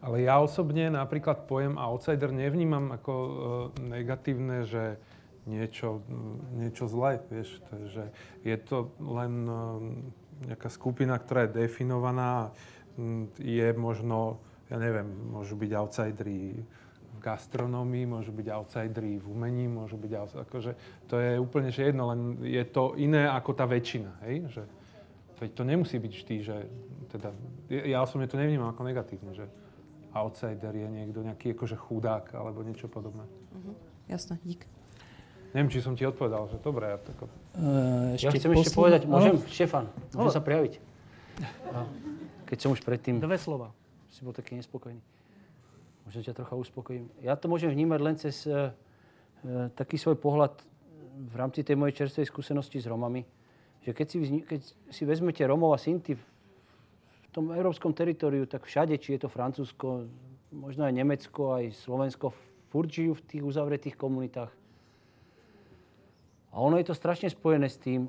Ale 0.01 0.25
ja 0.25 0.41
osobne 0.41 0.89
napríklad 0.89 1.45
pojem 1.45 1.77
outsider 1.77 2.33
nevnímam 2.33 2.93
ako 2.93 3.13
e, 3.13 3.33
negatívne, 3.93 4.65
že 4.65 4.97
niečo, 5.45 6.01
niečo 6.57 6.89
zlé, 6.89 7.21
vieš. 7.29 7.61
Takže 7.69 8.13
je 8.45 8.57
to 8.65 8.93
len 9.01 9.33
um, 9.45 10.13
nejaká 10.43 10.67
skupina, 10.71 11.15
ktorá 11.15 11.47
je 11.47 11.67
definovaná, 11.67 12.51
je 13.39 13.69
možno, 13.75 14.43
ja 14.71 14.79
neviem, 14.79 15.07
môžu 15.31 15.55
byť 15.55 15.71
outsidery 15.75 16.63
v 17.15 17.19
gastronomii, 17.23 18.07
môžu 18.07 18.35
byť 18.35 18.47
outsidery 18.51 19.19
v 19.19 19.27
umení, 19.27 19.71
môžu 19.71 19.99
byť 19.99 20.13
outsidery, 20.15 20.47
akože 20.47 20.73
to 21.07 21.15
je 21.19 21.31
úplne 21.39 21.71
že 21.71 21.91
jedno, 21.91 22.11
len 22.11 22.43
je 22.43 22.65
to 22.67 22.95
iné 22.99 23.27
ako 23.31 23.51
tá 23.55 23.67
väčšina, 23.67 24.11
hej, 24.27 24.47
že 24.51 24.63
Veď 25.41 25.51
to 25.53 25.65
nemusí 25.67 25.99
byť 25.99 26.13
vždy, 26.15 26.37
že 26.47 26.57
teda, 27.11 27.35
ja 27.69 28.03
osobne 28.03 28.31
to 28.31 28.39
nevnímam 28.39 28.71
ako 28.71 28.87
negatívne, 28.87 29.35
že 29.35 29.47
outsider 30.15 30.71
je 30.71 30.89
niekto 30.89 31.27
nejaký 31.27 31.59
akože 31.59 31.75
chudák 31.75 32.39
alebo 32.39 32.63
niečo 32.63 32.87
podobné. 32.87 33.27
Uh-huh. 33.27 33.75
Jasné, 34.07 34.39
dík. 34.47 34.67
Neviem, 35.55 35.71
či 35.71 35.79
som 35.79 35.95
ti 35.95 36.03
odpovedal, 36.03 36.51
že 36.51 36.59
dobre. 36.59 36.91
Ja, 36.91 36.99
tako... 36.99 37.31
uh, 37.31 38.19
ešte 38.19 38.27
ja 38.27 38.31
chcem 38.35 38.51
ešte 38.59 38.75
povedať, 38.75 39.07
môžem, 39.07 39.39
no. 39.39 39.47
Štefan, 39.47 39.87
môžem 40.11 40.35
sa 40.35 40.43
prijaviť? 40.43 40.75
Keď 42.51 42.59
som 42.59 42.71
už 42.75 42.83
predtým... 42.83 43.23
Dve 43.23 43.39
slova. 43.39 43.71
Si 44.11 44.27
bol 44.27 44.35
taký 44.35 44.59
nespokojný. 44.59 44.99
Možno 46.05 46.21
ťa 46.21 46.35
trocha 46.35 46.59
uspokojím. 46.59 47.07
Ja 47.23 47.39
to 47.39 47.47
môžem 47.47 47.71
vnímať 47.71 48.01
len 48.03 48.15
cez 48.19 48.45
uh, 48.51 48.75
uh, 49.47 49.71
taký 49.79 49.95
svoj 49.95 50.19
pohľad 50.19 50.59
v 51.15 51.35
rámci 51.39 51.63
tej 51.63 51.79
mojej 51.79 52.03
čerstvej 52.03 52.27
skúsenosti 52.27 52.83
s 52.83 52.91
Romami 52.91 53.23
že 53.85 53.93
keď 53.93 54.07
si, 54.09 54.19
keď 54.41 54.61
si 54.89 55.03
vezmete 55.05 55.45
Romov 55.45 55.77
a 55.77 55.79
Sinti 55.79 56.17
v 56.17 56.25
tom 57.29 57.53
európskom 57.53 57.93
teritoriu, 57.93 58.49
tak 58.49 58.65
všade, 58.65 58.97
či 58.97 59.17
je 59.17 59.21
to 59.21 59.29
Francúzsko, 59.29 60.09
možno 60.49 60.89
aj 60.89 60.97
Nemecko, 60.97 61.61
aj 61.61 61.77
Slovensko, 61.85 62.33
furt 62.73 62.89
žijú 62.89 63.13
v 63.21 63.25
tých 63.29 63.43
uzavretých 63.45 64.01
komunitách. 64.01 64.49
A 66.55 66.63
ono 66.63 66.79
je 66.79 66.87
to 66.87 66.95
strašne 66.95 67.27
spojené 67.27 67.67
s 67.67 67.83
tým, 67.83 68.07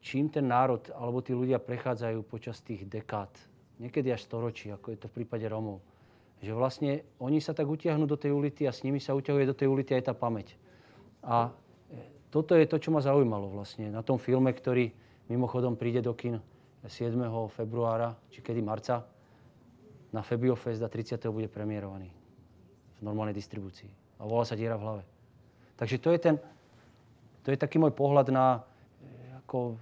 čím 0.00 0.32
ten 0.32 0.48
národ 0.48 0.80
alebo 0.96 1.20
tí 1.20 1.36
ľudia 1.36 1.60
prechádzajú 1.60 2.24
počas 2.24 2.64
tých 2.64 2.88
dekád, 2.88 3.28
niekedy 3.76 4.08
až 4.08 4.24
storočí, 4.24 4.72
ako 4.72 4.96
je 4.96 4.98
to 4.98 5.06
v 5.12 5.22
prípade 5.22 5.44
Romov. 5.44 5.84
Že 6.40 6.52
vlastne 6.56 6.90
oni 7.20 7.38
sa 7.38 7.52
tak 7.52 7.68
utiahnu 7.68 8.08
do 8.08 8.16
tej 8.16 8.32
ulity 8.32 8.64
a 8.64 8.72
s 8.72 8.82
nimi 8.82 8.98
sa 8.98 9.12
utiahuje 9.12 9.44
do 9.44 9.54
tej 9.54 9.68
ulity 9.68 9.92
aj 9.94 10.08
tá 10.08 10.14
pamäť. 10.16 10.56
A 11.22 11.52
toto 12.32 12.56
je 12.56 12.64
to, 12.64 12.80
čo 12.80 12.90
ma 12.90 13.04
zaujímalo 13.04 13.52
vlastne 13.52 13.92
na 13.92 14.00
tom 14.00 14.16
filme, 14.16 14.48
ktorý 14.48 14.90
Mimochodom 15.30 15.78
príde 15.78 16.02
do 16.02 16.16
kin 16.18 16.42
7. 16.82 17.14
februára, 17.54 18.18
či 18.32 18.42
kedy 18.42 18.58
marca, 18.58 19.06
na 20.10 20.20
Febiofest 20.20 20.82
a 20.82 20.90
30. 20.90 21.22
bude 21.30 21.46
premiérovaný 21.46 22.10
v 22.98 23.00
normálnej 23.00 23.32
distribúcii. 23.32 23.88
A 24.18 24.26
volá 24.26 24.42
sa 24.42 24.58
Diera 24.58 24.74
v 24.74 24.84
hlave. 24.84 25.04
Takže 25.78 25.96
to 26.02 26.10
je 26.10 26.18
ten, 26.18 26.34
to 27.42 27.50
je 27.50 27.58
taký 27.58 27.78
môj 27.82 27.90
pohľad 27.94 28.30
na 28.30 28.62
eh, 29.02 29.38
ako 29.42 29.78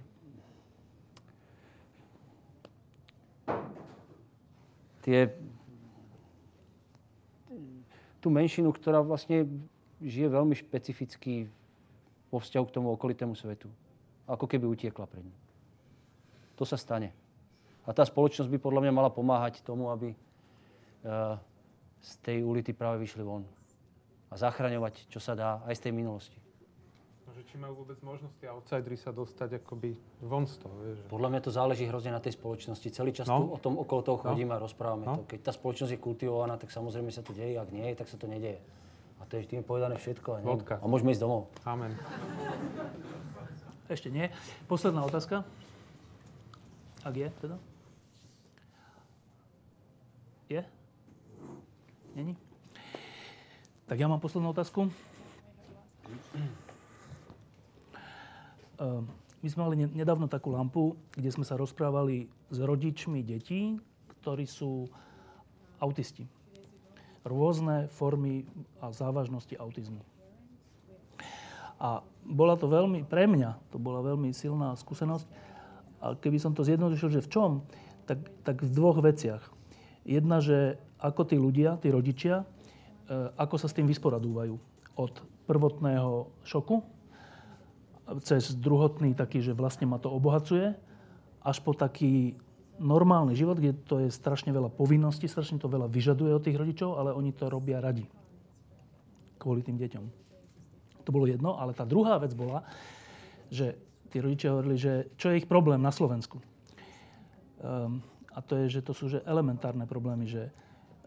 tie, 5.01 5.29
tú 8.21 8.29
menšinu, 8.29 8.69
ktorá 8.69 9.01
vlastne 9.01 9.49
žije 10.01 10.29
veľmi 10.29 10.53
špecificky 10.57 11.49
vo 12.29 12.37
vzťahu 12.41 12.65
k 12.69 12.75
tomu 12.79 12.93
okolitému 12.93 13.33
svetu. 13.37 13.69
Ako 14.29 14.45
keby 14.45 14.69
utiekla 14.69 15.05
pred 15.09 15.25
ním. 15.25 15.37
To 16.57 16.63
sa 16.63 16.77
stane. 16.77 17.13
A 17.85 17.93
tá 17.93 18.05
spoločnosť 18.05 18.49
by 18.49 18.57
podľa 18.61 18.81
mňa 18.85 18.93
mala 18.93 19.09
pomáhať 19.09 19.65
tomu, 19.65 19.89
aby 19.89 20.13
uh, 20.13 21.35
z 22.01 22.11
tej 22.21 22.37
ulity 22.45 22.73
práve 22.73 23.01
vyšli 23.01 23.25
von. 23.25 23.45
A 24.29 24.37
zachraňovať, 24.37 25.09
čo 25.09 25.17
sa 25.17 25.33
dá, 25.33 25.59
aj 25.65 25.75
z 25.81 25.89
tej 25.89 25.93
minulosti. 25.97 26.40
Že 27.41 27.49
či 27.49 27.57
majú 27.57 27.81
vôbec 27.81 27.97
možnosti 28.05 28.45
outsidery 28.45 28.93
sa 29.01 29.09
dostať 29.09 29.65
akoby 29.65 29.97
von 30.21 30.45
z 30.45 30.61
toho, 30.61 30.77
vieš? 30.77 31.01
Podľa 31.09 31.29
mňa 31.33 31.41
to 31.41 31.49
záleží 31.49 31.89
hrozne 31.89 32.13
na 32.13 32.21
tej 32.21 32.37
spoločnosti. 32.37 32.85
Celý 32.93 33.17
čas 33.17 33.25
no. 33.25 33.41
tu 33.41 33.43
o 33.49 33.57
tom 33.57 33.81
okolo 33.81 34.05
toho 34.05 34.21
chodíme 34.21 34.53
no. 34.53 34.61
a 34.61 34.61
rozprávame 34.61 35.09
no. 35.09 35.13
to. 35.17 35.21
Keď 35.25 35.49
tá 35.49 35.49
spoločnosť 35.49 35.89
je 35.89 35.97
kultivovaná, 35.97 36.61
tak 36.61 36.69
samozrejme 36.69 37.09
sa 37.09 37.25
to 37.25 37.33
deje. 37.33 37.57
Ak 37.57 37.73
nie, 37.73 37.89
tak 37.97 38.13
sa 38.13 38.21
to 38.21 38.29
nedeje. 38.29 38.61
A 39.17 39.25
to 39.25 39.41
je 39.41 39.49
tým 39.49 39.65
povedané 39.65 39.97
všetko. 39.97 40.37
A, 40.37 40.39
a 40.45 40.85
môžeme 40.85 41.09
ísť 41.17 41.25
domov. 41.25 41.49
Amen. 41.65 41.97
Ešte 43.89 44.13
nie. 44.13 44.29
Posledná 44.69 45.01
otázka. 45.01 45.41
Ak 47.01 47.15
je 47.17 47.25
teda? 47.41 47.57
Je? 50.45 50.61
Není? 52.13 52.37
Tak 53.89 53.97
ja 53.97 54.05
mám 54.05 54.21
poslednú 54.21 54.53
otázku. 54.53 54.93
Ehm, 58.81 59.05
my 59.41 59.47
sme 59.49 59.61
mali 59.69 59.75
nedávno 59.89 60.25
takú 60.25 60.53
lampu, 60.53 60.97
kde 61.13 61.29
sme 61.29 61.45
sa 61.45 61.57
rozprávali 61.57 62.29
s 62.49 62.57
rodičmi 62.57 63.21
detí, 63.21 63.77
ktorí 64.21 64.45
sú 64.49 64.89
autisti. 65.77 66.25
Rôzne 67.21 67.89
formy 67.93 68.45
a 68.81 68.89
závažnosti 68.89 69.53
autizmu. 69.57 70.01
A 71.81 72.05
bola 72.25 72.53
to 72.53 72.69
veľmi, 72.69 73.05
pre 73.05 73.25
mňa 73.25 73.57
to 73.73 73.81
bola 73.81 74.05
veľmi 74.05 74.29
silná 74.33 74.77
skúsenosť, 74.77 75.25
a 76.01 76.17
keby 76.17 76.41
som 76.41 76.53
to 76.57 76.65
zjednodušil, 76.65 77.13
že 77.13 77.25
v 77.25 77.29
čom, 77.29 77.51
tak, 78.09 78.25
tak 78.41 78.65
v 78.65 78.73
dvoch 78.73 78.97
veciach. 79.01 79.41
Jedna, 80.01 80.41
že 80.41 80.81
ako 80.97 81.29
tí 81.29 81.37
ľudia, 81.37 81.77
tí 81.77 81.93
rodičia, 81.93 82.41
e, 82.41 82.45
ako 83.37 83.61
sa 83.61 83.69
s 83.69 83.77
tým 83.77 83.85
vysporadúvajú. 83.85 84.57
Od 84.97 85.13
prvotného 85.45 86.29
šoku, 86.41 86.81
cez 88.19 88.51
druhotný 88.57 89.15
taký, 89.15 89.39
že 89.39 89.55
vlastne 89.55 89.87
ma 89.87 89.95
to 89.95 90.11
obohacuje, 90.11 90.75
až 91.41 91.57
po 91.63 91.71
taký 91.71 92.35
normálny 92.81 93.37
život, 93.37 93.61
kde 93.61 93.77
to 93.85 94.01
je 94.01 94.09
strašne 94.09 94.49
veľa 94.49 94.73
povinností, 94.73 95.29
strašne 95.29 95.61
to 95.61 95.69
veľa 95.69 95.87
vyžaduje 95.87 96.33
od 96.33 96.43
tých 96.43 96.57
rodičov, 96.57 96.97
ale 96.97 97.13
oni 97.13 97.31
to 97.31 97.47
robia 97.47 97.77
radi. 97.77 98.09
Kvôli 99.37 99.61
tým 99.61 99.77
deťom. 99.77 100.05
To 101.05 101.09
bolo 101.09 101.29
jedno, 101.29 101.57
ale 101.57 101.77
tá 101.77 101.85
druhá 101.85 102.17
vec 102.21 102.33
bola, 102.33 102.65
že 103.49 103.77
tí 104.09 104.21
rodičia 104.21 104.53
hovorili, 104.53 104.77
že 104.77 105.13
čo 105.17 105.29
je 105.31 105.41
ich 105.41 105.49
problém 105.49 105.81
na 105.81 105.93
Slovensku. 105.93 106.41
Um, 107.61 108.01
a 108.33 108.39
to 108.41 108.57
je, 108.65 108.79
že 108.79 108.81
to 108.81 108.93
sú 108.93 109.09
že 109.11 109.25
elementárne 109.25 109.85
problémy, 109.85 110.25
že 110.25 110.49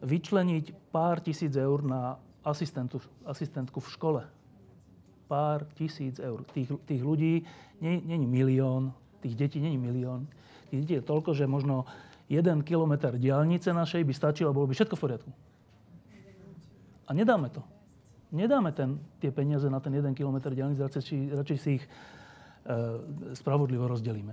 vyčleniť 0.03 0.93
pár 0.93 1.23
tisíc 1.25 1.55
eur 1.57 1.83
na 1.83 2.19
asistentku 2.45 3.79
v 3.81 3.93
škole. 3.93 4.23
Pár 5.35 5.67
tisíc 5.75 6.23
eur. 6.23 6.47
Tých, 6.55 6.71
tých 6.87 7.03
ľudí 7.03 7.43
není 7.83 8.23
milión, 8.23 8.95
tých 9.19 9.35
detí 9.35 9.59
není 9.59 9.75
milión. 9.75 10.31
Tých 10.71 10.87
detí 10.87 10.95
je 10.95 11.03
toľko, 11.03 11.35
že 11.35 11.51
možno 11.51 11.91
jeden 12.31 12.63
kilometr 12.63 13.19
diálnice 13.19 13.75
našej 13.75 14.07
by 14.07 14.15
stačilo 14.15 14.55
bolo 14.55 14.71
by 14.71 14.79
všetko 14.79 14.95
v 14.95 15.03
poriadku. 15.03 15.31
A 17.05 17.11
nedáme 17.11 17.51
to. 17.51 17.67
Nedáme 18.31 18.71
ten, 18.71 19.03
tie 19.19 19.35
peniaze 19.35 19.67
na 19.67 19.83
ten 19.83 19.91
jeden 19.91 20.15
kilometr 20.15 20.55
diálnice, 20.55 20.87
radšej 21.35 21.59
si 21.59 21.83
ich 21.83 21.85
E, 22.65 22.77
spravodlivo 23.37 23.85
rozdelíme. 23.85 24.33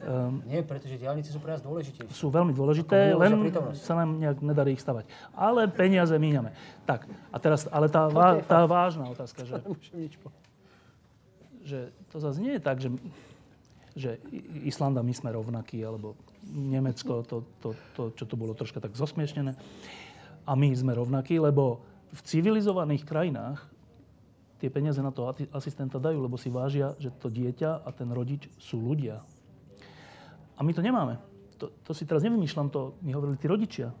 Um, 0.00 0.40
Nie, 0.48 0.64
pretože 0.64 0.96
diálnice 0.96 1.28
sú 1.28 1.44
pre 1.44 1.52
nás 1.52 1.60
dôležité. 1.60 2.08
Sú 2.08 2.32
veľmi 2.32 2.56
dôležité, 2.56 3.12
len 3.12 3.52
sa 3.76 4.00
nám 4.00 4.16
nejak 4.16 4.40
nedarí 4.40 4.72
ich 4.72 4.80
stavať. 4.80 5.04
Ale 5.36 5.68
peniaze 5.68 6.16
míňame. 6.16 6.56
Tak, 6.88 7.04
a 7.28 7.36
teraz, 7.36 7.68
ale 7.68 7.92
tá, 7.92 8.08
vá, 8.08 8.40
tá 8.40 8.64
vážna 8.64 9.12
otázka, 9.12 9.44
že, 9.44 9.60
že 11.68 11.78
to 12.08 12.16
zase 12.16 12.40
nie 12.40 12.56
je 12.56 12.62
tak, 12.64 12.80
že, 12.80 12.88
že 13.92 14.10
Island 14.64 14.96
a 14.96 15.04
my 15.04 15.12
sme 15.12 15.36
rovnakí, 15.36 15.84
alebo 15.84 16.16
Nemecko, 16.48 17.20
to, 17.20 17.44
to, 17.60 17.76
to, 17.92 18.02
čo 18.16 18.24
to 18.24 18.40
bolo 18.40 18.56
troška 18.56 18.80
tak 18.80 18.96
zosmiešnené, 18.96 19.52
a 20.48 20.52
my 20.56 20.72
sme 20.72 20.96
rovnakí, 20.96 21.36
lebo 21.36 21.84
v 22.10 22.20
civilizovaných 22.24 23.04
krajinách 23.04 23.68
tie 24.60 24.72
peniaze 24.72 25.00
na 25.00 25.12
toho 25.12 25.36
asistenta 25.52 26.00
dajú, 26.00 26.24
lebo 26.24 26.40
si 26.40 26.48
vážia, 26.48 26.96
že 26.96 27.12
to 27.20 27.32
dieťa 27.32 27.84
a 27.84 27.88
ten 27.92 28.08
rodič 28.12 28.48
sú 28.56 28.80
ľudia. 28.80 29.20
A 30.60 30.62
my 30.62 30.76
to 30.76 30.84
nemáme. 30.84 31.16
To, 31.56 31.72
to 31.88 31.96
si 31.96 32.04
teraz 32.04 32.20
nevymýšľam, 32.20 32.68
to 32.68 33.00
mi 33.00 33.16
hovorili 33.16 33.40
tí 33.40 33.48
rodičia. 33.48 33.96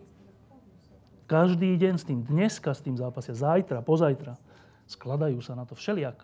Každý 1.24 1.72
deň 1.80 1.94
s 1.96 2.04
tým, 2.04 2.20
dneska 2.20 2.76
s 2.76 2.84
tým 2.84 3.00
zápasia, 3.00 3.32
zajtra, 3.32 3.80
pozajtra. 3.80 4.36
Skladajú 4.84 5.40
sa 5.40 5.56
na 5.56 5.64
to 5.64 5.72
všelijak. 5.72 6.20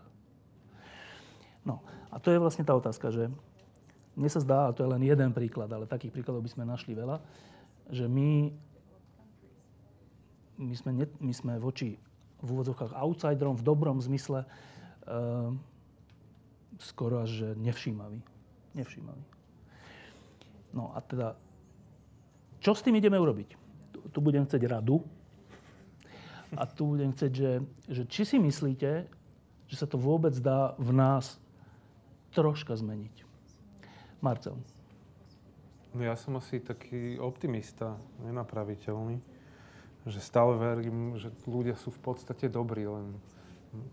No 1.64 1.80
a 2.12 2.20
to 2.20 2.28
je 2.28 2.42
vlastne 2.42 2.68
tá 2.68 2.76
otázka, 2.76 3.08
že 3.08 3.32
mne 4.12 4.28
sa 4.28 4.44
zdá, 4.44 4.68
a 4.68 4.74
to 4.76 4.84
je 4.84 4.92
len 4.92 5.00
jeden 5.04 5.32
príklad, 5.32 5.72
ale 5.72 5.88
takých 5.88 6.12
príkladov 6.12 6.44
by 6.44 6.52
sme 6.52 6.64
našli 6.68 6.92
veľa, 6.92 7.16
že 7.92 8.04
my, 8.04 8.52
my, 10.60 10.74
sme, 10.76 10.90
ne, 11.00 11.06
my 11.20 11.32
sme 11.32 11.52
voči 11.56 11.96
v 12.44 12.48
úvodzovkách 12.52 12.92
outsiderom 12.92 13.56
v 13.56 13.64
dobrom 13.64 14.00
zmysle 14.04 14.44
uh, 14.44 15.52
skoro 16.76 17.24
až 17.24 17.30
že 17.44 17.48
nevšímavý. 17.56 18.20
Nevšímavý. 18.76 19.35
No 20.74 20.94
a 20.94 21.02
teda, 21.02 21.36
čo 22.58 22.74
s 22.74 22.82
tým 22.82 22.98
ideme 22.98 23.18
urobiť? 23.18 23.48
Tu, 23.92 23.98
tu 24.10 24.18
budem 24.22 24.46
chcieť 24.46 24.62
radu 24.66 25.04
a 26.54 26.64
tu 26.66 26.94
budem 26.94 27.10
chcieť, 27.10 27.32
že, 27.32 27.52
že 27.90 28.02
či 28.06 28.22
si 28.22 28.36
myslíte, 28.38 29.06
že 29.66 29.76
sa 29.76 29.86
to 29.90 29.98
vôbec 29.98 30.34
dá 30.38 30.78
v 30.78 30.94
nás 30.94 31.42
troška 32.30 32.76
zmeniť. 32.78 33.26
Marcel. 34.22 34.58
No 35.96 36.00
ja 36.04 36.12
som 36.14 36.36
asi 36.36 36.60
taký 36.60 37.16
optimista, 37.16 37.96
nenapraviteľný. 38.20 39.16
Že 40.06 40.20
stále 40.22 40.52
verím, 40.54 41.18
že 41.18 41.34
ľudia 41.48 41.74
sú 41.74 41.90
v 41.90 41.98
podstate 41.98 42.46
dobrí, 42.46 42.86
len 42.86 43.16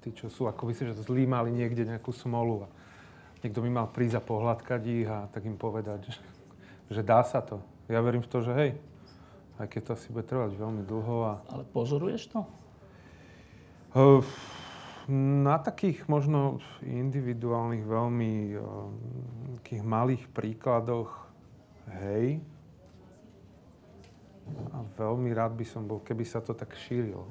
tí, 0.04 0.14
čo 0.14 0.30
sú, 0.30 0.46
ako 0.46 0.70
si, 0.76 0.86
že 0.86 0.94
zlí 1.00 1.26
mali 1.26 1.50
niekde 1.50 1.88
nejakú 1.88 2.14
smolu. 2.14 2.68
A 2.68 2.70
niekto 3.42 3.64
by 3.64 3.70
mal 3.72 3.88
prísť 3.90 4.20
a 4.20 4.22
pohľadkať 4.22 4.82
ich 4.86 5.08
a 5.10 5.26
tak 5.32 5.48
im 5.48 5.58
povedať, 5.58 6.12
že, 6.12 6.22
že 6.94 7.04
dá 7.04 7.26
sa 7.26 7.42
to. 7.42 7.60
Ja 7.92 8.00
verím 8.00 8.24
v 8.24 8.32
to, 8.32 8.40
že 8.46 8.54
hej, 8.54 8.72
aj 9.60 9.68
keď 9.68 9.82
to 9.82 9.92
asi 9.98 10.08
bude 10.14 10.26
trvať 10.30 10.56
veľmi 10.56 10.86
dlho. 10.86 11.16
A... 11.28 11.34
Ale 11.50 11.64
pozoruješ 11.74 12.32
to? 12.32 12.46
Na 15.12 15.60
takých 15.60 16.08
možno 16.08 16.64
individuálnych, 16.82 17.84
veľmi 17.84 18.34
uh, 18.56 18.64
takých 19.60 19.84
malých 19.84 20.24
príkladoch 20.32 21.12
hej. 22.02 22.40
A 24.72 24.78
veľmi 25.00 25.32
rád 25.36 25.56
by 25.56 25.66
som 25.68 25.84
bol, 25.88 26.00
keby 26.00 26.24
sa 26.24 26.40
to 26.40 26.56
tak 26.56 26.76
šírilo. 26.76 27.28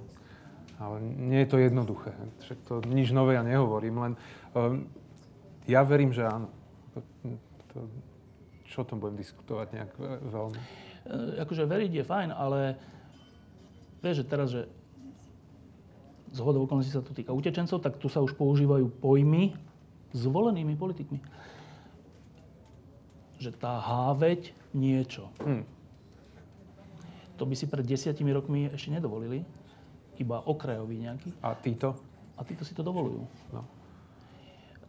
Ale 0.80 1.00
nie 1.00 1.44
je 1.44 1.48
to 1.48 1.58
jednoduché. 1.60 2.12
Však 2.44 2.58
to 2.66 2.74
nič 2.88 3.12
nové 3.14 3.38
ja 3.38 3.44
nehovorím, 3.44 3.96
len 4.02 4.12
um, 4.56 4.88
ja 5.68 5.86
verím, 5.86 6.10
že 6.10 6.26
áno. 6.26 6.50
To, 6.92 6.98
to, 7.72 7.78
čo 8.72 8.82
o 8.82 8.88
tom 8.88 8.96
budem 8.96 9.20
diskutovať 9.20 9.68
nejak 9.76 9.90
veľmi? 10.32 10.58
E, 10.58 10.66
akože 11.44 11.68
veriť 11.68 11.92
je 12.00 12.04
fajn, 12.08 12.30
ale 12.32 12.80
vieš, 14.00 14.24
že 14.24 14.24
teraz, 14.24 14.48
že 14.48 14.64
z 16.32 16.38
hodou 16.40 16.64
okolností 16.64 16.96
sa 16.96 17.04
to 17.04 17.12
týka 17.12 17.36
utečencov, 17.36 17.84
tak 17.84 18.00
tu 18.00 18.08
sa 18.08 18.24
už 18.24 18.32
používajú 18.40 18.88
pojmy 19.04 19.52
zvolenými 20.16 20.72
politikmi 20.80 21.20
že 23.42 23.50
tá 23.50 23.82
háveť 23.82 24.54
niečo. 24.70 25.26
Hmm. 25.42 25.66
To 27.34 27.42
by 27.42 27.58
si 27.58 27.66
pred 27.66 27.82
desiatimi 27.82 28.30
rokmi 28.30 28.70
ešte 28.70 28.94
nedovolili. 28.94 29.42
Iba 30.22 30.46
okrajový 30.46 31.02
nejaký. 31.02 31.34
A 31.42 31.58
títo? 31.58 31.98
A 32.38 32.46
títo 32.46 32.62
si 32.62 32.70
to 32.70 32.86
dovolujú. 32.86 33.26
No. 33.50 33.66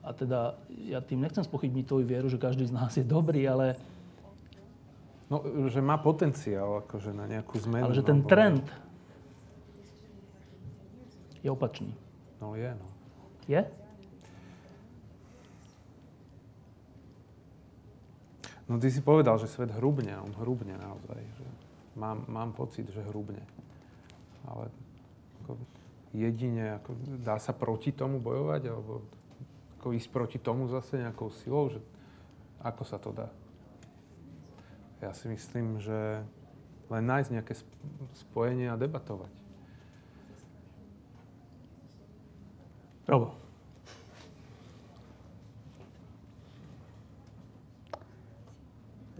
A 0.03 0.11
teda 0.11 0.59
ja 0.83 0.99
tým 0.99 1.23
nechcem 1.23 1.47
spochybniť 1.47 1.87
tvoju 1.87 2.05
vieru, 2.05 2.27
že 2.27 2.35
každý 2.35 2.67
z 2.67 2.75
nás 2.75 2.91
je 2.91 3.07
dobrý, 3.07 3.47
ale... 3.47 3.79
No, 5.31 5.39
že 5.71 5.79
má 5.79 5.95
potenciál 5.95 6.83
akože 6.83 7.15
na 7.15 7.25
nejakú 7.25 7.55
zmenu. 7.63 7.87
Ale 7.87 7.95
že 7.95 8.03
ten 8.03 8.19
trend 8.27 8.67
je 11.39 11.47
opačný. 11.47 11.95
No 12.43 12.59
je, 12.59 12.71
no. 12.75 12.87
Je? 13.47 13.63
No 18.67 18.79
ty 18.79 18.87
si 18.91 19.03
povedal, 19.03 19.39
že 19.39 19.51
svet 19.51 19.71
hrubne, 19.75 20.15
on 20.19 20.31
hrubne 20.39 20.75
naozaj. 20.79 21.19
Že 21.19 21.47
mám, 21.99 22.27
mám 22.27 22.51
pocit, 22.55 22.87
že 22.91 23.03
hrubne. 23.11 23.43
Ale 24.47 24.71
ako 25.43 25.59
jedine, 26.15 26.79
ako 26.79 26.95
dá 27.19 27.35
sa 27.39 27.51
proti 27.51 27.91
tomu 27.91 28.23
bojovať, 28.23 28.61
alebo 28.71 29.03
ako 29.83 29.99
ísť 29.99 30.15
proti 30.15 30.39
tomu 30.39 30.71
zase 30.71 30.95
nejakou 30.95 31.27
silou, 31.43 31.67
že 31.67 31.83
ako 32.63 32.87
sa 32.87 32.95
to 32.95 33.11
dá? 33.11 33.27
Ja 35.03 35.11
si 35.11 35.27
myslím, 35.27 35.83
že 35.83 36.23
len 36.87 37.03
nájsť 37.03 37.29
nejaké 37.35 37.59
spojenie 38.15 38.71
a 38.71 38.79
debatovať. 38.79 39.27
Robo. 43.11 43.43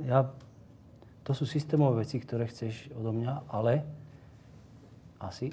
ja, 0.03 0.31
to 1.23 1.31
sú 1.31 1.47
systémové 1.47 2.03
veci, 2.03 2.19
ktoré 2.19 2.47
chceš 2.47 2.91
odo 2.91 3.15
mňa, 3.15 3.47
ale 3.47 3.83
asi, 5.19 5.51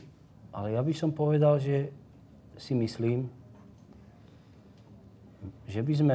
ale 0.50 0.74
ja 0.74 0.82
by 0.82 0.94
som 0.94 1.14
povedal, 1.14 1.62
že 1.62 1.94
si 2.58 2.74
myslím, 2.74 3.30
že 5.70 5.86
by 5.86 5.94
sme 5.94 6.14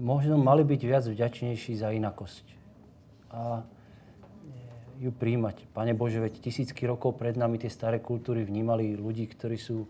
možno 0.00 0.40
mali 0.40 0.66
byť 0.66 0.80
viac 0.82 1.04
vďačnejší 1.06 1.78
za 1.78 1.94
inakosť. 1.94 2.44
A 3.30 3.62
ju 5.00 5.08
príjmať. 5.16 5.64
Pane 5.72 5.96
Bože, 5.96 6.20
veď 6.20 6.44
tisícky 6.44 6.84
rokov 6.84 7.16
pred 7.16 7.32
nami 7.32 7.56
tie 7.56 7.72
staré 7.72 8.04
kultúry 8.04 8.44
vnímali 8.44 9.00
ľudí, 9.00 9.24
ktorí 9.32 9.56
sú 9.56 9.88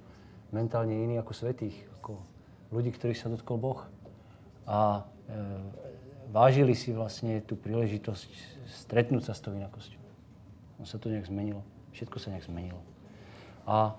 mentálne 0.55 0.94
iní 0.94 1.19
ako 1.19 1.35
svetých, 1.35 1.74
ako 1.98 2.23
ľudí, 2.70 2.94
ktorých 2.94 3.19
sa 3.19 3.27
dotkol 3.27 3.59
Boh. 3.59 3.81
A 4.70 5.02
e, 5.02 5.35
vážili 6.31 6.78
si 6.78 6.94
vlastne 6.94 7.43
tú 7.43 7.59
príležitosť 7.59 8.31
stretnúť 8.86 9.31
sa 9.31 9.35
s 9.35 9.43
tou 9.43 9.51
inakosťou. 9.51 9.98
On 10.78 10.86
sa 10.86 11.02
to 11.02 11.11
nejak 11.11 11.27
zmenilo. 11.27 11.66
Všetko 11.90 12.23
sa 12.23 12.31
nejak 12.31 12.47
zmenilo. 12.47 12.78
A 13.66 13.98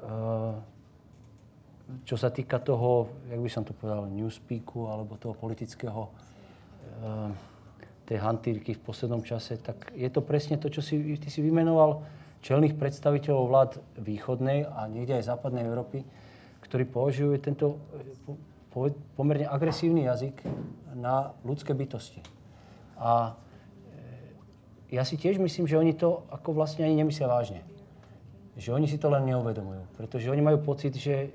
e, 0.00 0.12
čo 2.04 2.16
sa 2.16 2.32
týka 2.32 2.58
toho, 2.58 3.08
jak 3.30 3.40
by 3.40 3.50
som 3.50 3.62
to 3.64 3.76
povedal, 3.76 4.08
newspeaku 4.08 4.88
alebo 4.88 5.20
toho 5.20 5.34
politického, 5.36 6.08
e, 6.08 6.10
tej 8.02 8.18
hantýrky 8.18 8.74
v 8.74 8.84
poslednom 8.84 9.22
čase, 9.22 9.56
tak 9.62 9.94
je 9.94 10.10
to 10.10 10.20
presne 10.20 10.58
to, 10.58 10.68
čo 10.68 10.82
si, 10.82 10.98
ty 11.16 11.28
si 11.30 11.40
vymenoval 11.40 12.02
čelných 12.42 12.74
predstaviteľov 12.74 13.44
vlád 13.46 13.72
východnej 14.02 14.66
a 14.66 14.90
niekde 14.90 15.22
aj 15.22 15.30
západnej 15.30 15.62
Európy, 15.62 16.02
ktorí 16.66 16.84
považujú 16.90 17.38
tento 17.38 17.78
pomerne 19.14 19.46
agresívny 19.46 20.08
jazyk 20.08 20.42
na 20.96 21.30
ľudské 21.46 21.76
bytosti. 21.76 22.18
A 22.98 23.32
e, 24.90 24.96
ja 24.98 25.06
si 25.06 25.14
tiež 25.14 25.38
myslím, 25.38 25.70
že 25.70 25.78
oni 25.78 25.94
to 25.94 26.26
ako 26.34 26.56
vlastne 26.56 26.82
ani 26.82 26.98
nemyslia 26.98 27.30
vážne. 27.30 27.71
Že 28.52 28.76
oni 28.76 28.84
si 28.84 29.00
to 29.00 29.08
len 29.08 29.24
neuvedomujú. 29.32 29.96
Pretože 29.96 30.28
oni 30.28 30.44
majú 30.44 30.60
pocit, 30.60 30.92
že 30.92 31.14
e, 31.14 31.28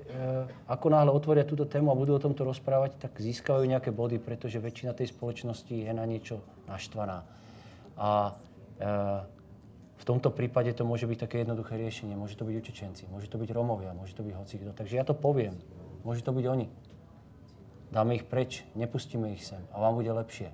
ako 0.70 0.86
náhle 0.86 1.10
otvoria 1.10 1.42
túto 1.42 1.66
tému 1.66 1.90
a 1.90 1.98
budú 1.98 2.14
o 2.14 2.22
tomto 2.22 2.46
rozprávať, 2.46 2.94
tak 3.02 3.18
získajú 3.18 3.66
nejaké 3.66 3.90
body, 3.90 4.22
pretože 4.22 4.62
väčšina 4.62 4.94
tej 4.94 5.10
spoločnosti 5.10 5.74
je 5.74 5.90
na 5.90 6.06
niečo 6.06 6.38
naštvaná. 6.70 7.26
A 7.98 8.38
e, 8.78 8.86
v 9.98 10.04
tomto 10.06 10.30
prípade 10.30 10.70
to 10.78 10.86
môže 10.86 11.10
byť 11.10 11.18
také 11.18 11.36
jednoduché 11.42 11.74
riešenie. 11.74 12.14
Môže 12.14 12.38
to 12.38 12.46
byť 12.46 12.54
utečenci, 12.54 13.10
môže 13.10 13.26
to 13.26 13.34
byť 13.34 13.50
Romovia, 13.50 13.90
môže 13.98 14.14
to 14.14 14.22
byť 14.22 14.34
hocikto. 14.38 14.70
Takže 14.70 14.94
ja 14.94 15.02
to 15.02 15.18
poviem. 15.18 15.58
Môže 16.06 16.22
to 16.22 16.30
byť 16.30 16.46
oni. 16.46 16.70
Dáme 17.90 18.14
ich 18.14 18.24
preč, 18.28 18.62
nepustíme 18.78 19.32
ich 19.34 19.42
sem 19.42 19.64
a 19.72 19.80
vám 19.80 19.98
bude 19.98 20.12
lepšie. 20.12 20.52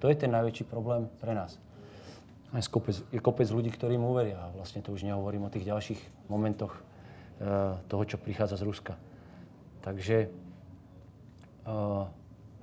To 0.00 0.08
je 0.08 0.16
ten 0.16 0.32
najväčší 0.32 0.64
problém 0.66 1.06
pre 1.20 1.36
nás. 1.36 1.60
Je 2.54 2.62
kopec, 2.70 2.96
je 3.10 3.20
kopec 3.20 3.48
ľudí, 3.50 3.74
ktorí 3.74 3.98
mu 3.98 4.14
uveria. 4.14 4.38
A 4.38 4.54
vlastne 4.54 4.78
to 4.78 4.94
už 4.94 5.02
nehovorím 5.02 5.50
o 5.50 5.52
tých 5.52 5.66
ďalších 5.66 6.30
momentoch 6.30 6.72
e, 6.72 6.80
toho, 7.90 8.02
čo 8.06 8.22
prichádza 8.22 8.62
z 8.62 8.66
Ruska. 8.66 8.94
Takže 9.82 10.16
e, 10.26 10.28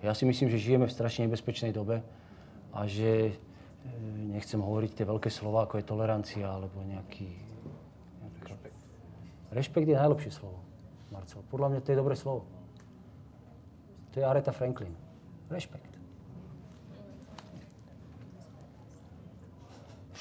ja 0.03 0.13
si 0.15 0.23
myslím, 0.23 0.47
že 0.47 0.63
žijeme 0.63 0.87
v 0.87 0.95
strašne 0.95 1.27
nebezpečnej 1.27 1.75
dobe 1.75 1.99
a 2.71 2.79
že 2.87 3.31
e, 3.31 3.33
nechcem 4.31 4.63
hovoriť 4.63 5.03
tie 5.03 5.05
veľké 5.05 5.27
slova, 5.27 5.67
ako 5.67 5.83
je 5.83 5.85
tolerancia 5.85 6.47
alebo 6.47 6.79
nejaký... 6.87 7.27
Rešpekt. 8.43 8.81
Rešpekt 9.51 9.87
je 9.91 9.99
najlepšie 9.99 10.31
slovo, 10.31 10.63
Marcel. 11.11 11.43
Podľa 11.51 11.67
mňa 11.75 11.79
to 11.83 11.91
je 11.91 11.99
dobré 11.99 12.15
slovo. 12.15 12.47
To 14.13 14.21
je 14.21 14.25
Aretha 14.25 14.55
Franklin. 14.55 14.95
Rešpekt. 15.51 15.92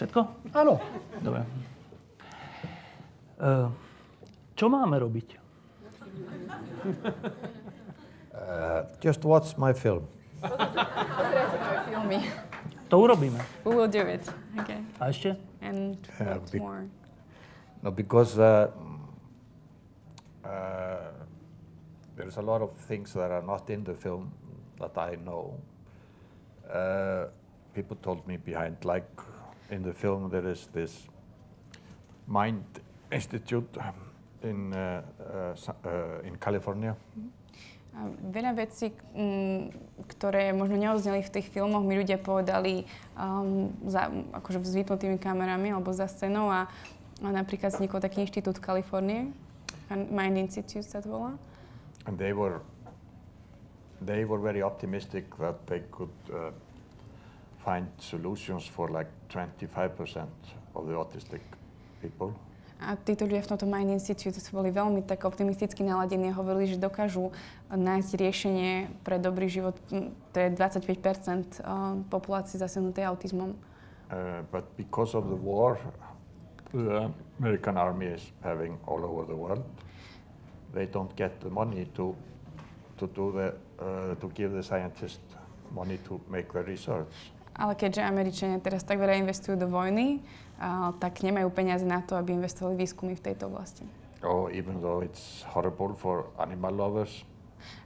Všetko? 0.02 0.20
Áno. 0.50 0.82
Dobre. 1.22 1.46
Uh, 3.38 3.70
čo 4.58 4.66
máme 4.66 4.98
robiť? 4.98 5.28
Uh, 8.32 8.82
just 8.98 9.22
watch 9.22 9.54
my 9.54 9.70
film. 9.70 10.02
filmy. 11.86 12.26
To 12.90 12.98
urobíme. 12.98 13.38
We 13.62 13.70
will 13.70 13.86
do 13.86 14.02
it. 14.02 14.24
Okay. 14.58 14.82
A 14.98 15.12
ešte? 15.14 15.36
And 15.62 15.94
Uh, 16.18 16.40
be- 16.50 16.58
more? 16.58 16.88
No, 17.84 17.92
because 17.94 18.34
uh, 18.40 18.72
uh, 20.42 21.12
there's 22.16 22.34
a 22.34 22.42
lot 22.42 22.64
of 22.64 22.74
things 22.88 23.12
that 23.14 23.30
are 23.30 23.44
not 23.44 23.68
in 23.70 23.84
the 23.84 23.94
film 23.94 24.32
that 24.80 24.96
I 24.98 25.14
know. 25.22 25.54
Uh, 26.66 27.30
people 27.76 27.94
told 28.00 28.26
me 28.26 28.40
behind, 28.40 28.80
like 28.82 29.06
in 29.72 29.82
the 29.82 29.92
film, 29.92 30.28
there 30.28 30.46
is 30.46 30.68
this 30.72 31.08
Mind 32.28 32.62
Institute 33.10 33.68
in 34.44 34.72
uh, 34.72 35.02
uh, 35.18 35.56
uh, 35.56 36.28
in 36.28 36.36
California. 36.36 36.94
A 37.92 38.08
veľa 38.08 38.56
vecí, 38.56 38.88
m, 39.12 39.68
ktoré 40.08 40.56
možno 40.56 40.80
neozneli 40.80 41.20
v 41.20 41.28
tých 41.28 41.52
filmoch, 41.52 41.84
mi 41.84 42.00
ľudia 42.00 42.16
povedali 42.16 42.88
um, 43.20 43.68
za, 43.84 44.08
akože 44.32 44.64
s 44.64 44.72
vypnutými 44.80 45.20
kamerami 45.20 45.76
alebo 45.76 45.92
za 45.92 46.08
scénou 46.08 46.48
a, 46.48 46.72
a 47.20 47.28
napríklad 47.28 47.68
vznikol 47.68 48.00
taký 48.00 48.24
inštitút 48.24 48.56
v 48.60 48.64
Kalifornie, 48.64 49.20
Mind 49.92 50.40
Institute 50.40 50.88
sa 50.88 51.04
to 51.04 51.12
volá. 51.12 51.32
And 52.08 52.16
they 52.16 52.32
were 52.32 52.64
they 54.00 54.24
were 54.24 54.40
very 54.40 54.64
optimistic 54.64 55.28
that 55.36 55.60
they 55.68 55.84
could 55.92 56.16
uh, 56.32 56.48
find 57.64 57.86
solutions 57.98 58.66
for 58.66 58.90
like 58.90 59.08
25% 59.30 60.26
of 60.74 60.86
the 60.86 60.94
autistic 60.94 61.40
people. 62.02 62.34
A 62.82 62.98
títo 62.98 63.30
ľudia 63.30 63.46
v 63.46 63.50
tomto 63.54 63.66
Mind 63.70 63.94
Institute 63.94 64.34
boli 64.50 64.74
veľmi 64.74 65.06
tak 65.06 65.22
optimisticky 65.22 65.86
naladení 65.86 66.34
a 66.34 66.38
hovorili, 66.38 66.74
že 66.74 66.82
dokážu 66.82 67.30
nájsť 67.70 68.10
riešenie 68.18 68.90
pre 69.06 69.22
dobrý 69.22 69.46
život. 69.46 69.78
To 70.34 70.36
je 70.36 70.50
25 70.50 71.62
populácie 72.10 72.58
zasiahnutej 72.58 73.06
autizmom. 73.06 73.54
Uh, 74.10 74.42
but 74.50 74.66
because 74.74 75.14
of 75.14 75.30
the 75.30 75.38
war 75.38 75.78
the 76.74 77.08
American 77.38 77.78
army 77.78 78.18
is 78.18 78.34
having 78.42 78.76
all 78.90 79.06
over 79.06 79.30
the 79.30 79.38
world, 79.38 79.62
they 80.74 80.90
don't 80.90 81.14
get 81.14 81.38
the 81.40 81.48
money 81.48 81.86
to 81.94 82.16
to 82.98 83.06
do 83.14 83.30
the 83.30 83.54
uh, 83.78 84.18
to 84.18 84.26
give 84.34 84.50
the 84.52 84.62
scientists 84.62 85.22
money 85.70 86.02
to 86.02 86.20
make 86.28 86.50
the 86.52 86.66
research. 86.66 87.32
Ale 87.52 87.76
keďže 87.76 88.02
Američania 88.02 88.58
teraz 88.58 88.82
tak 88.82 88.96
veľa 88.96 89.20
investujú 89.20 89.60
do 89.60 89.68
vojny, 89.68 90.24
tak 90.98 91.20
nemajú 91.20 91.52
peniaze 91.52 91.84
na 91.84 92.00
to, 92.00 92.16
aby 92.16 92.32
investovali 92.32 92.80
výskumy 92.80 93.12
v 93.18 93.24
tejto 93.32 93.52
oblasti. 93.52 93.84
Oh, 94.22 94.46
even 94.48 94.78
though 94.78 95.02
it's 95.02 95.42
horrible 95.50 95.92
for 95.98 96.30
animal 96.38 96.72
lovers, 96.72 97.26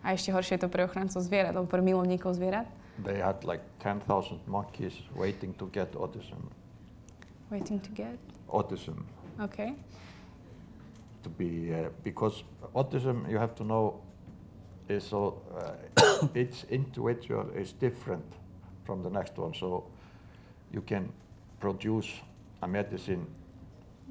A 0.01 0.17
ešte 0.17 0.33
horšie 0.33 0.57
je 0.57 0.65
to 0.65 0.73
pre 0.73 0.89
ochrancov 0.89 1.21
zvierat, 1.21 1.53
alebo 1.53 1.69
pre 1.69 1.85
milovníkov 1.85 2.33
zvierat. 2.33 2.65
they 3.05 3.21
had 3.21 3.45
like 3.45 3.61
10,000 3.85 4.41
monkeys 4.49 4.97
waiting 5.13 5.53
to 5.61 5.69
get 5.69 5.93
autism. 5.93 6.49
Waiting 7.53 7.81
to 7.81 7.91
get. 7.93 8.17
Autism 8.49 9.05
OK. 9.41 9.77
to 11.23 11.29
be 11.29 11.75
uh, 11.75 11.93
because 12.03 12.45
autism 12.75 13.29
you 13.29 13.37
have 13.37 13.55
to 13.55 13.65
know 13.65 14.01
is 14.89 15.05
so 15.05 15.43
uh, 15.53 16.27
each 16.35 16.65
individual 16.71 17.51
is 17.53 17.73
different 17.77 18.25
from 18.87 19.03
the 19.03 19.11
next 19.11 19.37
one. 19.37 19.53
So 19.55 19.85
you 20.73 20.81
can 20.83 21.13
produce 21.61 22.09
a 22.63 22.69
medicine 22.69 23.27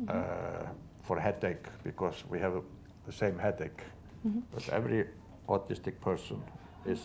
uh, 0.08 0.68
for 1.04 1.20
headache 1.20 1.68
because 1.84 2.24
we 2.30 2.40
have 2.40 2.62
the 3.06 3.12
same 3.12 3.40
headache, 3.40 3.82
Mhm. 4.26 4.42
but 4.54 4.70
every 4.70 5.06
autistic 5.48 6.00
person 6.02 6.42
is 6.86 7.00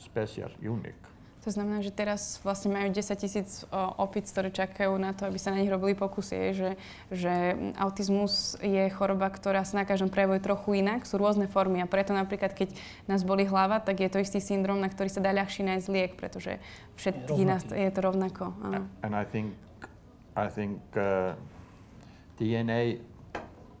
special, 0.00 0.50
unique. 0.62 1.04
To 1.48 1.56
znamená, 1.56 1.80
že 1.80 1.88
teraz 1.88 2.36
vlastne 2.44 2.68
majú 2.68 2.92
10 2.92 3.08
tisíc 3.16 3.64
opic, 3.72 4.28
ktoré 4.28 4.52
čakajú 4.52 5.00
na 5.00 5.16
to, 5.16 5.24
aby 5.24 5.40
sa 5.40 5.48
na 5.48 5.64
nich 5.64 5.72
robili 5.72 5.96
pokusy. 5.96 6.36
Je, 6.36 6.52
Že, 6.52 6.70
že 7.08 7.34
autizmus 7.80 8.60
je 8.60 8.84
choroba, 8.92 9.32
ktorá 9.32 9.64
sa 9.64 9.80
na 9.80 9.88
každom 9.88 10.12
prejavuje 10.12 10.44
trochu 10.44 10.84
inak. 10.84 11.08
Sú 11.08 11.16
rôzne 11.16 11.48
formy 11.48 11.80
a 11.80 11.88
preto 11.88 12.12
napríklad, 12.12 12.52
keď 12.52 12.76
nás 13.08 13.24
boli 13.24 13.48
hlava, 13.48 13.80
tak 13.80 13.96
je 13.96 14.12
to 14.12 14.20
istý 14.20 14.44
syndrom, 14.44 14.76
na 14.76 14.92
ktorý 14.92 15.08
sa 15.08 15.24
dá 15.24 15.32
ľahšie 15.32 15.64
nájsť 15.64 15.88
liek, 15.88 16.20
pretože 16.20 16.60
všetkých 17.00 17.48
nás 17.48 17.64
je 17.64 17.88
to 17.96 18.00
rovnako. 18.04 18.52
Áno. 18.68 18.84
And 19.00 19.16
I 19.16 19.24
think, 19.24 19.56
I 20.36 20.52
think 20.52 20.84
uh, 21.00 21.32
DNA, 22.36 23.00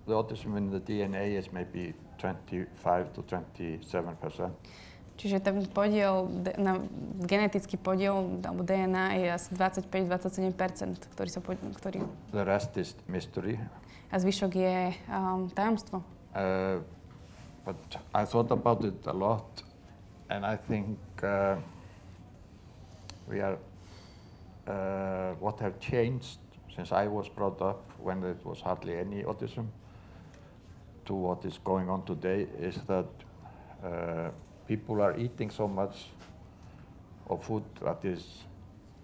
the 0.08 0.16
autism 0.16 0.56
in 0.56 0.72
the 0.72 0.80
DNA 0.80 1.36
is 1.36 1.52
maybe 1.52 1.92
25 2.16 3.12
to 3.12 3.20
27 3.28 3.84
percent. 4.16 4.56
Čiže 5.18 5.42
ten 5.42 5.66
podiel, 5.66 6.30
na, 6.62 6.78
genetický 7.26 7.74
podiel 7.74 8.38
alebo 8.38 8.62
DNA 8.62 9.06
je 9.18 9.26
asi 9.34 9.50
25-27%, 9.50 11.10
ktorý 11.10 11.28
sa 11.28 11.42
pod, 11.42 11.58
ktorý, 11.58 12.06
The 12.30 12.46
rest 12.46 12.78
is 12.78 12.94
mystery. 13.10 13.58
a 14.08 14.16
zvyšok 14.16 14.52
je 14.54 14.94
um, 15.10 15.50
tajomstvo. 15.50 16.00
Uh, 16.32 16.80
but 17.66 17.76
I 18.14 18.24
thought 18.24 18.50
about 18.54 18.84
it 18.84 19.04
a 19.06 19.12
lot, 19.12 19.62
and 20.30 20.46
I 20.46 20.56
think 20.56 20.96
uh, 21.22 21.58
we 23.28 23.42
are 23.42 23.58
uh, 24.70 25.34
what 25.40 25.60
have 25.60 25.80
changed 25.80 26.38
since 26.74 26.92
I 26.92 27.08
was 27.08 27.28
brought 27.28 27.60
up 27.60 27.82
when 27.98 28.20
there 28.20 28.36
was 28.44 28.60
hardly 28.60 28.94
any 28.96 29.24
autism 29.24 29.66
to 31.06 31.14
what 31.14 31.44
is 31.44 31.58
going 31.64 31.90
on 31.90 32.04
today 32.04 32.46
is 32.60 32.76
that 32.86 33.08
uh, 33.82 34.30
people 34.68 35.00
are 35.00 35.16
eating 35.16 35.48
so 35.48 35.64
much 35.66 36.12
of 37.26 37.40
food 37.40 37.64
that 37.80 38.04
is 38.04 38.44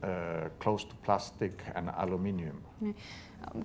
uh, 0.05 0.53
close 0.61 0.85
to 0.85 0.95
plastic 1.01 1.65
and 1.75 1.89
aluminium. 1.97 2.61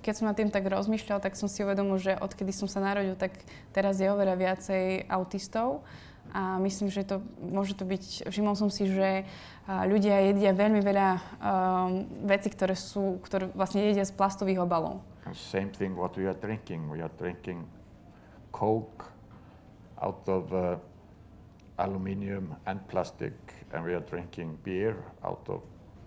Keď 0.00 0.12
som 0.16 0.28
nad 0.28 0.36
tým 0.36 0.48
tak 0.48 0.64
rozmýšľal, 0.64 1.20
tak 1.20 1.36
som 1.36 1.48
si 1.48 1.60
uvedomil, 1.60 2.00
že 2.00 2.16
odkedy 2.16 2.52
som 2.56 2.68
sa 2.68 2.80
narodil, 2.80 3.16
tak 3.16 3.36
teraz 3.76 4.00
je 4.00 4.08
oveľa 4.08 4.36
viacej 4.36 5.08
autistov. 5.12 5.84
A 6.30 6.62
myslím, 6.62 6.92
že 6.92 7.02
to 7.02 7.24
môže 7.42 7.74
to 7.74 7.82
byť, 7.82 8.28
všimol 8.28 8.54
som 8.54 8.70
si, 8.70 8.86
že 8.86 9.26
ľudia 9.66 10.30
jedia 10.30 10.54
veľmi 10.54 10.78
veľa 10.78 11.08
um, 11.10 11.20
vecí, 12.28 12.52
ktoré 12.52 12.78
sú, 12.78 13.18
ktoré 13.24 13.50
vlastne 13.50 13.82
jedia 13.82 14.06
z 14.06 14.14
plastových 14.14 14.62
obalov. 14.62 15.02
And 15.26 15.34
same 15.34 15.72
thing 15.74 15.96
what 15.98 16.14
we 16.14 16.28
are 16.30 16.36
drinking. 16.36 16.86
We 16.86 17.02
are 17.02 17.12
drinking 17.18 17.66
Coke 18.52 19.10
out 19.98 20.22
of 20.28 20.44
uh, 20.54 20.78
aluminium 21.80 22.54
and 22.66 22.78
plastic, 22.88 23.32
and 23.72 23.84
we 23.84 23.94
are 23.96 24.04
drinking 24.04 24.58
beer 24.64 24.96
out 25.24 25.48
of 25.48 25.64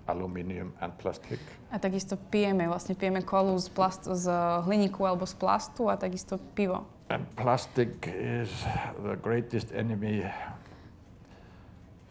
aluminium 0.07 0.73
and 0.81 0.93
plastic. 0.97 1.39
A 1.71 1.79
takisto 1.79 2.17
pijeme, 2.29 2.67
vlastne 2.69 2.93
pijeme 2.95 3.25
kolu 3.25 3.57
z, 3.57 3.69
plast, 3.73 4.05
z 4.05 4.29
hliníku 4.69 5.01
alebo 5.07 5.25
z 5.25 5.33
plastu 5.33 5.89
a 5.89 5.97
takisto 5.97 6.37
pivo. 6.53 6.85
And 7.09 7.25
plastic 7.35 8.07
is 8.07 8.49
the 9.01 9.17
greatest 9.17 9.71
enemy 9.73 10.23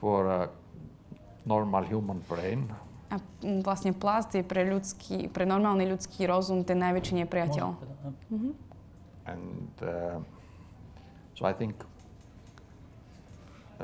for 0.00 0.26
a 0.26 0.40
normal 1.46 1.86
human 1.86 2.20
brain. 2.26 2.66
A 3.12 3.20
mm, 3.44 3.62
vlastne 3.62 3.92
plast 3.92 4.34
je 4.34 4.42
pre, 4.42 4.64
ľudský, 4.66 5.28
pre 5.28 5.44
normálny 5.44 5.84
ľudský 5.86 6.26
rozum 6.26 6.64
ten 6.64 6.80
najväčší 6.80 7.22
nepriateľ. 7.22 7.66
Mhm. 8.32 8.50
And 9.22 9.70
uh, 9.86 10.18
so 11.38 11.46
I 11.46 11.54
think 11.54 11.78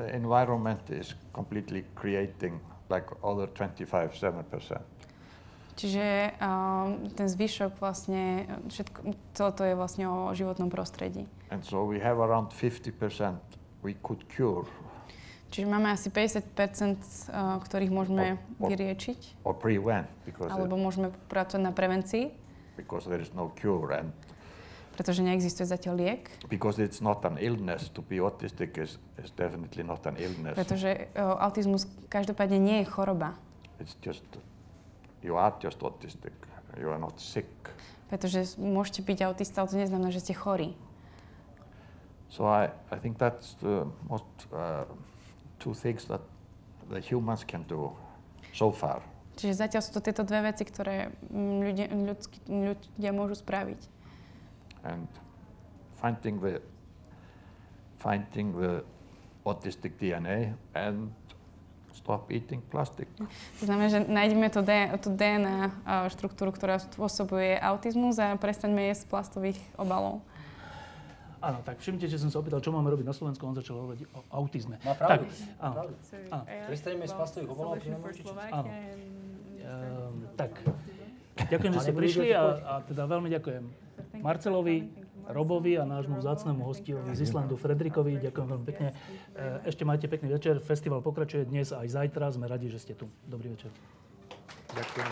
environment 0.07 0.79
is 0.89 1.15
completely 1.33 1.83
creating 1.95 2.59
like 2.89 3.05
other 3.23 3.47
25, 3.47 4.15
7%. 4.15 4.79
Čiže 5.79 6.35
um, 6.43 7.07
ten 7.15 7.27
zvyšok 7.31 7.79
vlastne, 7.79 8.51
všetko, 8.67 8.99
toto 9.31 9.63
je 9.63 9.79
vlastne 9.79 10.11
o 10.11 10.35
životnom 10.35 10.67
prostredí. 10.67 11.23
And 11.55 11.63
so 11.63 11.87
we 11.87 12.03
have 12.03 12.19
around 12.19 12.51
50% 12.51 13.39
we 13.79 13.95
could 14.03 14.27
cure 14.27 14.67
Čiže 15.49 15.65
máme 15.65 15.89
asi 15.89 16.13
50 16.13 16.45
uh, 16.45 17.57
ktorých 17.57 17.89
môžeme 17.89 18.37
O- 18.61 18.67
o- 18.67 18.69
vyriečiť, 18.69 19.41
or 19.41 19.57
prevent 19.57 20.05
because, 20.21 20.53
alebo 20.53 20.77
it, 20.77 20.83
môžeme 20.85 21.07
pracovať 21.25 21.61
na 21.63 21.73
prevencii, 21.73 22.29
because 22.77 23.09
there 23.09 23.17
is 23.17 23.33
no 23.33 23.49
cure 23.57 23.89
and 23.97 24.13
pretože 24.99 25.23
neexistuje 25.23 25.63
zatiaľ 25.63 25.95
liek, 25.95 26.27
because 26.51 26.75
it's 26.75 26.99
not 26.99 27.23
an 27.23 27.39
illness 27.39 27.87
to 27.95 28.03
be 28.03 28.19
autistic 28.19 28.75
is, 28.75 28.99
is 29.15 29.31
definitely 29.31 29.87
not 29.87 30.03
an 30.03 30.19
illness. 30.19 30.59
pretože 30.59 31.07
uh, 31.15 31.39
autizmus 31.39 31.87
každopádne 32.11 32.59
nie 32.59 32.83
je 32.83 32.91
choroba, 32.91 33.39
It's 33.79 33.95
just 34.03 34.27
you 35.23 35.39
are 35.39 35.55
just 35.63 35.79
autistic. 35.79 36.35
You 36.75 36.91
are 36.91 36.99
not 36.99 37.15
sick. 37.15 37.47
pretože 38.11 38.59
môžete 38.59 39.07
byť 39.07 39.19
autista, 39.23 39.63
ale 39.63 39.71
to 39.71 39.79
neznamená, 39.79 40.11
že 40.11 40.19
ste 40.19 40.35
chorí. 40.35 40.75
So 42.29 42.45
I, 42.45 42.69
I 42.91 42.97
think 42.99 43.17
that's 43.17 43.55
the 43.63 43.87
most 44.05 44.27
uh, 44.51 44.85
two 45.57 45.73
things 45.73 46.05
that 46.11 46.21
the 46.91 46.99
humans 46.99 47.47
can 47.47 47.63
do 47.65 47.95
so 48.53 48.69
far. 48.69 49.01
Čiže 49.39 49.65
zatiaľ 49.65 49.81
sú 49.81 49.91
to 49.95 50.03
tieto 50.03 50.27
dve 50.27 50.51
veci, 50.51 50.67
ktoré 50.67 51.15
mm, 51.31 51.57
ľudia, 51.63 51.87
ľudský, 51.95 52.37
ľudia 52.51 53.11
môžu 53.15 53.39
spraviť. 53.39 53.79
And 54.83 55.07
finding 55.99 56.39
the 56.39 56.63
finding 57.99 58.55
the 58.55 58.83
autistic 59.43 59.99
DNA 59.99 60.55
and 60.71 61.11
stop 61.91 62.31
eating 62.31 62.63
plastic. 62.71 63.11
To 63.59 63.63
znamená, 63.67 63.91
že 63.91 63.99
nájdeme 64.07 64.47
to 64.47 64.63
tú 65.03 65.09
DNA 65.11 65.71
a, 65.83 66.07
štruktúru, 66.07 66.55
ktorá 66.55 66.79
spôsobuje 66.79 67.59
autizmus 67.59 68.15
a 68.23 68.39
prestaňme 68.39 68.87
jesť 68.87 69.11
plastových 69.11 69.59
obalov. 69.75 70.23
Áno, 71.39 71.63
tak 71.63 71.79
všimte, 71.79 72.03
že 72.07 72.19
som 72.19 72.27
sa 72.27 72.43
opýtal, 72.43 72.59
čo 72.59 72.75
máme 72.75 72.91
robiť 72.91 73.07
na 73.07 73.15
Slovensku, 73.15 73.47
on 73.47 73.55
začal 73.55 73.79
hovoriť 73.79 74.11
o 74.11 74.19
autizme. 74.27 74.75
Má 74.83 74.91
pravdu. 74.91 75.23
Tak, 75.23 75.63
áno. 75.63 75.75
áno. 76.35 76.43
Prestaneme 76.67 77.07
z 77.07 77.13
plastových 77.15 77.49
obalov. 77.51 77.79
Áno. 78.51 78.69
Ehm, 79.59 80.27
tak, 80.35 80.51
ďakujem, 81.47 81.71
že 81.75 81.79
ste 81.79 81.95
prišli 81.95 82.27
a, 82.35 82.43
a 82.59 82.73
teda 82.83 83.07
veľmi 83.07 83.31
ďakujem 83.31 83.88
Marcelovi, 84.19 84.91
Robovi 85.29 85.77
a 85.77 85.85
nášmu 85.85 86.19
vzácnemu 86.19 86.65
hostiovi 86.65 87.13
z 87.15 87.21
Islandu 87.21 87.55
Fredrikovi. 87.55 88.17
Ďakujem 88.17 88.47
veľmi 88.49 88.65
pekne. 88.65 88.89
E, 89.37 89.69
ešte 89.69 89.85
majte 89.85 90.09
pekný 90.09 90.33
večer. 90.33 90.57
Festival 90.57 91.05
pokračuje 91.05 91.45
dnes 91.45 91.69
aj 91.69 91.85
zajtra. 91.85 92.33
Sme 92.33 92.49
radi, 92.49 92.67
že 92.67 92.81
ste 92.81 92.97
tu. 92.97 93.07
Dobrý 93.29 93.53
večer. 93.53 93.69
Ďakujem. 94.73 95.07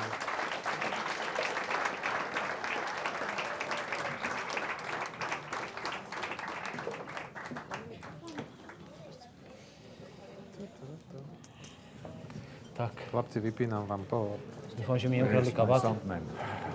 Tak. 12.77 12.93
Chlapci, 13.09 13.37
vypínam 13.41 13.85
vám 13.89 14.05
to. 14.09 14.37
Dúfam, 14.77 14.97
že 14.97 15.09
mi 15.09 15.17
neukradli 15.21 15.49
kabát. 15.53 15.81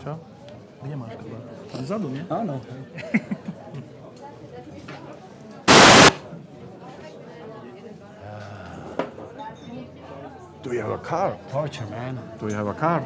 Čo? 0.02 0.18
Kde 0.82 0.96
máš 0.96 1.14
kabát? 1.16 1.42
Vzadu, 1.80 2.08
nie? 2.08 2.26
Áno. 2.30 2.60
Do 10.62 10.72
you 10.72 10.80
have 10.80 10.94
a 10.94 10.98
card? 10.98 11.38
Torture, 11.50 11.86
man. 11.90 12.18
Do 12.38 12.46
you 12.48 12.54
have 12.54 12.70
a 12.70 12.74
card? 12.74 13.02